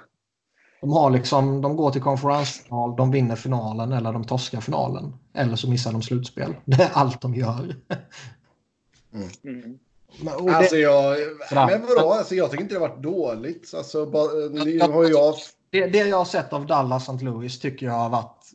De 0.81 0.93
har 0.93 1.11
liksom, 1.11 1.61
de 1.61 1.77
går 1.77 1.91
till 1.91 2.03
konferensfinal, 2.03 2.97
de 2.97 3.11
vinner 3.11 3.37
finalen 3.37 3.93
eller 3.93 4.13
de 4.13 4.25
torskar 4.25 4.61
finalen. 4.61 5.15
Eller 5.35 5.57
så 5.57 5.71
missar 5.71 5.93
de 5.93 6.03
slutspel. 6.03 6.55
Det 6.65 6.83
är 6.83 6.91
allt 6.93 7.21
de 7.21 7.35
gör. 7.35 7.77
mm. 9.45 9.79
Men- 10.23 10.47
det- 10.47 10.57
Alltså 10.57 10.77
jag... 10.77 11.17
Men 11.55 11.83
vadå? 11.87 12.13
Alltså, 12.13 12.35
jag 12.35 12.51
tycker 12.51 12.63
inte 12.63 12.75
det 12.75 12.81
har 12.81 12.89
varit 12.89 13.03
dåligt. 13.03 13.75
Alltså, 13.77 14.07
bara, 14.07 14.33
nu 14.65 14.81
har 14.81 15.05
jag... 15.11 15.35
Det, 15.71 15.87
det 15.87 15.99
jag 15.99 16.17
har 16.17 16.25
sett 16.25 16.53
av 16.53 16.67
Dallas 16.67 17.09
St. 17.09 17.25
Louis 17.25 17.61
tycker 17.61 17.87
jag 17.87 17.93
har 17.93 18.11
varit 18.11 18.53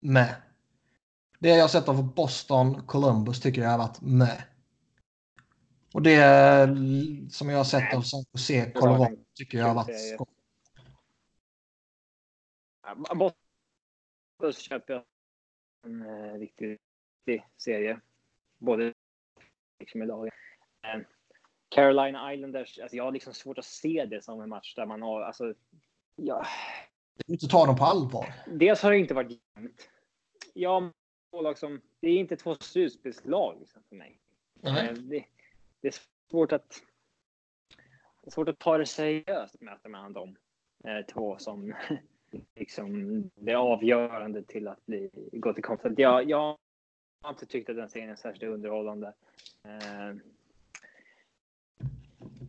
med. 0.00 0.34
Det 1.38 1.48
jag 1.48 1.70
sett 1.70 1.88
av 1.88 2.14
Boston 2.14 2.86
Columbus 2.86 3.40
tycker 3.40 3.62
jag 3.62 3.70
har 3.70 3.78
varit 3.78 4.00
med. 4.00 4.42
Och 5.94 6.02
det 6.02 6.66
som 7.30 7.48
jag 7.48 7.56
har 7.56 7.64
sett 7.64 7.94
av 7.94 8.02
San 8.02 8.24
Jose 8.32 8.70
Colorado 8.70 9.16
tycker 9.34 9.58
jag 9.58 9.66
har 9.66 9.74
varit 9.74 10.14
skoj. 10.14 10.26
Boston 13.14 14.62
köper 14.62 14.94
jag 14.94 15.04
en 15.84 16.02
eh, 16.02 16.38
riktig, 16.38 16.78
serie. 17.56 18.00
Både 18.58 18.94
liksom 19.80 20.02
i 20.02 20.06
lagen. 20.06 20.30
Carolina 21.68 22.34
Islanders, 22.34 22.78
alltså 22.78 22.96
jag 22.96 23.04
har 23.04 23.12
liksom 23.12 23.34
svårt 23.34 23.58
att 23.58 23.64
se 23.64 24.04
det 24.04 24.24
som 24.24 24.40
en 24.40 24.48
match 24.48 24.74
där 24.74 24.86
man 24.86 25.02
har, 25.02 25.22
alltså, 25.22 25.54
ja, 26.16 26.46
Inte 27.26 27.46
ta 27.46 27.66
dem 27.66 27.76
på 27.76 27.84
allvar. 27.84 28.34
dels 28.46 28.82
har 28.82 28.90
det 28.90 28.98
inte 28.98 29.14
varit 29.14 29.40
jämnt. 29.56 29.88
Ja, 30.54 30.92
två 31.30 31.42
lag 31.42 31.58
som, 31.58 31.80
det 32.00 32.08
är 32.08 32.16
inte 32.16 32.36
två 32.36 32.54
slutspelslag 32.54 33.56
liksom 33.60 33.82
för 33.88 33.96
mig. 33.96 34.18
Eh, 34.62 34.92
Det, 34.92 35.24
det 35.80 35.88
är 35.88 35.94
svårt 36.30 36.52
att 36.52 36.82
det 38.22 38.28
är 38.28 38.30
svårt 38.30 38.48
att 38.48 38.58
ta 38.58 38.78
det 38.78 38.86
seriöst 38.86 39.60
möta 39.60 39.88
mellan 39.88 40.12
dem 40.12 40.36
eh, 40.84 41.06
två 41.06 41.38
som 41.38 41.74
liksom 42.54 43.22
det 43.34 43.54
avgörande 43.54 44.42
till 44.42 44.68
att 44.68 44.86
bli, 44.86 45.10
gå 45.32 45.52
till 45.52 45.64
konferens. 45.64 45.98
Jag, 45.98 46.30
jag 46.30 46.58
har 47.20 47.30
inte 47.30 47.46
tyckt 47.46 47.70
att 47.70 47.76
den 47.76 47.88
serien 47.88 48.10
är 48.10 48.16
särskilt 48.16 48.52
underhållande. 48.52 49.14
Eh, 49.64 50.14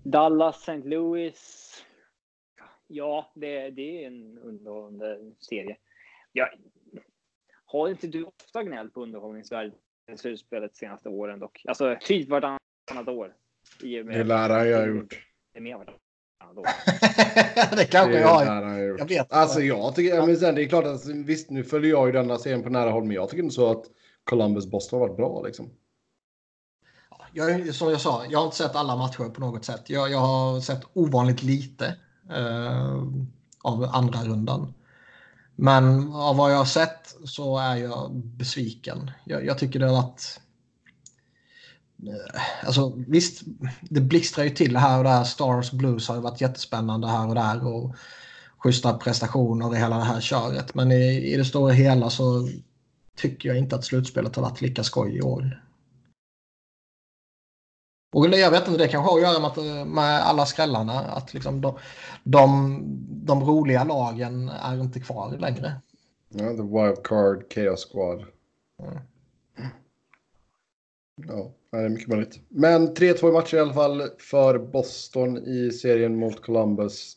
Dallas, 0.04 0.58
St. 0.58 0.88
Louis. 0.90 1.86
Ja, 2.88 3.32
det, 3.36 3.70
det 3.70 4.04
är 4.04 4.08
en 4.08 4.38
underhållande 4.38 5.32
serie. 5.40 5.78
Jag, 6.32 6.50
har 7.72 7.90
inte 7.90 8.08
du 8.08 8.24
ofta 8.24 8.64
gnällt 8.64 8.94
på 8.94 9.04
underhållningsvärdet 9.04 9.74
i 10.14 10.18
slutspelet 10.18 10.72
de 10.74 10.78
senaste 10.78 11.10
åren 11.10 11.40
dock? 11.40 11.64
Alltså 11.68 11.98
typ 12.02 12.30
vartannat 12.30 13.08
år. 13.08 13.34
I 13.84 14.02
och 14.02 14.06
med 14.06 14.20
Det 14.20 14.24
lär 14.24 14.50
han 14.50 14.68
ju 14.68 14.76
ha 14.76 14.86
gjort. 14.86 15.28
Det 15.54 15.60
är 15.60 15.64
mer 15.64 15.78
vartannat 15.78 16.58
år. 16.58 16.66
det 17.76 17.86
kanske 17.86 18.14
Det 18.14 18.20
jag 18.20 18.28
har. 18.28 18.78
Jag 18.78 19.08
vet. 19.08 19.34
Alltså 19.34 19.60
jag 19.60 19.96
tycker, 19.96 20.16
ja, 20.16 20.26
men 20.26 20.38
sen, 20.38 20.56
det 20.56 20.64
är 20.64 20.70
klart 20.70 20.86
att 20.86 21.06
visst 21.06 21.50
nu 21.50 21.64
följer 21.64 21.92
jag 21.92 22.08
ju 22.08 22.12
denna 22.12 22.38
serien 22.38 22.64
på 22.64 22.70
nära 22.70 22.90
håll 22.90 23.04
men 23.04 23.16
jag 23.16 23.30
tycker 23.30 23.44
inte 23.44 23.56
så 23.56 23.72
att 23.72 23.86
Columbus 24.24 24.68
Boston 24.68 25.00
har 25.00 25.08
varit 25.08 25.18
bra 25.18 25.44
liksom. 25.46 25.70
jag, 27.34 27.76
som 27.76 27.90
jag 27.90 28.02
sa, 28.02 28.26
jag 28.30 28.40
har 28.40 28.46
inte 28.46 28.58
sett 28.58 28.76
alla 28.76 28.96
matcher 28.96 29.30
på 29.30 29.42
något 29.42 29.66
sätt. 29.66 29.90
Jag, 29.90 30.12
jag 30.12 30.20
har 30.20 30.60
sett 30.60 30.82
ovanligt 30.94 31.44
lite 31.44 31.96
eh, 32.30 33.04
av 33.64 33.84
andra 33.84 34.20
rundan. 34.20 34.74
Men 35.62 36.14
av 36.14 36.36
vad 36.36 36.52
jag 36.52 36.58
har 36.58 36.66
sett 36.66 37.16
så 37.26 37.58
är 37.58 37.76
jag 37.76 38.16
besviken. 38.16 39.12
Jag, 39.24 39.46
jag 39.46 39.58
tycker 39.58 39.80
det 39.80 39.86
har 39.86 40.02
varit... 40.02 40.40
Eh, 42.08 42.68
alltså 42.68 42.94
visst, 43.08 43.42
det 43.82 44.02
blixtrar 44.02 44.44
ju 44.44 44.50
till 44.50 44.78
här 44.78 44.98
och 44.98 45.04
där. 45.04 45.24
Stars 45.24 45.72
Blues 45.72 46.08
har 46.08 46.16
ju 46.16 46.22
varit 46.22 46.42
jättespännande 46.42 47.08
här 47.08 47.28
och 47.28 47.36
där. 47.36 47.68
Och 47.68 47.96
schyssta 48.58 48.94
prestationer 48.94 49.76
i 49.76 49.80
hela 49.80 49.98
det 49.98 50.04
här 50.04 50.22
köret. 50.22 50.76
Men 50.76 50.92
i, 50.92 51.34
i 51.34 51.38
det 51.38 51.46
stora 51.46 51.74
hela 51.74 52.10
så 52.10 52.50
tycker 53.16 53.50
jag 53.50 53.58
inte 53.58 53.76
att 53.76 53.86
slutspelet 53.86 54.36
har 54.36 54.44
varit 54.44 54.62
lika 54.62 54.84
skoj 54.84 55.18
i 55.18 55.22
år. 55.22 55.64
Och 58.12 58.28
jag 58.28 58.52
vet 58.52 58.68
inte, 58.68 58.80
det 58.80 58.88
kanske 58.88 59.12
har 59.12 59.18
att 59.18 59.24
göra 59.24 59.40
med, 59.40 59.50
att, 59.50 59.88
med 59.88 60.22
alla 60.28 60.46
skrällarna. 60.46 61.00
Att 61.00 61.34
liksom 61.34 61.62
de, 61.62 61.78
de, 62.24 62.82
de 63.26 63.44
roliga 63.44 63.84
lagen 63.84 64.50
är 64.50 64.82
inte 64.82 65.00
kvar 65.00 65.38
längre. 65.38 65.74
Ja, 66.30 66.50
the 66.50 66.62
wild 66.62 67.04
card 67.04 67.54
chaos 67.54 67.90
squad. 67.92 68.26
Mm. 68.80 69.00
Ja, 71.28 71.52
det 71.72 71.78
är 71.78 71.90
mycket 71.90 72.08
möjligt. 72.08 72.40
Men 72.50 72.96
3-2 72.96 73.32
matcher 73.34 73.58
i 73.58 73.60
alla 73.60 73.74
fall 73.74 74.04
för 74.20 74.58
Boston 74.60 75.38
i 75.38 75.72
serien 75.72 76.16
mot 76.16 76.42
Columbus. 76.42 77.16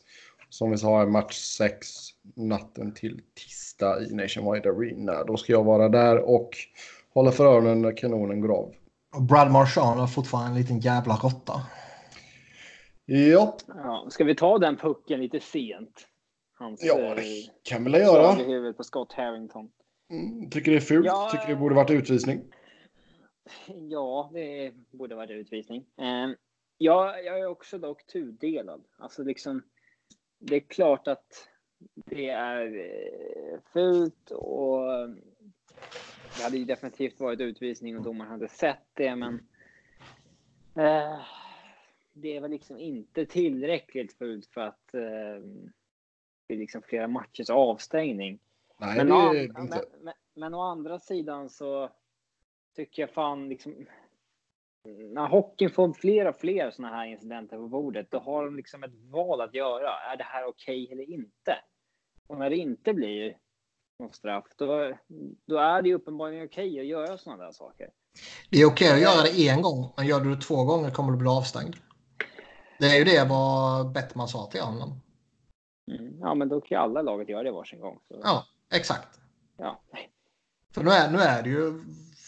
Som 0.49 0.71
vi 0.71 0.77
sa 0.77 1.01
är 1.01 1.05
match 1.05 1.35
6 1.35 1.87
natten 2.35 2.93
till 2.93 3.21
tisdag 3.35 4.03
i 4.03 4.13
Nationwide 4.13 4.69
Arena. 4.69 5.23
Då 5.23 5.37
ska 5.37 5.51
jag 5.51 5.63
vara 5.63 5.89
där 5.89 6.17
och 6.17 6.49
hålla 7.13 7.31
för 7.31 7.45
öronen 7.45 7.81
när 7.81 7.97
kanonen 7.97 8.41
går 8.41 8.51
av. 8.51 8.73
Och 9.13 9.21
Brad 9.21 9.51
Marchand 9.51 9.99
har 9.99 10.07
fortfarande 10.07 10.51
en 10.51 10.61
liten 10.61 10.79
jävla 10.79 11.15
råtta. 11.15 11.61
Ja. 13.05 13.57
ja. 13.67 14.07
Ska 14.09 14.23
vi 14.23 14.35
ta 14.35 14.57
den 14.57 14.77
pucken 14.77 15.19
lite 15.19 15.39
sent? 15.39 16.07
Hans, 16.59 16.83
ja, 16.83 17.15
det 17.15 17.49
kan 17.63 17.83
vi 17.83 17.91
väl 17.91 18.01
göra. 18.01 18.41
i 18.41 18.43
huvudet 18.43 18.77
på 18.77 18.83
Scott 18.83 19.13
Harrington. 19.13 19.69
Mm, 20.11 20.49
tycker 20.49 20.71
det 20.71 20.77
är 20.77 20.81
fult? 20.81 21.05
Ja, 21.05 21.29
tycker 21.31 21.47
det 21.47 21.55
borde 21.55 21.75
varit 21.75 21.89
utvisning? 21.89 22.41
Ja, 23.89 24.29
det 24.33 24.71
borde 24.91 25.15
varit 25.15 25.31
utvisning. 25.31 25.85
Um, 25.97 26.35
ja, 26.77 27.17
jag 27.19 27.39
är 27.39 27.45
också 27.45 27.77
dock 27.77 28.07
tudelad. 28.07 28.83
Alltså 28.97 29.23
liksom, 29.23 29.63
det 30.39 30.55
är 30.55 30.59
klart 30.59 31.07
att 31.07 31.47
det 31.95 32.29
är 32.29 32.65
eh, 32.65 33.59
fult 33.73 34.31
och 34.31 34.79
det 36.37 36.43
hade 36.43 36.57
ju 36.57 36.65
definitivt 36.65 37.19
varit 37.19 37.39
utvisning 37.39 37.97
och 37.97 38.03
domaren 38.03 38.31
hade 38.31 38.47
sett 38.47 38.87
det, 38.93 39.15
men 39.15 39.33
eh, 40.75 41.19
det 42.13 42.39
väl 42.39 42.51
liksom 42.51 42.79
inte 42.79 43.25
tillräckligt 43.25 44.13
fult 44.13 44.45
för 44.45 44.61
att 44.61 44.93
eh, 44.93 45.43
det 46.47 46.53
är 46.53 46.57
liksom 46.57 46.81
flera 46.81 47.07
matchers 47.07 47.49
avstängning. 47.49 48.39
Nej, 48.77 48.97
men, 48.97 49.11
å, 49.11 49.33
men, 49.33 49.81
men, 50.01 50.13
men, 50.33 50.53
å 50.53 50.61
andra 50.61 50.99
sidan 50.99 51.49
så 51.49 51.89
tycker 52.75 53.01
jag 53.01 53.09
fan 53.09 53.49
liksom 53.49 53.87
när 54.85 55.27
hockeyn 55.27 55.69
får 55.69 55.93
fler 55.93 56.27
och 56.27 56.35
fler 56.35 56.71
sådana 56.71 56.95
här 56.95 57.05
incidenter 57.05 57.57
på 57.57 57.67
bordet, 57.67 58.11
då 58.11 58.19
har 58.19 58.45
de 58.45 58.55
liksom 58.55 58.83
ett 58.83 58.93
val 58.95 59.41
att 59.41 59.53
göra. 59.53 59.89
Är 60.11 60.17
det 60.17 60.23
här 60.23 60.45
okej 60.45 60.83
okay 60.83 60.93
eller 60.93 61.13
inte? 61.13 61.55
Och 62.27 62.37
när 62.37 62.49
det 62.49 62.55
inte 62.55 62.93
blir 62.93 63.37
någon 63.99 64.13
straff, 64.13 64.45
då, 64.57 64.97
då 65.45 65.57
är 65.57 65.81
det 65.81 65.89
ju 65.89 65.95
uppenbarligen 65.95 66.45
okej 66.45 66.79
att 66.79 66.85
göra 66.85 67.17
sådana 67.17 67.43
där 67.43 67.51
saker. 67.51 67.89
Det 68.49 68.61
är 68.61 68.65
okej 68.65 68.93
att 68.93 69.01
göra 69.01 69.21
det 69.21 69.49
en 69.49 69.61
gång, 69.61 69.93
men 69.97 70.07
gör 70.07 70.19
du 70.19 70.35
det 70.35 70.41
två 70.41 70.63
gånger 70.63 70.91
kommer 70.91 71.11
du 71.11 71.17
bli 71.17 71.29
avstängd. 71.29 71.75
Det 72.79 72.85
är 72.85 72.97
ju 72.97 73.03
det 73.03 73.29
vad 73.29 73.91
Bettman 73.91 74.27
sa 74.27 74.45
till 74.45 74.61
honom. 74.61 75.01
Mm, 75.91 76.19
ja, 76.19 76.35
men 76.35 76.49
då 76.49 76.61
kan 76.61 76.77
ju 76.77 76.81
alla 76.81 77.01
laget 77.01 77.29
göra 77.29 77.43
det 77.43 77.51
varsin 77.51 77.79
gång. 77.79 77.99
Så. 78.07 78.19
Ja, 78.23 78.45
exakt. 78.73 79.19
Ja. 79.57 79.81
För 80.71 80.83
nu 80.83 80.89
är, 80.91 81.11
nu 81.11 81.17
är 81.17 81.43
det 81.43 81.49
ju 81.49 81.83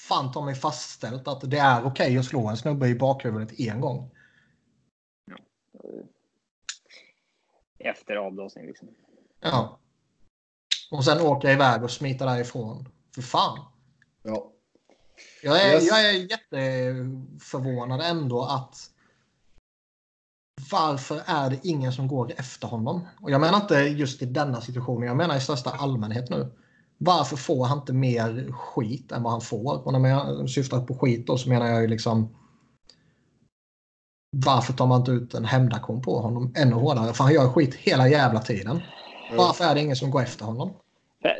fan 0.08 0.32
ta 0.32 0.46
mig 0.46 0.56
fastställt 0.56 1.28
att 1.28 1.52
det 1.52 1.58
är 1.58 1.86
okej 1.86 2.18
att 2.18 2.26
slå 2.26 2.48
en 2.48 2.58
snubbe 2.58 2.88
i 2.88 2.96
bakhuvudet 2.96 3.60
en 3.60 3.82
gång. 3.82 4.12
Ja. 5.26 5.38
Efter 7.80 8.16
avblåsning 8.16 8.66
liksom. 8.66 8.88
Ja. 9.40 9.80
Och 10.91 11.06
sen 11.06 11.22
åka 11.22 11.52
iväg 11.52 11.84
och 11.84 11.91
smita 11.91 12.26
därifrån. 12.26 12.90
För 13.16 13.22
fan. 13.22 13.60
Ja. 14.24 14.52
Jag 15.44 15.62
är, 15.62 15.74
yes. 15.74 15.88
jag 15.88 16.10
är 16.10 16.14
jätteförvånad 16.14 18.02
ändå 18.02 18.45
att 18.45 18.76
varför 20.72 21.22
är 21.26 21.49
det 21.49 21.60
ingen 21.64 21.94
som 21.94 22.07
går 22.07 22.34
efter 22.38 22.68
honom? 22.68 23.07
Och 23.22 23.32
jag 23.32 23.41
menar 23.41 23.62
inte 23.62 23.76
just 23.76 24.22
i 24.22 24.26
denna 24.26 24.62
situationen, 24.62 25.07
jag 25.07 25.18
menar 25.18 25.38
i 25.38 25.41
största 25.41 25.70
allmänhet 25.70 26.30
nu. 26.30 26.52
Varför 26.98 27.38
får 27.38 27.66
han 27.66 27.80
inte 27.80 27.94
mer 27.94 28.52
skit 28.52 29.12
än 29.12 29.24
vad 29.24 29.32
han 29.32 29.41
får? 29.41 29.88
Och 29.88 30.02
när 30.02 30.10
jag 30.10 30.49
syftar 30.49 30.82
på 30.82 30.95
skit 30.95 31.28
då 31.28 31.38
så 31.38 31.49
menar 31.49 31.68
jag 31.68 31.82
ju 31.82 31.88
liksom 31.88 32.36
varför 34.36 34.74
tar 34.74 34.88
man 34.88 34.99
inte 34.99 35.12
ut 35.12 35.34
en 35.34 35.45
hämndaktion 35.45 36.02
på 36.02 36.20
honom 36.20 36.53
ännu 36.56 36.76
hårdare? 36.76 37.14
För 37.14 37.24
han 37.24 37.34
gör 37.34 37.49
skit 37.49 37.76
hela 37.76 38.07
jävla 38.07 38.40
tiden. 38.40 38.82
Varför 39.31 39.64
är 39.64 39.76
det 39.76 39.81
ingen 39.81 39.95
som 39.95 40.11
går 40.11 40.22
efter 40.22 40.45
honom? 40.45 40.73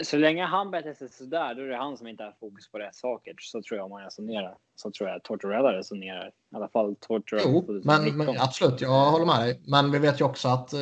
Så 0.03 0.18
länge 0.18 0.45
han 0.45 0.72
beter 0.72 0.94
sig 0.94 1.10
sådär, 1.10 1.56
då 1.56 1.62
är 1.62 1.68
det 1.68 1.78
han 1.78 1.98
som 1.98 2.07
inte 2.07 2.24
har 2.24 2.36
fokus 2.40 2.72
på 2.72 2.80
rätt 2.80 2.95
saker. 2.95 3.36
Så 3.40 3.62
tror 3.62 3.80
jag 3.80 3.90
man 3.90 4.03
resonerar. 4.03 4.57
Så 4.76 4.91
tror 4.91 5.10
jag 5.10 5.24
Tortorella 5.24 5.78
resonerar. 5.78 6.28
I 6.28 6.56
alla 6.56 6.68
fall 6.68 6.95
Tortorella. 6.95 7.49
Jo, 7.49 7.82
men, 7.84 8.18
men, 8.18 8.30
absolut, 8.40 8.82
jag 8.82 9.12
håller 9.12 9.26
med 9.26 9.40
dig. 9.40 9.62
Men 9.66 9.91
vi 9.91 9.99
vet 9.99 10.22
ju 10.22 10.26
också 10.26 10.48
att 10.48 10.74
eh, 10.74 10.80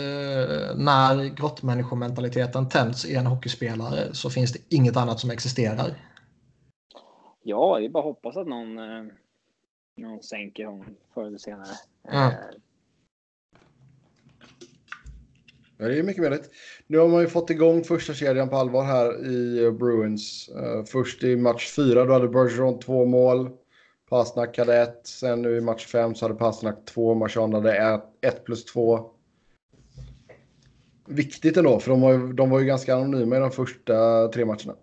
när 0.76 1.36
grottmänniskomentaliteten 1.36 2.70
tänds 2.70 3.06
i 3.06 3.16
en 3.16 3.26
hockeyspelare 3.26 4.14
så 4.14 4.30
finns 4.30 4.54
det 4.54 4.76
inget 4.76 4.98
annat 4.98 5.20
som 5.20 5.30
existerar. 5.30 5.96
Ja, 7.44 7.80
det 7.80 7.86
är 7.86 7.90
bara 7.90 8.00
att 8.00 8.06
hoppas 8.06 8.38
att 8.38 8.48
någon, 8.48 8.78
eh, 8.78 9.06
någon 9.98 10.24
sänker 10.24 10.66
honom 10.66 10.96
förr 11.14 11.26
eller 11.26 11.38
senare. 11.38 11.68
Mm. 12.12 12.28
Eh, 12.28 12.36
Ja, 15.78 15.88
det 15.88 16.00
är 16.00 16.04
mycket 16.04 16.22
möjligt. 16.22 16.50
Nu 16.88 16.98
har 16.98 17.08
man 17.08 17.22
ju 17.22 17.28
fått 17.28 17.50
igång 17.50 17.84
första 17.84 18.14
kedjan 18.14 18.50
på 18.50 18.56
allvar 18.56 18.84
här 18.84 19.26
i 19.26 19.66
eh, 19.66 19.72
Bruins. 19.72 20.50
Uh, 20.50 20.84
först 20.84 21.24
i 21.24 21.36
match 21.36 21.72
fyra 21.72 22.06
då 22.06 22.14
hade 22.14 22.28
Bergeron 22.28 22.80
två 22.80 23.06
mål. 23.06 23.50
Pasnak 24.10 24.58
hade 24.58 24.82
ett. 24.82 25.08
Sen 25.08 25.42
nu 25.42 25.58
i 25.58 25.62
match 25.62 25.86
fem 25.86 26.16
så 26.16 26.26
hade 26.26 26.40
Pasnak 26.40 26.86
två. 26.86 27.14
Marchand 27.14 27.54
hade 27.54 27.78
ett, 27.78 28.04
ett 28.22 28.44
plus 28.44 28.66
två. 28.66 29.10
Viktigt 31.08 31.58
ändå, 31.58 31.80
för 31.80 31.92
de 31.92 32.02
var, 32.02 32.12
ju, 32.12 32.34
de 32.34 32.50
var 32.50 32.60
ju 32.60 32.66
ganska 32.66 32.96
anonyma 32.96 33.36
i 33.36 33.40
de 33.40 33.52
första 33.52 34.28
tre 34.28 34.46
matcherna. 34.46 34.76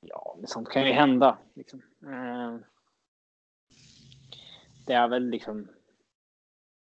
Ja, 0.00 0.36
men 0.38 0.46
sånt 0.46 0.68
kan 0.68 0.86
ju 0.86 0.92
hända. 0.92 1.38
Liksom. 1.54 1.82
Uh, 2.06 2.58
det 4.86 4.92
är 4.92 5.08
väl 5.08 5.30
liksom 5.30 5.68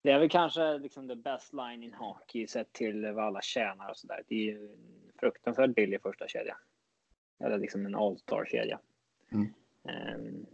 det 0.04 0.12
är 0.12 0.20
väl 0.20 0.30
kanske 0.30 0.78
liksom 0.78 1.08
the 1.08 1.16
best 1.16 1.54
line 1.54 1.84
in 1.84 1.94
hockey 1.94 2.48
sett 2.48 2.74
till 2.74 3.14
vad 3.14 3.26
alla 3.26 3.42
tjänar 3.42 3.90
och 3.90 3.98
sådär. 3.98 4.24
Det 4.28 4.36
är 4.36 4.40
ju 4.40 4.78
fruktansvärt 5.20 5.76
billig 5.76 6.02
första 6.02 6.28
kedja. 6.28 6.58
Eller 7.44 7.58
liksom 7.58 7.86
en 7.86 7.96
all-star 7.96 8.46
kedja. 8.46 8.80
Mm. 9.32 9.54
Um. 9.84 10.46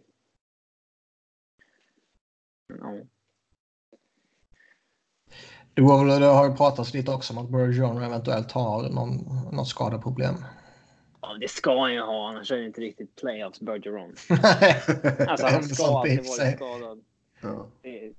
Det, 5.73 5.81
var 5.81 6.05
väl, 6.05 6.21
det 6.21 6.25
har 6.25 6.49
ju 6.49 6.55
pratats 6.55 6.93
lite 6.93 7.11
också 7.11 7.33
om 7.33 7.39
att 7.39 7.49
Bergeron 7.49 8.03
eventuellt 8.03 8.51
har 8.51 8.89
någon, 8.89 9.11
något 9.51 9.67
skadeproblem. 9.67 10.35
Ja, 11.21 11.37
det 11.39 11.47
ska 11.47 11.81
han 11.81 11.93
ju 11.93 12.01
ha, 12.01 12.29
annars 12.29 12.51
är 12.51 12.57
det 12.57 12.65
inte 12.65 12.81
riktigt 12.81 13.15
playoffs 13.15 13.59
Bergeron. 13.59 14.15
alltså 15.27 15.47
han 15.47 15.63
ska 15.63 15.97
alltid 15.97 16.25
vara 16.25 16.51
skadad. 16.51 17.03
Ja. 17.41 17.67
Det, 17.81 18.13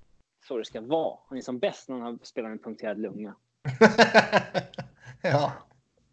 så 0.51 0.59
det 0.59 0.65
ska 0.65 0.81
vara. 0.81 1.19
Han 1.29 1.39
är 1.39 1.43
som 1.43 1.59
bäst 1.59 1.89
när 1.89 1.99
han 1.99 2.19
spelar 2.23 2.49
med 2.49 2.63
punkterad 2.63 2.99
lunga. 2.99 3.35
ja. 5.23 5.53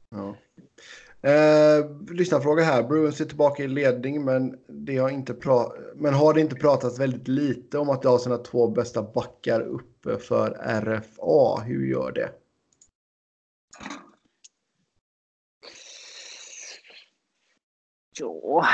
ja. 0.09 0.35
Eh, 1.29 1.85
lyssnarfråga 2.11 2.63
här. 2.63 2.83
Bruins 2.83 3.21
är 3.21 3.25
tillbaka 3.25 3.63
i 3.63 3.67
ledning 3.67 4.25
men, 4.25 4.59
det 4.67 4.97
har 4.97 5.09
inte 5.09 5.35
men 5.95 6.13
har 6.13 6.33
det 6.33 6.41
inte 6.41 6.55
pratats 6.55 6.99
väldigt 6.99 7.27
lite 7.27 7.77
om 7.77 7.89
att 7.89 8.01
de 8.01 8.07
har 8.07 8.17
sina 8.17 8.37
två 8.37 8.67
bästa 8.67 9.03
backar 9.03 9.61
uppe 9.61 10.17
för 10.17 10.49
RFA? 10.81 11.61
Hur 11.61 11.87
gör 11.87 12.11
det? 12.11 12.31
Ja. 18.19 18.67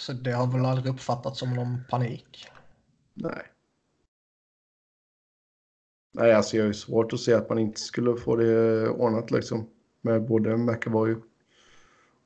Så 0.00 0.12
det 0.12 0.32
har 0.32 0.46
väl 0.52 0.64
aldrig 0.64 0.94
uppfattats 0.94 1.38
som 1.38 1.54
någon 1.54 1.84
panik? 1.90 2.48
Nej. 3.14 3.46
Nej, 6.12 6.32
alltså 6.32 6.56
jag 6.56 6.66
är 6.66 6.72
svårt 6.72 7.12
att 7.12 7.20
se 7.20 7.34
att 7.34 7.48
man 7.48 7.58
inte 7.58 7.80
skulle 7.80 8.16
få 8.16 8.36
det 8.36 8.88
ordnat 8.88 9.30
liksom. 9.30 9.70
Med 10.00 10.22
både 10.22 10.56
McAvoy 10.56 11.16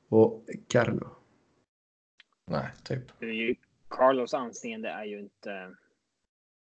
och 0.09 0.45
Carlo. 0.67 1.09
Nej, 2.45 2.71
typ. 2.83 3.03
Carlos 3.89 4.33
anseende 4.33 4.89
är 4.89 5.05
ju 5.05 5.19
inte 5.19 5.75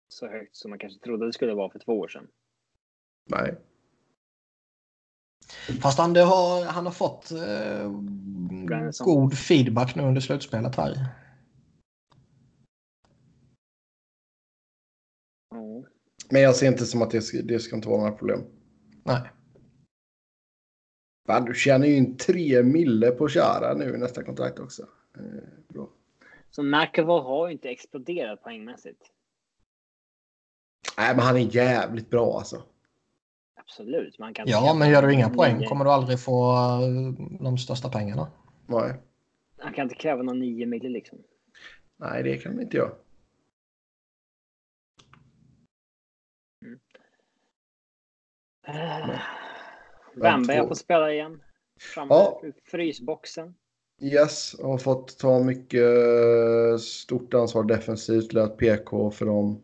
så 0.08 0.28
högt 0.28 0.56
som 0.56 0.70
man 0.70 0.78
kanske 0.78 1.00
trodde 1.00 1.26
det 1.26 1.32
skulle 1.32 1.54
vara 1.54 1.70
för 1.70 1.78
två 1.78 1.98
år 1.98 2.08
sedan. 2.08 2.28
Nej. 3.24 3.56
Fast 5.82 5.98
han, 5.98 6.16
har, 6.16 6.64
han 6.64 6.86
har 6.86 6.92
fått 6.92 7.30
eh, 7.30 7.90
god 8.98 9.34
feedback 9.34 9.94
nu 9.94 10.02
under 10.02 10.20
slutspelet 10.20 10.76
här. 10.76 10.92
Mm. 15.54 15.84
Men 16.30 16.42
jag 16.42 16.56
ser 16.56 16.68
inte 16.68 16.86
som 16.86 17.02
att 17.02 17.10
det 17.10 17.22
ska, 17.22 17.42
det 17.42 17.58
ska 17.58 17.76
inte 17.76 17.88
vara 17.88 18.00
några 18.00 18.12
problem. 18.12 18.40
Nej. 19.04 19.20
Fan, 21.26 21.44
du 21.44 21.54
tjänar 21.54 21.86
ju 21.86 21.96
in 21.96 22.16
tre 22.16 22.62
mille 22.62 23.10
på 23.10 23.28
Chara 23.28 23.74
nu 23.74 23.94
i 23.94 23.98
nästa 23.98 24.22
kontrakt 24.22 24.58
också. 24.58 24.82
Eh, 25.16 25.74
bra. 25.74 25.88
Så 26.50 26.62
McAvoy 26.62 27.22
har 27.22 27.46
ju 27.46 27.52
inte 27.52 27.68
exploderat 27.68 28.42
poängmässigt. 28.42 29.02
Nej, 30.98 31.16
men 31.16 31.24
han 31.24 31.36
är 31.36 31.56
jävligt 31.56 32.10
bra 32.10 32.38
alltså. 32.38 32.62
Absolut. 33.60 34.18
Man 34.18 34.34
kan 34.34 34.48
ja, 34.48 34.74
men 34.74 34.90
gör 34.90 35.02
du 35.02 35.12
inga 35.12 35.30
poäng 35.30 35.64
kommer 35.64 35.84
du 35.84 35.90
aldrig 35.90 36.20
få 36.20 36.52
eh, 36.52 37.40
de 37.40 37.58
största 37.58 37.88
pengarna. 37.88 38.30
Nej. 38.68 38.94
Han 39.58 39.72
kan 39.72 39.82
inte 39.82 39.94
kräva 39.94 40.22
någon 40.22 40.38
9 40.38 40.66
mil 40.66 40.92
liksom. 40.92 41.18
Nej, 41.96 42.22
det 42.22 42.38
kan 42.38 42.54
man 42.54 42.62
inte 42.62 42.76
göra. 42.76 42.92
Mm. 46.64 46.78
Uh, 48.68 49.20
Wemba 50.14 50.68
får 50.68 50.74
spela 50.74 51.12
igen. 51.12 51.42
Framme 51.80 52.14
ja. 52.14 52.42
frysboxen. 52.64 53.54
Yes, 54.00 54.60
har 54.62 54.78
fått 54.78 55.18
ta 55.18 55.42
mycket 55.42 55.82
eh, 55.82 56.78
stort 56.78 57.34
ansvar 57.34 57.64
defensivt, 57.64 58.32
lät 58.32 58.56
PK 58.56 59.10
för 59.10 59.26
dem. 59.26 59.62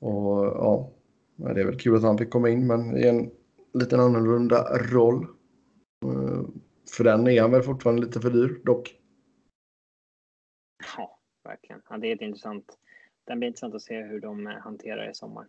Och 0.00 0.44
ja, 0.44 0.92
det 1.36 1.60
är 1.60 1.64
väl 1.64 1.78
kul 1.78 1.96
att 1.96 2.02
han 2.02 2.18
fick 2.18 2.30
komma 2.30 2.48
in, 2.48 2.66
men 2.66 2.96
i 2.96 3.06
en 3.06 3.30
liten 3.74 4.00
annorlunda 4.00 4.78
roll. 4.78 5.26
För 6.92 7.04
den 7.04 7.28
är 7.28 7.40
han 7.40 7.50
väl 7.50 7.62
fortfarande 7.62 8.02
lite 8.02 8.20
för 8.20 8.30
dyr 8.30 8.60
dock. 8.64 9.00
Ja, 10.96 11.18
verkligen. 11.44 11.82
Ja, 11.88 11.98
det 11.98 12.06
är 12.06 12.14
ett 12.14 12.22
intressant. 12.22 12.78
Den 13.24 13.38
blir 13.38 13.48
intressant 13.48 13.74
att 13.74 13.82
se 13.82 14.02
hur 14.02 14.20
de 14.20 14.46
eh, 14.46 14.52
hanterar 14.52 15.10
i 15.10 15.14
sommar. 15.14 15.46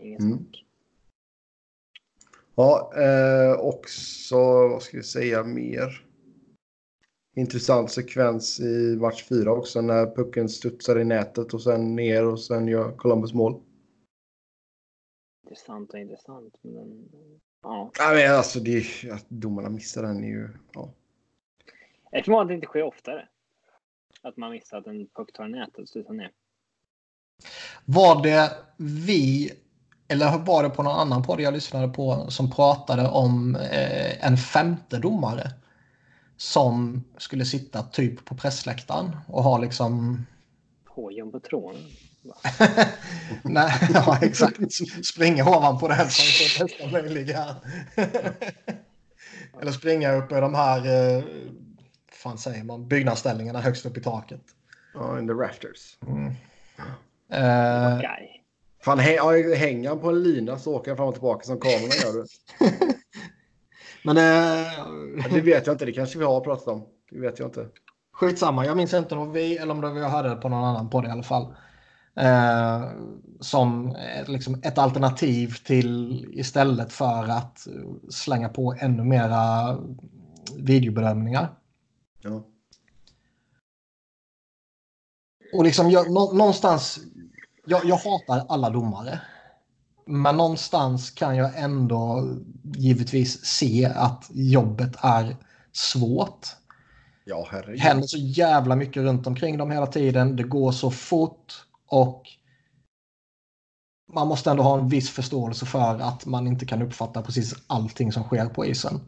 Inget 0.00 0.20
mm. 0.20 0.38
snack. 0.38 0.64
Ja, 2.54 2.92
eh, 2.96 3.60
också, 3.60 4.36
vad 4.68 4.82
ska 4.82 4.96
vi 4.96 5.02
säga 5.02 5.44
mer? 5.44 6.06
Intressant 7.36 7.90
sekvens 7.90 8.60
i 8.60 8.96
match 8.96 9.28
4 9.28 9.52
också 9.52 9.80
när 9.80 10.14
pucken 10.14 10.48
studsar 10.48 10.98
i 10.98 11.04
nätet 11.04 11.54
och 11.54 11.62
sen 11.62 11.96
ner 11.96 12.26
och 12.26 12.40
sen 12.40 12.68
gör 12.68 12.96
Columbus 12.96 13.34
mål. 13.34 13.62
Intressant 15.42 15.92
och 15.92 15.98
intressant. 15.98 16.58
Men, 16.62 17.08
ja. 17.64 17.90
ja 17.98 18.12
men 18.14 18.36
alltså, 18.36 18.60
det, 18.60 18.84
att 19.12 19.24
domarna 19.28 19.68
missar 19.68 20.02
den 20.02 20.24
är 20.24 20.28
ju... 20.28 20.48
Ja. 20.72 20.90
Jag 22.10 22.24
tror 22.24 22.42
att 22.42 22.48
det 22.48 22.54
inte 22.54 22.66
sker 22.66 22.82
oftare. 22.82 23.28
Att 24.22 24.36
man 24.36 24.50
missar 24.50 24.78
att 24.78 24.86
en 24.86 25.06
puck 25.06 25.32
tar 25.32 25.48
nätet 25.48 25.78
och 25.78 25.88
studsar 25.88 26.14
ner. 26.14 26.30
Var 27.84 28.22
det 28.22 28.52
vi 28.76 29.52
eller 30.08 30.38
var 30.38 30.62
det 30.62 30.70
på 30.70 30.82
någon 30.82 31.00
annan 31.00 31.22
podd 31.22 31.40
jag 31.40 31.54
lyssnade 31.54 31.88
på 31.88 32.30
som 32.30 32.50
pratade 32.50 33.08
om 33.08 33.56
eh, 33.56 34.26
en 34.26 34.36
femte 34.36 34.98
domare 34.98 35.50
som 36.36 37.04
skulle 37.18 37.44
sitta 37.44 37.82
typ 37.82 38.24
på 38.24 38.34
pressläktaren 38.34 39.16
och 39.28 39.42
ha 39.42 39.58
liksom... 39.58 40.26
På 40.84 41.12
jumbotronen? 41.12 41.82
Nej, 43.42 43.72
ja 43.94 44.18
exakt. 44.22 44.58
Springa 45.04 45.48
ovanpå 45.48 45.88
den 45.88 46.10
som 46.10 46.24
är 46.24 46.64
bästa 46.64 46.86
möjliga. 46.86 47.56
Eller 49.60 49.72
springa 49.72 50.12
upp 50.12 50.32
i 50.32 50.34
de 50.34 50.54
här, 50.54 50.78
eh, 51.16 51.24
fan 52.12 52.38
säger 52.38 52.64
man, 52.64 52.88
byggnadsställningarna 52.88 53.60
högst 53.60 53.86
upp 53.86 53.96
i 53.96 54.00
taket. 54.00 54.42
Ja, 54.94 55.00
oh, 55.00 55.18
in 55.18 55.26
the 55.26 55.32
rafters. 55.32 55.98
Mm. 56.06 56.26
Uh, 57.34 58.00
Fan, 58.84 58.98
hänger 58.98 59.88
han 59.88 60.00
på 60.00 60.08
en 60.08 60.22
lina 60.22 60.58
så 60.58 60.74
åker 60.74 60.90
han 60.90 60.96
fram 60.96 61.08
och 61.08 61.14
tillbaka 61.14 61.44
som 61.44 61.60
kameran 61.60 61.90
gör. 62.02 62.26
Men 64.02 64.16
äh... 64.16 65.32
Det 65.34 65.40
vet 65.40 65.66
jag 65.66 65.74
inte. 65.74 65.84
Det 65.84 65.92
kanske 65.92 66.18
vi 66.18 66.24
har 66.24 66.40
pratat 66.40 66.68
om. 66.68 66.86
Det 67.10 67.20
vet 67.20 67.38
jag 67.38 67.48
inte. 67.48 67.68
Skitsamma. 68.12 68.66
Jag 68.66 68.76
minns 68.76 68.94
inte 68.94 69.14
om 69.14 69.32
vi 69.32 69.56
eller 69.56 69.74
om 69.74 69.80
det 69.80 69.92
vi 69.92 70.00
hörde 70.00 70.36
på 70.36 70.48
någon 70.48 70.64
annan 70.64 70.90
podd 70.90 71.04
i 71.04 71.08
alla 71.08 71.22
fall. 71.22 71.54
Eh, 72.16 72.90
som 73.40 73.96
liksom 74.26 74.60
ett 74.62 74.78
alternativ 74.78 75.54
till 75.64 76.26
istället 76.32 76.92
för 76.92 77.28
att 77.28 77.66
slänga 78.10 78.48
på 78.48 78.74
ännu 78.80 79.04
mera 79.04 79.76
videobedömningar. 80.56 81.54
Ja. 82.22 82.44
Och 85.54 85.64
liksom 85.64 85.90
jag, 85.90 86.12
någonstans 86.12 87.00
jag, 87.66 87.84
jag 87.84 87.96
hatar 87.96 88.46
alla 88.48 88.70
domare. 88.70 89.20
Men 90.06 90.36
någonstans 90.36 91.10
kan 91.10 91.36
jag 91.36 91.58
ändå 91.58 92.28
givetvis 92.74 93.44
se 93.44 93.86
att 93.94 94.30
jobbet 94.32 94.96
är 95.00 95.36
svårt. 95.72 96.46
Ja, 97.24 97.48
herregud. 97.50 97.76
Det 97.76 97.82
händer 97.82 98.06
så 98.06 98.18
jävla 98.18 98.76
mycket 98.76 99.02
runt 99.02 99.26
omkring 99.26 99.58
dem 99.58 99.70
hela 99.70 99.86
tiden. 99.86 100.36
Det 100.36 100.42
går 100.42 100.72
så 100.72 100.90
fort 100.90 101.66
och 101.94 102.22
man 104.12 104.28
måste 104.28 104.50
ändå 104.50 104.62
ha 104.62 104.78
en 104.78 104.88
viss 104.88 105.10
förståelse 105.10 105.66
för 105.66 105.98
att 105.98 106.26
man 106.26 106.46
inte 106.46 106.66
kan 106.66 106.82
uppfatta 106.82 107.22
precis 107.22 107.54
allting 107.66 108.12
som 108.12 108.22
sker 108.22 108.46
på 108.46 108.66
isen. 108.66 109.00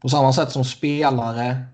På 0.00 0.08
samma 0.08 0.32
sätt 0.32 0.52
som 0.52 0.64
spelare 0.64 1.66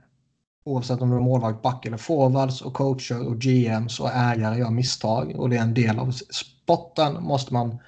oavsett 0.65 1.03
om 1.03 1.11
du 1.11 1.17
är 1.17 1.21
målvakt, 1.21 1.63
back 1.63 1.87
eller 1.87 1.97
forwards 1.97 2.63
och 2.63 2.75
coacher 2.75 3.27
och 3.27 3.39
GMs 3.39 4.01
och 4.01 4.11
ägare 4.11 4.59
gör 4.59 4.71
misstag 4.71 5.37
och 5.37 5.51
det 5.51 5.57
är 5.57 5.63
en 5.63 5.75
del 5.75 5.99
av 5.99 6.11
sporten 6.13 7.23
måste 7.23 7.53
man 7.55 7.79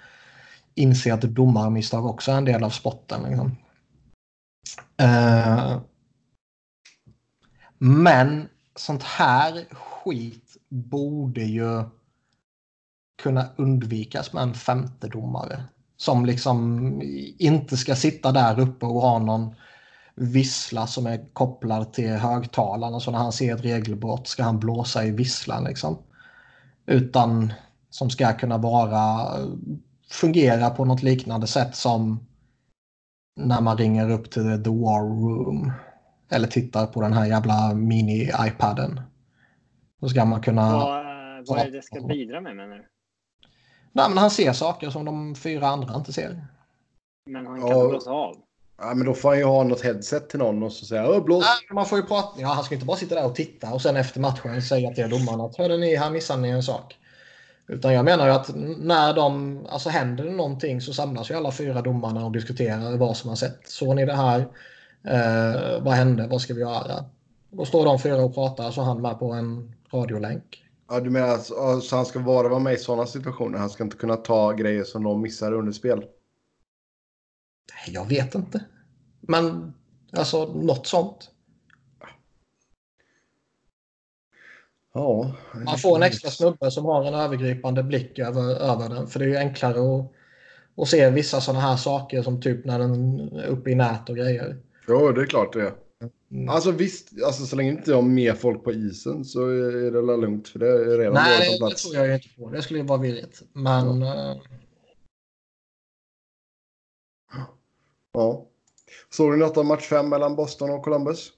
inse 0.75 1.15
att 1.15 1.21
domarmisstag 1.21 2.07
också 2.07 2.33
är 2.33 2.37
en 2.37 2.45
del 2.45 2.65
av 2.65 2.71
sporten. 2.71 3.23
Liksom. 3.23 3.57
Uh, 5.03 5.81
men 7.79 8.49
sånt 8.77 9.03
här 9.03 9.65
skit 9.75 10.57
borde 10.69 11.43
ju 11.43 11.85
kunna 13.23 13.47
undvikas 13.57 14.33
med 14.33 14.43
en 14.43 14.55
femte 14.55 15.09
domare. 15.09 15.65
Som 15.97 16.27
liksom 16.27 17.03
inte 17.39 17.77
ska 17.77 17.95
sitta 17.95 18.33
där 18.33 18.61
uppe 18.61 18.87
och 18.87 19.01
ha 19.01 19.19
någon 19.19 19.55
vissla 20.15 20.87
som 20.87 21.07
är 21.07 21.33
kopplad 21.33 21.93
till 21.93 22.11
högtalarna. 22.11 23.01
Så 23.01 23.11
när 23.11 23.19
han 23.19 23.33
ser 23.33 23.55
ett 23.55 23.65
regelbrott 23.65 24.29
ska 24.29 24.43
han 24.43 24.59
blåsa 24.59 25.05
i 25.05 25.11
visslan. 25.11 25.65
Liksom. 25.65 25.99
Utan 26.87 27.53
som 27.91 28.11
ska 28.11 28.33
kunna 28.33 28.59
vara 28.59 29.27
fungera 30.11 30.71
på 30.71 30.85
något 30.85 31.03
liknande 31.03 31.47
sätt 31.47 31.77
som 31.77 32.27
när 33.37 33.61
man 33.61 33.77
ringer 33.77 34.11
upp 34.11 34.31
till 34.31 34.43
the 34.43 34.71
war 34.71 35.03
room. 35.03 35.73
Eller 36.31 36.49
tittar 36.49 36.87
på 36.87 37.01
den 37.01 37.13
här 37.13 37.27
jävla 37.27 37.75
mini-iPaden. 37.75 39.01
Då 40.01 40.09
ska 40.09 40.25
man 40.25 40.43
kunna... 40.43 40.73
Vad, 40.73 41.49
vad 41.49 41.59
är 41.59 41.65
det 41.65 41.71
det 41.71 41.83
ska 41.83 42.01
bidra 42.01 42.41
med 42.41 42.57
menar 42.57 42.77
du? 42.77 42.85
Nej, 43.93 44.09
men 44.09 44.19
han 44.19 44.31
ser 44.31 44.53
saker 44.53 44.91
som 44.91 45.05
de 45.05 45.35
fyra 45.35 45.67
andra 45.67 45.95
inte 45.95 46.13
ser. 46.13 46.47
Men 47.27 47.47
han 47.47 47.61
kan 47.61 47.71
ja. 47.71 47.89
blåsa 47.89 48.11
av? 48.11 48.37
Ja, 48.79 48.95
men 48.95 49.07
då 49.07 49.15
får 49.15 49.29
han 49.29 49.39
ju 49.39 49.45
ha 49.45 49.65
något 49.65 49.81
headset 49.81 50.29
till 50.29 50.39
någon 50.39 50.63
och 50.63 50.73
så 50.73 50.87
säga 50.87 51.21
blås. 51.21 51.45
Nej, 51.45 51.75
man 51.75 51.87
får 51.87 51.99
ju 51.99 52.05
prata. 52.05 52.41
Ja, 52.41 52.49
han 52.49 52.65
ska 52.65 52.75
inte 52.75 52.87
bara 52.87 52.97
sitta 52.97 53.15
där 53.15 53.25
och 53.25 53.35
titta 53.35 53.73
och 53.73 53.83
sen 53.83 53.97
efter 53.97 54.21
matchen 54.21 54.63
säga 54.63 54.91
till 54.91 55.11
domaren 55.11 55.41
att 55.41 55.57
hörde 55.57 55.77
ni, 55.77 55.97
här 55.97 56.11
missade 56.11 56.43
ni 56.43 56.49
en 56.49 56.63
sak. 56.63 56.97
Utan 57.69 57.95
jag 57.95 58.05
menar 58.05 58.27
ju 58.27 58.33
att 58.33 58.51
när 58.79 59.15
de, 59.15 59.61
alltså 59.69 59.89
händer 59.89 60.25
det 60.25 60.31
någonting 60.31 60.81
så 60.81 60.93
samlas 60.93 61.31
ju 61.31 61.35
alla 61.35 61.53
fyra 61.53 61.83
domarna 61.83 62.25
och 62.25 62.33
diskuterar 62.33 62.97
vad 62.97 63.17
som 63.17 63.29
har 63.29 63.37
sett. 63.37 63.69
Såg 63.69 63.97
ni 63.97 64.07
det 64.07 64.17
här? 64.17 64.41
Eh, 65.05 65.83
vad 65.83 65.95
hände? 65.95 66.27
Vad 66.27 66.41
ska 66.41 66.55
vi 66.55 66.61
göra? 66.61 67.05
Då 67.51 67.65
står 67.65 67.85
de 67.85 67.99
fyra 67.99 68.25
och 68.25 68.35
pratar 68.35 68.71
så 68.71 68.83
han 68.83 69.03
med 69.03 69.19
på 69.19 69.33
en 69.33 69.75
radiolänk. 69.93 70.65
Ja, 70.93 71.01
du 71.01 71.11
menar 71.11 71.29
alltså, 71.29 71.81
så 71.81 71.97
han 71.97 72.07
ska 72.07 72.21
bara 72.21 72.49
vara 72.49 72.61
med 72.61 72.75
i 72.75 72.77
sådana 72.77 73.07
situationer? 73.07 73.59
Han 73.59 73.71
ska 73.71 73.85
inte 73.85 73.97
kunna 73.97 74.17
ta 74.17 74.53
grejer 74.53 74.85
som 74.85 75.05
de 75.05 75.21
missar 75.23 75.53
under 75.53 75.73
spel? 75.73 76.05
Jag 77.87 78.09
vet 78.09 78.35
inte. 78.35 78.65
Men 79.21 79.75
alltså 80.13 80.55
något 80.55 80.87
sånt. 80.87 81.31
Ja. 84.95 85.33
Man 85.65 85.79
får 85.79 85.97
en 85.97 86.03
extra 86.03 86.31
snubbe 86.31 86.71
som 86.71 86.85
har 86.85 87.05
en 87.05 87.15
övergripande 87.15 87.83
blick 87.83 88.19
över, 88.19 88.43
över 88.43 88.89
den. 88.89 89.07
För 89.07 89.19
det 89.19 89.25
är 89.25 89.29
ju 89.29 89.37
enklare 89.37 89.99
att, 89.99 90.13
att 90.83 90.89
se 90.89 91.11
vissa 91.11 91.41
sådana 91.41 91.61
här 91.61 91.77
saker 91.77 92.23
som 92.23 92.41
typ 92.41 92.65
när 92.65 92.79
den 92.79 93.21
är 93.37 93.47
uppe 93.47 93.71
i 93.71 93.75
nät 93.75 94.09
och 94.09 94.17
grejer. 94.17 94.57
Ja, 94.87 95.13
det 95.13 95.21
är 95.21 95.27
klart 95.27 95.53
det 95.53 95.63
är. 95.63 95.73
Mm. 96.31 96.49
Alltså 96.49 96.71
visst, 96.71 97.23
alltså, 97.25 97.47
så 97.47 97.57
länge 97.57 97.71
inte 97.71 97.91
jag 97.91 97.97
har 97.97 98.03
mer 98.03 98.35
folk 98.35 98.65
på 98.65 98.73
isen 98.73 99.25
så 99.25 99.49
är 99.49 99.91
det 99.91 100.03
väl 100.03 100.21
lugnt 100.21 100.49
för 100.49 100.59
det 100.59 100.69
är 100.69 100.99
redan 100.99 101.15
Nej, 101.15 101.53
det 101.53 101.59
plats. 101.59 101.83
tror 101.83 102.07
jag 102.07 102.15
inte 102.15 102.29
på. 102.29 102.51
Det 102.51 102.63
skulle 102.63 102.79
ju 102.81 102.87
vara 102.87 102.99
virrigt. 103.01 103.43
Men 103.53 104.03
eh, 104.03 104.37
Ja. 108.13 108.47
Såg 109.11 109.33
du 109.33 109.37
något 109.37 109.57
av 109.57 109.65
match 109.67 109.89
5 109.89 110.09
mellan 110.09 110.37
Boston 110.37 110.71
och 110.71 110.85
Columbus? 110.85 111.33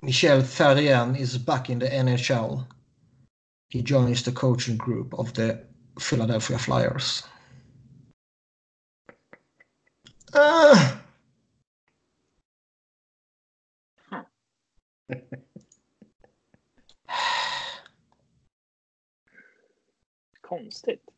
Michel 0.00 0.46
Therrien 0.46 1.16
is 1.16 1.46
back 1.46 1.70
in 1.70 1.80
the 1.80 2.02
NHL. 2.02 2.62
He 3.72 3.80
joins 3.86 4.24
the 4.24 4.32
coaching 4.32 4.78
group 4.78 5.14
of 5.14 5.32
the 5.32 5.56
Philadelphia 6.10 6.58
Flyers. 6.58 7.24
Ah! 10.32 10.98
Konstigt. 20.40 21.10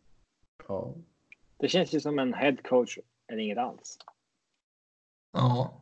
Ja. 0.68 0.94
Det 1.56 1.68
känns 1.68 1.92
ju 1.94 2.00
som 2.00 2.18
en 2.18 2.34
head 2.34 2.56
coach 2.64 2.98
eller 3.26 3.38
inget 3.42 3.58
alls. 3.58 3.98
Ja. 5.32 5.80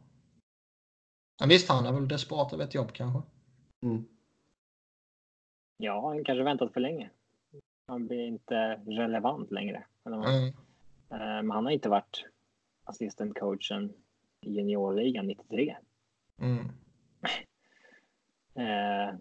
Men 1.40 1.48
visst, 1.48 1.68
han 1.68 1.86
är 1.86 1.92
väl 1.92 2.08
desperat 2.08 2.52
över 2.52 2.64
ett 2.64 2.74
jobb 2.74 2.92
kanske. 2.92 3.22
Mm. 3.82 4.04
Ja, 5.76 6.08
han 6.08 6.24
kanske 6.24 6.42
väntat 6.42 6.72
för 6.72 6.80
länge. 6.80 7.10
Han 7.86 8.06
blir 8.06 8.26
inte 8.26 8.54
relevant 8.86 9.50
längre. 9.50 9.86
Eller 10.04 10.16
vad- 10.16 10.28
Mm. 10.34 10.54
Men 11.10 11.50
han 11.50 11.64
har 11.64 11.72
inte 11.72 11.88
varit 11.88 12.24
assistant 12.84 13.38
coachen 13.38 13.92
i 14.40 14.50
juniorligan 14.52 15.26
93. 15.26 15.76
Mm. 16.38 16.68
Eh, 18.58 19.14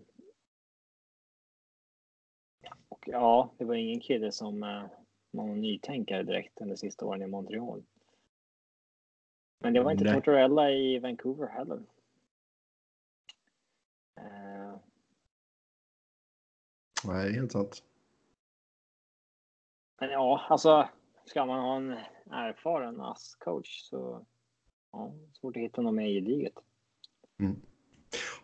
och 2.90 3.04
ja, 3.08 3.54
det 3.58 3.66
var 3.66 3.76
ingen 3.76 4.00
kille 4.00 4.32
som 4.32 4.64
eh, 4.64 4.84
någon 5.32 5.62
nytänkare 5.62 6.24
direkt 6.24 6.62
under 6.62 6.76
sista 6.76 7.06
åren 7.06 7.22
i 7.22 7.28
Montreal. 7.28 7.84
Men 9.60 9.74
det 9.74 9.84
var 9.84 9.92
inte 9.92 10.04
Nej. 10.04 10.14
Tortorella 10.14 10.72
i 10.72 11.00
Vancouver 11.00 11.48
heller. 11.48 11.84
Eh, 14.16 14.78
Nej, 17.06 17.34
helt 17.34 17.52
sant. 17.52 17.84
men 20.00 20.10
ja, 20.10 20.46
alltså 20.50 20.90
ska 21.26 21.46
man 21.46 21.60
ha 21.60 21.76
en 21.76 21.98
erfaren 22.32 23.02
ASS-coach 23.02 23.82
så 23.90 24.26
ja, 24.92 25.14
svårt 25.34 25.56
att 25.58 25.64
hitta 25.64 25.82
något 25.82 25.94
mer 25.94 26.08
gediget. 26.08 26.54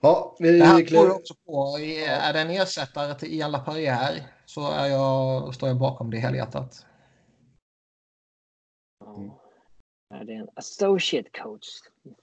Ja, 0.04 0.36
vi 0.40 0.60
Det 0.60 0.66
här 0.66 0.86
jag 0.92 1.16
också 1.16 1.36
på. 1.46 1.78
Är 2.08 2.34
det 2.34 2.40
en 2.40 2.50
ersättare 2.50 3.20
till 3.20 3.34
Ian 3.34 3.52
LaPerrière 3.52 4.24
så 4.46 4.72
är 4.72 4.88
jag, 4.88 5.56
står 5.56 5.70
jag 5.70 5.80
bakom 5.80 6.12
det 6.12 6.18
helhjärtat. 6.18 6.86
Ja. 9.00 9.16
Mm. 9.16 9.32
Är 10.14 10.26
det 10.26 10.34
en 10.34 10.50
associate 10.56 11.30
coach 11.30 11.68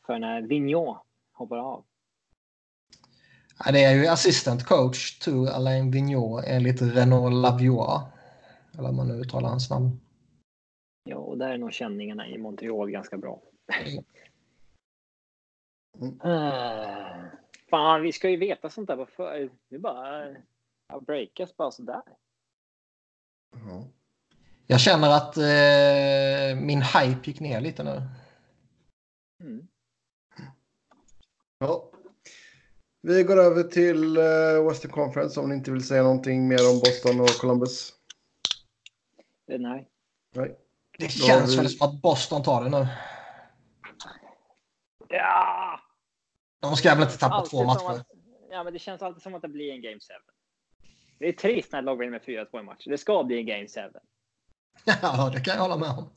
för 0.07 0.19
när 0.19 0.43
Vigneault 0.43 0.99
hoppar 1.33 1.57
av? 1.57 1.85
Ja, 3.65 3.73
Det 3.73 3.85
är 3.85 3.95
ju 3.95 4.07
assistant 4.07 4.65
coach 4.65 5.19
to 5.19 5.47
Alain 5.47 5.91
Vigneault 5.91 6.45
enligt 6.47 6.83
Renaud 6.83 7.33
Laviois. 7.33 8.03
Eller 8.79 8.89
om 8.89 8.97
man 8.97 9.09
nu 9.09 9.15
uttalar 9.15 9.49
hans 9.49 9.71
namn. 9.71 10.01
Ja, 11.05 11.17
och 11.17 11.39
där 11.39 11.49
är 11.49 11.59
nog 11.59 11.73
känningarna 11.73 12.29
i 12.29 12.39
Montreal 12.39 12.91
ganska 12.91 13.19
bra. 13.19 13.43
Mm. 16.01 16.21
Ah, 16.21 17.40
fan, 17.71 18.03
vi 18.03 18.13
ska 18.13 18.31
ju 18.31 18.37
veta 18.37 18.71
sånt 18.71 18.87
där 18.87 18.97
på 18.97 19.07
för... 19.07 19.51
Det 19.69 19.75
är 19.75 19.79
bara 19.79 20.37
att 20.93 21.07
breakas 21.07 21.57
bara 21.57 21.71
sådär. 21.71 22.03
Ja. 23.53 23.85
Jag 24.67 24.81
känner 24.81 25.11
att 25.11 25.37
eh, 25.37 26.61
min 26.67 26.83
hype 26.83 27.31
gick 27.31 27.41
ner 27.41 27.61
lite 27.61 27.83
nu. 27.83 28.03
Mm. 29.43 29.69
ja. 31.59 31.91
Vi 33.03 33.23
går 33.23 33.37
över 33.41 33.63
till 33.63 34.17
eh, 34.17 34.69
Western 34.69 34.91
Conference 34.91 35.41
om 35.41 35.49
ni 35.49 35.55
inte 35.55 35.71
vill 35.71 35.87
säga 35.87 36.03
någonting 36.03 36.49
mer 36.49 36.71
om 36.71 36.79
Boston 36.79 37.21
och 37.21 37.29
Columbus. 37.41 37.93
Eh, 39.53 39.59
Nej. 39.61 39.89
Nej. 40.35 40.59
Det 40.99 41.09
känns 41.09 41.31
har 41.51 41.57
väl 41.57 41.67
vi- 41.67 41.69
som 41.69 41.89
att 41.89 42.03
Boston 42.03 42.43
tar 42.43 42.65
det 42.65 42.71
nu. 42.71 42.87
Ja! 45.09 45.81
De 46.61 46.77
ska 46.77 46.95
väl 46.95 47.03
inte 47.03 47.19
tappa 47.19 47.47
två 47.47 47.65
matcher. 47.65 47.91
Att, 47.91 48.07
ja, 48.51 48.65
men 48.65 48.73
det 48.73 48.79
känns 48.79 49.03
alltid 49.03 49.23
som 49.23 49.35
att 49.35 49.43
det 49.43 49.49
blir 49.49 49.73
en 49.73 49.83
Game 49.83 49.95
7. 49.95 50.01
Det 51.19 51.29
är 51.29 51.33
trist 51.33 51.73
när 51.73 51.83
lag 51.83 51.97
vinner 51.97 52.11
med 52.11 52.23
4-2 52.23 52.61
i 52.61 52.63
match. 52.63 52.85
Det 52.87 52.99
ska 52.99 53.25
bli 53.25 53.39
en 53.39 53.47
Game 53.47 53.67
7. 53.67 53.81
Ja, 55.03 55.31
det 55.35 55.41
kan 55.41 55.55
jag 55.55 55.63
hålla 55.63 55.77
med 55.77 55.91
om. 55.91 56.11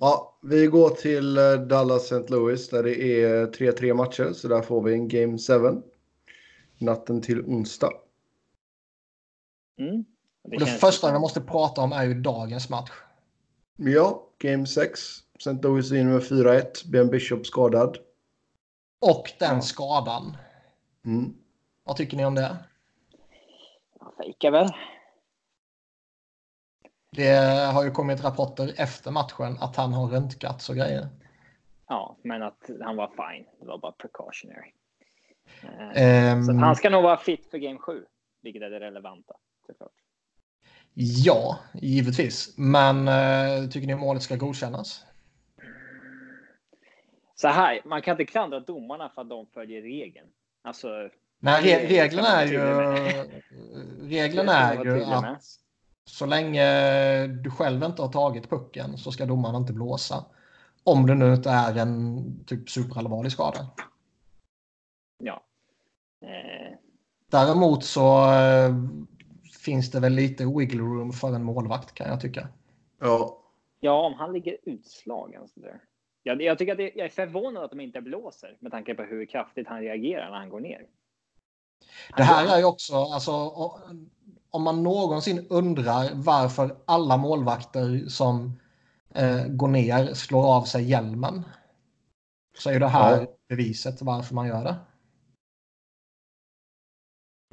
Ja, 0.00 0.38
vi 0.42 0.66
går 0.66 0.90
till 0.90 1.38
eh, 1.38 1.52
Dallas 1.52 2.12
St. 2.12 2.32
Louis 2.32 2.68
där 2.68 2.82
det 2.82 3.22
är 3.22 3.46
3-3 3.46 3.94
matcher 3.94 4.32
så 4.32 4.48
där 4.48 4.62
får 4.62 4.82
vi 4.82 4.94
en 4.94 5.08
Game 5.08 5.38
7. 5.38 5.82
Natten 6.78 7.22
till 7.22 7.40
onsdag. 7.40 7.92
Mm. 9.78 10.04
Det 10.44 10.58
känns 10.58 10.80
första 10.80 11.12
vi 11.12 11.18
måste 11.18 11.40
prata 11.40 11.80
om 11.80 11.92
är 11.92 12.04
ju 12.04 12.14
dagens 12.14 12.68
match. 12.68 12.90
Ja, 13.76 14.28
Game 14.38 14.66
6. 14.66 15.00
St. 15.46 15.62
Louis 15.62 15.92
in 15.92 16.10
med 16.10 16.20
4-1. 16.22 16.90
Ben 16.90 17.10
Bishop 17.10 17.46
skadad. 17.46 17.98
Och 19.00 19.32
den 19.38 19.62
skadan. 19.62 20.36
Mm. 21.04 21.34
Vad 21.84 21.96
tycker 21.96 22.16
ni 22.16 22.24
om 22.24 22.34
det? 22.34 22.56
Ja, 24.00 24.12
fejkar 24.16 24.50
väl. 24.50 24.68
Det 27.10 27.34
har 27.74 27.84
ju 27.84 27.90
kommit 27.90 28.24
rapporter 28.24 28.74
efter 28.76 29.10
matchen 29.10 29.58
att 29.60 29.76
han 29.76 29.92
har 29.92 30.06
röntgats 30.06 30.68
och 30.68 30.76
grejer. 30.76 31.08
Ja, 31.88 32.16
men 32.24 32.42
att 32.42 32.70
han 32.80 32.96
var 32.96 33.08
fine. 33.08 33.46
Det 33.60 33.66
var 33.66 33.78
bara 33.78 33.92
precautionary. 33.92 34.72
Ehm, 35.94 36.44
Så 36.44 36.52
han 36.52 36.76
ska 36.76 36.90
nog 36.90 37.02
vara 37.02 37.16
fit 37.16 37.50
för 37.50 37.58
Game 37.58 37.78
7. 37.78 38.04
Vilket 38.42 38.62
är 38.62 38.70
det 38.70 38.80
relevanta. 38.80 39.34
Såklart. 39.66 39.92
Ja, 40.94 41.58
givetvis. 41.74 42.54
Men 42.58 43.08
eh, 43.08 43.68
tycker 43.70 43.86
ni 43.86 43.94
målet 43.94 44.22
ska 44.22 44.36
godkännas? 44.36 45.04
Så 47.42 47.48
här, 47.48 47.80
man 47.84 48.02
kan 48.02 48.12
inte 48.12 48.24
klandra 48.24 48.60
domarna 48.60 49.08
för 49.08 49.22
att 49.22 49.28
de 49.28 49.46
följer 49.46 49.82
regeln. 49.82 50.26
Alltså, 50.62 50.88
Nej, 51.38 51.62
ska 51.62 51.88
reglerna 51.88 52.28
är 52.28 52.46
ju, 52.46 52.60
reglerna 54.08 54.52
är 54.52 54.84
ju 54.84 55.04
att 55.04 55.42
så 56.04 56.26
länge 56.26 57.26
du 57.26 57.50
själv 57.50 57.84
inte 57.84 58.02
har 58.02 58.12
tagit 58.12 58.50
pucken 58.50 58.98
så 58.98 59.12
ska 59.12 59.26
domaren 59.26 59.56
inte 59.56 59.72
blåsa. 59.72 60.24
Om 60.84 61.06
det 61.06 61.14
nu 61.14 61.34
inte 61.34 61.50
är 61.50 61.78
en 61.78 62.44
typ 62.46 62.70
superallvarlig 62.70 63.32
skada. 63.32 63.70
ja. 65.18 65.42
Eh, 66.20 66.76
Däremot 67.30 67.84
så 67.84 68.32
eh, 68.32 68.74
finns 69.64 69.90
det 69.90 70.00
väl 70.00 70.12
lite 70.12 70.46
wiggle 70.46 70.80
room 70.80 71.12
för 71.12 71.34
en 71.34 71.44
målvakt 71.44 71.94
kan 71.94 72.08
jag 72.08 72.20
tycka. 72.20 72.48
Ja. 72.98 73.38
ja, 73.80 74.06
om 74.06 74.14
han 74.14 74.32
ligger 74.32 74.56
utslagen. 74.64 75.48
Så 75.48 75.60
där. 75.60 75.80
Jag, 76.22 76.42
jag 76.42 76.58
tycker 76.58 76.72
att 76.72 76.78
det, 76.78 76.92
jag 76.94 77.06
är 77.06 77.10
förvånad 77.10 77.64
att 77.64 77.70
de 77.70 77.80
inte 77.80 78.00
blåser 78.00 78.56
med 78.60 78.72
tanke 78.72 78.94
på 78.94 79.02
hur 79.02 79.26
kraftigt 79.26 79.68
han 79.68 79.80
reagerar 79.80 80.30
när 80.30 80.38
han 80.38 80.48
går 80.48 80.60
ner. 80.60 80.86
Det 82.16 82.22
här 82.22 82.54
är 82.54 82.58
ju 82.58 82.64
också, 82.64 82.94
alltså, 82.94 83.32
om 84.50 84.62
man 84.62 84.82
någonsin 84.82 85.46
undrar 85.50 86.10
varför 86.14 86.76
alla 86.84 87.16
målvakter 87.16 88.08
som 88.08 88.60
eh, 89.14 89.46
går 89.46 89.68
ner 89.68 90.14
slår 90.14 90.56
av 90.56 90.62
sig 90.62 90.90
hjälmen. 90.90 91.42
Så 92.58 92.68
är 92.68 92.72
ju 92.72 92.78
det 92.78 92.88
här 92.88 93.20
Ja. 93.20 93.26
beviset 93.48 94.02
varför 94.02 94.34
man 94.34 94.46
gör 94.46 94.64
det. 94.64 94.76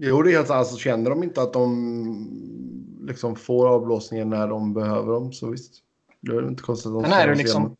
Jo, 0.02 0.22
det 0.22 0.32
är 0.32 0.38
helt 0.38 0.50
alltså 0.50 0.78
känner 0.78 1.10
de 1.10 1.24
inte 1.24 1.42
att 1.42 1.54
de 1.54 3.06
liksom 3.08 3.36
får 3.36 3.68
avblåsningen 3.68 4.30
när 4.30 4.48
de 4.48 4.74
behöver 4.74 5.14
dem 5.14 5.34
så 5.34 5.50
visst. 5.50 5.84
Det 6.22 6.32
är 6.32 6.48
inte 6.48 6.64
konstigt 6.64 6.88
att 6.88 6.94
de 6.94 7.04
Sen 7.04 7.14
är 7.14 7.28
det 7.28 7.36
liksom... 7.36 7.76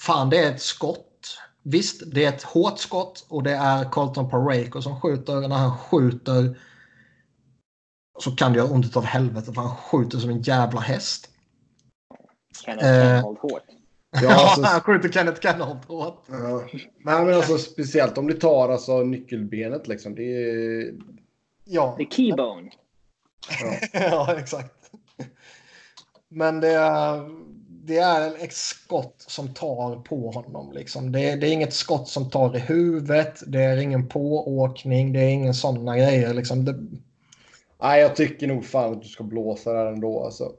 Fan, 0.00 0.30
det 0.30 0.38
är 0.38 0.54
ett 0.54 0.62
skott. 0.62 1.38
Visst, 1.62 2.02
det 2.06 2.24
är 2.24 2.28
ett 2.28 2.42
hårt 2.42 2.78
skott 2.78 3.26
och 3.28 3.42
det 3.42 3.52
är 3.52 3.90
Colton 3.90 4.30
Pareko 4.30 4.82
som 4.82 5.00
skjuter. 5.00 5.48
När 5.48 5.56
han 5.56 5.78
skjuter 5.78 6.58
så 8.18 8.36
kan 8.36 8.52
det 8.52 8.58
göra 8.58 8.70
ont 8.70 8.96
av 8.96 9.04
helvete 9.04 9.52
för 9.52 9.62
han 9.62 9.76
skjuter 9.76 10.18
som 10.18 10.30
en 10.30 10.42
jävla 10.42 10.80
häst. 10.80 11.28
Kenneth 12.64 12.86
Eh. 12.86 13.22
Hårt. 13.22 13.62
Ja, 14.22 14.32
alltså, 14.32 14.62
han 14.62 14.80
skjuter 14.80 15.08
Kenneth 15.08 15.40
Kenholt 15.40 15.84
hårt. 15.84 16.24
ja. 16.26 16.64
Nej, 16.72 17.24
men 17.24 17.34
alltså 17.34 17.58
speciellt 17.58 18.18
om 18.18 18.26
det 18.26 18.34
tar 18.34 18.68
alltså 18.68 19.02
nyckelbenet 19.02 19.88
liksom. 19.88 20.14
Det 20.14 20.22
är... 20.22 20.94
Ja. 21.64 21.94
The 21.98 22.06
keybone. 22.10 22.70
Ja. 23.60 23.74
ja, 24.00 24.36
exakt. 24.38 24.90
Men 26.28 26.60
det, 26.60 26.74
det 27.88 27.98
är 27.98 28.44
ett 28.44 28.52
skott 28.52 29.14
som 29.26 29.48
tar 29.48 29.96
på 29.96 30.30
honom. 30.30 30.72
Liksom. 30.72 31.12
Det, 31.12 31.36
det, 31.36 31.48
är 31.48 31.52
inget 31.52 31.74
skott 31.74 32.08
som 32.08 32.30
tar 32.30 32.56
i 32.56 32.58
huvudet. 32.58 33.42
Det 33.46 33.62
är 33.62 33.76
ingen 33.76 34.08
pååkning. 34.08 35.12
Det 35.12 35.20
är 35.20 35.28
ingen 35.28 35.54
sådana 35.54 35.96
grejer. 35.96 36.34
Liksom. 36.34 36.64
Det... 36.64 36.78
Nej, 37.82 38.00
jag 38.00 38.16
tycker 38.16 38.46
nog 38.46 38.64
fan 38.64 38.92
att 38.92 39.02
du 39.02 39.08
ska 39.08 39.24
blåsa 39.24 39.72
där 39.72 39.86
ändå. 39.86 40.24
Alltså. 40.24 40.52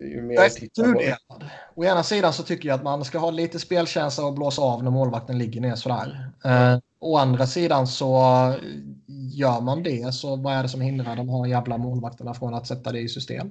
Ju 0.00 0.22
mer 0.22 0.34
jag 0.34 0.52
tittar 0.52 0.92
på 0.92 0.98
det. 0.98 1.16
Å 1.74 1.84
ena 1.84 2.02
sidan 2.02 2.32
så 2.32 2.42
tycker 2.42 2.68
jag 2.68 2.76
att 2.76 2.84
man 2.84 3.04
ska 3.04 3.18
ha 3.18 3.30
lite 3.30 3.58
spelkänsla 3.58 4.24
och 4.24 4.34
blåsa 4.34 4.62
av 4.62 4.84
när 4.84 4.90
målvakten 4.90 5.38
ligger 5.38 5.60
ner 5.60 5.74
sådär. 5.74 6.30
Eh, 6.44 6.78
å 7.00 7.16
andra 7.16 7.46
sidan 7.46 7.86
så 7.86 8.18
gör 9.32 9.60
man 9.60 9.82
det 9.82 10.14
så 10.14 10.36
vad 10.36 10.54
är 10.54 10.62
det 10.62 10.68
som 10.68 10.80
hindrar 10.80 11.16
de 11.16 11.28
här 11.28 11.46
jävla 11.46 11.78
målvakterna 11.78 12.34
från 12.34 12.54
att 12.54 12.66
sätta 12.66 12.92
det 12.92 13.00
i 13.00 13.08
system? 13.08 13.50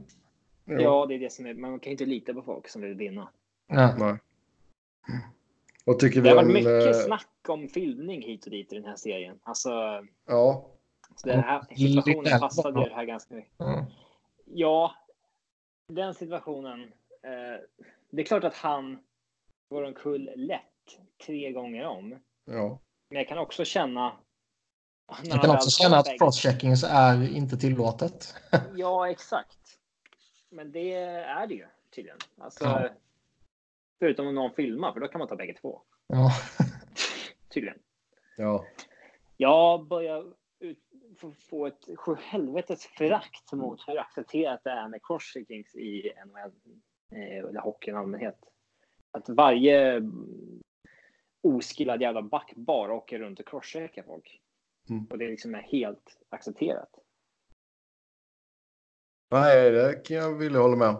Ja, 0.65 1.05
det 1.05 1.15
är 1.15 1.19
det 1.19 1.31
som 1.31 1.45
är. 1.45 1.53
Man 1.53 1.79
kan 1.79 1.91
inte 1.91 2.05
lita 2.05 2.33
på 2.33 2.41
folk 2.41 2.67
som 2.67 2.81
vill 2.81 2.93
vinna. 2.93 3.29
Ja. 3.67 3.95
Nej. 3.97 4.17
Och 5.85 5.99
tycker 5.99 6.21
det 6.21 6.29
har 6.29 6.35
varit 6.35 6.53
mycket 6.53 6.95
äh... 6.95 7.05
snack 7.05 7.29
om 7.47 7.67
filmning 7.67 8.21
hit 8.21 8.45
och 8.45 8.51
dit 8.51 8.73
i 8.73 8.75
den 8.75 8.85
här 8.85 8.95
serien. 8.95 9.39
Alltså. 9.43 9.69
Ja. 10.25 10.69
Så 11.15 11.27
den 11.27 11.39
här 11.39 11.65
situationen 11.75 12.39
passade 12.39 12.81
ju 12.81 12.89
det 12.89 12.95
här 12.95 13.05
ganska 13.05 13.35
mycket. 13.35 13.59
Mm. 13.59 13.85
Ja, 14.45 14.95
den 15.87 16.13
situationen. 16.13 16.81
Eh, 17.23 17.61
det 18.09 18.21
är 18.21 18.25
klart 18.25 18.43
att 18.43 18.55
han 18.55 18.99
går 19.69 19.83
omkull 19.83 20.29
lätt 20.35 20.61
tre 21.25 21.51
gånger 21.51 21.85
om. 21.85 22.19
Ja. 22.45 22.79
Men 23.09 23.17
jag 23.17 23.27
kan 23.27 23.37
också 23.37 23.65
känna. 23.65 24.13
Jag 25.23 25.41
kan 25.41 25.55
också 25.55 25.69
känna 25.69 25.97
att 25.97 26.17
crosschecking 26.17 26.71
är 26.71 27.35
inte 27.35 27.57
tillåtet. 27.57 28.35
ja, 28.75 29.09
exakt. 29.09 29.62
Men 30.53 30.71
det 30.71 30.93
är 30.93 31.47
det 31.47 31.53
ju 31.53 31.65
tydligen. 31.89 32.17
Alltså, 32.37 32.63
ja. 32.63 32.89
Förutom 33.99 34.27
om 34.27 34.35
någon 34.35 34.53
filmar, 34.53 34.93
för 34.93 34.99
då 34.99 35.07
kan 35.07 35.19
man 35.19 35.27
ta 35.27 35.35
bägge 35.35 35.53
två. 35.53 35.81
Ja. 36.07 36.31
tydligen. 37.49 37.79
Ja. 38.37 38.65
Jag 39.37 39.87
börjar 39.87 40.33
ut, 40.59 40.79
få, 41.49 41.65
ett 41.65 41.85
helvetes 42.19 42.85
förakt 42.85 43.51
mot 43.51 43.87
hur 43.87 43.99
accepterat 43.99 44.63
det 44.63 44.69
är 44.69 44.87
med 44.87 44.99
crosscheckings 45.03 45.75
i 45.75 46.11
NHL 46.25 46.51
eh, 47.11 47.37
eller 47.37 47.59
hockeyn 47.59 47.95
i 47.95 47.97
allmänhet. 47.97 48.39
Att 49.11 49.29
varje 49.29 50.01
oskillad 51.41 52.01
jävla 52.01 52.21
back 52.21 52.53
bara 52.55 52.93
åker 52.93 53.19
runt 53.19 53.39
och 53.39 53.47
crosscheckar 53.47 54.03
folk. 54.03 54.41
Mm. 54.89 55.05
Och 55.09 55.17
det 55.17 55.27
liksom 55.27 55.55
är 55.55 55.61
helt 55.61 56.17
accepterat. 56.29 57.02
Nej, 59.33 59.71
det 59.71 59.93
kan 59.93 60.17
jag 60.17 60.33
vilja 60.33 60.59
hålla 60.59 60.75
med 60.75 60.87
om. 60.87 60.97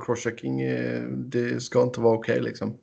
crosschecking, 0.00 0.60
eh, 0.60 1.02
det 1.02 1.60
ska 1.60 1.82
inte 1.82 2.00
vara 2.00 2.14
okej 2.14 2.32
okay, 2.32 2.44
liksom. 2.44 2.78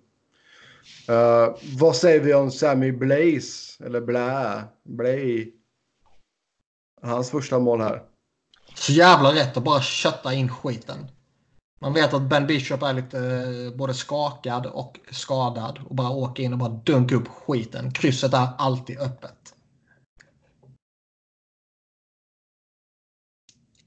Uh, 1.10 1.56
vad 1.78 1.96
säger 1.96 2.20
vi 2.20 2.34
om 2.34 2.52
Sammy 2.52 2.92
Blaze? 2.92 3.84
Eller 3.86 4.02
Blä? 4.02 4.64
Blay? 4.84 5.54
Hans 7.02 7.32
första 7.32 7.60
mål 7.60 7.82
här. 7.82 8.04
Så 8.76 8.92
jävla 8.92 9.36
rätt 9.36 9.58
att 9.58 9.64
bara 9.64 9.82
kötta 9.82 10.34
in 10.34 10.50
skiten. 10.50 11.08
Man 11.82 11.94
vet 11.94 12.14
att 12.14 12.30
Ben 12.30 12.48
Bishop 12.48 12.84
är 12.84 12.94
lite 12.94 13.20
eh, 13.20 13.78
både 13.78 13.94
skakad 13.94 14.66
och 14.66 15.00
skadad 15.12 15.80
och 15.86 15.96
bara 15.96 16.10
åker 16.10 16.44
in 16.44 16.54
och 16.54 16.60
bara 16.60 16.70
dunkar 16.70 17.16
upp 17.16 17.28
skiten. 17.28 17.92
Krysset 17.92 18.34
är 18.34 18.48
alltid 18.58 19.00
öppet. 19.00 19.54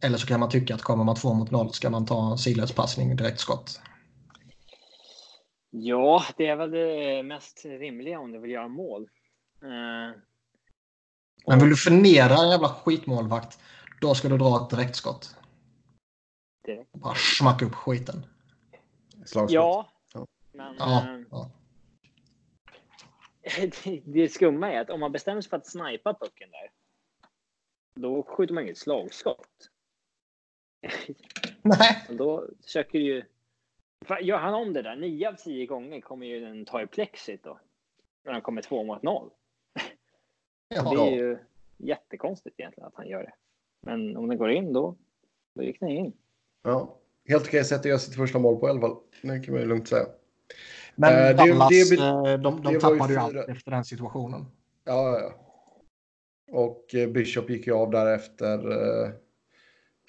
Eller 0.00 0.18
så 0.18 0.26
kan 0.26 0.40
man 0.40 0.50
tycka 0.50 0.74
att 0.74 0.82
kommer 0.82 1.04
man 1.04 1.16
två 1.16 1.34
mot 1.34 1.50
noll 1.50 1.72
ska 1.72 1.90
man 1.90 2.06
ta 2.06 2.30
en 2.30 2.38
sidledspassning 2.38 3.16
direkt 3.16 3.40
skott. 3.40 3.80
Ja, 5.70 6.24
det 6.36 6.46
är 6.46 6.56
väl 6.56 6.70
det 6.70 7.22
mest 7.22 7.64
rimliga 7.64 8.20
om 8.20 8.32
du 8.32 8.38
vill 8.38 8.50
göra 8.50 8.68
mål. 8.68 9.02
Uh, 9.62 10.20
Men 11.46 11.58
vill 11.58 11.68
du 11.68 11.76
förnedra 11.76 12.34
en 12.34 12.50
jävla 12.50 12.68
skitmålvakt, 12.68 13.58
då 14.00 14.14
ska 14.14 14.28
du 14.28 14.38
dra 14.38 14.56
ett 14.56 14.70
direktskott. 14.70 15.36
Direkt. 16.64 16.92
Bara 16.92 17.14
smacka 17.14 17.64
upp 17.64 17.74
skiten. 17.74 18.26
Slagskott. 19.24 19.52
Ja, 19.52 19.88
men... 20.52 20.76
Ja, 20.78 21.06
uh, 21.08 21.26
ja. 21.30 21.50
det, 23.84 24.02
det 24.04 24.28
skumma 24.28 24.72
är 24.72 24.80
att 24.80 24.90
om 24.90 25.00
man 25.00 25.12
bestämmer 25.12 25.40
sig 25.40 25.50
för 25.50 25.56
att 25.56 25.66
snipa 25.66 26.14
pucken 26.14 26.50
där, 26.50 26.70
då 27.94 28.22
skjuter 28.22 28.54
man 28.54 28.62
inget 28.62 28.78
slagskott. 28.78 29.70
Nej. 31.62 32.06
Då 32.08 32.46
försöker 32.62 32.98
ju... 32.98 33.22
Gör 34.20 34.38
han 34.38 34.54
om 34.54 34.72
det 34.72 34.82
där, 34.82 34.96
nio 34.96 35.28
av 35.28 35.32
tio 35.32 35.66
gånger 35.66 36.00
kommer 36.00 36.26
ju 36.26 36.40
den 36.40 36.64
ta 36.64 36.82
i 36.82 36.86
plexit 36.86 37.42
då. 37.42 37.58
När 38.24 38.32
han 38.32 38.42
kommer 38.42 38.62
två 38.62 38.84
mot 38.84 39.02
noll. 39.02 39.30
Ja. 40.68 40.90
Det 40.90 41.00
är 41.00 41.16
ju 41.16 41.38
jättekonstigt 41.76 42.60
egentligen 42.60 42.86
att 42.86 42.94
han 42.94 43.08
gör 43.08 43.22
det. 43.22 43.32
Men 43.80 44.16
om 44.16 44.28
den 44.28 44.38
går 44.38 44.50
in 44.50 44.72
då, 44.72 44.96
då 45.54 45.62
gick 45.62 45.80
den 45.80 45.88
in. 45.88 46.12
Ja, 46.62 46.98
helt 47.28 47.46
okej 47.46 47.64
sätt 47.64 47.80
att 47.80 47.84
göra 47.84 47.98
sitt 47.98 48.16
första 48.16 48.38
mål 48.38 48.60
på 48.60 48.66
i 48.66 48.70
alla 48.70 48.80
fall. 48.80 48.96
Det 49.22 49.40
kan 49.40 49.54
man 49.54 49.62
ju 49.62 49.68
lugnt 49.68 49.88
säga. 49.88 50.06
Men 50.94 51.30
äh, 51.30 51.36
Dallas, 51.36 51.68
det, 51.68 51.96
det, 51.96 52.32
eh, 52.32 52.38
de, 52.38 52.62
de 52.62 52.80
tappade 52.80 53.12
ju 53.12 53.18
allt 53.18 53.48
efter 53.48 53.70
den 53.70 53.84
situationen. 53.84 54.46
Ja, 54.84 55.20
ja. 55.20 55.32
Och 56.52 56.94
eh, 56.94 57.08
Bishop 57.08 57.50
gick 57.50 57.66
ju 57.66 57.72
av 57.72 57.90
därefter. 57.90 58.58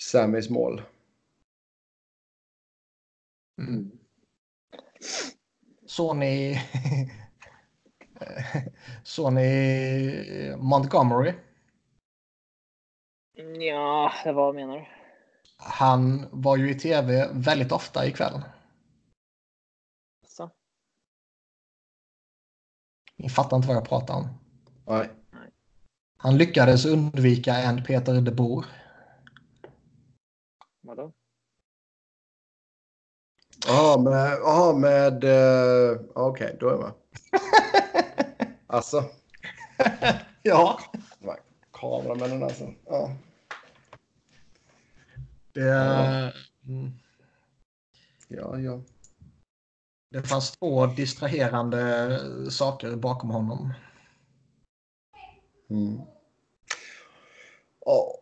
Sammys 0.01 0.49
mål. 0.49 0.81
Mm. 3.61 3.91
Såg 5.85 6.15
ni... 6.15 6.61
Såg 9.03 9.33
ni 9.33 10.55
Montgomery? 10.57 11.33
Ja, 13.59 14.13
vad 14.25 14.55
menar 14.55 14.75
du? 14.75 14.85
Han 15.57 16.27
var 16.31 16.57
ju 16.57 16.71
i 16.71 16.75
tv 16.75 17.29
väldigt 17.33 17.71
ofta 17.71 18.07
ikväll. 18.07 18.41
Så. 20.27 20.49
Ni 23.15 23.29
fattar 23.29 23.57
inte 23.57 23.67
vad 23.67 23.77
jag 23.77 23.89
pratar 23.89 24.13
om. 24.13 24.27
Nej. 24.85 25.09
Han 26.17 26.37
lyckades 26.37 26.85
undvika 26.85 27.55
en 27.55 27.83
Peter 27.83 28.21
de 28.21 28.31
Boer. 28.31 28.65
Vadå? 30.87 31.13
Ja, 33.67 34.01
med... 34.03 34.33
Aha, 34.33 34.73
med 34.73 35.23
uh, 35.23 35.99
Okej, 36.15 36.45
okay, 36.45 36.57
då 36.59 36.67
är 36.67 36.71
jag 36.71 36.79
med. 36.79 36.93
alltså. 38.67 39.03
ja. 40.41 40.79
Kameramännen 41.71 42.43
alltså. 42.43 42.73
Ja. 42.85 43.15
Det... 45.53 45.61
Ja. 45.61 46.31
Mm. 46.67 46.91
ja, 48.27 48.59
ja. 48.59 48.81
Det 50.09 50.23
fanns 50.23 50.51
två 50.51 50.85
distraherande 50.85 52.19
saker 52.51 52.95
bakom 52.95 53.29
honom. 53.29 53.73
Mm. 55.69 56.01
Ja, 57.85 58.16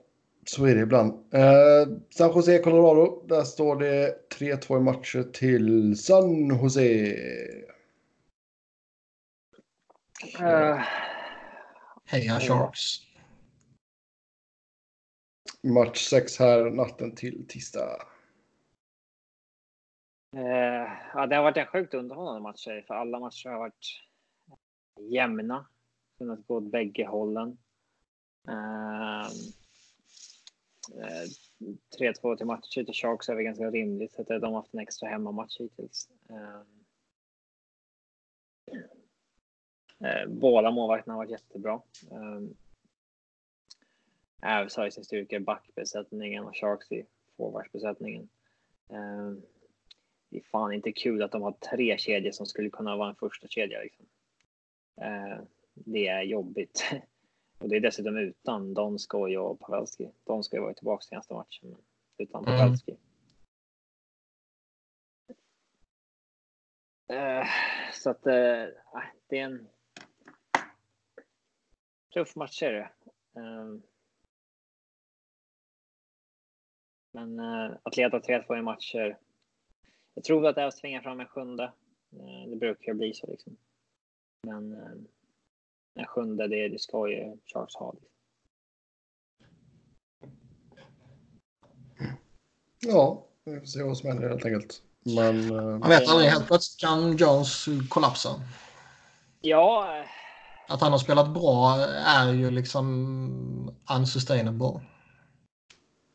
så 0.46 0.66
är 0.66 0.76
det 0.76 0.82
ibland. 0.82 1.34
Eh, 1.34 1.98
San 2.10 2.32
Jose, 2.32 2.60
Colorado. 2.60 3.28
Där 3.28 3.44
står 3.44 3.76
det 3.76 4.30
3-2 4.40 4.78
i 4.78 4.80
matcher 4.80 5.24
till 5.24 5.98
San 5.98 6.48
Jose. 6.48 7.16
Uh, 10.42 10.82
Heja 12.06 12.40
Sharks. 12.40 12.82
Match 15.64 16.08
6 16.10 16.40
här 16.40 16.70
natten 16.70 17.16
till 17.16 17.48
tisdag. 17.48 18.02
Uh, 20.36 20.88
ja, 21.14 21.28
det 21.28 21.36
har 21.36 21.44
varit 21.44 21.58
en 21.58 21.66
sjukt 21.66 21.94
underhållande 21.94 22.42
match. 22.42 22.64
För 22.88 22.94
alla 22.94 23.20
matcher 23.20 23.50
har 23.50 23.60
varit 23.60 24.02
jämna. 25.12 25.68
Kunnat 26.18 26.48
gå 26.48 26.56
åt 26.56 26.72
bägge 26.72 27.06
hållen. 27.06 27.58
Uh, 28.50 29.30
Eh, 30.90 31.28
3-2 31.99 32.38
till 32.38 32.45
matcher 32.45 32.84
till 32.84 32.94
Sharks 32.94 33.30
är 33.30 33.36
väl 33.36 33.44
ganska 33.44 33.72
rimligt. 33.72 34.14
Så 34.14 34.22
att 34.22 34.28
de 34.28 34.44
har 34.44 34.56
haft 34.56 34.74
en 34.74 34.80
extra 34.80 35.10
hemmamatch 35.10 35.60
hittills. 35.60 36.10
Eh, 36.30 36.62
eh 40.10 40.28
båda 40.28 40.72
målvakterna 40.72 41.14
har 41.14 41.18
varit 41.18 41.32
jättebra. 41.32 41.82
Eh, 42.12 42.41
Avs 44.41 44.76
har 44.76 44.88
i 44.88 44.91
sin 44.91 45.03
styrka 45.03 45.40
backbesättningen 45.40 46.44
och 46.44 46.57
Sharks 46.57 46.91
i 46.91 47.06
forwardsbesättningen. 47.38 48.30
Det 50.30 50.38
är 50.38 50.44
fan 50.52 50.74
inte 50.74 50.91
kul 50.91 51.24
att 51.24 51.32
de 51.32 51.41
har 51.41 51.52
tre 51.52 51.98
kedjor 51.98 52.32
som 52.32 52.45
skulle 52.45 52.70
kunna 52.70 52.95
vara 52.95 53.10
en 53.10 53.16
första 53.16 53.48
kedja. 53.48 53.80
Liksom. 53.80 54.06
Det 55.74 56.07
är 56.07 56.22
jobbigt. 56.22 56.86
Och 57.57 57.69
det 57.69 57.76
är 57.76 57.80
dessutom 57.80 58.18
utan 58.18 58.73
Donskoj 58.73 59.38
och 59.38 59.60
Pavelski. 59.60 60.11
Donskoj 60.23 60.60
var 60.60 60.68
ju 60.68 60.73
tillbaka 60.73 61.02
senaste 61.02 61.34
matchen, 61.34 61.69
men 61.69 61.80
utan 62.18 62.45
mm. 62.45 62.60
Pavelski. 62.60 62.98
Eh, 67.07 67.45
så 67.94 68.10
att 68.10 68.26
eh, 68.26 68.65
det 69.27 69.40
är 69.40 69.45
en 69.45 69.68
tuff 72.14 72.36
match 72.36 72.64
är 72.64 72.72
det. 72.72 72.90
Eh, 73.36 73.76
men 77.11 77.40
eh, 77.40 77.77
att 77.84 77.98
leda 77.98 78.19
3-2 78.19 78.57
i 78.57 78.61
matcher. 78.61 79.18
Jag 80.14 80.23
tror 80.23 80.48
att 80.48 80.56
det 80.56 80.61
är 80.61 80.68
att 80.68 80.77
tvinga 80.77 81.02
fram 81.02 81.19
en 81.19 81.27
sjunde. 81.27 81.64
Eh, 82.11 82.49
det 82.49 82.56
brukar 82.56 82.94
bli 82.94 83.14
så 83.14 83.27
liksom. 83.27 83.57
Men 84.41 84.73
eh, 84.73 85.15
en 85.96 86.06
sjunde, 86.06 86.48
det, 86.48 86.68
det 86.70 86.80
ska 86.80 87.10
ju 87.10 87.38
Charles 87.46 87.76
ha. 87.76 87.96
Ja, 92.80 93.26
vi 93.44 93.60
får 93.60 93.66
se 93.66 93.84
vad 93.84 93.98
som 93.98 94.10
händer 94.10 94.30
helt 94.30 94.46
enkelt. 94.46 94.82
Men... 95.04 95.52
eh, 95.52 95.64
Man 95.80 95.90
vet 95.90 96.10
aldrig, 96.10 96.30
helt 96.30 96.48
plötsligt 96.48 96.80
kan 96.80 97.18
Jones 97.18 97.66
kollapsa. 97.90 98.30
Ja, 99.42 100.04
Att 100.68 100.82
han 100.82 100.92
har 100.92 101.00
spelat 101.00 101.34
bra 101.34 101.76
är 102.06 102.34
ju 102.34 102.52
liksom 102.52 103.76
unsustainable. 103.98 104.82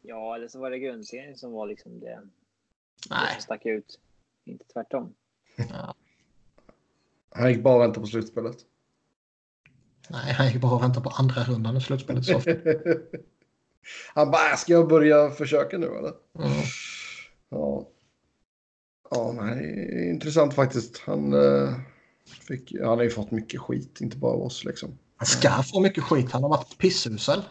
ja, 0.03 0.35
eller 0.35 0.49
så 0.49 0.61
var 0.61 0.71
det 0.71 0.79
grundserien 0.79 1.37
som 1.37 1.53
var 1.53 1.67
liksom 1.67 2.01
det, 2.01 2.07
det 2.07 2.21
Nej. 3.11 3.33
som 3.35 3.43
stack 3.43 3.67
ut. 3.67 4.01
Inte 4.45 4.65
tvärtom. 4.65 5.15
Han 7.35 7.51
gick 7.53 7.63
bara 7.63 7.75
och 7.75 7.81
väntade 7.81 8.01
på 8.01 8.07
slutspelet. 8.07 8.57
Nej, 10.11 10.33
han 10.33 10.47
gick 10.47 10.61
bara 10.61 10.73
och 10.75 10.83
väntade 10.83 11.05
på 11.05 11.11
andra 11.11 11.45
rundan 11.45 11.77
i 11.77 11.81
slutspelet. 11.81 12.25
Så. 12.25 12.33
Han 14.15 14.31
bara, 14.31 14.51
"Äh, 14.51 14.57
ska 14.57 14.73
jag 14.73 14.89
börja 14.89 15.31
försöka 15.31 15.79
nu 15.79 15.87
eller? 15.87 16.13
Mm. 16.39 16.63
Ja. 17.49 17.89
Ja, 19.11 19.33
nej, 19.33 20.11
intressant 20.11 20.55
faktiskt. 20.55 20.99
Han, 20.99 21.33
eh, 21.33 21.75
fick, 22.49 22.73
han 22.81 22.89
har 22.99 23.03
ju 23.03 23.11
fått 23.11 23.31
mycket 23.31 23.61
skit, 23.61 24.01
inte 24.01 24.17
bara 24.17 24.33
av 24.33 24.43
oss 24.43 24.65
liksom. 24.65 24.99
Han 25.17 25.27
ska 25.27 25.63
få 25.63 25.81
mycket 25.81 26.05
skit. 26.05 26.33
Han 26.33 26.43
har 26.43 26.51
varit 26.51 26.79
pissusel. 26.79 27.43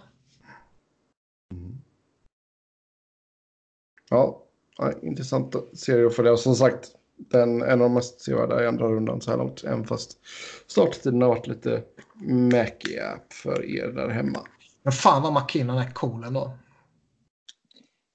Ja, 4.09 4.43
nej, 4.79 4.93
intressant 5.01 5.55
serie 5.73 6.07
att 6.07 6.15
följa. 6.15 6.37
Som 6.37 6.55
sagt, 6.55 6.91
den, 7.19 7.61
en 7.61 7.71
av 7.71 7.79
de 7.79 7.93
mest 7.93 8.21
sevärda 8.21 8.63
i 8.63 8.67
andra 8.67 8.87
rundan 8.87 9.21
så 9.21 9.31
här 9.31 9.37
långt. 9.37 9.63
Även 9.63 9.85
fast 9.85 10.19
starttiden 10.67 11.21
har 11.21 11.29
varit 11.29 11.47
lite 11.47 11.83
mäkiga 12.25 13.19
för 13.43 13.65
er 13.65 13.87
där 13.87 14.09
hemma. 14.09 14.39
Men 14.83 14.93
fan 14.93 15.21
vad 15.23 15.33
McKinnon 15.33 15.77
är 15.77 15.91
cool 15.91 16.23
ändå. 16.23 16.51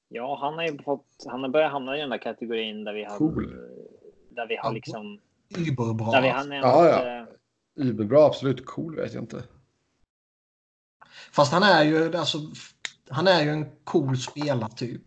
Ja, 0.08 0.38
han 0.40 0.54
har 0.54 0.62
ju 0.62 0.78
fått, 0.82 1.06
han 1.26 1.42
har 1.42 1.48
börjat 1.48 1.72
hamna 1.72 1.96
i 1.96 2.00
den 2.00 2.10
där 2.10 2.18
kategorin 2.18 2.84
där 2.84 2.92
vi 2.94 3.04
har, 3.04 3.18
Cool. 3.18 3.50
där 4.30 4.46
vi 4.48 4.56
har 4.56 4.68
Ja. 4.70 4.72
liksom, 4.74 5.20
Überbra. 5.58 6.10
där 6.10 6.22
vi 6.22 6.28
har 6.28 6.44
nämnt, 6.44 6.64
Ja, 6.64 6.88
ja. 6.88 7.20
eh, 7.20 7.86
Überbra, 7.86 8.26
absolut. 8.26 8.66
Cool 8.66 8.96
vet 8.96 9.14
jag 9.14 9.22
inte. 9.22 9.42
Fast 11.32 11.52
han 11.52 11.62
är 11.62 11.84
ju 11.84 12.16
alltså, 12.16 12.38
han 13.08 13.26
är 13.28 13.42
ju 13.44 13.50
en 13.50 13.66
cool 13.84 14.16
spelartyp. 14.16 15.02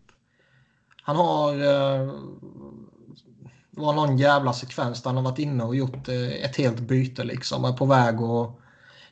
Han 1.02 1.16
har... 1.16 1.54
Eh, 1.54 2.12
det 3.78 3.84
var 3.84 3.92
någon 3.92 4.18
jävla 4.18 4.52
sekvens 4.52 5.02
där 5.02 5.10
han 5.10 5.16
har 5.16 5.30
varit 5.30 5.38
inne 5.38 5.64
och 5.64 5.76
gjort 5.76 6.08
eh, 6.08 6.44
ett 6.44 6.56
helt 6.56 6.80
byte 6.80 7.24
liksom. 7.24 7.64
Är 7.64 7.72
på 7.72 7.86
väg 7.86 8.14
att 8.20 8.50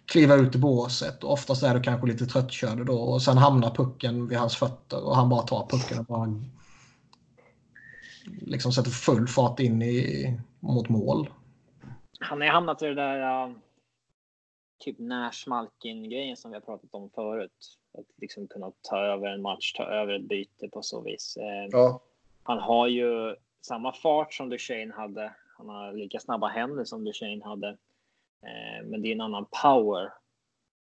kliva 0.07 0.35
ut 0.35 0.55
i 0.55 0.59
båset. 0.59 1.25
Och 1.25 1.33
oftast 1.33 1.63
är 1.63 1.75
det 1.75 1.81
kanske 1.81 2.07
lite 2.07 2.27
tröttkörd 2.27 2.87
då. 2.87 2.99
Och 2.99 3.23
sen 3.23 3.39
hamnar 3.39 3.71
pucken 3.71 4.29
vid 4.29 4.39
hans 4.39 4.57
fötter 4.57 5.05
och 5.05 5.17
han 5.17 5.29
bara 5.29 5.43
tar 5.43 5.67
pucken 5.67 5.99
och 5.99 6.05
bara 6.05 6.43
liksom 8.41 8.73
sätter 8.73 8.91
full 8.91 9.29
fart 9.29 9.61
in 9.61 9.83
i, 9.83 10.41
mot 10.61 10.89
mål. 10.89 11.29
han 12.21 12.41
har 12.41 12.49
hamnat 12.49 12.83
i 12.83 12.87
det 12.87 12.95
där 12.95 13.47
uh, 13.47 13.55
typ 14.85 14.99
Nash 14.99 15.45
Malkin 15.47 16.11
grejen 16.11 16.37
som 16.37 16.51
vi 16.51 16.57
har 16.57 16.61
pratat 16.61 16.91
om 16.95 17.11
förut. 17.15 17.79
Att 17.99 18.07
liksom 18.21 18.49
kunna 18.49 18.73
ta 18.83 18.99
över 18.99 19.27
en 19.29 19.43
match, 19.43 19.73
ta 19.73 19.85
över 19.85 20.13
ett 20.13 20.29
byte 20.29 20.69
på 20.69 20.83
så 20.83 21.01
vis. 21.01 21.37
Eh, 21.37 21.69
Ja, 21.71 22.01
Han 22.43 22.59
har 22.59 22.87
ju 22.87 23.37
samma 23.67 23.93
fart 23.93 24.35
som 24.35 24.49
Duchene 24.49 24.95
hade. 24.95 25.35
Han 25.59 25.69
har 25.69 25.93
lika 25.93 26.21
snabba 26.21 26.49
händer 26.49 26.85
som 26.85 27.05
Duchene 27.05 27.45
hade. 27.45 27.69
Eh, 28.43 28.85
men 28.85 29.03
det 29.03 29.09
är 29.09 29.13
en 29.13 29.21
annan 29.21 29.47
power 29.63 30.13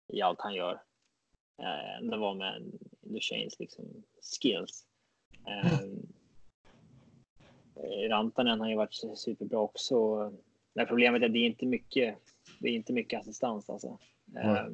i 0.07 0.21
allt 0.21 0.41
han 0.41 0.53
gör. 0.53 0.81
Eh, 1.61 1.97
än 1.97 2.09
det 2.09 2.17
var 2.17 2.33
med 2.33 2.63
Duchenes 3.01 3.59
liksom 3.59 4.03
skills. 4.41 4.85
Eh, 5.47 5.79
Rantanen 8.09 8.59
har 8.59 8.69
ju 8.69 8.75
varit 8.75 9.01
superbra 9.15 9.59
också. 9.59 10.31
Men 10.73 10.87
problemet 10.87 11.21
är 11.21 11.25
att 11.25 11.33
det 11.33 11.39
är 11.39 11.45
inte 11.45 11.65
mycket. 11.65 12.17
Det 12.59 12.67
är 12.67 12.73
inte 12.73 12.93
mycket 12.93 13.19
assistans 13.19 13.69
alltså. 13.69 13.99
Eh, 14.35 14.67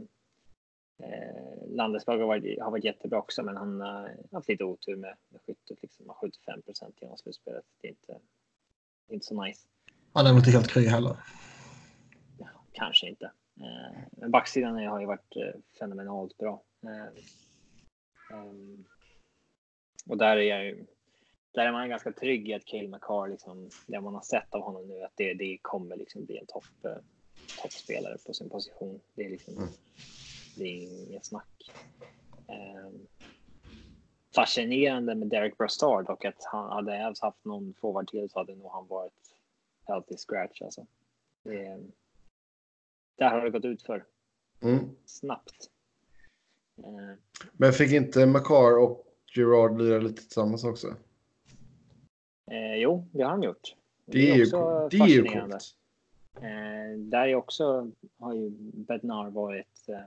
eh, 1.00 1.68
Landeskog 1.68 2.20
har 2.20 2.28
varit, 2.28 2.62
har 2.62 2.72
varit 2.72 2.84
jättebra 2.84 3.20
också, 3.20 3.44
men 3.44 3.58
han 3.58 3.82
har 3.82 4.18
haft 4.32 4.50
lite 4.50 4.64
otur 4.64 4.96
med, 4.96 5.16
med 5.30 5.42
skyttet. 5.42 5.82
Liksom, 5.82 6.08
har 6.08 6.16
75 6.16 6.62
procent 6.62 6.96
genom 7.02 7.18
slutspelet. 7.18 7.66
Det 7.82 7.88
är 7.88 7.92
inte, 7.92 8.20
inte 9.10 9.26
så 9.26 9.44
nice. 9.44 9.68
Han 10.14 10.26
är 10.26 10.30
väl 10.30 10.38
inte 10.38 10.52
helt 10.52 10.68
kry 10.68 10.88
heller. 10.88 11.18
Kanske 12.72 13.10
inte. 13.10 13.26
Eh, 13.60 14.02
men 14.12 14.32
backsidan 14.32 14.88
har 14.88 15.00
ju 15.00 15.06
varit 15.06 15.36
eh, 15.36 15.62
fenomenalt 15.80 16.38
bra. 16.38 16.64
Eh, 16.84 18.38
ehm, 18.38 18.86
och 20.06 20.18
där 20.18 20.38
är 20.38 20.42
jag 20.42 20.66
ju, 20.66 20.86
där 21.52 21.66
är 21.66 21.72
man 21.72 21.90
ganska 21.90 22.12
trygg 22.12 22.50
i 22.50 22.54
att 22.54 22.66
Cale 22.66 22.88
McCarr, 22.88 23.28
liksom, 23.28 23.70
det 23.88 24.02
man 24.02 24.16
har 24.16 24.22
sett 24.22 24.54
av 24.54 24.62
honom 24.62 24.88
nu, 24.88 25.04
att 25.04 25.14
det, 25.16 25.34
det 25.34 25.58
kommer 25.62 25.96
liksom 25.96 26.26
bli 26.26 26.38
en 26.38 26.46
topp, 26.46 26.86
eh, 26.86 27.04
toppspelare 27.62 28.18
på 28.26 28.34
sin 28.34 28.50
position. 28.50 29.00
Det 29.16 29.26
är 29.26 29.30
liksom, 29.30 29.70
Det 30.60 30.66
är 30.66 31.08
inget 31.08 31.26
snack. 31.26 31.72
Ehm, 32.48 33.08
fascinerande 34.36 35.16
med 35.16 35.28
Derek 35.28 35.58
Brostard 35.58 36.10
och 36.10 36.26
att 36.26 36.44
han 36.52 36.72
hade 36.72 37.14
haft 37.22 37.46
någon 37.46 37.74
forward 37.74 38.08
till 38.08 38.30
så 38.30 38.40
hade 38.40 38.56
nog 38.56 38.72
han 38.72 38.88
varit 38.88 39.36
healthy 39.86 40.18
scratch 40.18 40.62
alltså. 40.62 40.86
Det, 41.44 41.80
där 43.16 43.30
har 43.30 43.42
det 43.42 43.50
gått 43.50 43.66
ut 43.66 43.82
för 43.82 44.06
mm. 44.62 44.90
snabbt. 45.06 45.70
Eh, 46.78 47.18
Men 47.54 47.74
fick 47.74 47.92
inte 47.92 48.26
McCarr 48.26 48.78
och 48.78 49.06
Gerard 49.36 49.82
lira 49.82 50.00
lite 50.00 50.22
tillsammans 50.22 50.64
också? 50.64 50.88
eh, 52.52 52.76
jo, 52.76 53.08
det 53.12 53.24
har 53.24 53.32
han 53.32 53.44
gjort. 53.44 53.76
Det 54.06 54.32
är 54.32 54.36
ju, 54.36 54.46
det 54.90 54.98
är 54.98 55.08
ju 55.08 55.24
coolt. 55.24 55.76
Eh, 56.36 56.98
där 56.98 57.28
är 57.28 57.36
också, 57.36 57.92
har 58.20 58.34
ju 58.34 58.50
Bednar 58.74 59.30
varit... 59.30 59.90
Eh, 59.90 59.96
eh, 59.96 60.02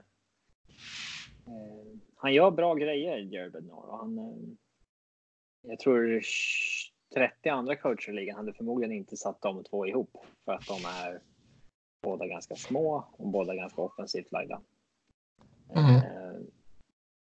han 2.15 2.33
gör 2.33 2.51
bra 2.51 2.75
grejer, 2.75 3.17
Jared 3.17 3.51
Bednar. 3.51 3.75
Och 3.75 3.97
han, 3.97 4.17
eh, 4.17 4.55
jag 5.61 5.79
tror 5.79 6.21
30 7.13 7.49
andra 7.49 7.75
coacher 7.75 8.09
i 8.09 8.13
ligan 8.13 8.35
hade 8.35 8.53
förmodligen 8.53 8.95
inte 8.95 9.17
satt 9.17 9.41
de 9.41 9.63
två 9.63 9.87
ihop. 9.87 10.17
För 10.45 10.53
att 10.53 10.67
de 10.67 10.85
är 10.85 11.21
båda 12.01 12.27
ganska 12.27 12.55
små 12.55 13.05
och 13.11 13.27
båda 13.27 13.55
ganska 13.55 13.81
offensivt 13.81 14.31
lagda. 14.31 14.61
Mm. 15.75 15.95
Eh, 15.95 16.41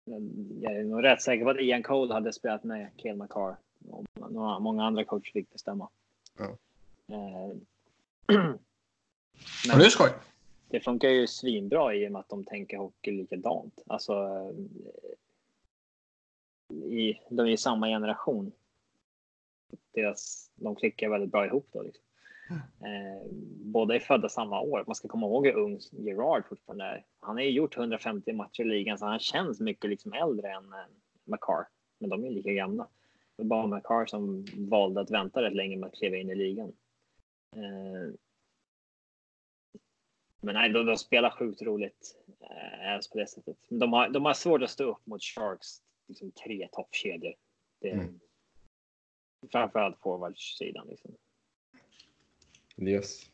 men 0.05 0.49
jag 0.63 0.77
är 0.77 0.85
nog 0.85 1.05
rätt 1.05 1.23
säker 1.23 1.45
på 1.45 1.51
att 1.51 1.61
Ian 1.61 1.83
Cole 1.83 2.15
hade 2.15 2.33
spelat 2.33 2.65
med 2.65 2.91
Cale 2.97 3.15
McCarr. 3.15 3.57
Och 3.91 4.05
några, 4.31 4.59
många 4.59 4.85
andra 4.85 5.05
coacher 5.05 5.33
fick 5.33 5.53
bestämma. 5.53 5.89
Ja. 6.39 6.57
Eh, 7.15 7.57
Och 9.73 9.79
det 9.79 9.87
är 9.87 9.91
skoj. 9.91 10.11
Det 10.73 10.81
funkar 10.81 11.09
ju 11.09 11.27
svinbra 11.27 11.95
i 11.95 12.09
och 12.09 12.13
med 12.13 12.21
att 12.21 12.29
de 12.29 12.45
tänker 12.45 12.77
hockey 12.77 13.11
likadant. 13.11 13.83
Alltså, 13.87 14.13
eh, 14.13 14.51
i, 16.77 17.21
de 17.29 17.41
är 17.47 17.51
ju 17.51 17.57
samma 17.57 17.87
generation. 17.87 18.53
Deras, 19.95 20.51
de 20.55 20.77
klickar 20.77 21.09
väldigt 21.09 21.31
bra 21.31 21.47
ihop 21.47 21.69
då. 21.73 21.83
Liksom. 21.83 22.05
Eh, 22.81 23.27
båda 23.65 23.95
är 23.95 24.01
födda 24.01 24.29
samma 24.29 24.61
år. 24.61 24.85
Man 24.87 24.95
ska 24.95 25.09
komma 25.09 25.27
ihåg 25.27 25.47
hur 25.47 25.57
ung 25.57 25.81
Gerard 25.91 26.45
fortfarande 26.49 26.85
är. 26.85 27.05
Han 27.21 27.37
har 27.37 27.43
ju 27.43 27.51
gjort 27.51 27.77
150 27.77 28.33
matcher 28.33 28.63
i 28.63 28.65
ligan 28.65 28.99
så 28.99 29.07
han 29.07 29.19
känns 29.19 29.61
mycket 29.61 29.91
liksom 29.91 30.13
äldre 30.13 30.53
än 30.53 30.73
eh, 30.73 30.79
McCarr. 31.25 31.67
Men 31.99 32.11
de 32.11 32.25
är 32.25 32.31
lika 32.31 32.53
gamla. 32.53 32.89
Det 33.37 33.43
var 33.43 33.49
bara 33.49 33.77
McCarr 33.77 34.07
som 34.07 34.47
valde 34.57 35.01
att 35.01 35.11
vänta 35.11 35.43
rätt 35.43 35.55
länge 35.55 35.77
med 35.77 35.87
att 35.87 35.99
kliva 35.99 36.17
in 36.17 36.31
i 36.31 36.35
ligan. 36.35 36.73
Eh, 37.57 38.15
men 40.43 40.55
nej, 40.55 40.69
de, 40.69 40.87
de 40.87 40.97
spelar 40.97 41.31
sjukt 41.31 41.63
roligt. 41.63 42.17
Eh, 42.41 43.11
på 43.13 43.19
det 43.19 43.27
sättet. 43.27 43.57
Men 43.69 43.79
de 43.79 43.93
har, 43.93 44.09
de 44.09 44.25
har 44.25 44.35
svårt 44.35 44.63
att 44.63 44.71
stå 44.71 44.85
upp 44.85 45.07
mot 45.07 45.23
Sharks 45.23 45.83
liksom, 46.09 46.31
tre 46.31 46.69
toppkedjor. 46.73 47.35
Det, 47.81 47.91
Mm. 47.91 48.21
Framförallt 49.53 49.99
forwardsidan. 49.99 50.89
Liksom. 50.89 51.15
Yes. 52.77 53.31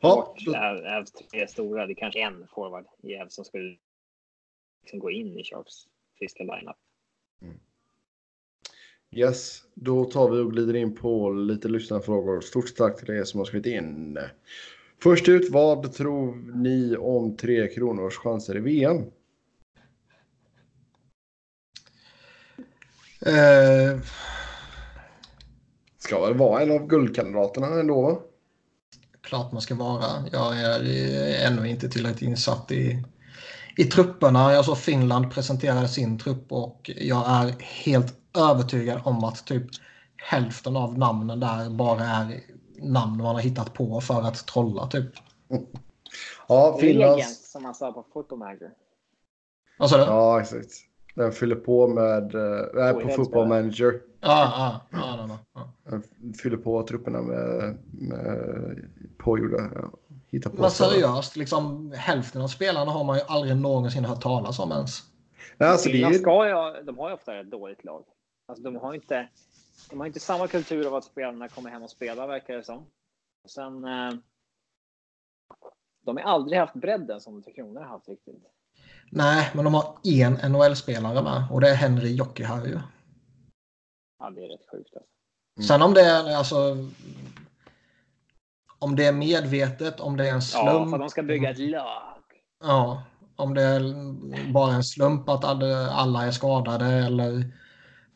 Och 0.00 0.38
då, 0.46 0.52
är 0.54 1.28
tre 1.30 1.48
stora. 1.48 1.86
Det 1.86 1.92
är 1.92 1.94
kanske 1.94 2.20
en 2.20 2.46
forward 2.46 2.86
i 3.02 3.12
Evs 3.14 3.34
som 3.34 3.44
skulle 3.44 3.76
liksom 4.82 4.98
gå 4.98 5.10
in 5.10 5.38
i 5.38 5.44
Sharks 5.44 5.88
friska 6.18 6.42
lineup. 6.44 6.76
Yes, 9.10 9.62
då 9.74 10.04
tar 10.04 10.30
vi 10.30 10.38
och 10.38 10.52
glider 10.52 10.76
in 10.76 10.94
på 10.94 11.30
lite 11.30 11.68
lyssnarfrågor. 11.68 12.40
Stort 12.40 12.76
tack 12.76 13.00
till 13.00 13.10
er 13.10 13.24
som 13.24 13.38
har 13.40 13.44
skrivit 13.44 13.66
in. 13.66 14.18
Först 15.02 15.28
ut, 15.28 15.50
vad 15.50 15.92
tror 15.92 16.34
ni 16.62 16.96
om 16.96 17.36
Tre 17.36 17.68
Kronors 17.68 18.16
chanser 18.16 18.56
i 18.56 18.60
VM? 18.60 18.96
Eh, 23.26 24.00
Ska 25.98 26.26
väl 26.26 26.34
vara 26.34 26.62
en 26.62 26.70
av 26.70 26.86
guldkandidaterna 26.86 27.66
ändå 27.66 28.02
va? 28.02 28.18
klart 29.22 29.52
man 29.52 29.62
ska 29.62 29.74
vara. 29.74 30.24
Jag 30.32 30.60
är 30.60 30.80
eh, 30.82 31.46
ännu 31.46 31.68
inte 31.68 31.88
tillräckligt 31.88 32.22
insatt 32.22 32.72
i, 32.72 33.04
i 33.76 33.84
trupperna. 33.84 34.52
Jag 34.52 34.64
såg 34.64 34.78
Finland 34.78 35.30
presentera 35.32 35.88
sin 35.88 36.18
trupp 36.18 36.52
och 36.52 36.90
jag 36.96 37.24
är 37.28 37.54
helt 37.60 38.14
övertygad 38.38 39.00
om 39.04 39.24
att 39.24 39.46
typ 39.46 39.66
hälften 40.16 40.76
av 40.76 40.98
namnen 40.98 41.40
där 41.40 41.70
bara 41.70 42.04
är 42.04 42.40
namn 42.82 43.16
man 43.16 43.34
har 43.34 43.42
hittat 43.42 43.74
på 43.74 44.00
för 44.00 44.22
att 44.22 44.46
trolla 44.46 44.86
typ. 44.86 45.12
Ja, 46.48 46.54
Regent 46.54 46.80
Finlands... 46.80 47.50
som 47.50 47.62
man 47.62 47.74
sa 47.74 47.92
på 47.92 48.02
Photomager. 48.02 48.70
Vad 49.78 49.90
sa 49.90 49.96
du? 49.96 50.02
Ja, 50.02 50.40
exakt. 50.40 50.70
Den 51.14 51.32
fyller 51.32 51.56
på 51.56 51.88
med... 51.88 52.34
eh, 52.34 52.66
Nej, 52.74 52.94
på 52.94 53.08
Football 53.08 53.48
Manager. 53.48 54.00
ja, 54.20 54.80
ja, 54.92 55.38
ja. 55.54 56.00
Den 56.16 56.34
fyller 56.34 56.56
på 56.56 56.82
trupperna 56.82 57.22
med, 57.22 57.78
med 57.92 58.90
pågjorda... 59.18 59.70
Ja, 59.74 59.90
hitta 60.30 60.50
på 60.50 60.60
Men 60.60 60.70
seriöst, 60.70 61.36
liksom, 61.36 61.92
hälften 61.96 62.42
av 62.42 62.48
spelarna 62.48 62.90
har 62.90 63.04
man 63.04 63.16
ju 63.16 63.22
aldrig 63.28 63.56
någonsin 63.56 64.04
hört 64.04 64.22
talas 64.22 64.58
om 64.58 64.72
ens. 64.72 65.02
Nej, 65.58 65.68
alltså 65.68 65.88
det 65.88 66.14
ska 66.14 66.48
ju, 66.48 66.82
de 66.84 66.98
har 66.98 67.08
ju 67.08 67.14
ofta 67.14 67.40
ett 67.40 67.50
dåligt 67.50 67.84
lag. 67.84 68.04
Alltså 68.48 68.64
de 68.64 68.76
har 68.76 68.94
inte, 68.94 69.28
de 69.90 70.00
har 70.00 70.06
inte 70.06 70.20
samma 70.20 70.48
kultur 70.48 70.86
av 70.86 70.94
att 70.94 71.04
spelarna 71.04 71.48
kommer 71.48 71.70
hem 71.70 71.82
och 71.82 71.90
spelar 71.90 72.26
verkar 72.26 72.56
det 72.56 72.64
som. 72.64 72.86
Och 73.44 73.50
sen. 73.50 73.84
Eh, 73.84 74.12
de 76.02 76.16
har 76.16 76.24
aldrig 76.24 76.58
haft 76.58 76.74
bredden 76.74 77.20
som 77.20 77.42
Tre 77.42 77.52
Kronor 77.52 77.80
har 77.80 77.88
haft 77.88 78.08
riktigt. 78.08 78.44
Nej, 79.10 79.50
men 79.54 79.64
de 79.64 79.74
har 79.74 79.98
en 80.04 80.52
NHL-spelare 80.52 81.22
med 81.22 81.44
och 81.50 81.60
det 81.60 81.70
är 81.70 81.74
Henry 81.74 82.14
Jokiharju. 82.14 82.78
Ja, 84.18 84.30
det 84.30 84.44
är 84.44 84.48
rätt 84.48 84.70
sjukt. 84.70 84.96
Alltså. 84.96 85.10
Mm. 85.56 85.66
Sen 85.66 85.82
om 85.82 85.94
det 85.94 86.00
är 86.00 86.36
alltså 86.36 86.76
om 88.78 88.96
det 88.96 89.06
är 89.06 89.12
medvetet, 89.12 90.00
om 90.00 90.16
det 90.16 90.28
är 90.28 90.32
en 90.32 90.42
slump. 90.42 90.66
Ja, 90.66 90.86
för 90.86 90.94
att 90.94 91.00
de 91.00 91.10
ska 91.10 91.22
bygga 91.22 91.50
ett 91.50 91.58
lag. 91.58 92.22
Ja, 92.60 93.02
om 93.36 93.54
det 93.54 93.62
är 93.62 94.52
bara 94.52 94.72
en 94.72 94.84
slump 94.84 95.28
att 95.28 95.44
alla 95.44 95.90
alla 95.90 96.26
är 96.26 96.30
skadade 96.30 96.86
eller 96.86 97.52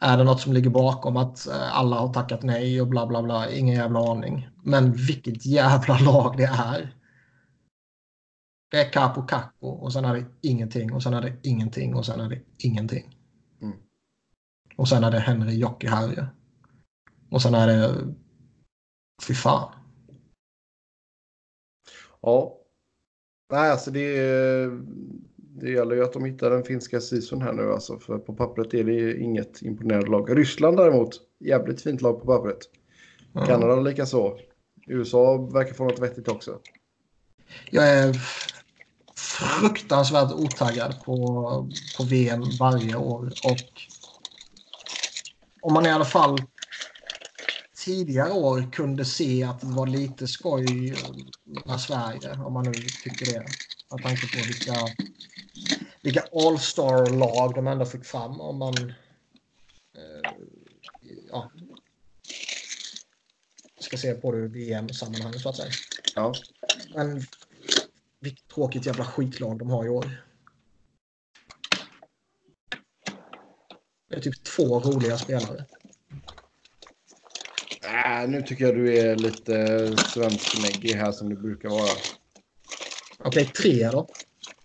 är 0.05 0.19
det 0.19 0.25
något 0.25 0.41
som 0.41 0.53
ligger 0.53 0.71
bakom 0.71 1.17
att 1.17 1.47
eh, 1.47 1.79
alla 1.79 1.97
har 1.97 2.13
tackat 2.13 2.43
nej 2.43 2.81
och 2.81 2.89
bla 2.89 3.07
bla 3.07 3.23
bla. 3.23 3.51
Ingen 3.51 3.75
jävla 3.75 4.11
aning. 4.11 4.49
Men 4.63 4.93
vilket 4.93 5.47
jävla 5.47 5.99
lag 5.99 6.37
det 6.37 6.45
är. 6.45 6.95
Det 8.71 8.81
är 8.81 8.93
Capo 8.93 9.23
Capo 9.23 9.67
och 9.67 9.93
sen 9.93 10.05
är 10.05 10.15
det 10.15 10.25
ingenting 10.41 10.93
och 10.93 11.03
sen 11.03 11.15
är 11.15 11.23
det 11.23 11.37
ingenting 11.43 11.95
och 11.95 12.07
sen 12.07 12.21
är 12.21 12.29
det 12.29 12.41
ingenting. 12.59 13.19
Mm. 13.63 13.77
Och 14.77 14.89
sen 14.89 15.05
är 15.05 15.11
det 15.11 15.19
Henry 15.19 15.59
Jokiharju. 15.59 16.27
Och 17.31 17.43
sen 17.43 17.55
är 17.55 17.67
det... 17.67 17.95
Fy 19.29 19.35
fan. 19.35 19.73
Ja. 22.23 22.59
Nej, 23.53 23.71
alltså 23.71 23.91
det, 23.91 24.17
det 25.61 25.71
gäller 25.71 25.97
ju 25.97 26.05
att 26.05 26.13
de 26.13 26.25
hittar 26.25 26.51
den 26.51 26.65
finska 26.65 27.01
season 27.01 27.43
här 27.43 27.53
nu 27.53 27.73
alltså. 27.73 27.99
För 27.99 28.19
på 28.19 28.35
pappret 28.35 28.75
är 28.75 28.85
det 28.85 29.17
inget 29.17 29.63
imponerande 29.63 30.11
lag. 30.11 30.39
Ryssland 30.39 30.77
däremot, 30.77 31.21
jävligt 31.41 31.83
fint 31.83 32.03
lag 32.03 32.21
på 32.21 32.27
pappret. 32.27 32.59
Ja. 33.33 33.47
Kanada 33.47 33.81
likaså. 33.81 34.39
USA 34.87 35.37
verkar 35.37 35.75
få 35.75 35.85
något 35.85 35.99
vettigt 35.99 36.29
också. 36.29 36.59
Jag 37.71 37.89
är 37.89 38.15
fruktansvärt 39.17 40.33
otaggad 40.33 41.03
på, 41.05 41.17
på 41.97 42.05
VM 42.05 42.43
varje 42.61 42.97
år. 42.97 43.27
Och 43.45 43.59
om 45.63 45.73
man 45.75 45.87
i 45.87 45.91
alla 45.91 46.05
fall 46.05 46.39
tidigare 47.85 48.33
år 48.33 48.73
kunde 48.73 49.05
se 49.05 49.45
att 49.45 49.61
det 49.61 49.67
var 49.67 49.87
lite 49.87 50.27
skoj 50.27 50.95
med 51.67 51.81
Sverige, 51.81 52.33
om 52.45 52.53
man 52.53 52.65
nu 52.65 52.73
tycker 52.73 53.27
det. 53.27 53.45
Med 53.91 54.03
tanke 54.03 54.27
på 54.27 54.47
vilka, 54.47 54.75
vilka 56.05 56.23
All-star-lag 56.33 57.55
de 57.55 57.67
ändå 57.67 57.87
fick 57.87 58.05
fram. 58.05 58.41
Om 58.41 58.59
man... 58.59 58.75
Eh, 59.95 60.33
ja, 61.31 61.51
ska 63.79 63.97
se 63.97 64.15
på 64.15 64.33
det 64.33 64.39
ur 64.39 64.49
VM-sammanhang 64.49 65.33
så 65.33 65.49
att 65.49 65.57
säga. 65.57 65.71
Ja. 66.15 66.35
Men 66.95 67.23
vilket 68.21 68.49
tråkigt 68.49 68.87
jävla 68.87 69.05
skitlag 69.05 69.59
de 69.59 69.71
har 69.71 69.87
i 69.87 69.89
år. 69.89 70.25
Det 74.09 74.17
är 74.17 74.21
typ 74.21 74.45
två 74.45 74.81
roliga 74.81 75.19
spelare. 75.19 75.65
Äh, 77.83 78.29
nu 78.29 78.43
tycker 78.43 78.65
jag 78.65 78.75
du 78.75 78.99
är 78.99 79.17
lite 79.17 79.97
svensknäggig 79.97 80.95
här 80.95 81.13
som 81.13 81.29
du 81.29 81.37
brukar 81.37 81.69
vara. 81.69 81.91
Okej, 83.19 83.47
tre 83.47 83.91
då. 83.91 84.09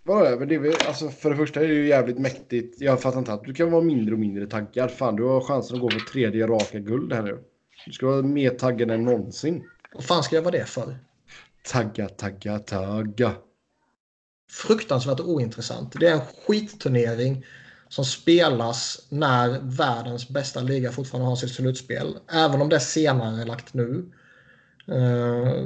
Vadå? 0.02 0.38
Men 0.38 0.48
det 0.48 0.54
är 0.54 0.58
väl, 0.58 0.74
alltså, 0.88 1.08
för 1.08 1.30
det 1.30 1.36
första 1.36 1.60
är 1.60 1.68
det 1.68 1.74
ju 1.74 1.86
jävligt 1.88 2.18
mäktigt. 2.18 2.80
Jag 2.80 3.02
fattar 3.02 3.18
inte 3.18 3.32
att 3.32 3.44
du 3.44 3.54
kan 3.54 3.70
vara 3.70 3.82
mindre 3.82 4.14
och 4.14 4.20
mindre 4.20 4.46
taggad. 4.46 4.90
Fan, 4.90 5.16
du 5.16 5.22
har 5.24 5.40
chansen 5.40 5.76
att 5.76 5.82
gå 5.82 5.90
för 5.90 6.00
tredje 6.00 6.46
raka 6.46 6.78
guld 6.78 7.12
här 7.12 7.22
nu. 7.22 7.38
Du 7.86 7.92
ska 7.92 8.06
vara 8.06 8.22
mer 8.22 8.50
taggad 8.50 8.90
än 8.90 9.04
någonsin. 9.04 9.62
Vad 9.92 10.04
fan 10.04 10.22
ska 10.22 10.36
jag 10.36 10.42
vara 10.42 10.58
det 10.58 10.64
för? 10.64 10.98
Tagga, 11.62 12.08
tagga, 12.08 12.58
tagga. 12.58 13.32
Fruktansvärt 14.50 15.20
ointressant. 15.20 15.92
Det 16.00 16.06
är 16.06 16.12
en 16.14 16.20
skitturnering 16.20 17.44
som 17.88 18.04
spelas 18.04 19.06
när 19.08 19.60
världens 19.62 20.28
bästa 20.28 20.60
liga 20.62 20.92
fortfarande 20.92 21.28
har 21.28 21.36
sitt 21.36 21.50
slutspel. 21.50 22.16
Även 22.32 22.62
om 22.62 22.68
det 22.68 22.76
är 22.76 22.80
senare 22.80 23.44
lagt 23.44 23.74
nu. 23.74 24.12
eh, 24.88 25.64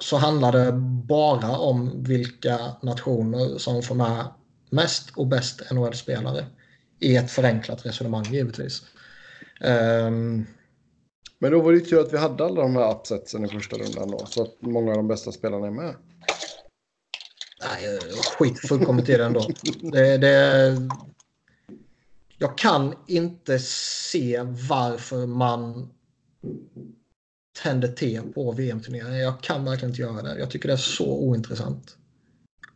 Så 0.00 0.16
handlar 0.16 0.52
det 0.52 0.72
bara 1.06 1.58
om 1.58 2.02
vilka 2.02 2.58
nationer 2.82 3.58
som 3.58 3.82
får 3.82 3.94
med 3.94 4.24
mest 4.70 5.10
och 5.16 5.26
bäst 5.26 5.62
NHL-spelare. 5.70 6.46
I 6.98 7.16
ett 7.16 7.30
förenklat 7.30 7.86
resonemang 7.86 8.24
givetvis. 8.24 8.82
Ehm, 9.60 10.46
Men 11.38 11.52
då 11.52 11.60
var 11.60 11.72
det 11.72 11.78
ju 11.78 11.84
tur 11.84 12.00
att 12.00 12.12
vi 12.12 12.18
hade 12.18 12.44
alla 12.44 12.62
de 12.62 12.76
här 12.76 12.94
upsetsen 12.94 13.44
i 13.44 13.48
första 13.48 13.76
rundan 13.76 14.10
då. 14.10 14.26
Så 14.26 14.42
att 14.42 14.56
många 14.60 14.90
av 14.90 14.96
de 14.96 15.08
bästa 15.08 15.32
spelarna 15.32 15.66
är 15.66 15.70
med. 15.70 15.94
Nej, 17.62 17.98
skiter 18.38 18.68
fullkomligt 18.68 19.08
i 19.08 19.16
det 19.16 19.24
ändå. 19.24 19.46
Det, 19.92 20.18
det, 20.18 20.76
jag 22.38 22.58
kan 22.58 22.94
inte 23.06 23.58
se 23.58 24.40
varför 24.68 25.26
man 25.26 25.90
tänder 27.62 27.88
te 27.88 28.20
på 28.34 28.52
VM-turneringen. 28.52 29.18
Jag 29.18 29.40
kan 29.40 29.64
verkligen 29.64 29.90
inte 29.90 30.02
göra 30.02 30.22
det. 30.22 30.38
Jag 30.38 30.50
tycker 30.50 30.68
det 30.68 30.72
är 30.72 30.76
så 30.76 31.18
ointressant. 31.18 31.96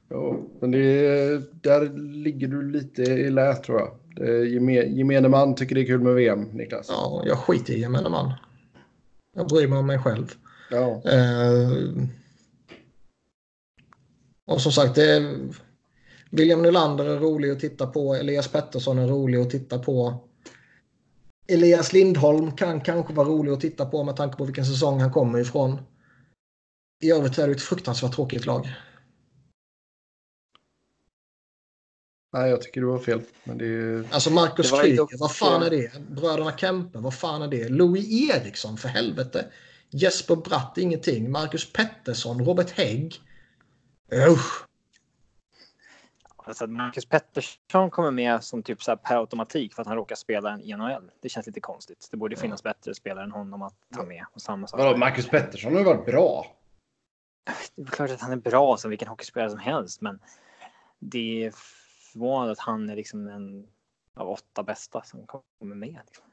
Ja, 0.09 0.39
men 0.61 0.71
det, 0.71 0.79
är- 1.07 1.43
där 1.53 1.91
ligger 2.25 2.49
du 2.49 2.71
lite 2.71 3.03
i 3.03 3.31
lä 3.31 3.55
tror 3.55 3.79
jag. 3.81 3.91
Det, 4.17 4.45
geme- 4.45 4.87
gemene 4.97 5.29
man 5.29 5.55
tycker 5.55 5.75
det 5.75 5.81
är 5.81 5.87
kul 5.87 6.01
med 6.01 6.15
VM, 6.15 6.43
Niklas. 6.43 6.87
Ja, 6.89 7.23
jag 7.27 7.39
skiter 7.39 7.73
i 7.75 7.81
gemene 7.81 8.09
man. 8.09 8.33
Jag 9.37 9.49
bryr 9.49 9.69
mig 9.69 9.79
om 9.79 9.87
mig 9.87 9.99
själv. 9.99 10.33
Ja. 10.71 11.03
Eh, 11.11 11.71
och 14.47 14.61
som 14.61 14.73
sagt, 14.73 14.95
det 14.95 15.13
är, 15.13 15.37
William 16.31 16.63
Nylander 16.63 17.05
är 17.05 17.19
rolig 17.19 17.51
att 17.51 17.61
titta 17.61 17.87
på. 17.87 18.15
Elias 18.15 18.49
Pettersson 18.49 18.99
är 18.99 19.07
rolig 19.09 19.39
att 19.39 19.51
titta 19.51 19.79
på. 19.79 20.15
Elias 21.47 21.93
Lindholm 21.93 22.57
kan 22.57 22.81
kanske 22.81 23.13
vara 23.15 23.29
rolig 23.29 23.53
att 23.53 23.61
titta 23.61 23.87
på 23.87 24.05
med 24.05 24.17
tanke 24.17 24.37
på 24.37 24.45
vilken 24.45 24.67
säsong 24.67 25.01
han 25.01 25.13
kommer 25.13 25.39
ifrån. 25.39 25.79
I 27.03 27.11
övrigt 27.11 27.39
är 27.39 27.47
det 27.47 27.53
ett 27.53 27.63
fruktansvärt 27.63 28.15
tråkigt 28.15 28.47
lag. 28.47 28.75
Nej, 32.33 32.51
jag 32.51 32.63
tycker 32.63 32.81
du 32.81 32.87
var 32.87 32.99
fel. 32.99 33.23
Men 33.45 33.59
det 33.59 33.67
är... 33.67 34.05
Alltså 34.11 34.31
Marcus 34.31 34.71
Det 34.71 34.77
var 34.77 34.83
Kryger, 34.83 34.97
dock- 34.97 35.15
vad 35.19 35.37
fan 35.37 35.63
är 35.63 35.71
det? 35.71 35.93
Bröderna 36.11 36.57
Kempe, 36.57 36.99
vad 36.99 37.15
fan 37.15 37.43
är 37.43 37.49
det? 37.49 37.69
Louis 37.69 38.31
Eriksson, 38.31 38.77
för 38.77 38.89
helvete. 38.89 39.47
Jesper 39.91 40.37
Bratt, 40.37 40.79
ingenting. 40.79 41.31
Marcus 41.31 41.73
Pettersson, 41.73 42.45
Robert 42.45 42.71
Hägg. 42.71 43.21
Usch. 44.13 44.65
Alltså 46.47 46.65
att 46.65 46.71
Marcus 46.71 47.07
Pettersson 47.07 47.91
kommer 47.91 48.11
med 48.11 48.45
som 48.45 48.63
typ 48.63 48.83
så 48.83 48.91
här 48.91 48.97
per 48.97 49.17
automatik 49.17 49.75
för 49.75 49.83
att 49.83 49.89
han 49.89 49.97
råkar 49.97 50.17
spela 50.17 50.59
i 50.61 50.77
NHL. 50.77 51.11
Det 51.21 51.29
känns 51.29 51.47
lite 51.47 51.61
konstigt. 51.61 52.09
Det 52.11 52.17
borde 52.17 52.37
finnas 52.37 52.63
bättre 52.63 52.95
spelare 52.95 53.25
än 53.25 53.33
honom 53.33 53.63
att 53.63 53.75
ta 53.95 54.03
med. 54.03 54.25
Och 54.33 54.43
samma 54.43 54.67
sak. 54.67 54.81
Vadå, 54.81 54.97
Marcus 54.97 55.29
Pettersson 55.29 55.73
har 55.73 55.81
ju 55.81 55.87
varit 55.87 56.07
bra. 56.07 56.47
Det 57.75 57.83
är 57.83 57.87
klart 57.87 58.11
att 58.11 58.21
han 58.21 58.33
är 58.33 58.37
bra 58.37 58.77
som 58.77 58.91
vilken 58.91 59.09
hockeyspelare 59.09 59.51
som 59.51 59.59
helst, 59.59 60.01
men 60.01 60.19
det 60.99 61.45
är 61.45 61.53
förvånande 62.13 62.53
att 62.53 62.59
han 62.59 62.91
är 62.91 62.97
liksom 62.97 63.29
en 63.29 63.67
av 64.15 64.29
åtta 64.29 64.63
bästa 64.63 65.03
som 65.03 65.27
kommer 65.27 65.75
med. 65.75 66.01
Liksom. 66.07 66.25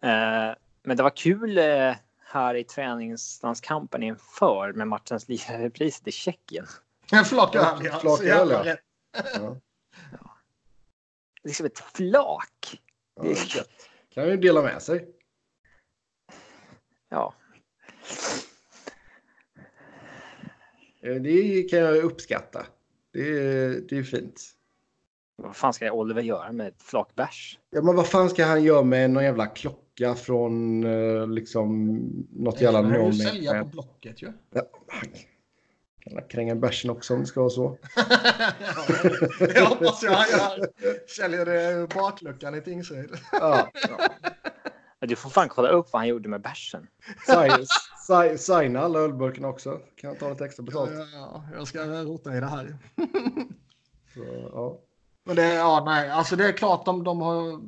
Eh, 0.00 0.54
men 0.82 0.96
det 0.96 1.02
var 1.02 1.16
kul 1.16 1.58
eh, 1.58 1.94
här 2.18 2.54
i 2.54 2.64
träningslandskampen 2.64 4.02
inför 4.02 4.72
med 4.72 4.88
matchens 4.88 5.28
lirarrepriset 5.28 6.08
i 6.08 6.12
Tjeckien. 6.12 6.66
En 7.12 7.24
flak 7.24 7.54
öl, 7.54 7.62
ja. 7.84 7.98
Flak 8.00 8.18
Så 8.18 8.24
jävla 8.24 8.54
öl, 8.54 8.66
ja. 8.66 8.76
Ja. 9.34 9.56
Det 11.42 11.48
är 11.50 11.54
som 11.54 11.66
ett 11.66 11.78
flak. 11.78 12.80
Ja, 13.14 13.22
det 13.22 13.30
är 13.30 13.56
gött. 13.56 13.70
kan 14.14 14.28
ju 14.28 14.36
dela 14.36 14.62
med 14.62 14.82
sig. 14.82 15.08
Ja, 17.08 17.34
Eh, 21.02 21.14
Det 21.14 21.62
kan 21.70 21.78
jag 21.78 21.96
uppskatta. 21.96 22.66
Det 23.12 23.20
är, 23.20 23.80
det 23.88 23.98
är 23.98 24.02
fint. 24.02 24.42
vad 25.36 25.56
fan 25.56 25.72
ska 25.72 25.92
Oliver 25.92 26.22
göra 26.22 26.52
med 26.52 26.68
ett 26.68 26.82
flak 26.82 27.14
bärs? 27.14 27.58
Ja, 27.70 27.82
men 27.82 27.96
vad 27.96 28.06
fan 28.06 28.30
ska 28.30 28.44
han 28.44 28.62
göra 28.64 28.82
med 28.82 29.10
någon 29.10 29.24
jävla 29.24 29.46
klocka 29.46 30.14
från 30.14 30.84
eh, 30.84 31.26
liksom 31.28 31.96
något 32.30 32.60
jävla 32.60 32.82
Det 32.82 32.94
kan 32.94 33.06
ju 33.06 33.12
sälja 33.12 33.62
på? 33.64 33.68
Blocket 33.68 34.22
ju. 34.22 34.32
Ja, 34.50 34.62
kan 36.00 36.28
kränga 36.28 36.54
bärsen 36.54 36.90
också 36.90 37.14
om 37.14 37.20
det 37.20 37.26
ska 37.26 37.40
vara 37.40 37.50
så. 37.50 37.78
ja, 37.96 38.06
det 39.46 39.60
hoppas 39.68 40.02
jag 40.02 40.12
han 40.12 40.30
gör. 40.30 40.68
Säljer 41.16 41.46
det 41.46 41.72
ur 41.72 41.86
bakluckan 41.86 42.54
i 42.54 42.60
Tingsryd. 42.60 43.10
Ja, 43.32 43.70
Du 45.00 45.16
får 45.16 45.30
fan 45.30 45.48
kolla 45.48 45.68
upp 45.68 45.92
vad 45.92 46.00
han 46.00 46.08
gjorde 46.08 46.28
med 46.28 46.40
bärsen. 46.40 46.86
sign- 47.26 47.66
si- 48.06 48.38
signa 48.38 48.80
alla 48.80 48.98
ölburkarna 48.98 49.48
också. 49.48 49.80
Kan 49.96 50.10
jag 50.10 50.18
ta 50.18 50.30
lite 50.30 50.44
extra 50.44 50.62
Ja, 50.62 50.86
betalt. 50.86 51.08
ja, 51.14 51.44
jag 51.54 51.68
ska 51.68 51.84
rota 51.84 52.36
i 52.36 52.40
det 52.40 52.46
här. 52.46 52.76
Så, 54.14 54.20
ja. 54.52 54.78
Men 55.24 55.36
det, 55.36 55.54
ja, 55.54 55.82
nej, 55.86 56.10
alltså 56.10 56.36
det 56.36 56.44
är 56.48 56.52
klart 56.52 56.84
de, 56.84 57.04
de 57.04 57.20
har. 57.20 57.60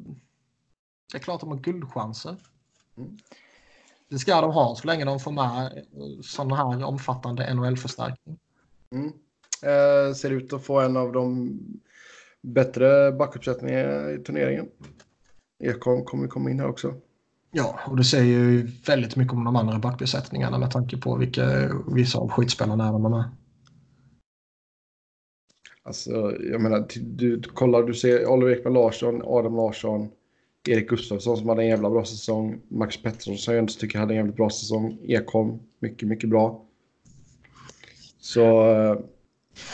Det 1.13 1.19
är 1.19 1.23
klart 1.23 1.41
de 1.41 1.49
har 1.49 1.57
guldchanser. 1.59 2.37
Mm. 2.97 3.17
Det 4.11 4.19
ska 4.19 4.41
de 4.41 4.53
ha 4.53 4.75
så 4.77 4.87
länge 4.87 5.05
de 5.05 5.21
får 5.21 5.33
med 5.33 5.85
sån 6.23 6.53
här 6.53 6.85
omfattande 6.85 7.55
NHL-förstärkning. 7.55 8.39
Mm. 8.93 9.13
Eh, 9.63 10.15
ser 10.15 10.31
ut 10.31 10.53
att 10.53 10.65
få 10.65 10.81
en 10.81 10.97
av 10.97 11.13
de 11.13 11.59
bättre 12.43 13.13
backuppsättningarna 13.13 14.11
i 14.11 14.19
turneringen. 14.19 14.69
Ekholm 15.65 16.05
kommer 16.05 16.29
komma 16.29 16.51
in 16.51 16.61
här 16.61 16.69
också. 16.69 16.95
Ja, 17.51 17.81
och 17.87 17.97
det 17.97 18.05
säger 18.05 18.25
ju 18.25 18.69
väldigt 18.87 19.17
mycket 19.17 19.33
om 19.33 19.45
de 19.45 19.57
andra 19.57 19.79
backbesättningarna 19.79 20.59
med 20.59 20.71
tanke 20.71 20.97
på 20.97 21.17
vilka 21.17 21.71
vissa 21.95 22.19
av 22.19 22.31
skyddsspelarna 22.31 22.89
är 22.89 22.93
de 22.93 23.13
är. 23.13 23.25
Alltså, 25.83 26.37
jag 26.41 26.61
menar, 26.61 26.87
du, 26.95 27.37
du 27.37 27.49
kollar, 27.49 27.83
du 27.83 27.95
ser 27.95 28.27
Oliver 28.27 28.53
Ekman 28.53 28.73
Larsson, 28.73 29.23
Adam 29.25 29.57
Larsson, 29.57 30.11
Erik 30.69 30.89
Gustafsson 30.89 31.37
som 31.37 31.49
hade 31.49 31.63
en 31.63 31.69
jävla 31.69 31.91
bra 31.91 32.05
säsong, 32.05 32.61
Max 32.69 33.03
Pettersson 33.03 33.39
som 33.39 33.55
jag 33.55 33.63
inte 33.63 33.79
tycker 33.79 33.99
hade 33.99 34.13
en 34.13 34.17
jävligt 34.17 34.37
bra 34.37 34.51
säsong, 34.51 34.99
Ekholm, 35.03 35.59
mycket, 35.79 36.09
mycket 36.09 36.29
bra. 36.29 36.65
Så, 38.21 38.71
eh, 38.71 38.99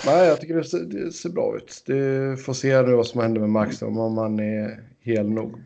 nej, 0.07 0.27
jag 0.27 0.41
tycker 0.41 0.55
det 0.55 0.65
ser, 0.65 0.79
det 0.79 1.13
ser 1.13 1.31
bra 1.31 1.57
ut. 1.57 1.83
Det 1.87 2.37
får 2.37 2.53
se 2.53 2.83
nu 2.83 2.95
vad 2.95 3.07
som 3.07 3.21
händer 3.21 3.41
med 3.41 3.51
Markström 3.51 3.99
om 3.99 4.19
han 4.19 4.41
är 4.41 4.89
hel 5.01 5.31
nog. 5.31 5.61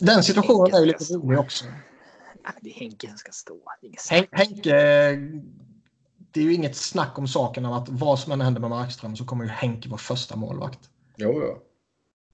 Den 0.00 0.22
situationen 0.22 0.74
är 0.74 0.80
ju 0.80 0.86
lite 0.86 1.04
rolig 1.14 1.38
också. 1.38 1.64
Det 2.60 2.70
är 2.70 2.74
Henke 2.74 3.08
som 3.08 3.16
ska 3.16 3.32
stå. 3.32 3.60
Henke, 4.30 4.70
det 6.32 6.40
är 6.40 6.44
ju 6.44 6.54
inget 6.54 6.76
snack 6.76 7.18
om 7.18 7.28
saken 7.28 7.66
att 7.66 7.88
vad 7.88 8.18
som 8.18 8.32
än 8.32 8.40
händer 8.40 8.60
med 8.60 8.70
Markström 8.70 9.16
så 9.16 9.24
kommer 9.24 9.44
ju 9.44 9.50
Henke 9.50 9.88
vara 9.88 9.98
första 9.98 10.36
målvakt. 10.36 10.90
Jo, 11.16 11.42
ja. 11.42 11.58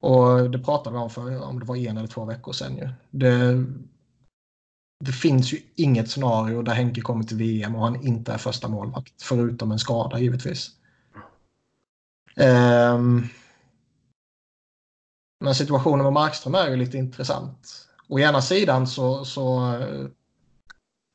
Och 0.00 0.50
det 0.50 0.58
pratade 0.58 0.96
vi 0.96 1.02
om 1.02 1.10
för 1.10 1.42
om 1.42 1.60
det 1.60 1.66
var 1.66 1.76
en 1.76 1.96
eller 1.96 2.08
två 2.08 2.24
veckor 2.24 2.52
sedan 2.52 2.76
ju. 2.76 2.88
Det, 3.10 3.64
det 5.04 5.12
finns 5.12 5.52
ju 5.52 5.58
inget 5.76 6.10
scenario 6.10 6.62
där 6.62 6.72
Henke 6.72 7.00
kommer 7.00 7.24
till 7.24 7.36
VM 7.36 7.74
och 7.74 7.82
han 7.82 8.06
inte 8.06 8.32
är 8.32 8.38
första 8.38 8.68
målvakt. 8.68 9.22
Förutom 9.22 9.72
en 9.72 9.78
skada 9.78 10.18
givetvis. 10.18 10.70
Ehm, 12.36 13.26
men 15.44 15.54
situationen 15.54 16.04
med 16.04 16.12
Markström 16.12 16.54
är 16.54 16.68
ju 16.70 16.76
lite 16.76 16.98
intressant. 16.98 17.86
Å 18.08 18.18
ena 18.18 18.42
sidan 18.42 18.86
så, 18.86 19.24
så 19.24 19.74
eh, 19.74 20.06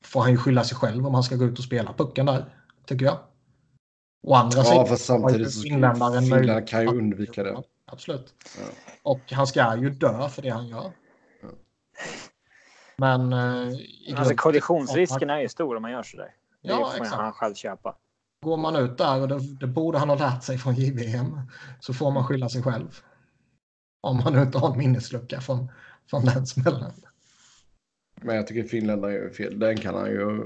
får 0.06 0.22
han 0.22 0.32
ju 0.32 0.38
skylla 0.38 0.64
sig 0.64 0.78
själv 0.78 1.08
om 1.08 1.14
han 1.14 1.24
ska 1.24 1.36
gå 1.36 1.46
ut 1.46 1.60
och 1.60 1.66
spela 1.66 1.94
pucken 1.94 2.26
där. 2.26 2.46
Tycker 2.86 3.06
jag. 3.06 3.18
Å 4.28 4.34
andra 4.34 4.58
Ja, 4.58 4.64
sidan 4.64 4.88
fast 4.88 5.10
har 5.10 5.18
ju 5.18 5.22
samtidigt 5.22 5.62
finländaren 5.62 6.24
Finland 6.24 6.68
kan 6.68 6.82
ju 6.82 6.88
undvika 6.88 7.44
det. 7.44 7.64
Absolut. 7.86 8.34
Ja. 8.60 8.64
Och 9.04 9.32
han 9.32 9.48
ska 9.48 9.76
ju 9.78 9.90
dö 9.90 10.30
för 10.30 10.42
det 10.42 10.50
han 10.50 10.68
gör. 10.68 10.92
Ja. 11.42 11.50
Men... 12.98 13.34
Eh, 13.34 13.74
Alltså 14.20 14.36
kollisionsrisken 14.36 15.30
är 15.30 15.40
ju 15.40 15.50
stor 15.50 15.76
om 15.76 15.82
man 15.82 15.92
gör 15.92 16.04
sådär. 16.04 16.34
Det 16.64 16.70
Ja, 16.70 16.78
får 16.78 17.04
exakt. 17.04 17.22
han 17.22 17.34
själv 17.34 17.54
köpa. 17.56 17.96
Går 18.42 18.58
man 18.58 18.76
ut 18.76 18.98
där, 18.98 19.22
och 19.22 19.28
det, 19.28 19.40
det 19.60 19.68
borde 19.68 19.98
han 19.98 20.10
ha 20.10 20.16
lärt 20.16 20.44
sig 20.44 20.58
från 20.58 20.76
JVM, 20.76 21.42
så 21.80 21.94
får 21.94 22.12
man 22.12 22.24
skylla 22.28 22.50
sig 22.50 22.64
själv. 22.64 23.00
Om 24.02 24.18
man 24.18 24.34
nu 24.34 24.42
inte 24.42 24.58
har 24.58 24.72
en 24.72 24.78
minneslucka 24.78 25.42
från, 25.42 25.72
från 26.10 26.26
den 26.26 26.48
smällen. 26.48 26.94
Men 28.26 28.36
jag 28.36 28.48
tycker 28.48 28.64
finländare 28.64 29.14
gör 29.14 29.30
fel. 29.30 29.60
Den 29.60 29.78
kan 29.78 29.96
han 29.96 30.06
ju... 30.10 30.38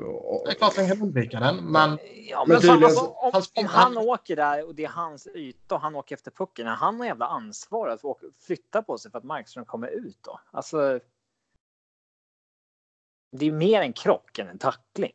Det 0.46 0.52
är 0.52 0.56
klart 0.56 0.76
han 0.76 0.88
kan 0.88 1.02
undvika 1.02 1.40
den, 1.40 1.56
men 1.72 1.98
Ja, 2.30 2.46
Men 2.48 2.54
men 2.54 2.62
tydligen 2.62 2.84
alltså, 2.84 3.00
så- 3.00 3.14
om, 3.14 3.32
han- 3.34 3.44
om 3.56 3.66
han 3.66 3.98
åker 3.98 4.36
där 4.36 4.68
och 4.68 4.76
det 4.76 4.84
är 4.84 4.90
hans 4.90 5.28
yta 5.28 5.76
och 5.76 5.82
han 5.82 5.96
åker 5.96 6.16
efter 6.16 6.32
pucken, 6.32 6.68
är 6.68 6.72
han 6.72 7.00
har 7.00 7.06
jävla 7.06 7.26
ansvar 7.28 7.88
att 7.90 8.04
åka, 8.04 8.26
flytta 8.40 8.82
på 8.82 8.98
sig 8.98 9.12
för 9.12 9.18
att 9.18 9.24
Markström 9.24 9.66
kommer 9.66 9.88
ut 9.88 10.18
då? 10.24 10.40
Alltså. 10.52 11.00
Det 13.38 13.46
är 13.46 13.52
mer 13.52 13.82
en 13.82 13.94
krock 13.94 14.40
än 14.40 14.48
en 14.48 14.58
tackling. 14.58 15.14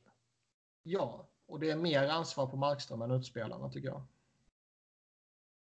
ja. 0.83 1.27
Och 1.47 1.61
det 1.61 1.71
är 1.71 1.77
mer 1.77 2.09
ansvar 2.09 2.47
på 2.47 2.57
Markström 2.57 3.03
än 3.03 3.11
utspelarna 3.11 3.71
tycker 3.71 3.89
jag. 3.89 4.03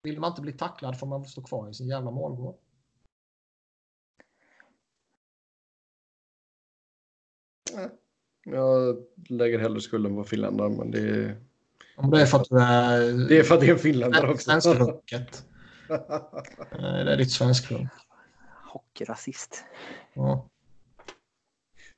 Vill 0.03 0.21
man 0.21 0.31
inte 0.31 0.43
bli 0.43 0.53
tacklad 0.53 0.99
får 0.99 1.07
man 1.07 1.25
stå 1.25 1.43
kvar 1.43 1.69
i 1.69 1.75
sin 1.75 1.89
jävla 1.89 2.11
målgård. 2.11 2.57
Jag 8.45 8.97
lägger 9.29 9.59
hellre 9.59 9.81
skulden 9.81 10.17
på 10.17 10.25
finländaren, 10.25 10.77
men 10.77 10.91
det 10.91 10.99
är... 10.99 11.37
Om 11.97 12.11
det 12.11 12.23
är 12.23 12.27
för 12.27 12.39
att 12.41 12.47
du 12.51 12.59
är... 12.59 13.29
Det 13.29 13.39
är 13.39 13.43
för 13.43 13.55
att 13.55 13.61
det 13.61 13.67
är 13.67 13.73
en 13.73 13.79
finländare 13.79 14.31
också. 14.31 14.51
Svenskrunket. 14.51 15.45
Eh, 16.73 17.05
Det 17.05 17.13
är 17.13 17.17
ditt 17.17 17.33
svenskrunk. 17.33 17.89
Hockeyrasist. 18.73 19.65
Ja. 20.15 20.49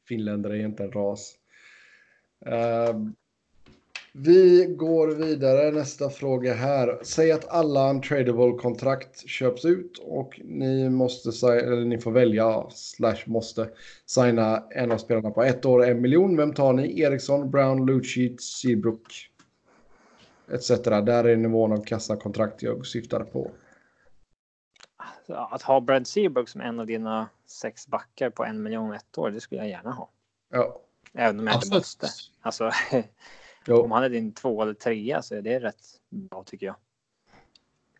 Finländare 0.08 0.58
är 0.58 0.64
inte 0.64 0.84
en 0.84 0.92
ras. 0.92 1.34
Eh, 2.46 2.94
vi 4.16 4.66
går 4.66 5.08
vidare. 5.08 5.70
Nästa 5.70 6.10
fråga 6.10 6.54
här. 6.54 6.98
Säg 7.02 7.32
att 7.32 7.48
alla 7.48 7.90
untradable-kontrakt 7.90 9.28
köps 9.28 9.64
ut 9.64 9.98
och 9.98 10.40
ni 10.44 10.90
måste 10.90 11.48
eller 11.48 11.84
ni 11.84 11.98
får 11.98 12.10
välja 12.10 12.70
slash 12.70 13.22
måste 13.26 13.70
signa 14.06 14.62
en 14.70 14.92
av 14.92 14.98
spelarna 14.98 15.30
på 15.30 15.42
ett 15.42 15.64
år 15.64 15.84
en 15.84 16.00
miljon. 16.00 16.36
Vem 16.36 16.54
tar 16.54 16.72
ni? 16.72 17.00
Eriksson, 17.00 17.50
Brown, 17.50 17.86
Lucic, 17.86 18.40
Seabrook 18.40 19.30
etc. 20.52 20.68
Där 20.84 21.24
är 21.24 21.36
nivån 21.36 21.72
av 21.72 21.84
kassakontrakt 21.84 22.62
jag 22.62 22.86
syftar 22.86 23.20
på. 23.20 23.50
Så 25.26 25.34
Att 25.34 25.62
ha 25.62 25.80
Brad 25.80 26.06
Seabrook 26.06 26.48
som 26.48 26.60
en 26.60 26.80
av 26.80 26.86
dina 26.86 27.28
sex 27.46 27.86
backar 27.86 28.30
på 28.30 28.44
en 28.44 28.62
miljon 28.62 28.92
ett 28.92 29.18
år, 29.18 29.30
det 29.30 29.40
skulle 29.40 29.60
jag 29.60 29.70
gärna 29.70 29.92
ha. 29.92 30.10
Ja, 30.50 30.80
Även 31.12 31.40
om 31.40 31.46
jag 31.46 31.56
inte 31.56 31.74
måste. 31.74 32.06
Alltså, 32.40 32.70
jo, 33.66 33.82
om 33.82 33.90
han 33.90 34.04
är 34.04 34.08
din 34.08 34.32
två 34.32 34.62
eller 34.62 34.74
trea 34.74 35.22
så 35.22 35.34
är 35.34 35.42
det 35.42 35.60
rätt 35.60 35.84
bra 36.10 36.44
tycker 36.44 36.66
jag. 36.66 36.76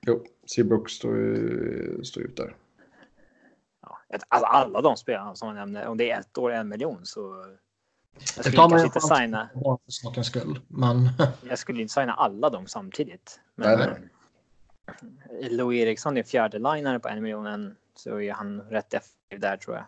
jo. 0.07 0.25
Seabrook 0.47 0.91
står 0.91 1.17
ju 1.17 2.05
står 2.05 2.23
ut 2.23 2.37
där. 2.37 2.57
Ja, 3.83 3.99
alltså 4.29 4.47
alla 4.47 4.81
de 4.81 4.97
spelarna 4.97 5.35
som 5.35 5.49
jag 5.49 5.55
nämnde, 5.55 5.87
om 5.87 5.97
det 5.97 6.11
är 6.11 6.21
ett 6.21 6.39
år 6.39 6.53
en 6.53 6.69
miljon 6.69 7.07
så. 7.07 7.45
Jag 8.37 8.45
skulle 8.45 8.57
man 8.57 8.71
kanske 8.71 8.87
inte 8.87 9.01
signa. 9.01 9.49
För 9.55 9.79
sakens 9.93 10.27
skull. 10.27 10.61
Men 10.69 11.09
Jag 11.49 11.59
skulle 11.59 11.83
inte 11.83 11.95
signa 11.95 12.15
alla 12.15 12.51
dem 12.51 12.67
samtidigt. 12.67 13.41
Men 13.55 13.79
Nej, 13.79 13.89
eh, 15.41 15.51
Louis 15.51 15.83
Eriksson 15.83 16.17
är 16.17 16.23
fjärde 16.23 16.59
linare 16.59 16.99
på 16.99 17.09
en 17.09 17.23
miljon 17.23 17.77
så 17.95 18.21
är 18.21 18.33
han 18.33 18.61
rätt 18.61 18.95
effektiv 18.95 19.41
där 19.41 19.57
tror 19.57 19.77
jag. 19.77 19.85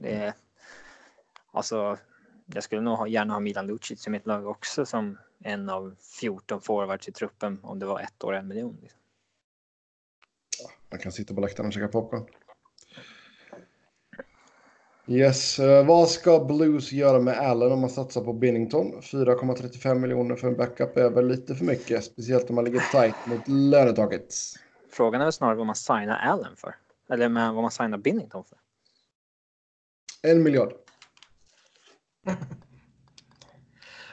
Det 0.00 0.14
är, 0.14 0.32
alltså, 1.52 1.98
jag 2.54 2.64
skulle 2.64 2.80
nog 2.80 3.08
gärna 3.08 3.32
ha 3.32 3.40
Milan 3.40 3.66
Lucic 3.66 4.06
i 4.06 4.10
mitt 4.10 4.26
lag 4.26 4.46
också 4.46 4.86
som 4.86 5.18
en 5.44 5.70
av 5.70 5.94
14 6.20 6.60
forwards 6.60 7.08
i 7.08 7.12
truppen 7.12 7.58
om 7.62 7.78
det 7.78 7.86
var 7.86 8.00
ett 8.00 8.24
år 8.24 8.34
en 8.34 8.48
miljon. 8.48 8.78
Liksom. 8.82 9.00
Man 10.90 11.00
kan 11.00 11.12
sitta 11.12 11.34
på 11.34 11.40
läktaren 11.40 11.66
och 11.66 11.72
käka 11.72 11.88
popcorn. 11.88 12.26
Yes, 15.06 15.58
eh, 15.58 15.86
vad 15.86 16.08
ska 16.08 16.44
Blues 16.44 16.92
göra 16.92 17.20
med 17.20 17.38
Allen 17.38 17.72
om 17.72 17.80
man 17.80 17.90
satsar 17.90 18.24
på 18.24 18.32
Binnington? 18.32 19.00
4,35 19.02 19.98
miljoner 19.98 20.36
för 20.36 20.48
en 20.48 20.56
backup 20.56 20.96
är 20.96 21.10
väl 21.10 21.28
lite 21.28 21.54
för 21.54 21.64
mycket, 21.64 22.04
speciellt 22.04 22.48
om 22.50 22.54
man 22.54 22.64
ligger 22.64 22.80
tight 22.92 23.26
mot 23.26 23.48
lönetaket. 23.48 24.34
Frågan 24.90 25.20
är 25.20 25.24
väl 25.24 25.32
snarare 25.32 25.56
vad 25.56 25.66
man 25.66 25.76
signar 25.76 26.18
Allen 26.18 26.56
för. 26.56 26.74
Eller 27.08 27.28
vad 27.28 27.62
man 27.62 27.70
signar 27.70 27.98
Binnington 27.98 28.44
för. 28.44 28.58
En 30.22 30.42
miljard. 30.42 30.72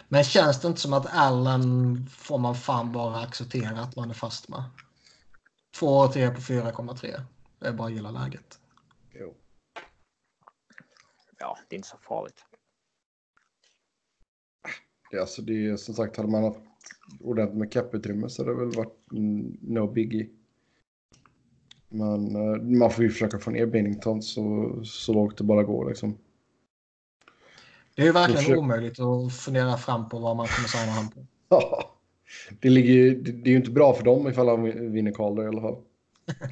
Men 0.08 0.24
känns 0.24 0.62
det 0.62 0.68
inte 0.68 0.82
som 0.82 0.94
att 0.94 1.08
Allen 1.10 2.06
får 2.10 2.38
man 2.38 2.56
fan 2.56 2.92
bara 2.92 3.20
acceptera 3.20 3.82
att 3.82 3.96
man 3.96 4.10
är 4.10 4.14
fast 4.14 4.50
med? 4.50 4.64
Två 5.80 5.88
år 5.88 6.08
till 6.08 6.30
på 6.30 6.42
4,3. 6.42 7.22
Det 7.60 7.68
är 7.68 7.74
bara 7.74 7.88
att 7.88 7.94
gilla 7.94 8.12
läget. 8.12 8.60
Jo. 9.12 9.36
Ja, 11.40 11.58
det 11.70 11.76
är 11.76 11.78
inte 11.78 11.90
så 11.90 11.98
farligt. 11.98 12.46
Ja, 15.12 15.22
alltså 15.22 15.42
det 15.42 15.66
är 15.66 15.78
som 15.78 15.96
sagt, 15.96 16.18
hade 16.18 16.30
man 16.30 16.44
haft 16.44 16.60
ordentligt 17.20 17.58
med 17.58 17.72
caputrymme 17.72 18.30
så 18.30 18.42
hade 18.42 18.56
det 18.56 18.66
väl 18.66 18.76
varit 18.76 18.98
no 19.62 19.92
biggie. 19.92 20.30
Men 21.90 22.36
eh, 22.36 22.62
man 22.62 22.92
får 22.92 23.04
ju 23.04 23.10
försöka 23.10 23.40
få 23.40 23.52
ner 23.52 23.66
Binnington 23.66 24.22
så, 24.22 24.76
så 24.84 25.14
lågt 25.14 25.38
det 25.38 25.44
bara 25.44 25.64
går 25.64 25.90
liksom. 25.90 26.18
Det 28.00 28.04
är 28.04 28.06
ju 28.08 28.12
verkligen 28.12 28.42
Försök- 28.42 28.58
omöjligt 28.58 29.00
att 29.00 29.34
fundera 29.34 29.78
fram 29.78 30.10
på 30.10 30.20
vad 30.20 30.36
man 30.36 30.48
kommer 30.48 30.68
signa 30.68 30.92
han 30.92 31.10
på. 31.10 31.26
Ja, 31.50 31.96
det, 32.62 32.70
ligger, 32.70 32.94
ju- 32.94 33.22
det, 33.22 33.32
det 33.32 33.50
är 33.50 33.52
ju 33.52 33.58
inte 33.58 33.72
bra 33.72 33.94
för 33.94 34.04
dem 34.04 34.28
ifall 34.28 34.46
de 34.46 34.64
vinner 34.92 35.12
Calder 35.12 35.44
i 35.44 35.48
alla 35.48 35.62
fall. 35.62 35.76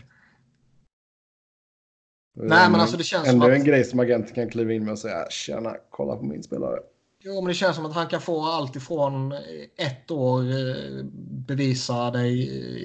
Nej, 2.40 2.70
men 2.72 2.76
alltså 2.82 2.98
det 2.98 3.04
känns 3.04 3.26
som 3.26 3.34
Ändå 3.34 3.46
att- 3.48 3.54
en 3.54 3.64
grej 3.64 3.84
som 3.84 4.00
agenten 4.00 4.36
kan 4.36 4.50
kliva 4.50 4.74
in 4.74 4.84
med 4.86 4.92
och 4.92 5.00
säga 5.00 5.30
tjena, 5.30 5.76
kolla 5.90 6.16
på 6.16 6.24
min 6.26 6.44
spelare. 6.44 6.80
Jo, 7.20 7.36
men 7.36 7.46
det 7.48 7.54
känns 7.54 7.76
som 7.76 7.86
att 7.86 7.94
han 7.96 8.08
kan 8.08 8.22
få 8.22 8.46
allt 8.46 8.76
ifrån 8.76 9.34
ett 9.78 10.12
år 10.12 10.42
eh, 10.42 11.04
bevisa 11.48 12.12
dig 12.12 12.40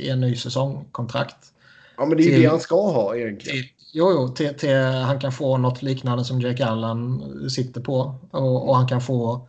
i 0.04 0.08
en 0.08 0.20
ny 0.20 0.36
säsongkontrakt. 0.36 1.52
Ja, 1.96 2.06
men 2.06 2.16
det 2.16 2.22
är 2.24 2.36
ju 2.36 2.42
det 2.42 2.48
han 2.48 2.60
ska 2.60 2.90
ha 2.92 3.16
egentligen. 3.16 3.62
Till, 3.62 3.68
jo, 3.92 4.10
jo 4.12 4.28
till, 4.28 4.54
till 4.58 4.76
han 4.76 5.20
kan 5.20 5.32
få 5.32 5.56
något 5.58 5.82
liknande 5.82 6.24
som 6.24 6.40
Jake 6.40 6.66
Allen 6.66 7.22
sitter 7.50 7.80
på. 7.80 8.14
Och, 8.30 8.68
och 8.68 8.76
han 8.76 8.88
kan 8.88 9.00
få 9.00 9.48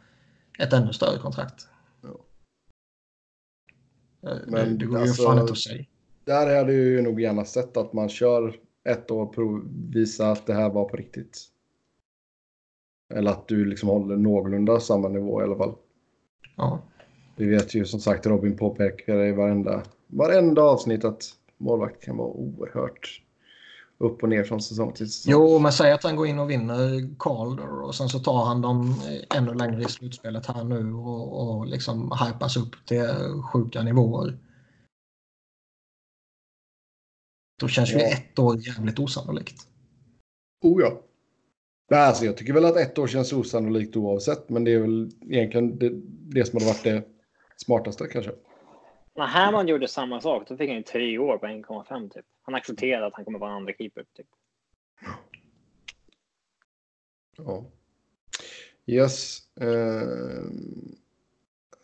ett 0.59 0.73
ännu 0.73 0.93
större 0.93 1.17
kontrakt. 1.17 1.67
Ja. 2.01 2.19
Eh, 4.29 4.37
Men 4.47 4.77
det 4.77 4.85
går 4.85 4.97
alltså- 4.99 5.21
ju 5.21 5.27
fan 5.27 5.39
inte 5.39 5.51
att 5.51 5.57
säga. 5.57 5.85
Där 6.25 6.55
hade 6.57 6.73
jag 6.73 6.85
ju 6.85 7.01
nog 7.01 7.21
gärna 7.21 7.45
sett 7.45 7.77
att 7.77 7.93
man 7.93 8.09
kör 8.09 8.55
ett 8.89 9.11
år 9.11 9.25
prov, 9.25 9.67
visa 9.89 10.31
att 10.31 10.45
det 10.45 10.53
här 10.53 10.69
var 10.69 10.85
på 10.85 10.97
riktigt. 10.97 11.39
Eller 13.13 13.31
att 13.31 13.47
du 13.47 13.65
liksom 13.65 13.89
håller 13.89 14.17
någorlunda 14.17 14.79
samma 14.79 15.09
nivå 15.09 15.41
i 15.41 15.43
alla 15.43 15.55
fall. 15.55 15.75
Ja. 16.55 16.79
Vi 17.35 17.45
vet 17.45 17.75
ju 17.75 17.85
som 17.85 17.99
sagt, 17.99 18.25
Robin 18.25 18.57
påpekar 18.57 19.25
i 19.25 19.31
varenda, 19.31 19.83
varenda 20.07 20.61
avsnitt 20.61 21.05
att 21.05 21.23
målvakt 21.57 22.03
kan 22.03 22.17
vara 22.17 22.27
oerhört 22.27 23.22
upp 23.97 24.23
och 24.23 24.29
ner 24.29 24.43
från 24.43 24.61
säsong 24.61 24.93
till 24.93 25.11
säsong. 25.11 25.31
Jo, 25.31 25.59
men 25.59 25.71
säg 25.71 25.91
att 25.91 26.03
han 26.03 26.15
går 26.15 26.27
in 26.27 26.39
och 26.39 26.49
vinner 26.49 27.15
Calder 27.19 27.81
och 27.81 27.95
sen 27.95 28.09
så 28.09 28.19
tar 28.19 28.45
han 28.45 28.61
dem 28.61 28.95
ännu 29.35 29.53
längre 29.53 29.81
i 29.81 29.85
slutspelet 29.85 30.45
här 30.45 30.63
nu 30.63 30.93
och, 30.93 31.57
och 31.57 31.67
liksom 31.67 32.11
hypas 32.25 32.57
upp 32.57 32.85
till 32.85 33.07
sjuka 33.53 33.83
nivåer. 33.83 34.37
Då 37.59 37.67
känns 37.67 37.93
ju 37.93 37.99
Ja. 37.99 38.07
ett 38.07 38.39
år 38.39 38.57
jävligt 38.57 38.99
osannolikt. 38.99 39.67
Oh 40.63 40.81
ja. 40.81 41.01
Alltså 41.97 42.25
jag 42.25 42.37
tycker 42.37 42.53
väl 42.53 42.65
att 42.65 42.77
ett 42.77 42.97
år 42.97 43.07
känns 43.07 43.33
osannolikt 43.33 43.95
oavsett, 43.95 44.49
men 44.49 44.63
det 44.63 44.71
är 44.71 44.79
väl 44.79 45.11
egentligen 45.21 45.77
det, 45.79 45.89
det 46.35 46.45
som 46.45 46.57
hade 46.57 46.65
varit 46.65 46.83
det 46.83 47.03
smartaste 47.65 48.07
kanske. 48.07 48.31
När 49.15 49.25
Hammond 49.25 49.69
gjorde 49.69 49.87
samma 49.87 50.21
sak, 50.21 50.47
då 50.47 50.57
fick 50.57 50.69
han 50.69 50.77
ju 50.77 50.83
tre 50.83 51.17
år 51.17 51.37
på 51.37 51.45
1,5 51.45 52.09
typ. 52.09 52.25
Han 52.43 52.55
accepterade 52.55 53.05
att 53.05 53.15
han 53.15 53.25
kommer 53.25 53.39
vara 53.39 53.51
en 53.51 53.57
andra 53.57 53.73
keeper. 53.73 54.05
Typ. 54.13 54.27
Ja. 57.37 57.65
Yes. 58.85 59.41
Uh, 59.61 60.51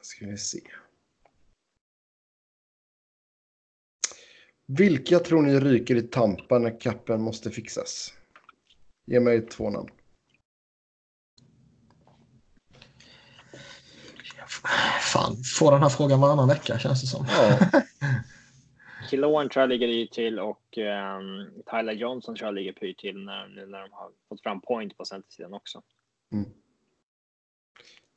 ska 0.02 0.26
vi 0.26 0.38
se. 0.38 0.62
Vilka 4.66 5.20
tror 5.20 5.42
ni 5.42 5.60
ryker 5.60 5.96
i 5.96 6.02
Tampa 6.02 6.60
när 6.60 6.80
kappen 6.82 7.22
måste 7.22 7.52
fixas? 7.52 8.14
Ge 9.06 9.20
mig 9.20 9.42
två 9.42 9.70
namn. 9.70 9.90
Fan, 15.02 15.44
får 15.58 15.72
den 15.72 15.82
här 15.82 15.90
frågan 15.90 16.22
varannan 16.22 16.48
vecka 16.48 16.80
känns 16.80 17.02
det 17.02 17.08
som. 17.08 17.26
Ja, 17.30 17.60
Killorn 19.10 19.50
tror 19.50 19.62
jag 19.62 19.70
ligger 19.70 19.88
i 19.88 20.08
till 20.08 20.40
och 20.40 20.78
ehm, 20.78 21.46
Tyler 21.72 21.94
Johnson 21.94 22.36
tror 22.36 22.48
jag 22.48 22.56
ligger 22.56 22.74
pyrt 22.74 23.00
till 23.00 23.18
när, 23.26 23.48
nu 23.48 23.66
när 23.66 23.82
de 23.82 23.92
har 23.92 24.12
fått 24.30 24.42
fram 24.42 24.62
point 24.62 24.98
på 24.98 25.06
centersidan 25.06 25.54
också. 25.54 25.82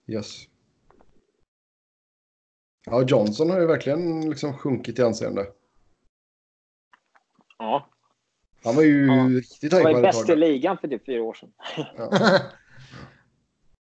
yes. 0.07 0.45
Ja, 2.87 3.03
Johnson 3.03 3.51
har 3.51 3.61
ju 3.61 3.67
verkligen 3.67 4.31
liksom 4.31 4.59
sjunkit 4.59 4.99
i 4.99 5.03
anseende. 5.03 5.47
Ja, 7.59 7.89
Han 8.65 8.77
var 8.77 8.83
ju 8.83 9.07
Ja. 9.07 9.39
riktigt 9.39 9.73
han 9.73 9.83
var 9.83 9.91
ju 9.91 10.03
bäst 10.03 10.29
i 10.31 10.37
ligan 10.37 10.79
för 10.79 10.89
typ 10.89 11.07
fyra 11.07 11.23
år 11.23 11.35
sedan. 11.35 11.53
Ja. 11.97 12.11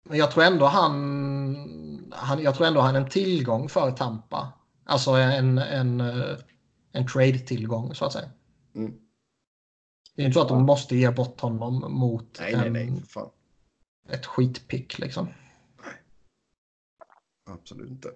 Men 0.03 0.18
jag 0.18 0.31
tror 0.31 0.44
ändå 0.44 0.65
han, 0.65 2.14
han, 2.15 2.41
jag 2.41 2.56
tror 2.56 2.68
ändå 2.68 2.80
han 2.81 2.95
är 2.95 3.02
en 3.02 3.10
tillgång 3.10 3.69
för 3.69 3.91
Tampa. 3.91 4.53
Alltså 4.84 5.11
en, 5.11 5.57
en, 5.57 6.02
eh, 6.02 6.38
en 6.91 7.07
trade-tillgång 7.07 7.95
så 7.95 8.06
att 8.06 8.14
säga. 8.14 8.30
Mm. 8.76 8.94
Det 10.16 10.22
är 10.22 10.26
inte 10.26 10.34
så 10.34 10.41
att 10.41 10.48
de 10.48 10.64
måste 10.64 10.95
ge 10.95 11.11
bort 11.11 11.40
honom 11.40 11.94
mot 11.94 12.40
Nej, 12.40 12.56
nej, 12.56 12.68
en, 12.68 12.74
nej. 12.74 13.02
Fan. 13.07 13.30
ett 14.10 14.26
skitpick 14.26 14.99
liksom. 14.99 15.28
Absolut 17.45 17.90
inte. 17.90 18.10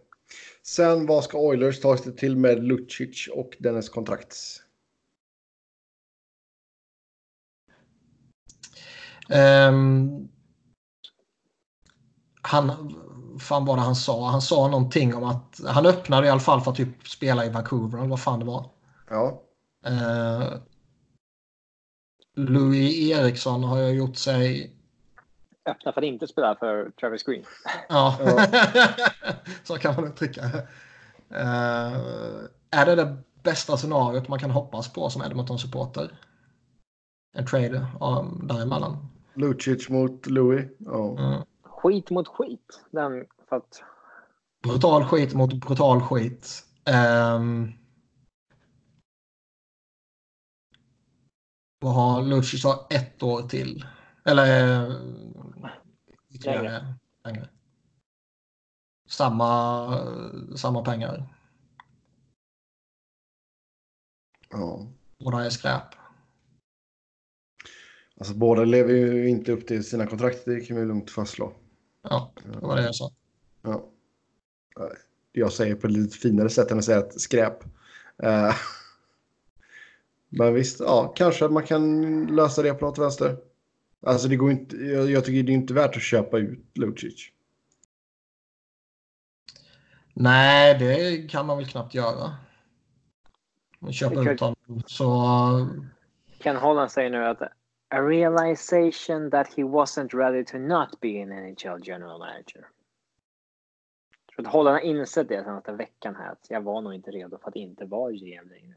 Sen 0.64 1.06
vad 1.06 1.24
ska 1.24 1.38
Oilers 1.38 1.82
ta 1.82 1.98
sig 1.98 2.16
till 2.16 2.38
med 2.38 2.64
Lucic 2.64 3.28
och 3.28 3.56
dennes 3.60 3.90
kontrakt? 3.90 4.36
Ehm, 9.30 10.28
han, 12.42 12.96
fan 13.44 13.66
var 13.66 13.76
det 13.76 13.82
han 13.82 13.96
sa? 13.96 14.30
Han 14.30 14.42
sa 14.42 14.68
någonting 14.68 15.16
om 15.16 15.24
att 15.24 15.62
han 15.68 15.86
öppnade 15.86 16.28
i 16.28 16.30
alla 16.30 16.40
fall 16.40 16.62
för 16.62 16.72
att 16.72 16.78
typ 16.78 17.08
spela 17.08 17.46
i 17.46 17.50
Vancouver 17.50 17.98
eller 17.98 18.10
vad 18.10 18.20
fan 18.20 18.40
det 18.40 18.46
var. 18.46 18.70
Ja, 19.10 19.44
Uh, 19.88 20.58
Louis 22.36 23.12
Eriksson 23.12 23.64
har 23.64 23.78
ju 23.78 23.90
gjort 23.90 24.16
sig... 24.16 24.76
Öppna 25.66 25.94
för 25.94 26.02
att 26.02 26.06
inte 26.06 26.28
spela 26.28 26.56
för 26.56 26.90
Travis 26.90 27.24
Green. 27.24 27.44
Ja, 27.90 28.18
så 29.64 29.78
kan 29.78 29.96
man 29.96 30.08
uttrycka 30.08 30.42
det. 30.42 30.68
Eh, 31.40 31.94
är 32.72 32.86
det 32.86 32.96
det 32.96 33.18
bästa 33.44 33.78
scenariot 33.78 34.28
man 34.28 34.40
kan 34.40 34.52
hoppas 34.52 34.94
på 34.94 35.10
som 35.10 35.22
Edmonton-supporter? 35.22 36.12
En 37.36 37.46
trade 37.46 37.88
um, 38.02 38.48
däremellan? 38.48 39.08
Lucic 39.34 39.90
mot 39.90 40.26
Louis. 40.28 40.66
Ja. 40.78 41.18
Mm. 41.20 41.42
Skit 41.84 42.10
mot 42.10 42.28
skit. 42.28 42.86
Den, 42.92 43.26
för 43.50 43.56
att, 43.56 43.84
Brutal 44.64 45.04
skit 45.04 45.34
mot 45.34 45.54
brutal 45.54 46.02
skit. 46.02 46.66
Um, 46.86 47.74
vad 51.80 51.94
har 51.94 52.22
Lucic 52.22 52.64
har 52.64 52.88
ett 52.90 53.24
år 53.24 53.42
till? 53.42 53.86
Eller 54.26 54.84
eh, 54.84 54.96
ytterligare 56.30 56.96
längre. 57.24 57.50
Samma, 59.10 60.58
samma 60.58 60.84
pengar. 60.86 61.34
ja. 64.54 64.88
Båda 65.20 65.46
är 65.46 65.50
skräp. 65.50 65.96
Alltså 68.18 68.34
båda 68.34 68.66
lever 68.66 68.94
ju 68.94 69.30
inte 69.30 69.52
upp 69.52 69.68
till 69.68 69.84
sina 69.84 70.08
kontrakt, 70.08 70.46
det 70.46 70.60
kan 70.60 70.78
vi 70.78 70.86
lugnt 70.86 71.12
fastslå. 71.12 71.54
Ja, 72.04 72.32
det 72.44 72.60
var 72.60 72.76
det 72.76 72.84
jag 72.84 72.96
sa. 72.96 73.12
Ja. 73.62 73.90
Jag 75.32 75.54
säger 75.54 75.76
på 75.76 75.88
ett 75.88 75.94
lite 75.94 76.18
finare 76.18 76.50
sätt 76.50 76.72
än 76.72 76.78
att 76.78 76.86
säga 76.86 76.98
att 76.98 77.22
skräp. 77.22 77.64
Eh, 78.24 78.56
Men 80.30 80.54
visst, 80.54 80.80
ja, 80.80 81.14
kanske 81.16 81.46
att 81.46 81.52
man 81.52 81.64
kan 81.64 82.26
lösa 82.26 82.62
det 82.62 82.74
på 82.74 82.86
något 82.86 82.98
vänster. 82.98 83.38
Alltså 84.06 84.28
det 84.28 84.36
går 84.36 84.52
inte, 84.52 84.78
jag, 84.78 85.12
jag 85.12 85.26
tycker 85.26 85.44
det 85.44 85.52
är 85.52 85.54
inte 85.54 85.74
värt 85.74 85.96
att 85.96 86.02
köpa 86.02 86.38
ut 86.38 86.78
Lucic. 86.78 87.30
Nej, 90.14 90.80
det 90.80 91.32
kan 91.32 91.46
man 91.46 91.58
väl 91.58 91.68
knappt 91.68 91.94
göra. 91.94 92.36
Man 93.80 93.94
köper 93.94 94.32
ut 94.32 94.40
honom 94.40 94.84
så... 94.86 95.68
Ken 96.40 96.56
Holland 96.56 96.92
säger 96.92 97.10
nu 97.10 97.26
att 97.26 97.42
a 97.94 98.02
realization 98.02 99.30
that 99.30 99.48
he 99.56 99.64
wasn't 99.64 100.14
ready 100.14 100.44
to 100.44 100.58
not 100.58 101.00
be 101.02 101.22
an 101.22 101.30
NHL 101.30 101.80
general 101.88 102.20
manager. 102.20 102.68
Jag 104.26 104.36
tror 104.36 104.48
att 104.48 104.54
Holland 104.54 104.76
har 104.76 104.82
insett 104.82 105.30
det 105.30 105.44
senaste 105.44 105.72
veckan 105.72 106.16
här. 106.16 106.32
Att 106.32 106.46
jag 106.50 106.62
var 106.62 106.82
nog 106.82 106.94
inte 106.94 107.12
redo 107.12 107.38
för 107.38 107.48
att 107.50 107.56
inte 107.56 107.86
vara 107.86 108.12
GM 108.12 108.50
längre. 108.50 108.76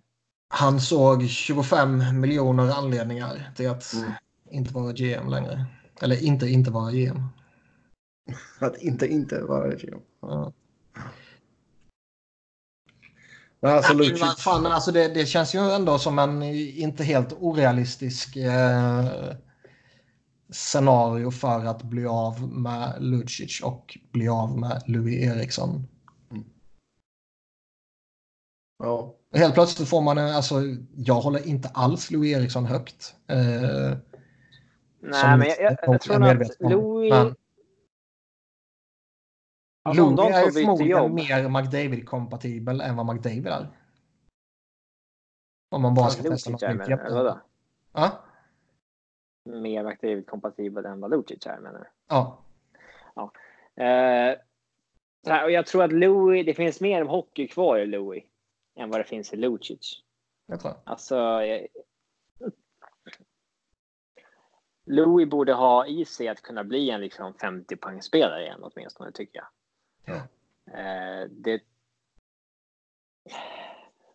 Han 0.49 0.81
såg 0.81 1.29
25 1.29 2.21
miljoner 2.21 2.79
anledningar 2.79 3.53
till 3.57 3.71
att 3.71 3.93
Mm. 3.95 4.13
inte 4.51 4.75
vara 4.75 4.93
GM 4.93 5.29
längre. 5.29 5.67
Eller 6.03 6.25
inte 6.25 6.47
inte 6.47 6.71
vara 6.71 6.93
GM. 6.93 7.23
Att 8.61 8.83
inte 8.83 9.07
inte 9.07 9.43
vara 9.43 9.75
GM. 9.75 10.01
Ja. 10.21 10.53
Men 13.56 13.56
alltså 13.71 13.95
men 13.97 14.07
Lucic. 14.07 14.37
fan, 14.39 14.67
alltså 14.67 14.93
det, 14.93 15.09
det 15.09 15.27
känns 15.27 15.55
ju 15.55 15.59
ändå 15.59 15.99
som 15.99 16.19
en 16.19 16.43
inte 16.43 17.05
helt 17.05 17.33
orealistisk 17.33 18.37
eh, 18.37 19.05
scenario 20.53 21.31
för 21.31 21.65
att 21.65 21.83
bli 21.83 22.07
av 22.07 22.49
med 22.53 22.95
Lucic 22.99 23.61
och 23.63 23.99
bli 24.13 24.29
av 24.29 24.59
med 24.59 24.83
Louis 24.87 25.23
Eriksson. 25.25 25.89
Ja. 28.79 29.15
Helt 29.35 29.55
plötsligt 29.55 29.89
får 29.89 30.01
man, 30.01 30.19
en- 30.19 30.35
alltså 30.35 30.55
jag 30.97 31.15
håller 31.15 31.47
inte 31.49 31.69
alls 31.69 32.11
Louis 32.11 32.37
Eriksson 32.37 32.67
högt. 32.67 33.15
Eh, 33.29 33.99
Nej, 35.03 35.39
men 35.39 35.47
jag, 35.49 35.61
jag, 35.61 35.77
jag 35.83 36.01
tror 36.01 36.25
att. 36.43 36.61
Louis... 36.61 37.11
Men 37.13 37.35
De 39.95 40.19
är 40.19 40.51
förmodligen 40.51 41.15
mer 41.15 41.49
McDavid-kompatibel 41.49 42.81
än 42.81 42.97
vad 42.97 43.15
McDavid 43.15 43.47
är. 43.47 43.69
Om 45.71 45.83
man 45.83 45.95
bara 45.95 46.11
ska 46.11 46.23
testa 46.23 46.51
något 46.51 46.63
nytt. 46.63 46.99
Ja, 47.93 48.25
Mer 49.45 49.85
McDavid-kompatibel 49.85 50.87
än 50.87 51.01
vad 51.01 51.11
Lucic 51.11 51.47
är 51.47 51.61
menar 51.61 51.79
du? 51.79 51.87
ja. 53.15 53.33
Eh, 53.85 54.39
så 55.25 55.33
här, 55.33 55.45
och 55.45 55.51
jag 55.51 55.67
tror 55.67 55.85
att 55.85 55.93
Louis, 55.93 56.47
det 56.47 56.55
finns 56.55 56.81
mer 56.81 57.05
hockey 57.05 57.49
kvar 57.49 57.79
i 57.79 57.87
Louis 57.87 58.25
än 58.77 58.91
vad 58.91 59.01
det 59.01 59.05
finns 59.05 59.33
i 59.33 59.37
Lucic. 59.37 60.03
Jag 60.47 60.61
tror 60.61 60.75
jag. 60.75 60.93
Alltså, 60.93 61.43
eh, 61.43 61.67
Louis 64.87 65.31
borde 65.31 65.53
ha 65.53 65.87
i 65.87 66.05
sig 66.05 66.29
att 66.29 66.43
kunna 66.43 66.65
bli 66.65 66.91
en 66.91 67.01
liksom 67.01 67.35
50 67.35 67.77
poängspelare 67.77 68.43
igen 68.43 68.61
åtminstone 68.63 69.13
tycker 69.13 69.39
jag. 69.39 69.47
Eh, 70.07 71.29
det, 71.31 71.63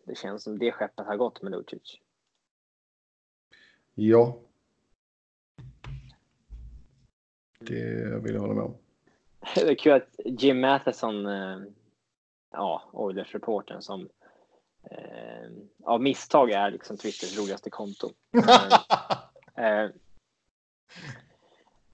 det 0.04 0.14
känns 0.14 0.42
som 0.42 0.58
det 0.58 0.72
skeppet 0.72 1.06
har 1.06 1.16
gått 1.16 1.42
med 1.42 1.52
Lucic. 1.52 1.98
Ja. 3.94 4.38
Det 7.58 8.22
vill 8.22 8.34
jag 8.34 8.40
hålla 8.40 8.54
med 8.54 8.64
om. 8.64 8.76
Det 9.54 9.70
är 9.70 9.74
kul 9.74 9.92
att 9.92 10.20
Jim 10.24 10.60
Matheson, 10.60 11.26
eh, 11.26 11.58
ja, 12.50 12.82
Oilers-reportern 12.92 13.82
som 13.82 14.08
eh, 14.90 15.50
av 15.84 16.02
misstag 16.02 16.50
är 16.50 16.70
liksom 16.70 16.96
Twitters 16.96 17.38
roligaste 17.38 17.70
konto. 17.70 18.12
Eh, 19.56 19.84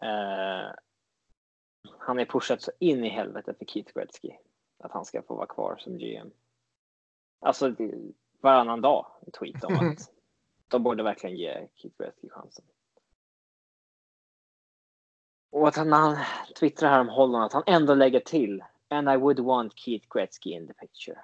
eh, 0.01 0.71
han 2.09 2.19
är 2.19 2.25
pushat 2.25 2.63
så 2.63 2.71
in 2.79 3.05
i 3.05 3.09
helvete 3.09 3.55
för 3.59 3.65
Keith 3.65 3.93
Gretzky. 3.95 4.33
Att 4.79 4.93
han 4.93 5.05
ska 5.05 5.23
få 5.23 5.35
vara 5.35 5.47
kvar 5.47 5.77
som 5.77 5.99
GM. 5.99 6.31
Alltså 7.41 7.75
varannan 8.41 8.81
dag 8.81 9.07
en 9.27 9.33
tweet 9.33 9.65
om 9.65 9.75
att 9.75 10.13
de 10.69 10.83
borde 10.83 11.03
verkligen 11.03 11.37
ge 11.37 11.69
Keith 11.75 11.97
Gretzky 11.99 12.29
chansen. 12.29 12.65
Och 15.51 15.69
att 15.69 15.77
han, 15.77 15.89
när 15.89 15.97
han 15.97 16.17
twittrar 16.59 16.91
här 16.91 17.01
om 17.01 17.09
Holland 17.09 17.45
att 17.45 17.53
han 17.53 17.63
ändå 17.67 17.95
lägger 17.95 18.21
till 18.21 18.65
And 18.89 19.11
I 19.11 19.17
would 19.17 19.41
want 19.41 19.79
Keith 19.79 20.07
Gretzky 20.11 20.51
in 20.51 20.67
the 20.67 20.75
picture. 20.75 21.19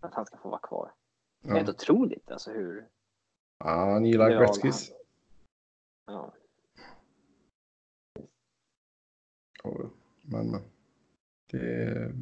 Att 0.00 0.14
han 0.14 0.26
ska 0.26 0.36
få 0.36 0.48
vara 0.48 0.60
kvar. 0.60 0.92
Det 1.40 1.50
är 1.50 1.54
helt 1.54 1.68
otroligt 1.68 2.30
alltså 2.30 2.50
hur... 2.50 2.88
Ja, 3.58 3.92
han 3.92 4.04
gillar 4.04 4.30
Gretzkys. 4.30 4.92
Ja. 6.06 6.32
Ja, 9.62 9.70
Men, 9.70 9.90
men. 10.30 10.62
Det... 11.50 12.12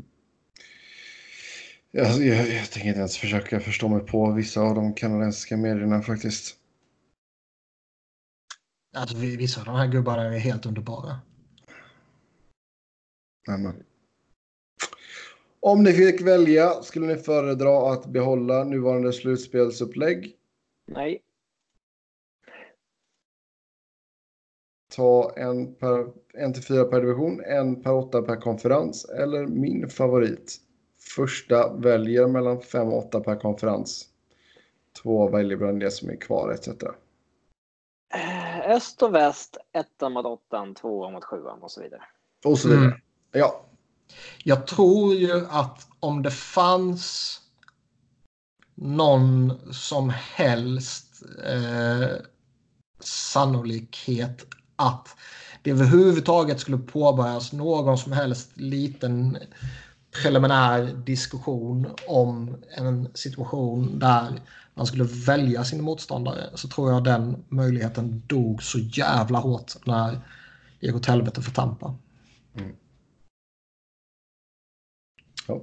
Jag, 1.91 2.07
jag, 2.07 2.49
jag 2.49 2.71
tänker 2.71 2.89
inte 2.89 2.99
ens 2.99 3.19
försöka 3.19 3.61
förstå 3.61 3.89
mig 3.89 4.01
på 4.01 4.33
vissa 4.33 4.61
av 4.61 4.75
de 4.75 4.95
kanadensiska 4.95 5.57
medierna 5.57 6.03
faktiskt. 6.03 6.57
Alltså, 8.97 9.17
vi- 9.17 9.37
vissa 9.37 9.61
av 9.61 9.67
de 9.67 9.75
här 9.77 9.87
gubbarna 9.87 10.23
är 10.23 10.39
helt 10.39 10.67
underbara. 10.67 11.21
Men, 13.47 13.63
men. 13.63 13.85
Om 15.61 15.83
ni 15.83 15.93
fick 15.93 16.21
välja, 16.21 16.83
skulle 16.83 17.07
ni 17.07 17.17
föredra 17.17 17.93
att 17.93 18.07
behålla 18.07 18.65
nuvarande 18.65 19.13
slutspelsupplägg? 19.13 20.37
Nej. 20.87 21.23
Ta 24.99 25.33
en, 25.37 25.75
per, 25.75 26.07
en 26.35 26.53
till 26.53 26.65
fyra 26.65 26.85
per 26.85 27.01
division, 27.01 27.41
en 27.45 27.83
per 27.83 27.93
åtta 27.93 28.23
per 28.23 28.37
konferens 28.37 29.05
eller 29.05 29.47
min 29.47 29.89
favorit. 29.89 30.57
Första 31.17 31.73
väljer 31.73 32.27
mellan 32.27 32.61
fem 32.61 32.89
och 32.89 33.07
åtta 33.07 33.21
per 33.21 33.37
konferens. 33.37 34.07
Två 35.03 35.29
väljer 35.29 35.57
bland 35.57 35.81
det 35.81 35.91
som 35.91 36.09
är 36.11 36.17
kvar 36.17 36.53
etc. 36.53 36.69
Eh, 38.15 38.71
Öst 38.71 39.03
och 39.03 39.15
väst, 39.15 39.57
ettan 39.73 40.13
mot 40.13 40.27
åttan, 40.27 40.75
tvåan 40.75 41.13
mot 41.13 41.25
sjuan 41.25 41.63
och 41.63 41.71
så 41.71 41.83
vidare. 41.83 42.03
Och 42.45 42.59
så 42.59 42.69
vidare. 42.69 42.85
Mm. 42.85 42.99
Ja, 43.33 43.65
Jag 44.45 44.67
tror 44.67 45.15
ju 45.15 45.47
att 45.51 45.89
om 46.01 46.23
det 46.23 46.31
fanns 46.31 47.41
någon 48.75 49.53
som 49.73 50.11
helst 50.11 51.23
eh, 51.45 52.17
sannolikhet 53.01 54.58
att 54.79 55.17
det 55.63 55.71
överhuvudtaget 55.71 56.61
skulle 56.61 56.79
påbörjas 56.79 57.53
någon 57.53 57.99
som 57.99 58.13
helst 58.13 58.51
liten 58.55 59.39
preliminär 60.23 60.95
diskussion 61.07 61.95
om 62.09 62.57
en 62.71 63.09
situation 63.15 63.99
där 63.99 64.41
man 64.75 64.87
skulle 64.87 65.05
välja 65.05 65.65
sin 65.65 65.85
motståndare 65.85 66.51
så 66.55 66.69
tror 66.69 66.93
jag 66.93 67.05
den 67.05 67.45
möjligheten 67.49 68.23
dog 68.27 68.63
så 68.63 68.79
jävla 68.79 69.39
hårt 69.39 69.87
när 69.87 70.13
det 70.81 70.87
gick 70.87 70.97
åt 70.97 71.07
helvete 71.07 71.43
för 71.43 71.51
Tampa. 71.51 71.95
ja. 75.47 75.63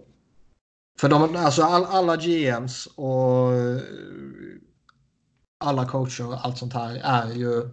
För 0.99 1.09
de, 1.09 1.35
alltså 1.35 1.63
all, 1.63 1.85
alla 1.85 2.15
GMs 2.15 2.87
och 2.95 3.51
alla 5.57 5.87
coacher 5.87 6.27
och 6.27 6.45
allt 6.45 6.57
sånt 6.57 6.73
här 6.73 6.95
är 7.03 7.33
ju 7.33 7.69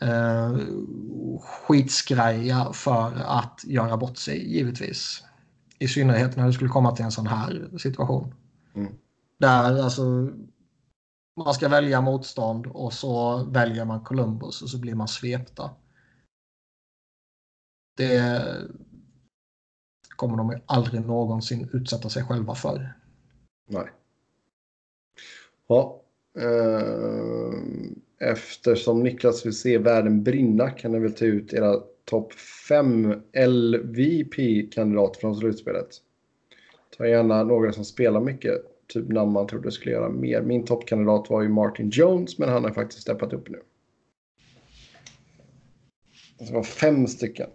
eh, 0.00 0.58
skitskraja 1.40 2.72
för 2.72 3.22
att 3.26 3.60
göra 3.64 3.96
bort 3.96 4.16
sig 4.16 4.56
givetvis. 4.56 5.24
I 5.78 5.88
synnerhet 5.88 6.36
när 6.36 6.46
det 6.46 6.52
skulle 6.52 6.70
komma 6.70 6.96
till 6.96 7.04
en 7.04 7.12
sån 7.12 7.26
här 7.26 7.78
situation. 7.78 8.34
Mm. 8.74 8.92
Där 9.38 9.82
alltså 9.82 10.30
man 11.36 11.54
ska 11.54 11.68
välja 11.68 12.00
motstånd 12.00 12.66
och 12.66 12.92
så 12.92 13.44
väljer 13.44 13.84
man 13.84 14.04
Columbus 14.04 14.62
och 14.62 14.70
så 14.70 14.80
blir 14.80 14.94
man 14.94 15.08
svepta. 15.08 15.70
Det 17.96 18.44
kommer 20.16 20.36
de 20.36 20.60
aldrig 20.66 21.06
någonsin 21.06 21.70
utsätta 21.72 22.08
sig 22.08 22.24
själva 22.24 22.54
för. 22.54 22.94
Nej. 23.68 23.90
Ja. 25.66 26.02
eh, 26.34 27.52
Eftersom 28.24 29.02
Niklas 29.02 29.46
vill 29.46 29.52
se 29.52 29.78
världen 29.78 30.22
brinna 30.22 30.70
kan 30.70 30.92
ni 30.92 30.98
väl 30.98 31.12
ta 31.12 31.24
ut 31.24 31.52
era 31.52 31.80
topp 32.04 32.32
5 32.68 33.14
LVP-kandidater 33.34 35.20
från 35.20 35.36
slutspelet. 35.36 35.88
Ta 36.96 37.06
gärna 37.06 37.44
några 37.44 37.72
som 37.72 37.84
spelar 37.84 38.20
mycket, 38.20 38.86
typ 38.86 39.08
namn 39.08 39.32
man 39.32 39.46
trodde 39.46 39.72
skulle 39.72 39.92
göra 39.92 40.08
mer. 40.08 40.42
Min 40.42 40.64
toppkandidat 40.64 41.30
var 41.30 41.42
ju 41.42 41.48
Martin 41.48 41.90
Jones, 41.90 42.38
men 42.38 42.48
han 42.48 42.64
har 42.64 42.70
faktiskt 42.70 43.02
steppat 43.02 43.32
upp 43.32 43.48
nu. 43.48 43.62
Det 46.38 46.52
var 46.52 46.62
fem 46.62 47.06
stycken. 47.06 47.50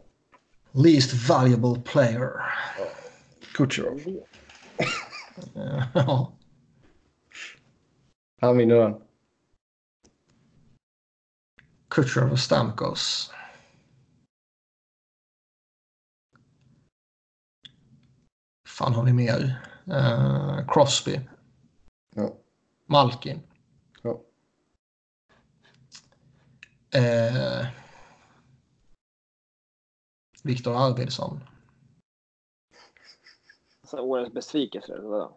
Least 0.71 1.29
valuable 1.29 1.81
player. 1.85 2.29
Kucherov. 3.53 3.99
Eh, 4.77 5.83
Ja. 5.93 6.33
Han 8.41 8.57
vinner 8.57 8.75
den. 8.75 9.04
Kutjerov 11.95 12.31
och 12.31 12.39
Stamkos. 12.39 13.31
fan 18.67 18.93
har 18.93 19.05
vi 19.05 19.13
mer? 19.13 19.67
Eh, 19.87 20.67
Crosby. 20.67 21.19
Ja. 22.15 22.37
Malkin. 22.85 23.41
Ja. 24.01 24.21
Eh, 26.99 27.67
Viktor 30.43 30.75
Arvidsson. 30.75 31.39
Så 33.83 33.99
årets 33.99 34.33
besvikelse 34.33 34.93
eller? 34.93 35.29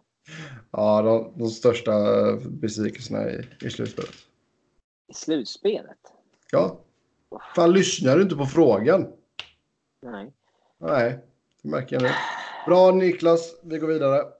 Ja, 0.71 1.03
de, 1.03 1.39
de 1.39 1.51
största 1.51 1.93
besvikelserna 2.37 3.31
i, 3.31 3.49
i 3.61 3.71
slutspelet. 3.71 4.15
I 5.09 5.15
slutspelet? 5.15 6.18
Ja. 6.53 6.85
Fan, 7.55 7.73
lyssnar 7.73 8.17
du 8.17 8.23
inte 8.23 8.37
på 8.37 8.47
frågan? 8.47 9.13
Nej. 10.03 10.33
Nej, 10.79 11.19
det 11.63 11.69
märker 11.69 11.97
jag 11.97 12.03
nu. 12.03 12.11
Bra 12.67 12.91
Niklas, 12.91 13.61
vi 13.63 13.79
går 13.79 13.89
vidare. 13.89 14.33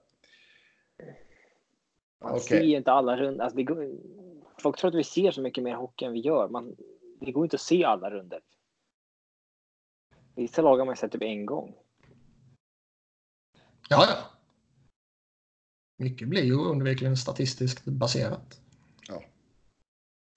Man 2.21 2.31
Okej. 2.31 2.41
ser 2.41 2.61
ju 2.61 2.77
inte 2.77 2.91
alla 2.91 3.17
rundor. 3.17 3.43
Alltså, 3.43 3.57
det 3.57 3.63
går... 3.63 3.91
Folk 4.61 4.77
tror 4.77 4.89
att 4.89 4.95
vi 4.95 5.03
ser 5.03 5.31
så 5.31 5.41
mycket 5.41 5.63
mer 5.63 5.75
hockey 5.75 6.05
än 6.05 6.13
vi 6.13 6.19
gör. 6.19 6.49
Man... 6.49 6.75
Det 7.19 7.31
går 7.31 7.45
inte 7.45 7.55
att 7.55 7.61
se 7.61 7.83
alla 7.83 8.11
runder. 8.11 8.41
Vissa 10.35 10.61
lag 10.61 10.77
har 10.77 10.85
man 10.85 10.95
sett 10.95 11.11
typ 11.11 11.21
en 11.21 11.45
gång. 11.45 11.75
Ja, 13.89 14.05
ja. 14.07 14.17
Mycket 15.97 16.27
blir 16.27 16.43
ju 16.43 16.55
onekligen 16.55 17.17
statistiskt 17.17 17.85
baserat. 17.85 18.61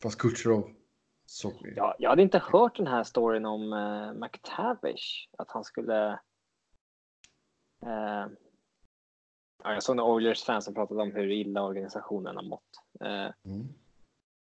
Fast 0.02 0.18
Kutjerov. 0.18 0.70
Så... 1.32 1.52
Ja, 1.76 1.94
jag 1.98 2.10
hade 2.10 2.22
inte 2.22 2.38
hört 2.38 2.76
den 2.76 2.86
här 2.86 3.04
storyn 3.04 3.46
om 3.46 3.72
uh, 3.72 4.12
McTavish. 4.12 5.28
Att 5.38 5.50
han 5.50 5.64
skulle... 5.64 6.08
eh, 7.86 8.26
ja, 9.64 9.72
jag 9.72 9.82
såg 9.82 9.96
några 9.96 10.12
Oilers-fans 10.12 10.64
som 10.64 10.74
pratade 10.74 11.02
om 11.02 11.12
hur 11.12 11.30
illa 11.30 11.62
organisationen 11.62 12.36
har 12.36 12.42
mått. 12.42 12.62
Eh, 13.00 13.30
Mm. 13.44 13.68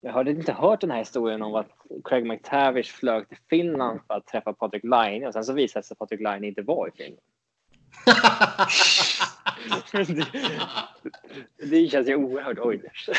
jag 0.00 0.12
hade 0.12 0.30
inte 0.30 0.52
hört 0.52 0.80
den 0.80 0.90
här 0.90 0.98
historien 0.98 1.42
om 1.42 1.54
att 1.54 1.70
Craig 2.04 2.26
McTavish 2.26 2.92
flög 2.92 3.28
till 3.28 3.38
Finland 3.50 4.00
för 4.06 4.14
att 4.14 4.26
träffa 4.26 4.52
Patrik 4.52 4.84
Laine 4.84 5.26
och 5.26 5.32
sen 5.32 5.44
så 5.44 5.52
visade 5.52 5.80
det 5.80 5.86
sig 5.86 5.94
att 5.94 5.98
Patrik 5.98 6.20
Laine 6.20 6.44
inte 6.44 6.62
var 6.62 6.88
i 6.88 6.90
Finland. 6.90 7.22
det, 11.60 11.66
det 11.70 11.88
känns 11.88 12.08
ju 12.08 12.16
oerhört 12.16 12.58
Oilers. 12.58 13.08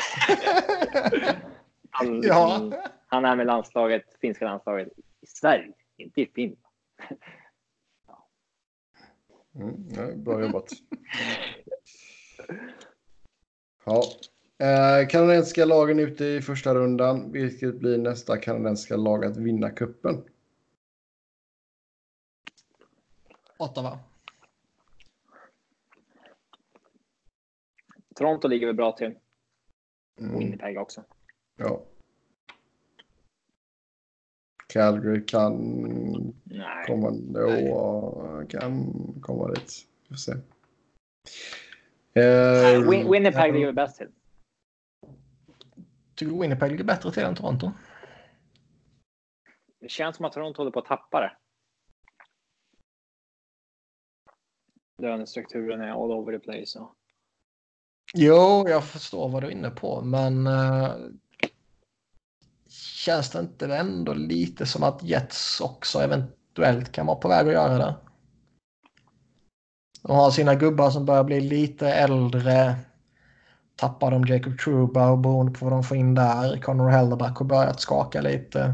Han, 1.91 2.21
ja. 2.21 2.71
Han 3.07 3.25
är 3.25 3.35
med 3.35 3.45
landslaget, 3.45 4.03
finska 4.21 4.45
landslaget 4.45 4.87
i 5.21 5.27
Sverige, 5.27 5.73
inte 5.97 6.21
i 6.21 6.31
Finland. 6.35 6.63
Mm, 9.55 9.87
ja, 9.89 10.15
bra 10.15 10.41
jobbat. 10.41 10.69
Ja. 13.85 14.03
Eh, 14.57 15.07
kanadensiska 15.07 15.65
lagen 15.65 15.99
ute 15.99 16.25
i 16.25 16.41
första 16.41 16.75
rundan. 16.75 17.31
Vilket 17.31 17.75
blir 17.79 17.97
nästa 17.97 18.37
kanadensiska 18.37 18.95
lag 18.95 19.25
att 19.25 19.37
vinna 19.37 19.69
kuppen? 19.69 20.23
Ottawa. 23.57 23.99
Toronto 28.15 28.47
ligger 28.47 28.67
väl 28.67 28.75
bra 28.75 28.91
till. 28.91 29.15
Mm, 30.19 30.39
Winnipeg 30.39 30.77
också. 30.77 31.03
ja. 31.55 31.85
Calgary 34.77 35.25
kan 35.25 35.53
Nej. 36.43 36.85
komma, 36.87 37.11
då, 37.11 38.45
kan 38.49 38.93
komma 39.21 39.47
dit. 39.47 39.87
Vi 40.03 40.07
får 40.07 40.15
se. 40.15 40.31
Eh, 42.13 42.89
Win- 42.89 43.11
Winnipeg 43.11 43.53
ligger 43.53 43.71
bäst 43.71 43.97
till. 43.97 44.07
Tycker 46.15 46.33
du 46.33 46.41
Winnipeg 46.41 46.71
ligger 46.71 46.83
bättre 46.83 47.11
till 47.11 47.23
än 47.23 47.35
Toronto? 47.35 47.71
Det 49.79 49.89
känns 49.89 50.15
som 50.15 50.25
att 50.25 50.33
Toronto 50.33 50.57
håller 50.59 50.71
på 50.71 50.79
att 50.79 50.85
tappa 50.85 51.19
det. 51.19 51.37
Lönestrukturen 55.01 55.81
är 55.81 55.89
all 56.03 56.11
over 56.11 56.37
the 56.37 56.39
place. 56.39 56.65
Så. 56.65 56.95
Jo, 58.13 58.65
jag 58.67 58.83
förstår 58.83 59.29
vad 59.29 59.43
du 59.43 59.47
är 59.47 59.51
inne 59.51 59.69
på, 59.69 60.01
men 60.01 60.47
uh, 60.47 60.91
känns 63.07 63.29
det 63.29 63.39
inte 63.39 63.75
ändå 63.75 64.13
lite 64.13 64.65
som 64.65 64.83
att 64.83 65.03
Jets 65.03 65.61
också 65.61 65.99
eventuellt 65.99 66.91
kan 66.91 67.05
vara 67.05 67.17
på 67.17 67.27
väg 67.27 67.47
att 67.47 67.53
göra 67.53 67.77
det? 67.77 67.95
De 70.01 70.11
har 70.11 70.31
sina 70.31 70.55
gubbar 70.55 70.89
som 70.89 71.05
börjar 71.05 71.23
bli 71.23 71.41
lite 71.41 71.87
äldre. 71.93 72.75
Tappar 73.75 74.11
de 74.11 74.25
Jacob 74.25 74.59
Truba 74.59 75.11
och 75.11 75.17
beroende 75.17 75.59
på 75.59 75.65
vad 75.65 75.73
de 75.73 75.83
får 75.83 75.97
in 75.97 76.15
där. 76.15 76.61
Connor 76.61 76.89
Hellerback 76.89 77.37
har 77.37 77.45
börjat 77.45 77.81
skaka 77.81 78.21
lite. 78.21 78.73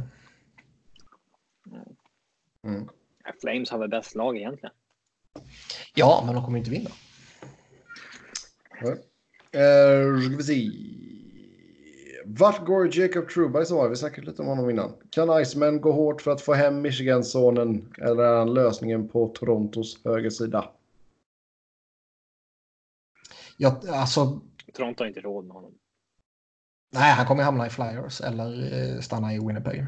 mm. 2.63 2.89
Flames 3.41 3.69
har 3.69 3.79
väl 3.79 3.89
bäst 3.89 4.15
lag 4.15 4.37
egentligen. 4.37 4.75
Ja, 5.95 6.23
men 6.25 6.35
de 6.35 6.45
kommer 6.45 6.57
inte 6.57 6.71
vinna. 6.71 6.89
Ja. 8.81 8.89
Eh, 9.59 10.19
ska 10.19 10.37
vi 10.37 10.43
se. 10.43 10.69
Vart 12.25 12.65
går 12.65 12.97
Jacob 12.97 13.29
Truba 13.29 13.61
i 13.61 13.65
sommar? 13.65 13.89
Vi 13.89 13.95
snackade 13.95 14.27
lite 14.27 14.41
om 14.41 14.47
honom 14.47 14.69
innan. 14.69 14.93
Kan 15.09 15.41
Iceman 15.41 15.81
gå 15.81 15.91
hårt 15.91 16.21
för 16.21 16.31
att 16.31 16.41
få 16.41 16.53
hem 16.53 16.81
Michigan-sonen? 16.81 17.93
Eller 17.97 18.23
är 18.23 18.37
han 18.37 18.53
lösningen 18.53 19.07
på 19.07 19.27
Torontos 19.27 19.99
högersida? 20.05 20.69
Jag, 23.57 23.87
alltså, 23.87 24.41
Toronto 24.73 25.03
har 25.03 25.07
inte 25.07 25.21
råd 25.21 25.45
med 25.45 25.55
honom. 25.55 25.71
nej, 26.93 27.13
han 27.13 27.25
kommer 27.25 27.43
hamna 27.43 27.67
i 27.67 27.69
Flyers 27.69 28.21
eller 28.21 28.73
eh, 28.73 28.99
stanna 28.99 29.33
i 29.33 29.39
Winnipeg. 29.39 29.85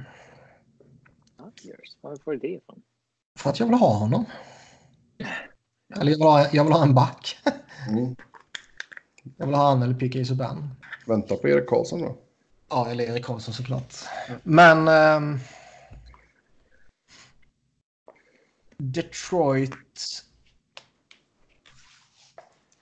Ja, 1.37 1.51
Flyers. 1.61 1.97
Var 2.01 2.17
får 2.23 2.31
du 2.31 2.37
det 2.37 2.47
ifrån? 2.47 2.81
För 3.39 3.49
att 3.49 3.59
jag 3.59 3.67
vill 3.67 3.75
ha 3.75 3.93
honom. 3.93 4.25
Eller 5.95 6.11
jag 6.11 6.17
vill 6.17 6.27
ha, 6.27 6.47
jag 6.53 6.63
vill 6.63 6.73
ha 6.73 6.83
en 6.83 6.95
back. 6.95 7.37
Mm. 7.89 8.15
Jag 9.37 9.45
vill 9.45 9.55
ha 9.55 9.69
han 9.69 9.81
eller 9.81 9.93
P.K. 9.93 10.25
Subban. 10.25 10.69
Vänta 11.07 11.35
på 11.35 11.49
Erik 11.49 11.69
Karlsson 11.69 12.01
då. 12.01 12.17
Ja, 12.69 12.89
eller 12.91 13.03
Erik 13.03 13.25
Karlsson 13.25 13.53
såklart. 13.53 13.93
Men... 14.43 14.87
ehm, 14.87 15.37
Detroit... 18.77 19.75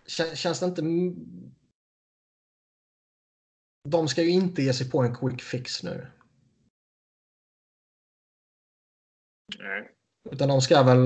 Kän, 0.06 0.36
känns 0.36 0.60
det 0.60 0.66
inte... 0.66 0.82
De 3.90 4.08
ska 4.08 4.24
ju 4.24 4.30
inte 4.30 4.62
ge 4.62 4.74
sig 4.74 4.90
på 4.90 5.00
en 5.04 5.16
quick 5.16 5.42
fix 5.42 5.84
nu. 5.84 6.08
Nej. 9.60 9.92
Utan 10.32 10.50
de 10.50 10.62
ska 10.62 10.84
väl... 10.84 10.98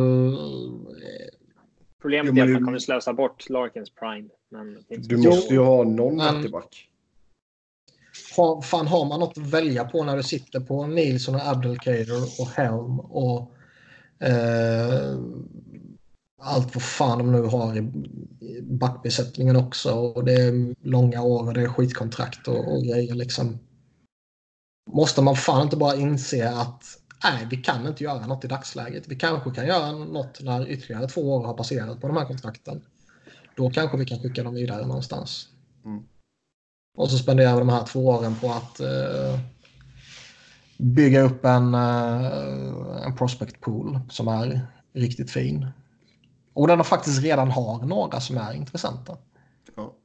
Problemet 2.01 2.33
Jo, 2.35 2.43
är 2.43 2.47
att 2.47 2.53
man 2.53 2.63
kommer 2.65 2.79
slösa 2.79 3.13
bort 3.13 3.49
Larkins 3.49 3.89
prime. 3.89 4.29
Men 4.49 4.85
Du 4.89 5.17
måste 5.17 5.53
ju 5.53 5.59
ha 5.59 5.83
någon 5.83 6.15
men- 6.17 6.39
ytterback. 6.39 6.91
Fan, 8.63 8.87
har 8.87 9.05
man 9.05 9.19
något 9.19 9.37
att 9.37 9.47
välja 9.47 9.83
på 9.83 10.03
när 10.03 10.17
du 10.17 10.23
sitter 10.23 10.59
på 10.59 10.87
Nilsson 10.87 11.35
och 11.35 11.47
Abdelkader 11.47 12.23
och 12.39 12.47
Helm 12.47 12.99
och 12.99 13.51
eh, 14.19 15.17
allt 16.41 16.75
vad 16.75 16.83
fan 16.83 17.17
de 17.17 17.31
nu 17.31 17.41
har 17.41 17.77
i 17.77 17.91
i 18.47 18.61
backbesättningen 18.61 19.55
också. 19.55 19.91
Och 19.91 20.25
det 20.25 20.33
är 20.33 20.75
långa 20.87 21.21
år 21.21 21.47
och 21.47 21.53
det 21.53 21.61
är 21.61 21.67
skitkontrakt 21.67 22.47
och, 22.47 22.73
och 22.73 22.83
grejer 22.83 23.15
liksom. 23.15 23.59
Måste 24.89 25.21
man 25.21 25.35
fan 25.35 25.63
inte 25.63 25.77
bara 25.77 25.95
inse 25.95 26.49
att 26.49 26.83
nej, 27.23 27.47
vi 27.49 27.57
kan 27.57 27.87
inte 27.87 28.03
göra 28.03 28.27
något 28.27 28.45
i 28.45 28.47
dagsläget. 28.47 29.07
Vi 29.07 29.15
kanske 29.15 29.51
kan 29.51 29.67
göra 29.67 29.91
något 29.91 30.41
när 30.41 30.69
ytterligare 30.69 31.07
två 31.07 31.21
år 31.21 31.43
har 31.43 31.53
passerat 31.53 32.01
på 32.01 32.07
de 32.07 32.17
här 32.17 32.25
kontrakten. 32.25 32.81
Då 33.55 33.69
kanske 33.69 33.97
vi 33.97 34.05
kan 34.05 34.19
skicka 34.19 34.43
dem 34.43 34.53
vidare 34.53 34.87
någonstans. 34.87 35.47
Mm. 35.85 36.03
Och 36.97 37.11
så 37.11 37.17
spenderar 37.17 37.53
vi 37.53 37.59
de 37.59 37.69
här 37.69 37.85
två 37.85 38.07
åren 38.07 38.35
på 38.35 38.51
att 38.51 38.79
eh, 38.79 39.39
bygga 40.77 41.21
upp 41.21 41.45
en, 41.45 41.73
eh, 41.73 43.05
en 43.05 43.15
prospect 43.17 43.61
pool 43.61 43.99
som 44.09 44.27
är 44.27 44.67
riktigt 44.93 45.31
fin. 45.31 45.67
Och 46.53 46.67
den 46.67 46.79
har 46.79 46.83
faktiskt 46.83 47.23
redan 47.23 47.51
har 47.51 47.85
några 47.85 48.19
som 48.19 48.37
är 48.37 48.53
intressanta. 48.53 49.17
Ja. 49.75 49.95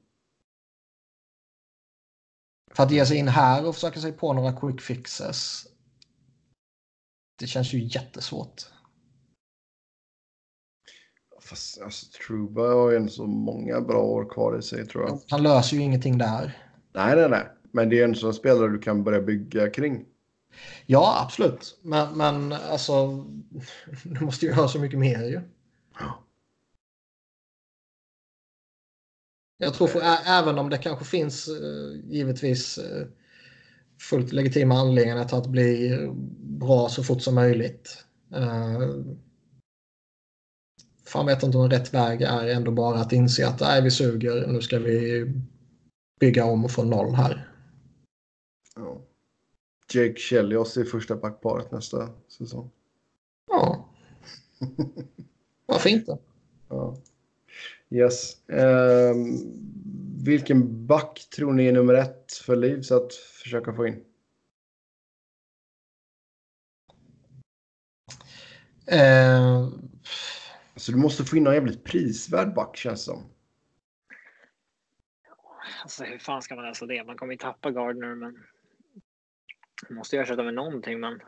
För 2.74 2.82
att 2.82 2.90
ge 2.90 3.06
sig 3.06 3.16
in 3.16 3.28
här 3.28 3.66
och 3.66 3.74
försöka 3.74 4.00
sig 4.00 4.12
på 4.12 4.32
några 4.32 4.52
quick 4.52 4.80
fixes. 4.80 5.66
Det 7.38 7.46
känns 7.46 7.72
ju 7.72 7.84
jättesvårt. 7.84 8.62
Fast 11.40 11.80
alltså, 11.82 12.06
Truba 12.26 12.74
har 12.74 12.90
ju 12.90 12.96
ändå 12.96 13.10
så 13.10 13.26
många 13.26 13.80
bra 13.80 14.02
år 14.02 14.30
kvar 14.30 14.58
i 14.58 14.62
sig 14.62 14.86
tror 14.86 15.04
jag. 15.08 15.20
Han 15.28 15.42
löser 15.42 15.76
ju 15.76 15.82
ingenting 15.82 16.18
där. 16.18 16.71
Nej, 16.92 17.16
nej, 17.16 17.28
nej. 17.28 17.46
Men 17.70 17.88
det 17.88 18.00
är 18.00 18.04
en 18.04 18.14
sån 18.14 18.34
spelare 18.34 18.72
du 18.72 18.78
kan 18.78 19.04
börja 19.04 19.20
bygga 19.20 19.70
kring. 19.70 20.04
Ja, 20.86 21.22
absolut. 21.24 21.78
Men, 21.82 22.16
men 22.16 22.52
alltså, 22.52 23.24
du 24.04 24.24
måste 24.24 24.46
ju 24.46 24.52
göra 24.52 24.68
så 24.68 24.78
mycket 24.78 24.98
mer 24.98 25.22
ju. 25.22 25.40
Jag 29.58 29.74
tror 29.74 29.88
för, 29.88 30.00
även 30.26 30.58
om 30.58 30.70
det 30.70 30.78
kanske 30.78 31.04
finns 31.04 31.48
eh, 31.48 32.12
givetvis 32.12 32.78
eh, 32.78 33.06
fullt 34.00 34.32
legitima 34.32 34.74
anledningar 34.74 35.24
till 35.24 35.36
att 35.36 35.46
bli 35.46 35.98
bra 36.38 36.88
så 36.88 37.04
fort 37.04 37.22
som 37.22 37.34
möjligt. 37.34 38.04
Eh, 38.34 38.80
fan 41.06 41.26
vet 41.26 41.42
inte 41.42 41.58
om 41.58 41.70
rätt 41.70 41.94
väg 41.94 42.22
är 42.22 42.48
ändå 42.48 42.70
bara 42.70 43.00
att 43.00 43.12
inse 43.12 43.48
att 43.48 43.60
nej, 43.60 43.82
vi 43.82 43.90
suger, 43.90 44.46
nu 44.46 44.60
ska 44.60 44.78
vi 44.78 45.26
bygga 46.22 46.44
om 46.44 46.68
få 46.68 46.84
noll 46.84 47.14
här. 47.14 47.48
Ja. 48.76 49.02
Jake 49.94 50.20
Chelios 50.20 50.76
i 50.76 50.84
första 50.84 51.16
backparet 51.16 51.70
nästa 51.70 52.08
säsong. 52.28 52.70
Ja. 53.50 53.88
Varför 55.66 55.90
inte? 55.90 56.18
Ja. 56.68 56.96
Yes. 57.90 58.48
Ehm, 58.48 59.24
vilken 60.24 60.86
back 60.86 61.28
tror 61.36 61.52
ni 61.52 61.66
är 61.66 61.72
nummer 61.72 61.94
ett 61.94 62.32
för 62.32 62.56
Leafs 62.56 62.92
att 62.92 63.14
försöka 63.14 63.72
få 63.72 63.86
in? 63.86 64.04
Eh, 68.86 69.68
Alltså 70.74 70.92
du 70.92 70.98
måste 70.98 71.24
få 71.24 71.36
in 71.36 71.44
någon 71.44 71.54
jävligt 71.54 71.84
prisvärd 71.84 72.54
back 72.54 72.76
känns 72.76 73.00
det 73.00 73.12
som. 73.12 73.22
Alltså 75.82 76.04
hur 76.04 76.18
fan 76.18 76.42
ska 76.42 76.54
man 76.54 76.64
lösa 76.64 76.86
det? 76.86 77.04
Man 77.04 77.16
kommer 77.16 77.32
ju 77.32 77.38
tappa 77.38 77.70
Gardner, 77.70 78.14
men. 78.14 78.44
Man 79.88 79.96
måste 79.96 80.16
ju 80.16 80.22
ersätta 80.22 80.42
med 80.42 80.54
någonting, 80.54 81.00
men 81.00 81.20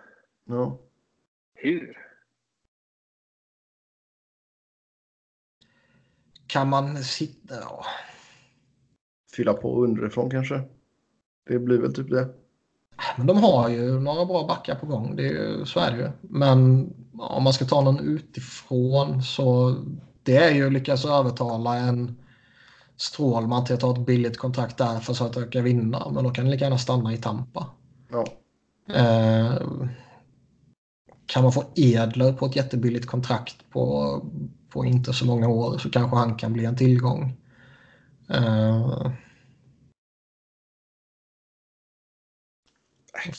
Ja. 0.45 0.79
hur? 1.55 1.99
kan 6.47 6.69
man 6.69 7.05
sitta... 7.05 7.55
Ja. 7.55 7.85
Fylla 9.37 9.55
på 9.55 9.85
underifrån 9.85 10.31
kanske. 10.31 10.63
Det 11.47 11.59
blir 11.59 11.79
väl 11.79 11.95
typ 11.95 12.11
det. 12.11 12.29
Men 13.17 13.27
de 13.27 13.37
har 13.43 13.69
ju 13.69 14.01
några 14.01 14.25
bra 14.25 14.47
backar 14.47 14.75
på 14.75 14.87
gång. 14.87 15.17
Det 15.17 15.29
är 15.29 15.33
ju, 15.33 15.67
så 15.67 15.81
är 15.81 15.93
det 15.93 15.99
ju. 15.99 16.11
Men 16.21 16.59
om 17.19 17.45
man 17.45 17.53
ska 17.53 17.65
ta 17.65 17.81
någon 17.81 18.01
utifrån 18.01 19.23
så 19.23 19.77
det 20.23 20.37
är 20.37 20.55
ju 20.55 20.67
att 20.67 20.73
lyckas 20.73 21.05
övertala 21.05 21.77
en 21.77 22.24
Strålman 22.97 23.65
till 23.65 23.75
att 23.75 23.81
ta 23.81 23.93
ett 23.93 24.07
billigt 24.07 24.39
kontrakt 24.39 24.79
där 24.79 25.01
för 25.01 25.13
att 25.13 25.35
försöka 25.35 25.63
vinna. 25.63 26.11
Men 26.11 26.25
då 26.25 26.31
kan 26.31 26.45
det 26.45 26.51
lika 26.51 26.65
gärna 26.65 26.79
stanna 26.79 27.13
i 27.13 27.17
Tampa. 27.17 27.67
Ja. 28.11 28.25
Eh, 28.95 29.59
kan 31.27 31.43
man 31.43 31.53
få 31.53 31.65
Edler 31.75 32.33
på 32.33 32.47
ett 32.47 32.57
jättebilligt 32.57 33.07
kontrakt 33.07 33.71
på, 33.71 34.21
på 34.69 34.85
inte 34.85 35.13
så 35.13 35.27
många 35.27 35.49
år 35.49 35.79
så 35.79 35.91
kanske 35.91 36.17
han 36.17 36.37
kan 36.37 36.53
bli 36.53 36.65
en 36.65 36.77
tillgång. 36.77 37.37
Eh, 38.31 39.11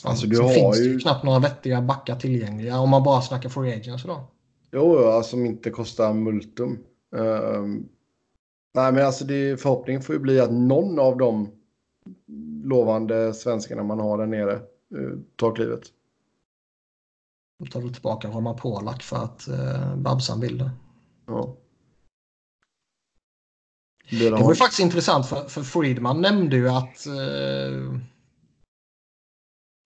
Alltså 0.04 0.26
du 0.26 0.36
så 0.36 0.42
har 0.42 0.54
finns 0.54 0.78
det 0.78 0.84
ju... 0.84 0.92
ju 0.92 0.98
knappt 0.98 1.24
några 1.24 1.38
vettiga 1.38 1.82
backar 1.82 2.16
tillgängliga 2.16 2.78
om 2.78 2.90
man 2.90 3.02
bara 3.02 3.22
snackar 3.22 3.48
free 3.48 3.74
agents 3.74 4.04
då. 4.04 4.28
Jo, 4.72 5.00
ja, 5.00 5.22
som 5.22 5.46
inte 5.46 5.70
kostar 5.70 6.14
multum. 6.14 6.78
Ehm, 7.16 7.88
nej, 8.76 8.92
men 8.92 9.06
alltså 9.06 9.24
det, 9.24 9.60
förhoppningen 9.60 10.02
får 10.02 10.14
ju 10.14 10.18
bli 10.18 10.40
att 10.40 10.52
någon 10.52 10.98
av 10.98 11.18
de 11.18 11.50
lovande 12.64 13.34
svenskarna 13.34 13.82
man 13.82 14.00
har 14.00 14.18
där 14.18 14.26
nere 14.26 14.60
uh, 14.94 15.18
tar 15.36 15.54
klivet. 15.54 15.82
Då 17.58 17.66
tar 17.66 17.80
du 17.80 17.92
tillbaka 17.92 18.28
Roman 18.28 18.56
Polak 18.56 19.02
för 19.02 19.16
att 19.16 19.48
uh, 19.48 19.96
Babsan 19.96 20.40
vill 20.40 20.58
det. 20.58 20.70
Ja. 21.26 21.56
Det 24.10 24.30
var 24.30 24.50
ju 24.50 24.56
faktiskt 24.56 24.80
intressant 24.80 25.26
för, 25.26 25.44
för 25.48 25.62
Friedman 25.62 26.20
nämnde 26.20 26.56
ju 26.56 26.68
att 26.68 27.06
uh, 27.06 27.98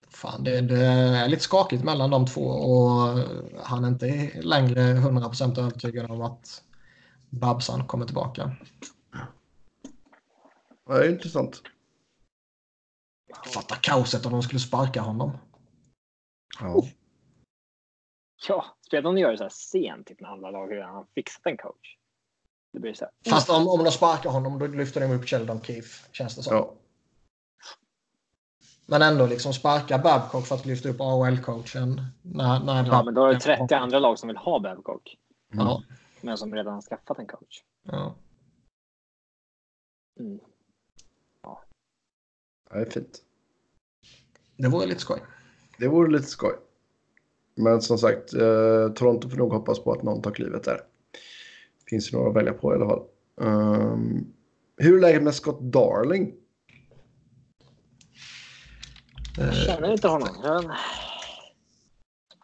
fan, 0.09 0.45
det, 0.45 0.61
det, 0.61 0.87
är 0.87 1.29
lite 1.29 1.43
skakigt 1.43 1.85
mellan 1.85 2.11
de 2.11 2.27
två 2.27 2.45
och 2.45 3.19
han 3.62 3.85
är 3.85 3.89
inte 3.89 4.31
längre 4.43 4.81
100% 4.81 5.61
övertygad 5.61 6.11
om 6.11 6.23
att 6.23 6.62
Babsan 7.31 7.86
kommer 7.86 8.07
tillbaka. 8.07 8.57
Ja, 10.89 10.98
det 10.98 11.07
är 11.07 11.11
intressant. 11.11 11.62
Fatta 13.55 13.74
kaoset 13.74 14.27
om 14.27 14.32
de 14.32 14.43
skulle 14.43 14.61
sparka 14.61 15.01
honom. 15.01 15.39
Ja. 16.61 16.82
Ja, 18.48 18.65
om 18.93 19.02
de 19.02 19.19
gör 19.19 19.31
det 19.31 19.36
så 19.36 19.44
här 19.44 19.51
sent, 19.51 20.07
typ 20.07 20.20
när 20.20 20.28
andra 20.28 20.51
lag 20.51 20.73
redan 20.73 20.94
har 20.94 21.07
fixat 21.15 21.47
en 21.47 21.57
coach. 21.57 21.97
Det 22.73 22.81
blir 22.81 22.94
så 22.94 23.05
här. 23.05 23.32
Fast 23.32 23.51
om, 23.51 23.69
om 23.69 23.85
de 23.85 23.90
sparkar 23.90 24.31
honom 24.31 24.59
då 24.59 24.66
lyfter 24.66 25.01
de 25.01 25.12
upp 25.12 25.28
Sheldon 25.28 25.61
Keefe, 25.61 26.09
känns 26.12 26.36
det 26.36 26.43
som. 26.43 26.57
ja. 26.57 26.74
Men 28.86 29.02
ändå 29.02 29.27
liksom 29.27 29.52
sparka 29.52 29.98
Babcock 29.98 30.47
för 30.47 30.55
att 30.55 30.66
lyfta 30.66 30.89
upp 30.89 31.01
AHL-coachen. 31.01 32.05
När, 32.23 32.61
när 32.65 32.86
Ja, 32.86 33.02
men 33.02 33.15
då 33.15 33.27
är 33.27 33.35
det 33.35 33.40
30 33.40 33.74
andra 33.74 33.99
lag 33.99 34.18
som 34.18 34.26
vill 34.26 34.36
ha 34.36 34.60
Babcock. 34.60 35.17
Ja. 35.52 35.83
Men 36.20 36.39
som 36.39 36.55
redan 36.55 36.74
har 36.74 36.82
skaffat 36.82 37.18
en 37.18 37.26
coach. 37.26 37.62
ja. 37.82 38.15
Mm. 40.20 40.39
Det 42.73 42.78
är 42.81 42.90
fint. 42.90 43.23
Det 44.57 44.68
vore 44.68 44.86
lite 44.86 45.00
skoj. 45.00 45.20
Det 45.78 45.89
vore 45.89 46.10
lite 46.12 46.24
skoj. 46.24 46.52
Men 47.55 47.82
som 47.82 47.99
sagt, 47.99 48.32
eh, 48.34 48.89
Toronto 48.94 49.28
får 49.28 49.36
nog 49.36 49.52
hoppas 49.52 49.84
på 49.84 49.92
att 49.92 50.02
någon 50.02 50.23
tar 50.23 50.31
klivet 50.31 50.65
där. 50.65 50.81
Finns 51.90 52.10
det 52.10 52.16
några 52.16 52.31
att 52.31 52.36
välja 52.36 52.52
på 52.52 52.73
i 52.73 52.76
alla 52.76 52.86
fall. 52.86 53.07
Um, 53.36 54.32
hur 54.76 54.97
är 54.97 55.00
läget 55.00 55.23
med 55.23 55.34
Scott 55.34 55.60
Darling? 55.60 56.34
Jag 59.36 59.47
Eh, 59.49 59.52
känner 59.52 59.92
inte 59.92 60.08
honom. 60.08 60.28
Jag... 60.42 60.70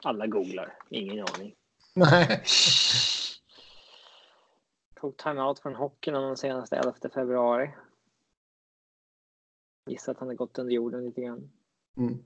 Alla 0.03 0.27
googlar. 0.27 0.79
Ingen 0.91 1.27
aning. 1.35 1.55
nej. 1.95 2.43
Tog 5.01 5.17
timeout 5.17 5.59
från 5.59 5.75
hockeyn 5.75 6.15
den 6.15 6.37
senaste 6.37 6.77
11 6.77 6.95
februari. 7.15 7.71
Gissar 9.91 10.13
att 10.13 10.19
han 10.19 10.29
har 10.29 10.35
gått 10.35 10.59
under 10.59 10.75
jorden 10.75 11.05
lite 11.05 11.21
grann. 11.21 11.51
Mm. 11.97 12.25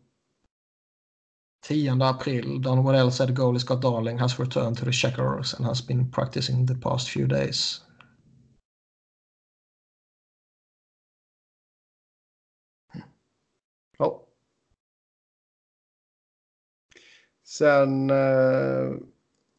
10 1.62 2.02
april, 2.02 2.62
Don 2.62 2.84
Waddell 2.84 3.12
said 3.12 3.36
goalie 3.36 3.60
Scott 3.60 3.82
Darling 3.82 4.18
has 4.18 4.40
returned 4.40 4.78
to 4.78 4.84
the 4.84 4.92
Checkers 4.92 5.55
and 5.55 5.66
has 5.66 5.86
been 5.86 6.10
practicing 6.10 6.66
the 6.66 6.74
past 6.74 7.08
few 7.08 7.26
days. 7.26 7.81
Ja. 13.99 14.26
Sen, 17.42 18.10
eh, 18.10 18.97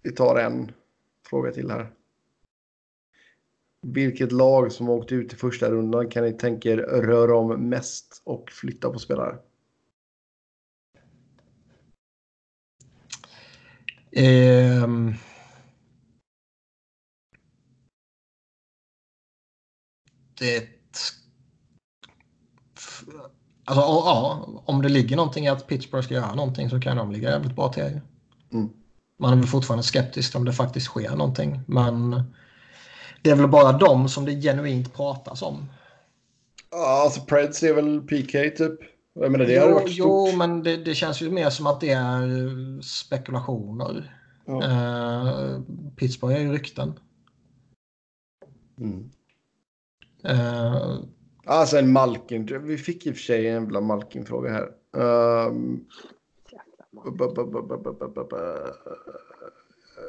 vi 0.01 0.11
tar 0.11 0.35
en 0.35 0.72
fråga 1.30 1.51
till 1.51 1.72
här. 1.72 1.93
Vilket 3.87 4.31
lag 4.31 4.71
som 4.71 4.89
åkte 4.89 5.15
ut 5.15 5.33
i 5.33 5.35
första 5.35 5.71
rundan 5.71 6.09
kan 6.09 6.23
ni 6.23 6.33
tänka 6.33 6.69
er 6.69 6.77
röra 6.77 7.37
om 7.37 7.69
mest 7.69 8.21
och 8.25 8.51
flytta 8.51 8.89
på 8.89 8.99
spelare? 8.99 9.37
Ehm. 14.11 15.13
Det... 20.39 20.67
Alltså, 23.65 23.81
ja, 23.81 24.45
om 24.65 24.81
det 24.81 24.89
ligger 24.89 25.15
någonting 25.15 25.45
i 25.45 25.49
att 25.49 25.67
Pittsburgh 25.67 26.05
ska 26.05 26.13
göra 26.13 26.35
någonting 26.35 26.69
så 26.69 26.79
kan 26.79 26.97
de 26.97 27.11
ligga 27.11 27.29
jävligt 27.29 27.55
bra 27.55 27.73
till. 27.73 27.99
Mm. 28.51 28.69
Man 29.17 29.33
är 29.33 29.37
väl 29.37 29.47
fortfarande 29.47 29.83
skeptisk 29.83 30.35
om 30.35 30.45
det 30.45 30.53
faktiskt 30.53 30.85
sker 30.85 31.15
någonting. 31.15 31.59
Men 31.67 32.23
det 33.22 33.30
är 33.30 33.35
väl 33.35 33.48
bara 33.48 33.72
dem 33.72 34.09
som 34.09 34.25
det 34.25 34.41
genuint 34.41 34.93
pratas 34.93 35.41
om. 35.41 35.66
Ja, 36.72 37.01
alltså 37.03 37.22
Preds 37.22 37.64
är 37.64 37.74
väl 37.74 38.01
PK 38.01 38.50
typ. 38.50 38.80
Jag 39.14 39.32
menar, 39.32 39.45
det 39.45 39.53
jo, 39.53 39.74
varit 39.74 39.93
stort. 39.93 39.98
jo, 39.98 40.38
men 40.38 40.64
det, 40.64 40.77
det, 40.77 40.95
känns 40.95 41.22
ju 41.22 41.32
mer 41.32 41.50
som 41.50 41.67
att 41.67 41.82
det 41.82 41.90
är 41.90 42.22
eh, 42.22 42.80
spekulationer. 42.82 44.17
Ja. 44.45 44.53
Uh, 44.53 45.61
Pittsburgh 45.95 46.35
är 46.35 46.40
ju 46.40 46.51
rykten. 46.51 47.00
Mm. 48.80 49.09
Uh, 50.30 51.00
alltså 51.45 51.77
en 51.77 51.91
Malkin. 51.91 52.66
Vi 52.67 52.77
fick 52.77 53.08
i 53.08 53.11
och 53.11 53.16
för 53.16 53.22
sig 53.22 53.48
en 53.48 53.64
jävla 53.64 53.82
Malkin-fråga 53.82 54.51
här. 54.51 54.69
Um, 55.48 55.85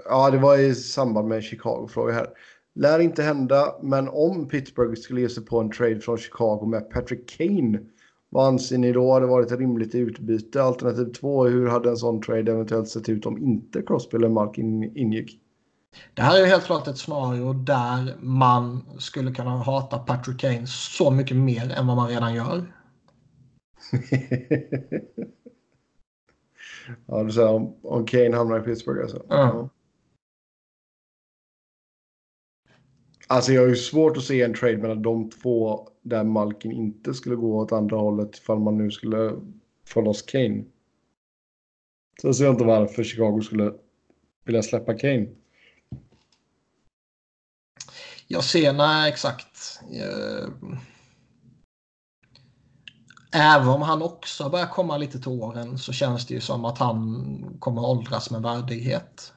ja, 0.04 0.30
det 0.30 0.38
var 0.38 0.58
i 0.58 0.74
samband 0.74 1.28
med 1.28 1.42
Chicago-fråga 1.44 2.12
här. 2.12 2.30
Lär 2.74 2.98
inte 2.98 3.22
hända, 3.22 3.74
men 3.82 4.08
om 4.08 4.48
Pittsburgh 4.48 4.94
skulle 4.94 5.20
ge 5.20 5.28
sig 5.28 5.44
på 5.44 5.60
en 5.60 5.70
trade 5.70 6.00
från 6.00 6.18
Chicago 6.18 6.66
med 6.66 6.90
Patrick 6.90 7.38
Kane, 7.38 7.78
vad 8.30 8.46
anser 8.46 8.78
ni 8.78 8.92
då 8.92 9.12
hade 9.12 9.26
varit 9.26 9.52
ett 9.52 9.58
rimligt 9.58 9.94
utbyte? 9.94 10.62
Alternativ 10.62 11.12
två, 11.12 11.44
hur 11.44 11.68
hade 11.68 11.90
en 11.90 11.96
sån 11.96 12.22
trade 12.22 12.52
eventuellt 12.52 12.88
sett 12.88 13.08
ut 13.08 13.26
om 13.26 13.38
inte 13.38 13.82
Crosby 13.82 14.16
eller 14.16 14.28
Malkin 14.28 14.96
ingick? 14.96 15.38
Det 16.14 16.22
här 16.22 16.36
är 16.36 16.40
ju 16.40 16.46
helt 16.46 16.64
klart 16.64 16.88
ett 16.88 16.98
scenario 16.98 17.52
där 17.52 18.16
man 18.20 18.84
skulle 18.98 19.32
kunna 19.32 19.50
hata 19.50 19.98
Patrick 19.98 20.40
Kane 20.40 20.66
så 20.66 21.10
mycket 21.10 21.36
mer 21.36 21.72
än 21.72 21.86
vad 21.86 21.96
man 21.96 22.08
redan 22.08 22.34
gör. 22.34 22.72
ja, 27.06 27.22
du 27.22 27.32
säger 27.32 27.48
om, 27.48 27.76
om 27.82 28.06
Kane 28.06 28.36
hamnar 28.36 28.60
i 28.60 28.62
Pittsburgh 28.62 29.02
alltså. 29.02 29.22
Ja. 29.28 29.68
Alltså 33.32 33.52
jag 33.52 33.62
har 33.62 33.68
ju 33.68 33.76
svårt 33.76 34.16
att 34.16 34.24
se 34.24 34.42
en 34.42 34.54
trade 34.54 34.76
mellan 34.76 35.02
de 35.02 35.30
två 35.30 35.88
där 36.02 36.24
Malkin 36.24 36.72
inte 36.72 37.14
skulle 37.14 37.36
gå 37.36 37.58
åt 37.58 37.72
andra 37.72 37.96
hållet 37.96 38.36
ifall 38.36 38.58
man 38.58 38.78
nu 38.78 38.90
skulle 38.90 39.32
få 39.86 40.00
loss 40.00 40.22
Kane. 40.22 40.64
Så 42.20 42.28
jag 42.28 42.36
ser 42.36 42.50
inte 42.50 42.64
varför 42.64 43.04
Chicago 43.04 43.40
skulle 43.40 43.72
vilja 44.44 44.62
släppa 44.62 44.94
Kane. 44.94 45.26
Jag 48.26 48.44
ser, 48.44 48.72
nej 48.72 49.10
exakt. 49.10 49.80
Eh, 49.92 50.48
även 53.32 53.68
om 53.68 53.82
han 53.82 54.02
också 54.02 54.48
börjar 54.48 54.66
komma 54.66 54.96
lite 54.96 55.18
till 55.18 55.32
åren 55.32 55.78
så 55.78 55.92
känns 55.92 56.26
det 56.26 56.34
ju 56.34 56.40
som 56.40 56.64
att 56.64 56.78
han 56.78 57.56
kommer 57.58 57.84
åldras 57.84 58.30
med 58.30 58.42
värdighet. 58.42 59.32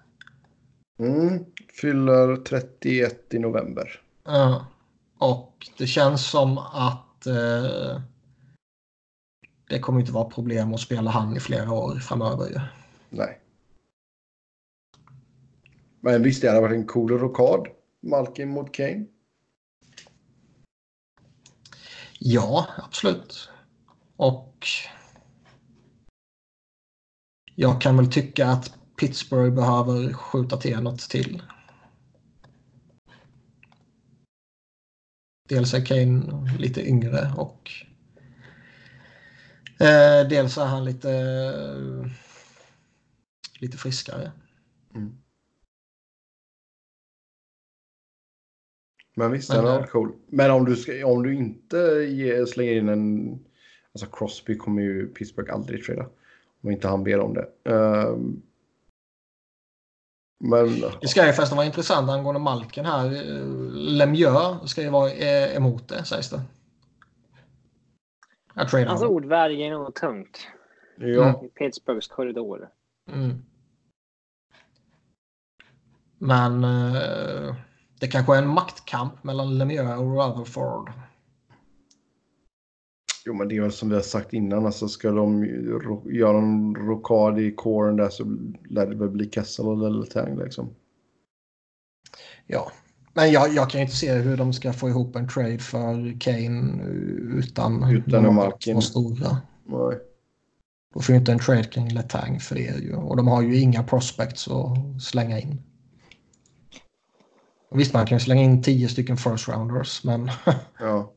Mm, 0.98 1.46
fyller 1.82 2.36
31 2.36 3.34
i 3.34 3.40
november. 3.40 4.02
Ja. 4.24 4.66
Och 5.18 5.70
det 5.78 5.88
känns 5.88 6.30
som 6.30 6.58
att 6.58 7.26
eh, 7.26 8.02
det 9.70 9.80
kommer 9.80 10.00
inte 10.00 10.12
vara 10.12 10.30
problem 10.30 10.74
att 10.74 10.80
spela 10.80 11.12
han 11.12 11.38
i 11.38 11.40
flera 11.40 11.72
år 11.72 11.96
framöver. 11.96 12.50
Ju. 12.50 12.60
Nej. 13.10 13.40
Men 16.00 16.24
visst, 16.24 16.42
det 16.42 16.48
hade 16.48 16.62
varit 16.62 16.76
en 16.76 16.88
cool 16.88 17.12
rockad. 17.12 17.68
Malkin 18.02 18.50
mot 18.50 18.72
Kane. 18.72 19.06
Ja, 22.20 22.68
absolut. 22.78 23.50
Och 24.16 24.68
jag 27.56 27.82
kan 27.82 27.98
väl 27.98 28.12
tycka 28.12 28.48
att 28.48 28.78
Pittsburgh 28.98 29.56
behöver 29.56 30.14
skjuta 30.14 30.58
till 30.58 30.82
något 30.82 31.00
till. 31.00 31.42
Dels 35.50 35.74
är 35.74 35.86
Kane 35.86 36.24
lite 36.60 36.88
yngre 36.88 37.32
och 37.38 37.72
eh, 39.80 40.28
dels 40.30 40.58
är 40.58 40.66
han 40.66 40.86
lite, 40.86 41.12
lite 43.60 43.78
friskare. 43.78 44.32
Mm. 44.96 45.18
Men 49.16 49.32
visst, 49.32 49.52
den 49.52 49.66
har 49.66 49.80
eh, 49.80 49.86
cool. 49.86 50.12
Men 50.28 50.52
om 50.52 50.66
du, 50.66 50.76
ska, 50.76 51.08
om 51.08 51.24
du 51.24 51.36
inte 51.36 51.78
ger, 52.10 52.46
slänger 52.46 52.74
in 52.74 52.90
en... 52.90 53.40
Alltså 53.92 54.08
Crosby 54.18 54.58
kommer 54.58 54.82
ju 54.82 55.08
Pittsburgh 55.08 55.54
aldrig 55.54 55.84
trada. 55.84 56.10
Om 56.62 56.72
inte 56.72 56.88
han 56.88 57.04
ber 57.04 57.20
om 57.20 57.34
det. 57.34 57.72
Ehm, 57.72 58.42
men 60.50 60.82
Det 61.02 61.08
ska 61.08 61.26
ju 61.26 61.34
förresten 61.34 61.56
vara 61.56 61.66
intressant 61.66 62.10
angående 62.10 62.40
Malken 62.40 62.86
här. 62.86 63.10
Lemieux 63.74 64.70
ska 64.70 64.82
ju 64.82 64.90
vara 64.90 65.12
eh, 65.12 65.56
emot 65.56 65.88
det 65.88 66.04
sägs 66.04 66.30
det. 66.30 66.42
Hans 68.56 68.74
honom. 68.74 69.08
ord 69.08 69.26
väger 69.26 69.72
nog 69.72 69.94
tungt 69.94 70.48
ja, 70.98 71.44
i 71.44 71.48
Pittsburghs 71.48 72.08
korridor. 72.08 72.70
Mm. 73.12 73.46
Men 76.18 76.64
eh, 76.64 77.56
det 78.00 78.08
kanske 78.08 78.36
är 78.36 78.38
en 78.38 78.48
maktkamp 78.48 79.24
mellan 79.24 79.58
Lemieux 79.58 80.00
och 80.00 80.14
Rutherford. 80.14 80.92
Jo, 83.26 83.34
men 83.34 83.48
det 83.48 83.58
är 83.58 83.62
väl 83.62 83.72
som 83.72 83.90
vi 83.90 83.96
har 83.96 84.02
sagt 84.02 84.34
innan. 84.34 84.66
Alltså 84.66 84.88
ska 84.88 85.12
de 85.12 85.46
göra 86.06 86.38
en 86.38 86.76
rockad 86.76 87.40
i 87.40 87.52
kåren 87.52 87.96
där 87.96 88.10
så 88.10 88.24
lär 88.70 88.88
det 88.88 88.96
väl 88.96 89.10
bli 89.10 89.30
Kessel 89.30 89.66
eller 89.66 89.90
Letang 89.90 90.38
liksom. 90.38 90.70
Ja, 92.48 92.72
men 93.14 93.32
jag, 93.32 93.54
jag 93.54 93.70
kan 93.70 93.80
ju 93.80 93.86
inte 93.86 93.96
se 93.98 94.14
hur 94.14 94.38
de 94.38 94.54
ska 94.54 94.74
få 94.74 94.90
ihop 94.90 95.16
en 95.16 95.28
trade 95.28 95.60
för 95.60 96.20
Kane 96.20 96.84
utan, 97.38 97.92
Utan 97.92 98.24
de 98.24 98.26
en 98.30 98.36
Malkin. 98.36 98.82
stora. 98.82 99.38
Nej. 99.66 100.00
Då 100.94 101.02
får 101.02 101.14
ju 101.14 101.20
inte 101.20 101.32
en 101.32 101.40
trade 101.40 101.64
kring 101.64 101.90
Letang 101.94 102.40
för 102.40 102.56
det 102.56 102.82
ju. 102.82 102.96
Och 102.96 103.18
de 103.18 103.28
har 103.28 103.42
ju 103.42 103.60
inga 103.60 103.84
prospects 103.84 104.48
att 104.48 105.02
slänga 105.04 105.40
in. 105.40 105.62
Visst, 107.72 107.94
man 107.94 108.06
kan 108.06 108.18
ju 108.18 108.24
slänga 108.24 108.42
in 108.42 108.64
tio 108.64 108.88
stycken 108.88 109.18
first 109.18 109.48
rounders, 109.50 110.04
men 110.04 110.30
Ja 110.80 111.12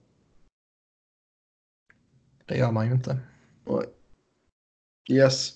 det 2.49 2.57
gör 2.57 2.73
man 2.73 2.87
ju 2.87 2.93
inte. 2.93 3.19
Yes. 5.11 5.53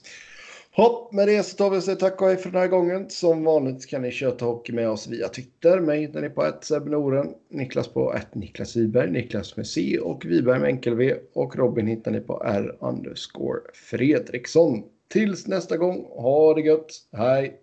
Hopp, 0.74 1.12
med 1.12 1.28
det 1.28 1.42
så 1.42 1.56
tar 1.56 1.70
vi 1.70 1.78
och 1.78 1.82
säger 1.82 1.98
tack 1.98 2.22
och 2.22 2.28
hej 2.28 2.36
för 2.36 2.50
den 2.50 2.60
här 2.60 2.68
gången. 2.68 3.10
Som 3.10 3.44
vanligt 3.44 3.86
kan 3.86 4.02
ni 4.02 4.10
köta 4.10 4.44
hockey 4.44 4.72
med 4.72 4.88
oss 4.88 5.08
via 5.08 5.28
Twitter. 5.28 5.80
Mig 5.80 6.00
hittar 6.00 6.20
ni 6.20 6.28
på 6.28 6.44
ett 6.44 6.70
Noren, 6.70 7.34
Niklas 7.50 7.88
på 7.88 8.14
ett 8.14 8.34
Niklas 8.34 8.76
Wiberg, 8.76 9.10
Niklas 9.10 9.56
med 9.56 9.66
C 9.66 9.98
och 9.98 10.24
Wiberg 10.24 10.60
med 10.60 10.68
enkel 10.68 10.94
V 10.94 11.14
och 11.32 11.56
Robin 11.56 11.86
hittar 11.86 12.10
ni 12.10 12.20
på 12.20 12.42
R 12.44 12.76
underscore 12.80 13.60
Fredriksson. 13.74 14.82
Tills 15.08 15.46
nästa 15.46 15.76
gång, 15.76 16.06
ha 16.10 16.54
det 16.54 16.60
gött, 16.60 16.90
hej! 17.12 17.61